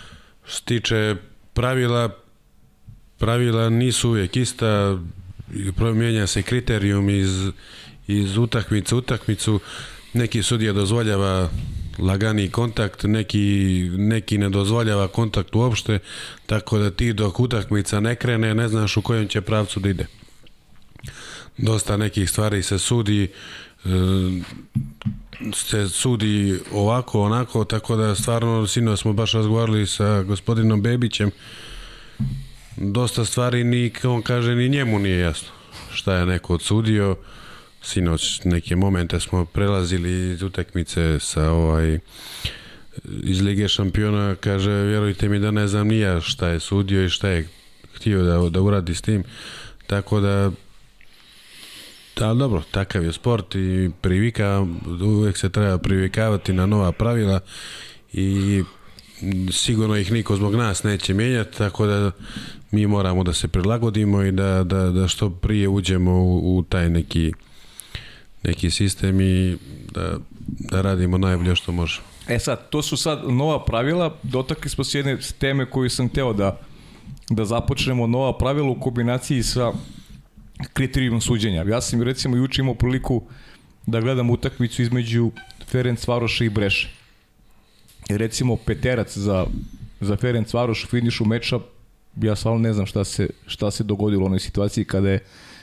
Što 0.45 0.65
tiče 0.65 1.15
pravila, 1.53 2.09
pravila 3.17 3.69
nisu 3.69 4.09
uvijek 4.09 4.35
ista, 4.35 4.97
promijenja 5.75 6.27
se 6.27 6.41
kriterijum 6.41 7.09
iz, 7.09 7.51
iz 8.07 8.37
utakmice 8.37 8.95
utakmicu, 8.95 9.59
neki 10.13 10.43
sudija 10.43 10.73
dozvoljava 10.73 11.49
lagani 11.99 12.49
kontakt, 12.49 13.03
neki, 13.03 13.89
neki 13.97 14.37
ne 14.37 14.49
dozvoljava 14.49 15.07
kontakt 15.07 15.55
uopšte, 15.55 15.99
tako 16.45 16.77
da 16.77 16.91
ti 16.91 17.13
dok 17.13 17.39
utakmica 17.39 17.99
ne 17.99 18.15
krene, 18.15 18.55
ne 18.55 18.67
znaš 18.67 18.97
u 18.97 19.01
kojem 19.01 19.27
će 19.27 19.41
pravcu 19.41 19.79
da 19.79 19.89
ide. 19.89 20.05
Dosta 21.57 21.97
nekih 21.97 22.29
stvari 22.29 22.63
se 22.63 22.79
sudi, 22.79 23.23
e, 23.23 23.89
se 25.53 25.89
sudi 25.89 26.59
ovako, 26.71 27.21
onako, 27.21 27.65
tako 27.65 27.95
da 27.95 28.15
stvarno 28.15 28.67
sino 28.67 28.97
smo 28.97 29.13
baš 29.13 29.33
razgovarali 29.33 29.87
sa 29.87 30.21
gospodinom 30.23 30.81
Bebićem, 30.81 31.31
dosta 32.81 33.25
stvari 33.25 33.63
ni, 33.63 33.91
on 34.03 34.21
kaže, 34.21 34.55
ni 34.55 34.69
njemu 34.69 34.99
nije 34.99 35.19
jasno 35.19 35.49
šta 35.91 36.13
je 36.15 36.25
neko 36.25 36.53
odsudio. 36.53 37.15
Sinoć 37.81 38.41
neke 38.43 38.75
momente 38.75 39.19
smo 39.19 39.45
prelazili 39.45 40.31
iz 40.31 40.43
utakmice 40.43 41.19
sa 41.19 41.51
ovaj 41.51 41.99
iz 43.23 43.41
Lige 43.41 43.67
šampiona, 43.67 44.35
kaže, 44.35 44.71
vjerujte 44.71 45.29
mi 45.29 45.39
da 45.39 45.51
ne 45.51 45.67
znam 45.67 45.87
ni 45.87 45.99
ja 45.99 46.21
šta 46.21 46.47
je 46.47 46.59
sudio 46.59 47.05
i 47.05 47.09
šta 47.09 47.29
je 47.29 47.47
htio 47.93 48.23
da, 48.23 48.49
da 48.49 48.61
uradi 48.61 48.95
s 48.95 49.01
tim. 49.01 49.23
Tako 49.87 50.19
da 50.19 50.51
Da, 52.19 52.33
dobro, 52.33 52.63
takav 52.71 53.03
je 53.05 53.13
sport 53.13 53.55
i 53.55 53.89
privika, 54.01 54.65
uvek 55.01 55.37
se 55.37 55.49
treba 55.49 55.77
privikavati 55.77 56.53
na 56.53 56.65
nova 56.65 56.91
pravila 56.91 57.39
i 58.13 58.63
sigurno 59.51 59.95
ih 59.95 60.11
niko 60.11 60.35
zbog 60.35 60.55
nas 60.55 60.83
neće 60.83 61.13
mijenjati, 61.13 61.57
tako 61.57 61.85
da 61.85 62.11
mi 62.71 62.87
moramo 62.87 63.23
da 63.23 63.33
se 63.33 63.47
prilagodimo 63.47 64.23
i 64.23 64.31
da, 64.31 64.63
da, 64.63 64.89
da 64.89 65.07
što 65.07 65.29
prije 65.29 65.67
uđemo 65.67 66.11
u, 66.11 66.57
u 66.57 66.63
taj 66.63 66.89
neki 66.89 67.33
neki 68.43 68.71
sistem 68.71 69.21
i 69.21 69.57
da, 69.91 70.17
da 70.47 70.81
radimo 70.81 71.17
najbolje 71.17 71.55
što 71.55 71.71
možemo. 71.71 72.07
E 72.27 72.39
sad, 72.39 72.69
to 72.69 72.81
su 72.81 72.97
sad 72.97 73.21
nova 73.27 73.65
pravila, 73.65 74.15
dotakli 74.23 74.69
smo 74.69 74.83
se 74.83 74.99
jedne 74.99 75.17
teme 75.39 75.65
koju 75.65 75.89
sam 75.89 76.09
hteo 76.09 76.33
da, 76.33 76.59
da 77.29 77.45
započnemo, 77.45 78.07
nova 78.07 78.37
pravila 78.37 78.69
u 78.69 78.79
kombinaciji 78.79 79.43
sa 79.43 79.71
kriterijumom 80.73 81.21
suđenja. 81.21 81.63
Ja 81.67 81.81
sam 81.81 82.01
recimo 82.01 82.37
juče 82.37 82.61
imao 82.61 82.75
priliku 82.75 83.23
da 83.85 84.01
gledam 84.01 84.29
utakmicu 84.29 84.81
između 84.81 85.31
Ferenc 85.67 86.07
Varoša 86.07 86.43
i 86.45 86.49
Breše. 86.49 86.89
Recimo 88.09 88.55
peterac 88.55 89.17
za, 89.17 89.45
za 90.01 90.17
Ferenc 90.17 90.53
Varoš 90.53 90.83
u 90.83 90.87
finišu 90.87 91.25
meča, 91.25 91.59
ja 92.21 92.35
stvarno 92.35 92.59
ne 92.59 92.73
znam 92.73 92.85
šta 92.85 93.03
se, 93.03 93.29
šta 93.47 93.71
se 93.71 93.83
dogodilo 93.83 94.23
u 94.23 94.25
onoj 94.25 94.39
situaciji 94.39 94.85
kada 94.85 95.09
je 95.09 95.19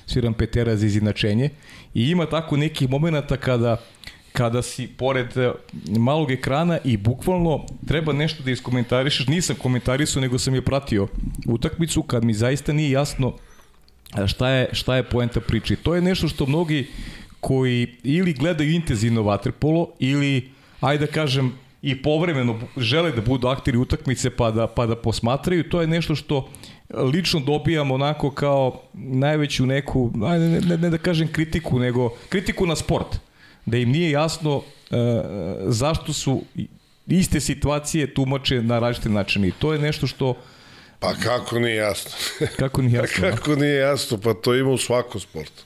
sviran 0.06 0.35
peterac 0.35 0.78
za 0.78 0.86
izjednačenje. 0.86 1.51
I 1.94 2.10
ima 2.10 2.27
tako 2.27 2.56
nekih 2.56 2.90
momenta 2.90 3.36
kada 3.36 3.77
kada 4.36 4.62
si 4.62 4.86
pored 4.86 5.36
e, 5.36 5.52
malog 5.98 6.31
ekrana 6.31 6.78
i 6.85 6.97
bukvalno 6.97 7.64
treba 7.86 8.12
nešto 8.12 8.43
da 8.43 8.51
iskomentarišeš. 8.51 9.27
Nisam 9.27 9.56
komentarisao, 9.56 10.20
nego 10.23 10.39
sam 10.39 10.55
je 10.55 10.62
pratio 10.62 11.09
utakmicu 11.47 12.02
kad 12.02 12.24
mi 12.24 12.35
zaista 12.35 12.73
nije 12.73 12.90
jasno 12.90 13.32
e, 14.18 14.27
šta 14.27 14.48
je, 14.48 14.68
šta 14.73 14.97
je 14.97 15.09
poenta 15.09 15.40
priče. 15.40 15.77
To 15.77 15.94
je 15.94 16.02
nešto 16.02 16.28
što 16.28 16.47
mnogi 16.47 16.86
koji 17.40 17.97
ili 18.02 18.32
gledaju 18.32 18.73
intenzivno 18.73 19.23
vaterpolo 19.23 19.89
ili, 19.98 20.51
ajde 20.81 21.06
da 21.06 21.12
kažem, 21.12 21.52
i 21.86 22.02
povremeno 22.02 22.60
žele 22.76 23.12
da 23.12 23.20
budu 23.20 23.48
akteri 23.48 23.78
utakmice 23.78 24.30
pa 24.30 24.50
da, 24.50 24.66
pa 24.66 24.86
da 24.86 24.96
posmatraju, 24.96 25.68
to 25.70 25.80
je 25.80 25.86
nešto 25.86 26.14
što 26.14 26.48
lično 26.90 27.40
dobijam 27.40 27.90
onako 27.90 28.30
kao 28.30 28.82
najveću 28.94 29.66
neku, 29.66 30.10
ne, 30.14 30.38
ne, 30.38 30.76
ne 30.76 30.90
da 30.90 30.98
kažem 30.98 31.28
kritiku, 31.32 31.78
nego 31.78 32.10
kritiku 32.28 32.66
na 32.66 32.76
sport. 32.76 33.16
Da 33.66 33.76
im 33.76 33.90
nije 33.90 34.10
jasno 34.10 34.62
e, 34.90 34.96
zašto 35.66 36.12
su 36.12 36.42
iste 37.06 37.40
situacije 37.40 38.14
tumače 38.14 38.62
na 38.62 38.78
različite 38.78 39.08
načine. 39.08 39.48
I 39.48 39.52
to 39.52 39.72
je 39.72 39.78
nešto 39.78 40.06
što 40.06 40.34
Pa 41.00 41.14
kako 41.14 41.58
nije 41.58 41.76
jasno? 41.76 42.10
kako 42.58 42.82
nije 42.82 42.98
jasno? 43.02 43.30
Pa 43.30 43.36
kako 43.36 43.56
nije 43.56 43.76
jasno? 43.76 44.18
Pa 44.18 44.34
to 44.34 44.54
ima 44.54 44.70
u 44.70 44.78
svakom 44.78 45.20
sportu. 45.20 45.65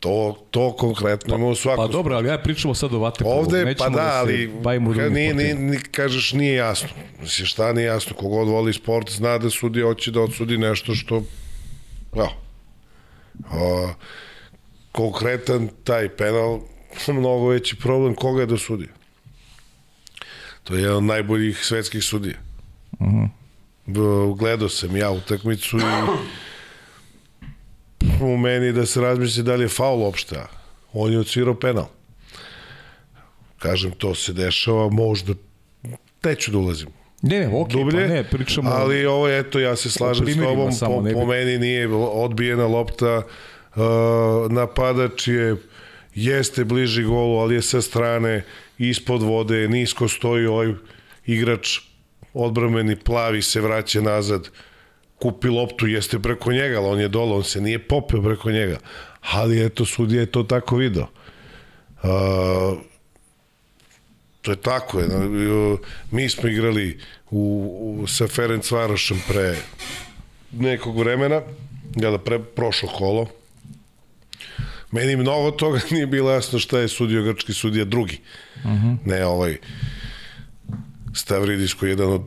To, 0.00 0.36
to 0.50 0.72
konkretno 0.72 1.36
ima 1.36 1.46
u 1.46 1.54
svakom 1.54 1.86
Pa 1.86 1.92
dobro, 1.92 2.16
ali 2.16 2.28
ja 2.28 2.38
pričamo 2.38 2.74
sad 2.74 2.94
o 2.94 2.98
vaterpolu. 2.98 3.38
Ovde, 3.38 3.74
pa 3.78 3.88
da, 3.88 3.96
da 3.96 4.12
ali 4.14 4.50
ka, 4.96 5.08
nije, 5.08 5.34
nije, 5.34 5.54
nije, 5.54 5.80
kažeš 5.90 6.32
nije 6.32 6.54
jasno. 6.54 6.88
Mislim, 7.20 7.46
šta 7.46 7.72
nije 7.72 7.86
jasno? 7.86 8.16
Kogod 8.16 8.48
voli 8.48 8.72
sport 8.72 9.10
zna 9.10 9.38
da 9.38 9.50
sudi, 9.50 9.80
hoće 9.80 10.10
da 10.10 10.20
odsudi 10.20 10.58
nešto 10.58 10.94
što, 10.94 11.22
ja, 12.16 12.28
a, 13.50 13.92
konkretan 14.92 15.68
taj 15.84 16.08
penal, 16.08 16.60
mnogo 17.08 17.48
veći 17.48 17.76
problem 17.76 18.14
koga 18.14 18.40
je 18.40 18.46
da 18.46 18.56
sudi. 18.58 18.88
To 20.64 20.74
je 20.74 20.82
jedan 20.82 20.96
od 20.96 21.04
najboljih 21.04 21.58
svetskih 21.64 22.04
sudija. 22.04 22.36
Uh 22.92 23.06
Mhm. 23.06 23.24
-huh. 23.86 24.38
Gledao 24.38 24.68
sam 24.68 24.96
ja 24.96 25.10
utakmicu 25.10 25.78
i 25.78 25.82
u 28.20 28.36
meni 28.36 28.72
da 28.72 28.86
se 28.86 29.00
razmisli 29.00 29.42
da 29.42 29.54
li 29.54 29.64
je 29.64 29.68
faul 29.68 30.02
uopšte. 30.02 30.36
On 30.92 31.12
je 31.12 31.18
odsvirao 31.18 31.54
penal. 31.54 31.86
Kažem, 33.58 33.90
to 33.90 34.14
se 34.14 34.32
dešava, 34.32 34.88
možda 34.88 35.34
neću 36.24 36.50
da 36.50 36.58
ulazim. 36.58 36.88
Ne, 37.22 37.38
ne, 37.38 37.48
okej, 37.48 37.72
Dublje, 37.72 38.06
pa 38.06 38.14
ne, 38.14 38.24
pričamo... 38.24 38.70
Ali 38.70 39.06
ovo, 39.06 39.28
eto, 39.28 39.60
ja 39.60 39.76
se 39.76 39.90
slažem 39.90 40.26
s 40.26 40.36
tobom, 40.36 40.72
samo, 40.72 40.96
po, 40.96 41.20
po 41.20 41.26
meni 41.26 41.58
nije 41.58 41.88
odbijena 41.94 42.66
lopta, 42.66 43.22
uh, 43.76 43.82
napadač 44.52 45.28
je 45.28 45.56
jeste 46.14 46.64
bliži 46.64 47.02
golu, 47.02 47.38
ali 47.38 47.54
je 47.54 47.62
sa 47.62 47.82
strane 47.82 48.44
ispod 48.78 49.22
vode, 49.22 49.68
nisko 49.68 50.08
stoji 50.08 50.46
ovaj 50.46 50.74
igrač 51.26 51.78
odbrameni 52.34 52.96
plavi 52.96 53.42
se 53.42 53.60
vraća 53.60 54.00
nazad 54.00 54.48
kupi 55.20 55.48
loptu, 55.48 55.86
jeste 55.86 56.18
preko 56.18 56.52
njega, 56.52 56.78
ali 56.78 56.86
on 56.88 57.00
je 57.00 57.08
dole, 57.08 57.36
on 57.36 57.44
se 57.44 57.60
nije 57.60 57.78
popeo 57.78 58.22
preko 58.22 58.50
njega. 58.50 58.78
Ali 59.20 59.66
eto, 59.66 59.84
sudija 59.84 60.20
je 60.20 60.26
to 60.26 60.42
tako 60.42 60.76
video. 60.76 61.06
Uh, 62.02 62.78
to 64.42 64.50
je 64.50 64.56
tako. 64.56 65.00
Je. 65.00 65.08
Mi 66.10 66.28
smo 66.28 66.48
igrali 66.48 66.98
u, 67.30 68.00
u, 68.02 68.06
sa 68.06 68.28
Ferenc 68.28 68.70
Varošem 68.70 69.22
pre 69.28 69.56
nekog 70.52 70.98
vremena, 70.98 71.42
kada 72.00 72.18
pre, 72.18 72.38
prošlo 72.38 72.88
kolo. 72.88 73.26
Meni 74.90 75.16
mnogo 75.16 75.50
toga 75.50 75.80
nije 75.90 76.06
bilo 76.06 76.30
jasno 76.30 76.58
šta 76.58 76.78
je 76.78 76.88
sudio 76.88 77.22
grčki 77.22 77.52
sudija 77.52 77.84
drugi. 77.84 78.18
Uh 78.64 78.70
-huh. 78.70 78.96
Ne 79.04 79.24
ovaj 79.24 79.56
Stavridis 81.14 81.74
koji 81.74 81.88
je 81.88 81.92
jedan 81.92 82.12
od 82.12 82.22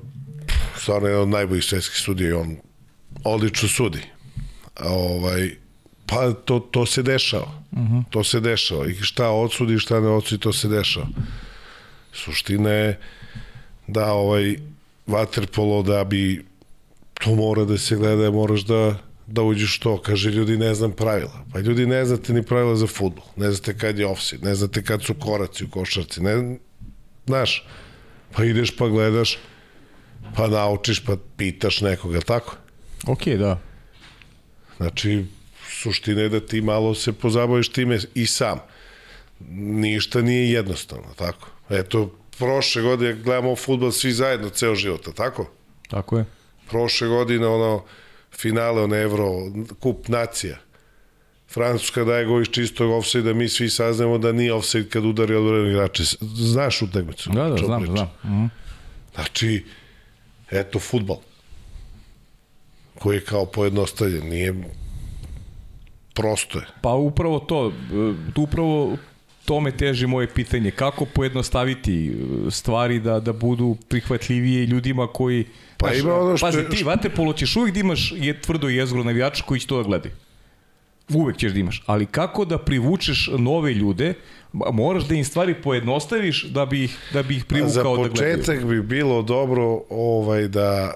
stvarno 0.78 1.08
jedan 1.08 1.22
od 1.22 1.30
najboljih 1.30 1.64
svetskih 1.64 1.98
sudija 1.98 2.30
i 2.30 2.34
on 2.34 2.58
odlično 3.24 3.70
sudi. 3.70 4.02
Ovaj, 4.80 5.56
pa 6.06 6.34
to, 6.34 6.60
to 6.60 6.86
se 6.86 7.04
dešava. 7.04 7.64
Uh 7.72 7.80
-huh. 7.80 8.04
To 8.10 8.24
se 8.24 8.40
dešava. 8.40 8.88
I 8.88 8.94
šta 8.94 9.30
odsudi, 9.30 9.80
šta 9.80 10.00
ne 10.00 10.08
odsudi, 10.08 10.42
to 10.42 10.54
se 10.54 10.68
dešava. 10.68 11.08
Suština 12.14 12.70
je 12.70 13.00
da 13.88 14.14
ovaj 14.14 14.56
vaterpolo 15.08 15.84
da 15.84 16.04
bi 16.04 16.46
to 17.14 17.36
mora 17.36 17.66
da 17.66 17.78
se 17.78 17.96
gleda, 17.96 18.32
moraš 18.32 18.62
da 18.62 18.98
da 19.28 19.42
uđeš 19.42 19.80
to, 19.80 19.98
kaže 20.02 20.32
ljudi 20.32 20.58
ne 20.58 20.74
znam 20.74 20.92
pravila. 20.92 21.46
Pa 21.54 21.60
ljudi 21.60 21.86
ne 21.86 22.06
znate 22.06 22.34
ni 22.34 22.44
pravila 22.44 22.76
za 22.76 22.88
futbol. 22.88 23.26
Ne 23.36 23.52
znate 23.52 23.78
kad 23.78 24.00
je 24.00 24.06
offside, 24.06 24.46
ne 24.46 24.56
znate 24.56 24.84
kad 24.84 25.04
su 25.04 25.14
koraci 25.14 25.64
u 25.64 25.70
košarci. 25.70 26.22
Ne, 26.24 26.58
znaš, 27.26 27.66
pa 28.36 28.44
ideš 28.44 28.78
pa 28.78 28.88
gledaš, 28.88 29.38
pa 30.36 30.48
naučiš, 30.48 31.06
pa 31.06 31.18
pitaš 31.38 31.82
nekoga, 31.82 32.22
tako? 32.22 32.56
Okej, 33.08 33.38
da. 33.38 33.60
Znači, 34.78 35.26
suština 35.70 36.22
je 36.22 36.30
da 36.30 36.40
ti 36.40 36.62
malo 36.62 36.96
se 36.96 37.14
pozabaviš 37.14 37.70
time 37.70 38.00
i 38.14 38.26
sam. 38.26 38.60
Ništa 39.50 40.22
nije 40.22 40.52
jednostavno, 40.52 41.14
tako? 41.16 41.50
Eto, 41.70 42.16
prošle 42.38 42.82
godine 42.82 43.14
gledamo 43.14 43.56
futbol 43.56 43.92
svi 43.92 44.12
zajedno, 44.12 44.50
ceo 44.50 44.76
život, 44.76 45.08
a 45.08 45.12
tako? 45.12 45.50
Tako 45.90 46.18
je. 46.18 46.26
Prošle 46.70 47.08
godine, 47.08 47.48
ono, 47.48 47.84
finale, 48.32 48.82
ono, 48.82 48.96
Euro, 48.96 49.30
kup 49.80 50.08
nacija. 50.08 50.58
Francuska 51.50 52.04
daje 52.04 52.26
go 52.26 52.42
iz 52.42 52.48
čistog 52.48 52.92
offside 52.92 53.34
mi 53.34 53.50
svi 53.50 53.70
saznamo 53.70 54.18
da 54.18 54.32
nije 54.32 54.54
offside 54.54 54.90
kad 54.90 55.06
udari 55.06 55.36
odbrani 55.36 55.70
igrače. 55.70 56.04
Znaš 56.22 56.82
utakmicu? 56.82 57.30
Da, 57.30 57.50
da, 57.50 57.58
znam, 57.58 57.82
pričam? 57.82 57.96
znam. 57.96 58.10
Mhm. 58.24 58.46
Znači, 59.14 59.66
eto, 60.52 60.80
futbol 60.80 61.18
koji 63.04 63.16
je 63.16 63.22
kao 63.22 63.46
pojednostavljen, 63.46 64.30
nije 64.30 64.54
prosto 66.14 66.60
je. 66.60 66.66
Pa 66.82 66.94
upravo 66.94 67.40
to, 67.40 67.68
e, 67.68 68.32
tu 68.34 68.42
upravo 68.42 68.98
tome 69.46 69.72
teži 69.72 70.08
moje 70.08 70.28
pitanje. 70.28 70.72
Kako 70.72 71.06
pojednostaviti 71.06 72.08
e, 72.08 72.52
stvari 72.52 73.00
da, 73.00 73.20
da 73.20 73.34
budu 73.34 73.76
prihvatljivije 73.88 74.66
ljudima 74.66 75.08
koji... 75.08 75.46
Pa 75.78 75.88
Znaš, 75.88 76.00
ima 76.00 76.14
ono 76.14 76.38
što 76.38 76.46
Pazi, 76.46 76.70
ti 76.70 76.84
vaterpolo 76.84 77.34
ćeš 77.34 77.56
uvijek 77.56 77.74
da 77.74 77.80
imaš 77.80 78.14
je 78.16 78.42
tvrdo 78.42 78.70
jezgro 78.70 79.04
navijača 79.04 79.44
koji 79.44 79.60
će 79.60 79.68
to 79.68 79.78
da 79.78 79.84
gledaju. 79.84 80.16
Uvek 81.14 81.38
ćeš 81.38 81.52
da 81.52 81.60
imaš. 81.60 81.84
Ali 81.86 82.06
kako 82.06 82.46
da 82.46 82.58
privučeš 82.58 83.30
nove 83.38 83.74
ljude, 83.74 84.14
moraš 84.54 85.04
da 85.04 85.16
im 85.16 85.26
stvari 85.26 85.54
pojednostaviš 85.54 86.44
da 86.44 86.66
bi 86.66 86.84
ih, 86.84 86.98
da 87.14 87.24
bi 87.24 87.36
ih 87.36 87.44
za 87.44 87.48
privukao 87.48 87.98
da 87.98 88.10
gledaju. 88.10 88.38
početak 88.38 88.66
bi 88.66 88.82
bilo 88.82 89.22
dobro 89.22 89.82
ovaj 89.90 90.48
da 90.48 90.94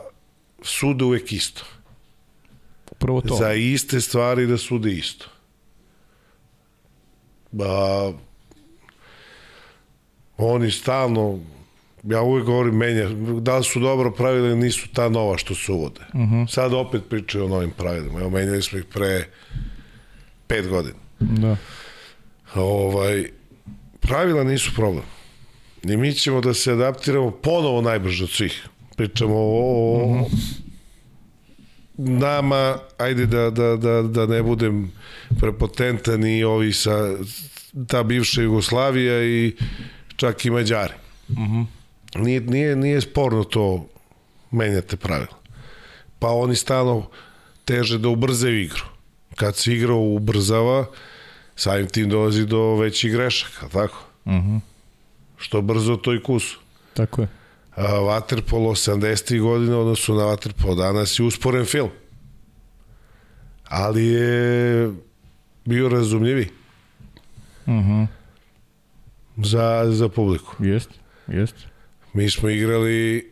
sude 0.61 1.03
uvek 1.03 1.33
isto. 1.33 1.76
Upravo 2.97 3.21
to. 3.21 3.35
Za 3.35 3.53
iste 3.53 4.01
stvari 4.01 4.47
da 4.47 4.57
sude 4.57 4.91
isto. 4.91 5.25
Ba, 7.51 8.13
oni 10.37 10.71
stalno, 10.71 11.39
ja 12.03 12.21
uvek 12.21 12.45
govorim 12.45 12.75
menja, 12.75 13.09
da 13.41 13.57
li 13.57 13.63
su 13.63 13.79
dobro 13.79 14.11
pravila 14.11 14.47
ili 14.47 14.57
nisu 14.57 14.87
ta 14.93 15.09
nova 15.09 15.37
što 15.37 15.55
se 15.55 15.71
uvode. 15.71 16.01
Uh 16.13 16.19
Mhm. 16.19 16.35
-huh. 16.35 16.47
Sad 16.53 16.73
opet 16.73 17.01
pričaju 17.09 17.45
o 17.45 17.49
novim 17.49 17.71
pravilima. 17.71 18.19
Evo, 18.19 18.29
menjali 18.29 18.61
smo 18.61 18.79
ih 18.79 18.85
pre 18.85 19.25
pet 20.47 20.67
godina. 20.69 20.95
Da. 21.19 21.55
Ovaj, 22.55 23.29
pravila 23.99 24.43
nisu 24.43 24.71
problem. 24.75 25.03
I 25.83 25.97
mi 25.97 26.13
ćemo 26.13 26.41
da 26.41 26.53
se 26.53 26.71
adaptiramo 26.71 27.31
ponovo 27.31 27.81
najbrže 27.81 28.23
od 28.23 28.29
svih. 28.29 28.67
Pričamo 28.95 29.35
o, 29.35 30.19
o 30.21 30.25
nama, 31.97 32.77
ajde 32.97 33.25
da, 33.25 33.49
da, 33.49 33.75
da, 33.75 34.01
da 34.01 34.25
ne 34.25 34.43
budem 34.43 34.91
prepotentan 35.39 36.25
i 36.25 36.43
ovi 36.43 36.73
sa 36.73 37.17
ta 37.87 38.03
bivša 38.03 38.41
Jugoslavija 38.41 39.23
i 39.23 39.55
čak 40.15 40.45
i 40.45 40.49
Mađari. 40.49 40.93
Nije, 42.15 42.41
nije, 42.41 42.75
nije 42.75 43.01
sporno 43.01 43.43
to 43.43 43.87
menjate 44.51 44.97
pravila. 44.97 45.37
Pa 46.19 46.27
oni 46.27 46.55
stalno 46.55 47.09
teže 47.65 47.97
da 47.97 48.09
ubrzaju 48.09 48.61
igru. 48.61 48.85
Kad 49.35 49.55
se 49.55 49.73
igra 49.73 49.93
ubrzava, 49.93 50.85
samim 51.55 51.87
tim 51.87 52.09
dolazi 52.09 52.45
do 52.45 52.75
većih 52.75 53.11
grešaka, 53.11 53.69
tako? 53.69 54.03
Mhm. 54.27 54.57
Što 55.37 55.61
brzo 55.61 55.95
to 55.95 56.13
i 56.13 56.23
kusu. 56.23 56.59
Tako 56.93 57.21
je. 57.21 57.27
Waterpolo 57.77 58.69
80. 58.69 59.39
godina 59.39 59.77
odnosu 59.79 60.13
na 60.15 60.23
Waterpolo 60.23 60.75
danas 60.75 61.19
je 61.19 61.23
usporen 61.25 61.65
film. 61.65 61.89
Ali 63.63 64.05
je 64.07 64.91
bio 65.65 65.89
razumljivi 65.89 66.49
Mhm. 67.67 68.03
za, 69.43 69.85
za 69.91 70.09
publiku. 70.09 70.55
Jest, 70.59 70.89
jest. 71.27 71.55
Mi 72.13 72.29
smo 72.29 72.49
igrali 72.49 73.27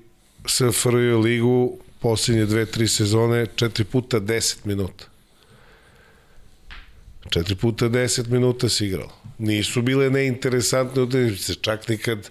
SFRJ 0.45 1.13
ligu 1.23 1.77
posljednje 1.99 2.45
dve, 2.45 2.65
tri 2.65 2.87
sezone, 2.87 3.45
četiri 3.55 3.83
puta 3.85 4.19
10 4.19 4.65
minuta. 4.65 5.05
Četiri 7.29 7.55
puta 7.55 7.85
10 7.85 8.27
minuta 8.27 8.69
si 8.69 8.85
igralo. 8.85 9.11
Nisu 9.37 9.81
bile 9.81 10.09
neinteresantne 10.09 11.01
utakmice, 11.01 11.55
čak 11.55 11.87
nikad 11.89 12.29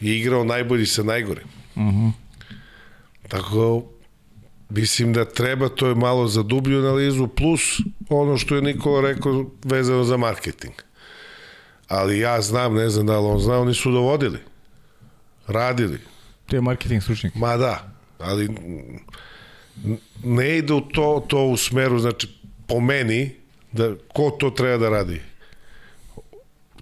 je 0.00 0.18
igrao 0.18 0.44
najbolji 0.44 0.86
sa 0.86 1.02
najgorim. 1.02 1.46
Uh 1.74 1.82
-huh. 1.82 2.12
Tako, 3.28 3.84
mislim 4.68 5.12
da 5.12 5.24
treba, 5.24 5.68
to 5.68 5.86
je 5.86 5.94
malo 5.94 6.28
za 6.28 6.42
dublju 6.42 6.78
analizu, 6.78 7.28
plus 7.28 7.80
ono 8.08 8.38
što 8.38 8.54
je 8.54 8.62
Nikola 8.62 9.00
rekao 9.00 9.50
vezano 9.64 10.04
za 10.04 10.16
marketing. 10.16 10.74
Ali 11.88 12.18
ja 12.18 12.40
znam, 12.40 12.74
ne 12.74 12.88
znam 12.90 13.06
da 13.06 13.18
li 13.18 13.26
on 13.26 13.40
zna, 13.40 13.58
oni 13.58 13.74
su 13.74 13.90
dovodili. 13.90 14.38
Radili. 15.46 15.98
To 16.46 16.56
je 16.56 16.62
marketing 16.62 17.02
stručnik. 17.02 17.34
Ma 17.34 17.56
da, 17.56 17.92
ali 18.18 18.48
ne 20.24 20.58
ide 20.58 20.72
u 20.72 20.80
to, 20.80 21.24
to 21.28 21.44
u 21.44 21.56
smeru, 21.56 21.98
znači 21.98 22.28
po 22.66 22.80
meni, 22.80 23.30
da 23.72 23.94
ko 24.14 24.30
to 24.30 24.50
treba 24.50 24.76
da 24.76 24.88
radi? 24.88 25.20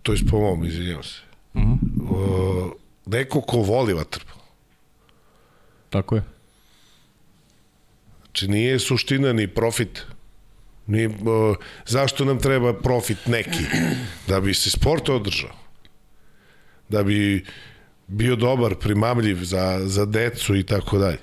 To 0.03 0.13
je 0.13 0.19
po 0.31 0.41
mom, 0.41 0.65
izvinjavam 0.65 1.03
se. 1.03 1.21
Uh 1.55 1.63
-huh. 1.63 1.77
uh, 2.11 2.73
neko 3.09 3.41
ko 3.41 3.59
voli 3.59 3.95
vatrpalo. 3.95 4.43
Tako 5.91 6.17
je. 6.17 6.23
Znači 8.25 8.49
nije 8.49 8.79
suština 8.79 9.33
ni 9.33 9.49
profit. 9.49 10.07
Ni, 10.87 11.07
uh, 11.07 11.57
zašto 11.87 12.25
nam 12.25 12.39
treba 12.39 12.73
profit 12.73 13.27
neki? 13.27 13.65
Da 14.27 14.41
bi 14.41 14.55
se 14.55 14.71
sport 14.71 15.09
održao. 15.09 15.57
Da 16.89 17.03
bi 17.03 17.45
bio 18.07 18.37
dobar, 18.37 18.75
primamljiv 18.75 19.45
za, 19.45 19.81
za 19.85 20.05
decu 20.05 20.57
i 20.57 20.63
tako 20.63 20.99
dalje. 20.99 21.19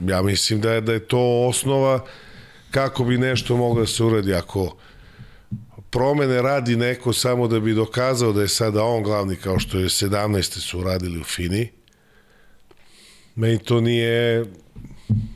Ja 0.00 0.22
mislim 0.22 0.60
da 0.60 0.72
je, 0.72 0.80
da 0.80 0.92
je 0.92 1.06
to 1.08 1.46
osnova 1.48 2.04
kako 2.70 3.04
bi 3.04 3.18
nešto 3.18 3.56
moglo 3.56 3.80
da 3.80 3.86
se 3.86 4.04
uradi. 4.04 4.34
Ako 4.34 4.76
promene 5.94 6.42
radi 6.42 6.76
neko 6.76 7.12
samo 7.12 7.48
da 7.48 7.60
bi 7.60 7.74
dokazao 7.74 8.32
da 8.32 8.42
je 8.42 8.48
sada 8.48 8.84
on 8.84 9.02
glavni 9.02 9.36
kao 9.36 9.58
što 9.58 9.78
je 9.78 9.84
17. 9.84 10.42
su 10.42 10.80
uradili 10.80 11.20
u 11.20 11.24
Fini, 11.24 11.68
meni 13.34 13.58
to 13.58 13.80
nije 13.80 14.44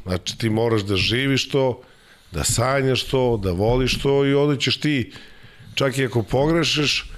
znači 0.07 0.39
ti 0.39 0.51
moraš 0.51 0.83
da 0.83 0.97
živiš 0.97 1.49
to 1.49 1.83
da 2.33 2.45
sanjaš 2.45 3.05
to, 3.05 3.37
da 3.43 3.53
voliš 3.53 4.03
to 4.03 4.27
i 4.27 4.35
onda 4.35 4.57
ćeš 4.57 4.81
ti 4.81 5.13
čak 5.75 5.99
i 5.99 6.05
ako 6.05 6.23
pogrešiš 6.23 7.13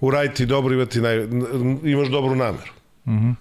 uraditi 0.00 0.46
dobro 0.46 0.74
imati 0.74 1.00
naj, 1.00 1.16
imaš 1.84 2.08
dobru 2.08 2.34
nameru 2.34 2.72
mm 3.06 3.12
-hmm. 3.12 3.34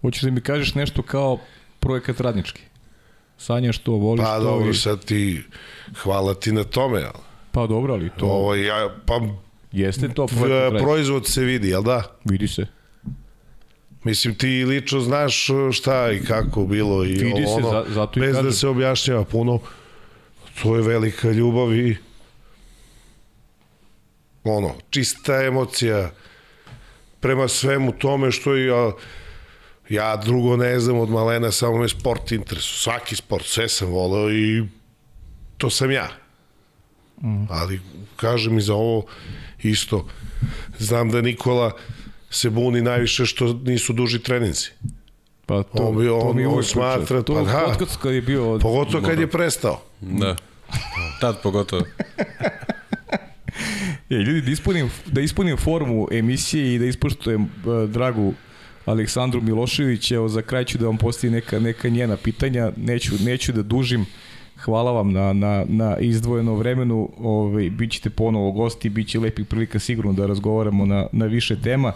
Hoćeš 0.00 0.22
da 0.22 0.30
mi 0.30 0.40
kažeš 0.40 0.74
nešto 0.74 1.02
kao 1.02 1.38
projekat 1.80 2.20
radnički 2.20 2.62
sanjaš 3.38 3.78
to, 3.78 3.92
voliš 3.92 4.24
pa, 4.24 4.38
to 4.38 4.44
Pa 4.44 4.50
dobro, 4.50 4.70
i... 4.70 4.74
sad 4.74 5.04
ti 5.04 5.42
hvala 6.02 6.34
ti 6.34 6.52
na 6.52 6.64
tome, 6.64 7.00
jel? 7.00 7.33
Pa 7.54 7.66
dobro, 7.66 7.94
ali 7.94 8.10
to... 8.18 8.26
Ovo, 8.26 8.54
ja, 8.54 8.96
pa, 9.06 9.20
Jeste 9.72 10.08
to 10.08 10.26
Proizvod 10.78 11.26
se 11.26 11.44
vidi, 11.44 11.68
jel 11.68 11.82
da? 11.82 12.02
Vidi 12.24 12.48
se. 12.48 12.66
Mislim, 14.04 14.34
ti 14.34 14.64
lično 14.64 15.00
znaš 15.00 15.46
šta 15.72 16.12
i 16.12 16.24
kako 16.24 16.64
bilo 16.64 17.04
i 17.04 17.08
Vidi 17.08 17.44
ono, 17.46 17.56
se, 17.56 17.62
za, 17.62 17.84
zato 17.94 18.20
i 18.20 18.22
bez 18.22 18.36
da 18.36 18.52
se 18.52 18.68
objašnjava 18.68 19.24
puno, 19.24 19.60
to 20.62 20.76
je 20.76 20.82
velika 20.82 21.30
ljubav 21.30 21.74
i 21.74 21.96
ono, 24.44 24.74
čista 24.90 25.44
emocija 25.44 26.10
prema 27.20 27.48
svemu 27.48 27.92
tome 27.92 28.30
što 28.30 28.56
ja, 28.56 28.92
ja 29.88 30.16
drugo 30.16 30.56
ne 30.56 30.80
znam 30.80 30.98
od 30.98 31.10
malena, 31.10 31.50
samo 31.50 31.78
me 31.78 31.88
sport 31.88 32.32
interesu. 32.32 32.78
Svaki 32.78 33.16
sport, 33.16 33.44
sve 33.44 33.68
sam 33.68 33.88
voleo 33.88 34.32
i 34.32 34.64
to 35.58 35.70
sam 35.70 35.90
ja. 35.90 36.23
Mm. 37.22 37.46
Ali, 37.50 37.80
kažem 38.16 38.58
i 38.58 38.60
za 38.60 38.74
ovo 38.74 39.06
isto, 39.62 40.08
znam 40.78 41.10
da 41.10 41.20
Nikola 41.20 41.72
se 42.30 42.50
buni 42.50 42.82
najviše 42.82 43.26
što 43.26 43.52
nisu 43.52 43.92
duži 43.92 44.18
treninzi. 44.18 44.68
Pa 45.46 45.62
to, 45.62 45.82
on, 45.82 45.98
bi, 45.98 46.08
on, 46.08 46.20
to 46.20 46.50
on 46.50 46.62
smatra, 46.62 47.22
to, 47.22 47.34
pa 47.34 47.42
da, 47.42 47.86
kad 48.02 48.14
je 48.14 48.22
bio... 48.22 48.58
Pogotovo 48.62 49.06
kad 49.06 49.18
je 49.18 49.30
prestao. 49.30 49.82
Da, 50.00 50.36
tad 51.20 51.42
pogotovo. 51.42 51.82
Je, 54.08 54.18
ljudi, 54.26 54.40
da 54.40 54.50
ispunim, 54.50 54.90
da 55.06 55.20
ispunim 55.20 55.56
formu 55.56 56.08
emisije 56.10 56.74
i 56.74 56.78
da 56.78 56.86
ispoštujem 56.86 57.42
uh, 57.42 57.90
dragu 57.90 58.34
Aleksandru 58.84 59.40
Milošević, 59.40 60.10
evo 60.10 60.28
za 60.28 60.42
kraj 60.42 60.64
ću 60.64 60.78
da 60.78 60.86
vam 60.86 60.98
postavim 60.98 61.34
neka, 61.34 61.58
neka 61.58 61.88
njena 61.88 62.16
pitanja, 62.16 62.72
neću, 62.76 63.14
neću 63.20 63.52
da 63.52 63.62
dužim, 63.62 64.06
hvala 64.56 64.92
vam 64.92 65.12
na, 65.12 65.32
na, 65.32 65.64
na 65.68 65.96
izdvojeno 65.98 66.54
vremenu, 66.54 67.08
ovaj, 67.18 67.70
bit 67.70 67.92
ćete 67.92 68.10
ponovo 68.10 68.52
gosti, 68.52 68.88
bit 68.88 69.08
će 69.08 69.20
lepih 69.20 69.46
prilika 69.46 69.78
sigurno 69.78 70.12
da 70.12 70.26
razgovaramo 70.26 70.86
na, 70.86 71.06
na 71.12 71.26
više 71.26 71.60
tema. 71.60 71.92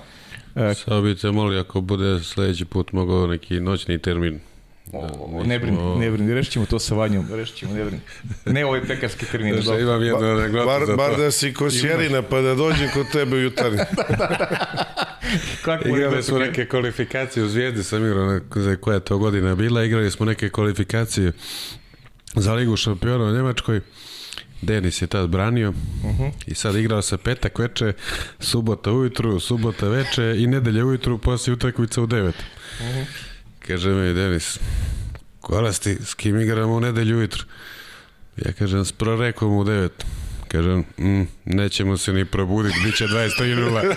E, 0.57 0.75
Samo 0.75 1.03
bi 1.03 1.15
te 1.15 1.31
moli 1.31 1.59
ako 1.59 1.81
bude 1.81 2.21
sledeći 2.21 2.65
put 2.65 2.93
mogao 2.93 3.27
neki 3.27 3.61
noćni 3.61 3.99
termin 3.99 4.41
O, 4.93 5.43
ne 5.45 5.59
brini, 5.59 5.99
ne 5.99 6.11
brini, 6.11 6.35
rešit 6.35 6.53
ćemo 6.53 6.67
to 6.67 6.79
sa 6.79 6.95
vanjom, 6.95 7.27
rešit 7.31 7.57
ćemo, 7.57 7.75
ne 7.75 7.85
brini. 7.85 8.01
Ne 8.47 8.67
ovaj 8.67 8.83
pekarski 8.83 9.27
termin. 9.27 9.55
Znaš, 9.55 9.67
da 9.67 9.79
imam 9.79 10.03
jednu 10.03 10.27
anegdotu 10.27 10.67
bar, 10.67 10.87
za 10.87 10.97
bar 10.97 11.17
da 11.17 11.31
si 11.31 11.55
kosjerina, 11.55 12.23
pa 12.23 12.41
da 12.41 12.55
dođem 12.55 12.89
kod 12.95 13.11
tebe 13.13 13.37
u 13.37 13.41
jutarnji. 13.41 13.79
Kako 15.65 15.89
igrali 15.89 16.23
smo 16.23 16.39
neke 16.39 16.67
kvalifikacije 16.67 17.45
u 17.45 17.49
Zvijezdi, 17.49 17.85
sam 17.85 18.07
igrao, 18.07 18.41
za 18.55 18.77
koja 18.77 18.95
je 18.95 19.01
to 19.01 19.19
godina 19.19 19.55
bila, 19.55 19.85
igrali 19.85 20.11
smo 20.11 20.27
neke 20.27 20.49
kvalifikacije 20.49 21.33
za 22.35 22.55
Ligu 22.55 22.77
šampiona 22.77 23.25
u 23.25 23.33
Njemačkoj. 23.33 23.81
Denis 24.63 25.03
je 25.03 25.07
tad 25.07 25.29
branio 25.29 25.69
uh 25.69 25.75
-huh. 26.05 26.31
i 26.47 26.55
sad 26.55 26.77
igrao 26.77 27.03
se 27.03 27.17
petak 27.17 27.59
veče, 27.59 27.93
subota 28.41 28.93
ujutru, 28.93 29.41
subota 29.41 29.89
veče 29.89 30.35
i 30.39 30.47
nedelje 30.47 30.85
ujutru, 30.85 31.19
poslije 31.19 31.55
utakmica 31.55 32.03
u 32.03 32.07
9. 32.07 32.29
Uh 32.29 32.33
-huh. 32.81 33.05
Kaže 33.67 33.91
mi 33.91 34.15
Denis, 34.15 34.59
Kolasti, 35.41 35.99
s 36.05 36.15
kim 36.15 36.41
igramo 36.41 36.75
u 36.75 36.81
nedelju 36.81 37.17
ujutru? 37.17 37.45
Ja 38.37 38.53
kažem, 38.53 38.85
s 38.85 38.93
prorekom 38.93 39.57
u 39.57 39.65
9. 39.65 39.89
Kažem, 40.49 40.85
mm, 40.99 41.29
nećemo 41.45 41.97
se 41.97 42.13
ni 42.13 42.25
probuditi, 42.25 42.77
bit 42.85 42.97
će 42.97 43.05
23.0. 43.05 43.95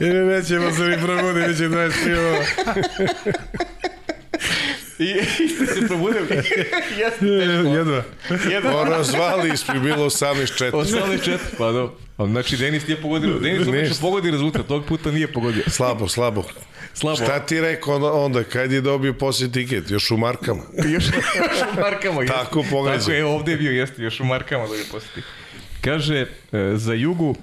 Ili 0.06 0.26
nećemo 0.26 0.72
se 0.72 0.82
ni 0.82 0.96
probuditi, 1.02 1.48
bit 1.48 1.56
će 1.58 1.68
23.0. 1.68 3.32
I, 4.98 5.04
i 5.44 5.48
ste 5.48 5.66
se 5.66 5.86
probudili. 5.86 6.26
Jeste 7.00 7.26
Jedva. 7.26 8.02
Jedva. 8.50 8.80
Ono, 8.80 9.02
zvali 9.02 9.56
smo 9.56 9.80
bilo 9.80 10.04
18-4. 10.04 10.70
18-4, 10.70 11.38
pa 11.58 11.72
do. 11.72 11.92
Znači, 12.18 12.56
Denis 12.56 12.86
nije 12.86 13.00
pogodio. 13.02 13.38
Denis 13.38 13.66
umeša 13.66 13.94
pogodi 14.00 14.30
rezultat, 14.30 14.66
tog 14.66 14.84
puta 14.84 15.10
nije 15.10 15.32
pogodio. 15.32 15.62
Slabo, 15.66 16.08
slabo. 16.08 16.44
Slabo. 16.94 17.16
Šta 17.16 17.38
ti 17.46 17.60
rekao 17.60 18.24
onda, 18.24 18.44
kad 18.44 18.72
je 18.72 18.80
dobio 18.80 19.12
poslije 19.12 19.52
tiket? 19.52 19.90
Još 19.90 20.10
u 20.10 20.16
markama. 20.16 20.62
još, 20.84 21.04
još 21.38 21.62
u 21.76 21.80
markama, 21.80 22.20
jeste. 22.20 22.36
Tako 22.36 22.64
pogađa. 22.70 22.98
Tako 22.98 23.12
je, 23.12 23.24
ovde 23.24 23.52
je 23.52 23.56
bio, 23.58 23.72
jeste, 23.72 24.02
još 24.02 24.20
u 24.20 24.24
markama 24.24 24.66
dobio 24.66 24.84
poslije 24.92 25.14
tiket. 25.14 25.30
Kaže, 25.80 26.26
e, 26.52 26.72
za 26.74 26.94
jugu, 26.94 27.36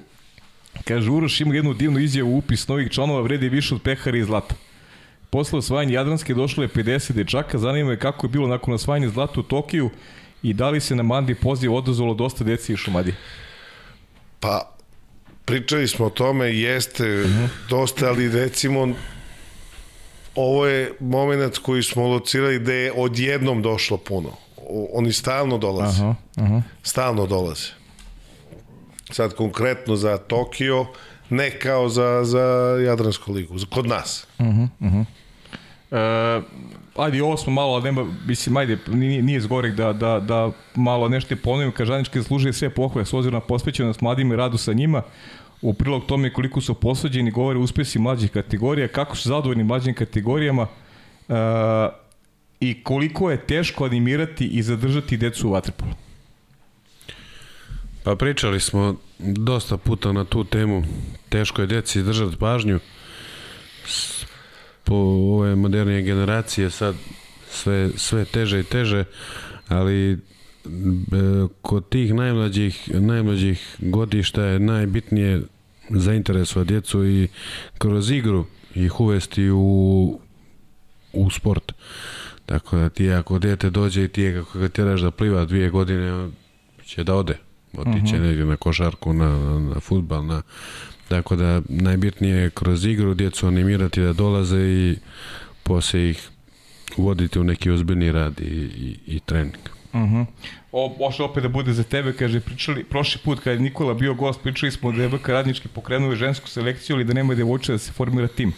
kaže, 0.84 1.10
Uroš 1.10 1.42
ima 1.42 1.56
jednu 1.56 1.74
divnu 1.74 2.00
izjavu, 2.00 2.38
upis 2.38 2.68
novih 2.68 2.92
članova 2.92 3.22
vredi 3.22 3.50
više 3.50 3.76
od 3.76 3.82
pehara 3.82 4.18
i 4.18 4.24
zlata. 4.24 4.56
Posle 5.34 5.60
osvajanja 5.60 5.94
Jadranske 5.94 6.34
došlo 6.34 6.64
je 6.64 6.70
50 6.70 7.12
dečaka, 7.12 7.58
zanima 7.58 7.90
me 7.90 8.00
kako 8.00 8.26
je 8.26 8.30
bilo 8.30 8.48
nakon 8.48 8.74
osvajanja 8.74 9.10
zlata 9.10 9.40
u 9.40 9.44
Tokiju 9.44 9.90
i 10.44 10.54
da 10.54 10.70
li 10.70 10.80
se 10.80 10.96
na 10.96 11.04
Mandi 11.04 11.36
poziv 11.36 11.74
odazvalo 11.74 12.14
dosta 12.14 12.44
deci 12.44 12.74
i 12.74 12.78
Šumadi? 12.78 13.14
Pa, 14.40 14.70
pričali 15.46 15.88
smo 15.88 16.06
o 16.06 16.10
tome, 16.10 16.46
jeste 16.46 17.04
uh 17.04 17.30
mhm. 17.30 17.40
-huh. 17.40 17.48
dosta, 17.70 18.08
ali 18.08 18.30
recimo 18.30 18.94
ovo 20.36 20.66
je 20.66 20.94
moment 21.00 21.58
koji 21.58 21.84
smo 21.84 22.08
locirali 22.08 22.60
da 22.60 22.74
je 22.74 22.94
odjednom 22.96 23.62
došlo 23.62 23.98
puno. 23.98 24.30
Oni 24.94 25.14
stalno 25.14 25.58
dolaze. 25.58 26.04
Aha, 26.04 26.16
aha. 26.36 26.62
Stalno 26.84 27.26
dolaze. 27.26 27.70
Sad 29.12 29.34
konkretno 29.34 29.96
za 29.96 30.18
Tokio, 30.18 30.86
ne 31.30 31.60
kao 31.60 31.90
za, 31.90 32.22
za 32.24 32.78
Jadransku 32.86 33.32
ligu, 33.32 33.56
kod 33.70 33.88
nas. 33.88 34.28
Uh 34.40 34.46
-huh, 34.46 34.68
uh 34.80 34.92
-huh. 34.92 35.06
E, 35.94 36.42
ajde, 36.96 37.24
ovo 37.24 37.38
smo 37.38 37.54
malo, 37.54 37.80
nema, 37.80 38.06
mislim, 38.26 38.58
ajde, 38.58 38.78
nije, 38.88 39.22
nije 39.22 39.42
zgorek 39.42 39.76
da, 39.76 39.94
da, 39.94 40.20
da 40.20 40.52
malo 40.76 41.10
nešto 41.10 41.36
ponovim, 41.44 41.72
Kažanički 41.72 42.20
zaslužuje 42.20 42.54
sve 42.54 42.70
pohvale 42.70 43.06
s 43.06 43.14
ozirom 43.14 43.34
na 43.34 43.40
posvećenost 43.40 44.02
mladim 44.02 44.32
i 44.32 44.36
radu 44.36 44.58
sa 44.58 44.74
njima. 44.74 45.02
U 45.62 45.74
prilog 45.74 46.06
tome 46.06 46.34
koliko 46.34 46.62
su 46.62 46.74
posveđeni 46.74 47.32
govore 47.32 47.60
uspesi 47.60 48.00
mlađih 48.00 48.32
kategorija, 48.32 48.88
kako 48.88 49.16
su 49.16 49.30
zadovoljni 49.30 49.64
mlađim 49.64 49.94
kategorijama 49.94 50.68
e, 51.30 51.34
i 52.60 52.84
koliko 52.84 53.32
je 53.32 53.46
teško 53.46 53.86
animirati 53.86 54.48
i 54.48 54.62
zadržati 54.62 55.18
decu 55.18 55.48
u 55.48 55.52
vaterpolu. 55.52 55.92
Pa 58.04 58.16
pričali 58.16 58.60
smo 58.60 58.96
dosta 59.20 59.78
puta 59.78 60.12
na 60.12 60.26
tu 60.26 60.44
temu. 60.44 60.84
Teško 61.30 61.62
je 61.62 61.68
deci 61.68 62.04
držati 62.04 62.38
pažnju 62.38 62.80
po 64.84 64.96
ove 64.96 65.56
modernije 65.56 66.02
generacije 66.02 66.70
sad 66.70 66.96
sve, 67.50 67.90
sve 67.96 68.26
teže 68.26 68.60
i 68.60 68.64
teže, 68.64 69.06
ali 69.68 70.20
kod 71.62 71.90
tih 71.90 72.14
najmlađih, 72.14 72.90
najmlađih 72.94 73.76
godišta 73.80 74.44
je 74.44 74.60
najbitnije 74.60 75.42
zainteresovati 75.90 76.68
djecu 76.68 77.06
i 77.06 77.28
kroz 77.78 78.12
igru 78.12 78.46
ih 78.76 79.00
uvesti 79.00 79.50
u, 79.50 80.20
u 81.14 81.30
sport. 81.30 81.74
Tako 82.46 82.78
da 82.78 82.90
ti 82.90 83.12
ako 83.12 83.40
dete 83.40 83.70
dođe 83.70 84.04
i 84.04 84.08
ti 84.08 84.22
je 84.22 84.34
kako 84.34 84.60
ga 84.60 84.70
tjeraš 84.70 85.02
da 85.02 85.12
pliva 85.12 85.46
dvije 85.46 85.70
godine, 85.70 86.30
će 86.86 87.04
da 87.04 87.16
ode. 87.16 87.38
Otiće 87.78 88.16
uh 88.16 88.22
-huh. 88.22 88.22
negdje 88.22 88.46
na 88.46 88.56
košarku, 88.56 89.14
na, 89.14 89.30
na, 89.30 89.60
na 89.60 89.80
futbal, 89.80 90.26
na... 90.26 90.42
Tako 91.08 91.36
da 91.36 91.62
najbitnije 91.70 92.36
je 92.36 92.50
kroz 92.50 92.86
igru 92.86 93.14
djecu 93.14 93.48
animirati 93.48 94.02
da 94.02 94.14
dolaze 94.14 94.60
i 94.60 94.96
poslije 95.64 96.10
ih 96.10 96.30
uvoditi 96.98 97.40
u 97.40 97.44
neki 97.44 97.72
ozbiljni 97.72 98.12
rad 98.12 98.40
i, 98.40 98.44
i, 98.44 98.98
i 99.08 99.20
trening. 99.20 99.56
Uh 99.94 100.00
-huh. 100.00 100.26
O, 100.72 100.96
može 101.00 101.24
opet 101.24 101.44
da 101.44 101.50
bude 101.50 101.74
za 101.74 101.84
tebe, 101.84 102.14
kaže, 102.14 102.40
pričali, 102.40 102.84
prošli 102.84 103.22
put 103.24 103.40
kada 103.40 103.52
je 103.52 103.60
Nikola 103.60 103.94
bio 103.94 104.14
gost, 104.14 104.42
pričali 104.44 104.72
smo 104.72 104.92
da 104.92 105.04
je 105.04 105.10
BK 105.10 105.30
Radnički 105.30 105.68
pokrenuli 105.68 106.16
žensku 106.16 106.48
selekciju, 106.48 106.96
ali 106.96 107.04
da 107.04 107.14
nema 107.14 107.36
devojče 107.36 107.72
da 107.72 107.78
se 107.78 107.92
formira 107.92 108.28
tim. 108.28 108.54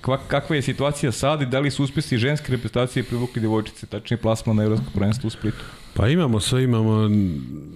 Kva, 0.00 0.18
kakva 0.28 0.56
je 0.56 0.62
situacija 0.62 1.12
sad 1.12 1.42
i 1.42 1.46
da 1.46 1.60
li 1.60 1.70
su 1.70 1.84
uspesi 1.84 2.18
ženske 2.18 2.52
reprezentacije 2.52 3.02
privukli 3.02 3.42
devojčice, 3.42 3.86
tačnije 3.86 4.18
plasma 4.18 4.52
na 4.52 4.62
Evropsko 4.62 4.90
prvenstvo 4.94 5.26
u 5.26 5.30
Splitu? 5.30 5.64
Pa 5.94 6.08
imamo 6.08 6.40
sve, 6.40 6.64
imamo 6.64 7.10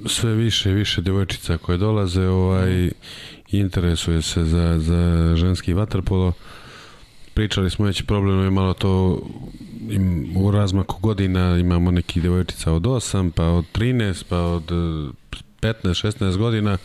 sve 0.07 0.35
više 0.35 0.71
i 0.71 0.75
više 0.75 1.01
devojčica 1.01 1.59
koje 1.59 1.79
dolaze, 1.79 2.27
ovaj, 2.27 2.91
interesuje 3.59 4.23
se 4.23 4.45
za, 4.45 4.79
za 4.79 5.33
ženski 5.37 5.73
vaterpolo. 5.73 6.33
Pričali 7.35 7.71
smo 7.71 7.87
već 7.87 8.03
problem 8.03 8.45
je 8.45 8.51
malo 8.51 8.75
to 8.75 9.23
im, 9.91 10.33
u 10.37 10.51
razmaku 10.51 11.01
godina 11.01 11.59
imamo 11.59 11.91
neki 11.91 12.21
devojčica 12.21 12.73
od 12.73 12.83
8, 12.83 13.31
pa 13.31 13.45
od 13.45 13.65
13, 13.75 14.25
pa 14.29 14.39
od 14.39 14.65
15, 14.65 15.13
16 15.63 16.37
godina. 16.37 16.79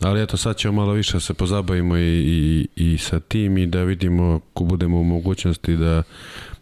Ali 0.00 0.22
eto 0.22 0.36
sad 0.36 0.56
ćemo 0.56 0.74
malo 0.74 0.92
više 0.92 1.20
se 1.20 1.34
pozabavimo 1.34 1.96
i, 1.96 2.00
i, 2.00 2.68
i 2.76 2.98
sa 2.98 3.20
tim 3.20 3.58
i 3.58 3.66
da 3.66 3.82
vidimo 3.82 4.40
ko 4.54 4.64
budemo 4.64 5.00
u 5.00 5.04
mogućnosti 5.04 5.76
da, 5.76 6.02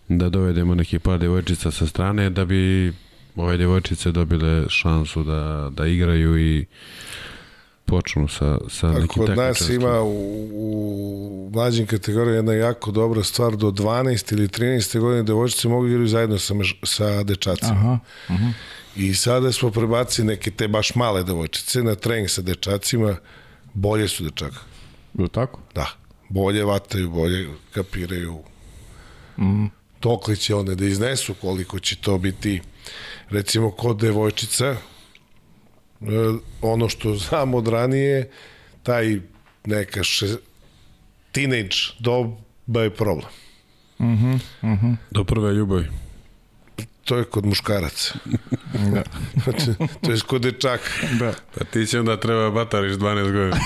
da 0.08 0.28
dovedemo 0.28 0.74
neki 0.74 0.98
par 0.98 1.18
devojčica 1.18 1.70
sa 1.70 1.86
strane 1.86 2.30
da 2.30 2.44
bi 2.44 2.92
ove 3.36 3.56
devojčice 3.56 4.12
dobile 4.12 4.64
šansu 4.68 5.24
da, 5.24 5.70
da 5.72 5.86
igraju 5.86 6.38
i 6.38 6.66
počnu 7.90 8.28
sa, 8.28 8.58
sa 8.68 8.86
nekim 8.86 9.26
takmičarskim. 9.26 9.36
Kod 9.36 9.36
nas 9.36 9.68
ima 9.70 10.00
u, 10.00 10.48
u 10.52 11.50
mlađim 11.52 11.86
kategorijama 11.86 12.52
jedna 12.52 12.52
jako 12.52 12.90
dobra 12.90 13.22
stvar, 13.24 13.56
do 13.56 13.70
12 13.70 14.32
ili 14.32 14.48
13. 14.48 14.98
godine 15.00 15.22
devojčice 15.22 15.68
mogu 15.68 15.86
igrati 15.86 16.08
zajedno 16.08 16.38
sa, 16.38 16.54
sa 16.82 17.22
dečacima. 17.22 17.72
Aha, 17.72 17.98
aha. 18.28 18.52
I 18.96 19.14
sada 19.14 19.52
smo 19.52 19.70
prebacili 19.70 20.26
neke 20.26 20.50
te 20.50 20.68
baš 20.68 20.94
male 20.94 21.24
devojčice 21.24 21.82
na 21.82 21.94
trening 21.94 22.30
sa 22.30 22.42
dečacima, 22.42 23.16
bolje 23.74 24.08
su 24.08 24.24
dečaka. 24.24 24.58
Je 25.18 25.28
tako? 25.28 25.60
Da. 25.74 25.86
Bolje 26.28 26.64
vataju, 26.64 27.10
bolje 27.10 27.48
kapiraju. 27.74 28.38
Mm. 29.38 29.66
Dokle 30.02 30.36
će 30.36 30.54
one 30.54 30.74
da 30.74 30.84
iznesu, 30.84 31.34
koliko 31.34 31.78
će 31.78 31.96
to 31.96 32.18
biti, 32.18 32.60
recimo, 33.30 33.70
kod 33.70 33.96
devojčica, 34.00 34.76
ono 36.62 36.88
što 36.88 37.14
znam 37.14 37.54
od 37.54 37.68
ranije, 37.68 38.30
taj 38.82 39.20
neka 39.64 40.02
še, 40.02 40.26
teenage 41.32 41.76
doba 41.98 42.82
je 42.82 42.90
problem. 42.90 43.28
Mm 43.98 44.04
-hmm, 44.04 44.40
mm 44.62 44.78
-hmm. 44.82 44.96
Do 45.10 45.24
prve 45.24 45.52
ljubavi 45.52 45.86
to 47.10 47.16
je 47.16 47.24
kod 47.24 47.46
muškaraca. 47.46 48.14
da. 48.94 49.02
Znači, 49.44 49.66
to 50.02 50.12
je 50.12 50.20
kod 50.26 50.42
dečaka. 50.42 50.90
Da. 51.18 51.32
Pa 51.58 51.64
ti 51.64 51.86
će 51.86 52.00
onda 52.00 52.20
treba 52.20 52.50
batariš 52.50 52.92
12 52.92 53.32
godina. 53.32 53.58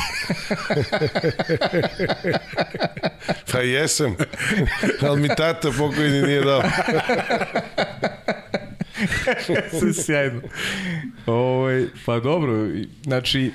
pa 3.53 3.59
jesam. 3.59 4.17
Ali 5.03 5.21
mi 5.21 5.29
tata 5.29 5.71
pokojni 5.79 6.23
nije 6.23 6.41
dao. 6.45 6.63
Sve 9.79 9.95
sjajno. 9.95 10.41
Ovo, 11.27 11.61
ovaj, 11.61 11.87
pa 12.07 12.21
dobro, 12.21 12.69
znači, 13.03 13.51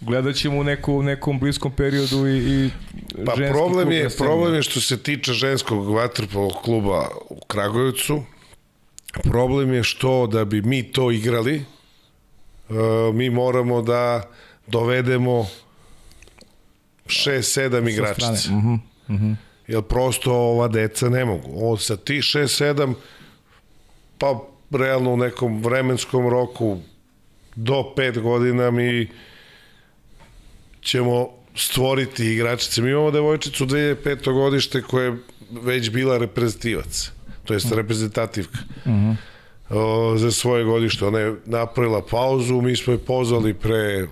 gledat 0.00 0.34
ćemo 0.34 0.58
u 0.58 0.64
neku, 0.64 1.02
nekom 1.02 1.38
bliskom 1.38 1.72
periodu 1.72 2.26
i, 2.26 2.38
i 2.38 2.70
pa 3.26 3.32
problem 3.50 3.92
je, 3.92 4.08
problem 4.10 4.54
je 4.54 4.62
što 4.62 4.80
se 4.80 5.02
tiče 5.02 5.32
ženskog 5.32 5.94
vaterpolo 5.94 6.50
kluba 6.50 7.08
u 7.30 7.40
Kragujevcu, 7.46 8.22
Problem 9.22 9.72
je 9.72 9.82
što 9.82 10.26
da 10.26 10.44
bi 10.44 10.62
mi 10.62 10.82
to 10.82 11.10
igrali, 11.10 11.54
e, 11.54 11.62
mi 13.12 13.30
moramo 13.30 13.82
da 13.82 14.30
dovedemo 14.66 15.46
6-7 17.06 17.90
igračica. 17.90 18.50
Uh 18.50 18.78
-huh. 19.08 19.36
Jer 19.66 19.82
prosto 19.82 20.32
ova 20.32 20.68
deca 20.68 21.08
ne 21.08 21.24
mogu. 21.24 21.50
Ovo 21.54 21.76
sa 21.76 21.96
ti 21.96 22.14
6-7, 22.14 22.94
pa 24.18 24.40
realno 24.70 25.12
u 25.12 25.16
nekom 25.16 25.62
vremenskom 25.62 26.28
roku 26.28 26.78
do 27.56 27.92
5 27.96 28.20
godina 28.20 28.70
mi 28.70 29.08
ćemo 30.80 31.28
stvoriti 31.54 32.26
igračice. 32.26 32.82
Mi 32.82 32.90
imamo 32.90 33.10
devojčicu 33.10 33.66
2005. 33.66 34.32
godište 34.32 34.82
koja 34.82 35.04
je 35.04 35.16
već 35.50 35.90
bila 35.90 36.18
reprezentativac 36.18 37.14
to 37.44 37.54
jest 37.54 37.72
reprezentativka. 37.72 38.58
Uh 38.84 38.92
-huh. 38.92 39.16
o, 39.70 40.14
za 40.18 40.30
svoje 40.30 40.64
godište. 40.64 41.04
Ona 41.04 41.18
je 41.18 41.34
napravila 41.44 42.02
pauzu, 42.10 42.60
mi 42.60 42.76
smo 42.76 42.92
je 42.92 42.98
pozvali 42.98 43.54
pre 43.54 44.06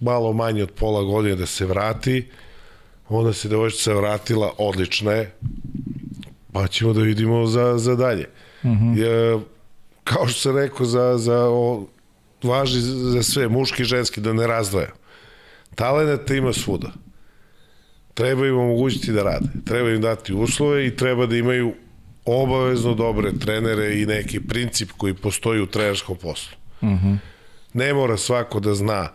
malo 0.00 0.32
manje 0.32 0.62
od 0.62 0.70
pola 0.70 1.02
godine 1.02 1.36
da 1.36 1.46
se 1.46 1.66
vrati. 1.66 2.28
Onda 3.08 3.32
se 3.32 3.48
devojčica 3.48 3.94
vratila, 3.94 4.52
odlična 4.58 5.12
je. 5.12 5.34
Pa 6.58 6.68
ćemo 6.68 6.92
da 6.92 7.02
vidimo 7.02 7.46
za, 7.46 7.78
za 7.78 7.94
dalje. 7.94 8.26
Uh 8.62 8.70
-huh. 8.70 8.98
je, 8.98 9.40
kao 10.04 10.28
što 10.28 10.40
sam 10.40 10.56
rekao, 10.56 10.86
za, 10.86 11.18
za 11.18 11.48
o, 11.48 11.86
važi 12.42 12.80
za 12.80 13.22
sve, 13.22 13.48
muški 13.48 13.82
i 13.82 13.84
ženski, 13.84 14.20
da 14.20 14.32
ne 14.32 14.46
razdvaja. 14.46 14.90
Talenata 15.74 16.34
ima 16.34 16.52
svuda 16.52 16.92
treba 18.18 18.46
im 18.46 18.58
omogućiti 18.58 19.12
da 19.12 19.22
rade. 19.22 19.48
Treba 19.64 19.90
im 19.90 20.00
dati 20.00 20.34
uslove 20.34 20.86
i 20.86 20.96
treba 20.96 21.26
da 21.26 21.36
imaju 21.36 21.74
obavezno 22.24 22.94
dobre 22.94 23.32
trenere 23.38 24.00
i 24.00 24.06
neki 24.06 24.40
princip 24.40 24.90
koji 24.96 25.14
postoji 25.14 25.60
u 25.60 25.66
trenerskom 25.66 26.16
poslu. 26.16 26.56
Mhm. 26.82 26.90
-huh. 26.90 27.16
Ne 27.72 27.94
mora 27.94 28.16
svako 28.16 28.60
da 28.60 28.74
zna 28.74 29.08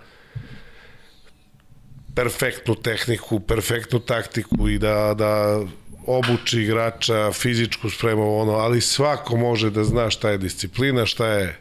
perfektnu 2.15 2.75
tehniku, 2.75 3.39
perfektnu 3.39 3.99
taktiku 3.99 4.69
i 4.69 4.77
da, 4.77 5.13
da 5.17 5.61
obuči 6.07 6.61
igrača, 6.61 7.31
fizičku 7.31 7.89
spremu, 7.89 8.39
ono, 8.39 8.51
ali 8.51 8.81
svako 8.81 9.37
može 9.37 9.69
da 9.69 9.83
zna 9.83 10.09
šta 10.09 10.29
je 10.29 10.37
disciplina, 10.37 11.05
šta 11.05 11.27
je 11.27 11.59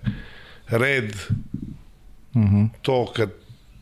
red, 0.69 1.15
mhm. 2.35 2.45
-huh. 2.45 2.69
to 2.83 3.13
kad 3.17 3.31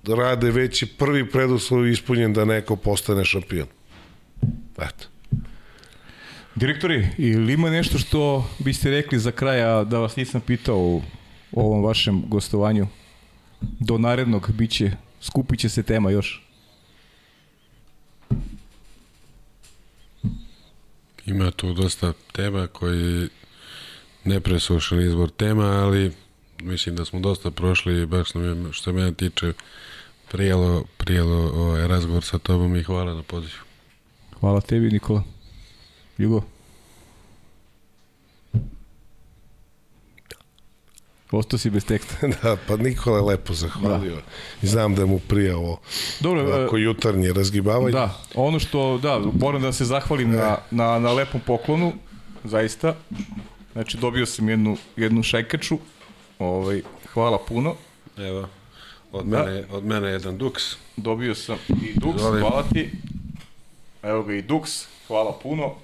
rade 0.07 0.51
već 0.51 0.85
prvi 0.99 1.31
preduslov 1.31 1.87
ispunjen 1.87 2.33
da 2.33 2.45
neko 2.45 2.77
postane 2.77 3.25
šampion. 3.25 3.67
Eto. 4.79 5.07
Direktori, 6.55 7.09
ili 7.19 7.53
ima 7.53 7.71
nešto 7.71 7.99
što 7.99 8.51
biste 8.59 8.91
rekli 8.91 9.19
za 9.19 9.31
kraja 9.31 9.85
da 9.85 9.99
vas 9.99 10.17
nisam 10.17 10.41
pitao 10.41 10.79
u 10.79 11.03
ovom 11.53 11.85
vašem 11.85 12.23
gostovanju? 12.27 12.87
Do 13.61 13.99
narednog 13.99 14.51
biće, 14.53 14.91
skupit 15.21 15.61
će 15.61 15.69
se 15.69 15.83
tema 15.83 16.11
još. 16.11 16.50
Ima 21.31 21.51
tu 21.51 21.73
dosta 21.73 22.13
tema 22.33 22.67
koji 22.67 23.29
nepresušen 24.25 25.01
izbor 25.01 25.31
tema, 25.31 25.65
ali 25.65 26.13
mislim 26.63 26.97
da 26.97 27.05
smo 27.05 27.21
dosta 27.21 27.51
prošli, 27.51 28.07
baš 28.07 28.29
što 28.71 28.93
mene 28.93 29.15
tiče, 29.15 29.53
prijelo, 30.31 30.85
prijelo 30.97 31.37
ovaj 31.37 31.89
razgovor 31.89 32.25
sa 32.25 32.39
tobom 32.39 32.77
i 32.77 32.83
hvala 32.83 33.15
na 33.15 33.23
pozivu. 33.23 33.63
Hvala 34.41 34.61
tebi, 34.61 34.91
Nikola. 34.91 35.23
Jugo. 36.19 36.43
Ostao 41.31 41.59
si 41.59 41.71
bez 41.71 41.85
teksta. 41.85 42.27
da, 42.43 42.57
pa 42.69 42.77
Nikola 42.77 43.17
je 43.17 43.23
lepo 43.23 43.55
zahvalio. 43.55 44.15
Da. 44.15 44.23
I 44.63 44.67
znam 44.67 44.95
da 44.95 45.07
mu 45.07 45.19
prija 45.19 45.57
ovo 45.57 45.81
Dobro, 46.21 46.43
ovako 46.43 46.77
e, 46.79 46.81
jutarnje 46.81 47.33
razgibavanje. 47.33 47.93
Da, 47.93 48.19
ono 48.35 48.59
što, 48.59 48.99
da, 48.99 49.19
moram 49.41 49.63
da 49.63 49.73
se 49.73 49.85
zahvalim 49.85 50.31
na, 50.31 50.57
na, 50.71 50.99
na 50.99 51.13
lepom 51.13 51.41
poklonu, 51.47 51.93
zaista. 52.45 52.95
Znači, 53.73 53.97
dobio 53.97 54.27
sam 54.27 54.49
jednu, 54.49 54.77
jednu 54.97 55.23
šajkaču. 55.23 55.79
Ovaj, 56.39 56.83
hvala 57.13 57.39
puno. 57.49 57.75
Evo. 58.17 58.49
Od, 59.13 59.27
da. 59.27 59.45
mene, 59.45 59.65
od 59.71 59.85
mene 59.85 60.09
jedan 60.09 60.39
Dux. 60.39 60.77
Dobio 60.97 61.35
sam 61.35 61.59
i 61.69 61.95
Dux, 62.01 62.19
Zvolim. 62.19 62.41
hvala 62.41 62.63
ti. 62.73 62.91
Evo 64.03 64.23
ga 64.23 64.35
i 64.35 64.43
Dux, 64.43 64.87
hvala 65.07 65.39
puno. 65.43 65.75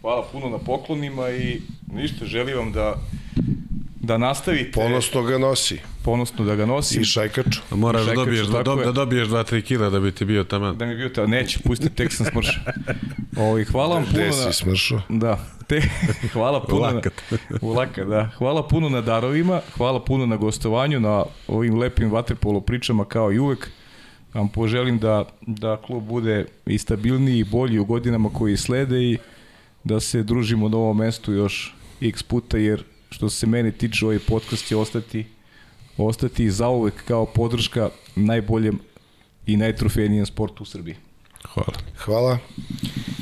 Hvala 0.00 0.28
puno 0.32 0.48
na 0.48 0.58
poklonima 0.58 1.30
i 1.30 1.60
ništa, 1.92 2.24
želim 2.24 2.56
vam 2.56 2.72
da 2.72 2.94
da 4.00 4.18
nastavite 4.18 4.70
Ponosno 4.72 5.22
ga 5.22 5.38
nosi. 5.38 5.78
ponosno 6.02 6.44
da 6.44 6.54
ga 6.56 6.66
nosim. 6.66 7.02
I 7.02 7.04
šajkaču. 7.04 7.60
A 7.70 7.76
moraš 7.76 8.06
da 8.06 8.14
dobiješ, 8.14 8.46
da, 8.46 8.62
dob, 8.62 8.78
da 8.84 8.92
dobiješ 8.92 9.28
2-3 9.28 9.62
kila 9.62 9.90
da 9.90 10.00
bi 10.00 10.12
ti 10.12 10.24
bio 10.24 10.44
tamo. 10.44 10.72
Da 10.72 10.86
mi 10.86 10.96
bio 10.96 11.08
ta, 11.08 11.26
neću, 11.26 11.58
pusti, 11.64 11.90
tek 11.90 12.12
sam 12.12 12.26
smršao. 12.26 12.62
Ovaj 13.36 13.64
hvala 13.64 13.94
vam 13.94 14.04
puno 14.04 14.16
Gde 14.16 14.26
na... 14.26 14.32
si 14.32 14.52
smršao? 14.52 15.00
Da, 15.08 15.38
te, 15.66 15.82
hvala 16.32 16.62
puno 16.62 16.80
lakat. 16.82 17.12
na, 17.30 17.38
u 17.68 17.72
lakat, 17.72 18.06
da. 18.08 18.30
Hvala 18.38 18.68
puno 18.68 18.88
na 18.88 19.00
darovima, 19.00 19.60
hvala 19.76 20.04
puno 20.04 20.26
na 20.26 20.36
gostovanju, 20.36 21.00
na 21.00 21.24
ovim 21.48 21.78
lepim 21.78 22.10
vaterpolo 22.10 22.60
pričama 22.60 23.04
kao 23.04 23.32
i 23.32 23.38
uvek. 23.38 23.70
Vam 24.34 24.48
poželim 24.48 24.98
da, 24.98 25.24
da 25.46 25.76
klub 25.76 26.04
bude 26.04 26.46
i 26.66 26.78
stabilniji 26.78 27.38
i 27.38 27.44
bolji 27.44 27.78
u 27.78 27.84
godinama 27.84 28.30
koji 28.32 28.56
slede 28.56 29.02
i 29.02 29.18
da 29.84 30.00
se 30.00 30.22
družimo 30.22 30.68
na 30.68 30.76
ovom 30.76 30.96
mestu 30.98 31.32
još 31.32 31.74
x 32.00 32.22
puta, 32.22 32.58
jer 32.58 32.82
što 33.18 33.30
se 33.30 33.46
mene 33.46 33.72
tiče, 33.72 34.04
ovaj 34.04 34.18
podcast 34.18 34.66
će 34.66 34.76
ostati 34.76 35.24
ostati 35.96 36.50
zauvek 36.50 37.04
kao 37.04 37.26
podrška 37.26 37.88
najboljem 38.16 38.78
i 39.46 39.56
najtrofejnijem 39.56 40.26
sportu 40.26 40.62
u 40.62 40.66
Srbiji. 40.66 40.94
Hvala. 41.54 41.72
Hvala. 41.96 42.38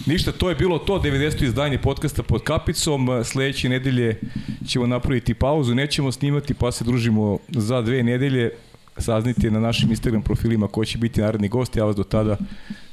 Ništa, 0.07 0.33
to 0.33 0.49
je 0.49 0.55
bilo 0.55 0.79
to, 0.79 0.99
90. 0.99 1.45
izdanje 1.45 1.79
podcasta 1.79 2.23
pod 2.23 2.43
kapicom. 2.43 3.09
Sledeće 3.25 3.69
nedelje 3.69 4.21
ćemo 4.69 4.87
napraviti 4.87 5.35
pauzu, 5.35 5.75
nećemo 5.75 6.13
snimati 6.13 6.55
pa 6.55 6.73
se 6.73 6.85
družimo 6.85 7.39
za 7.49 7.83
dve 7.83 8.03
nedelje. 8.03 8.51
Saznite 8.99 9.51
na 9.51 9.61
našim 9.61 9.91
Instagram 9.91 10.23
profilima 10.23 10.69
ko 10.69 10.85
će 10.85 10.99
biti 10.99 11.21
naredni 11.21 11.49
gost. 11.49 11.77
Ja 11.77 11.85
vas 11.85 11.97
do 11.97 12.05
tada 12.05 12.37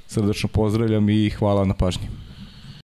srdačno 0.08 0.50
pozdravljam 0.50 1.10
i 1.10 1.30
hvala 1.30 1.66
na 1.66 1.74
pažnji. 1.74 2.08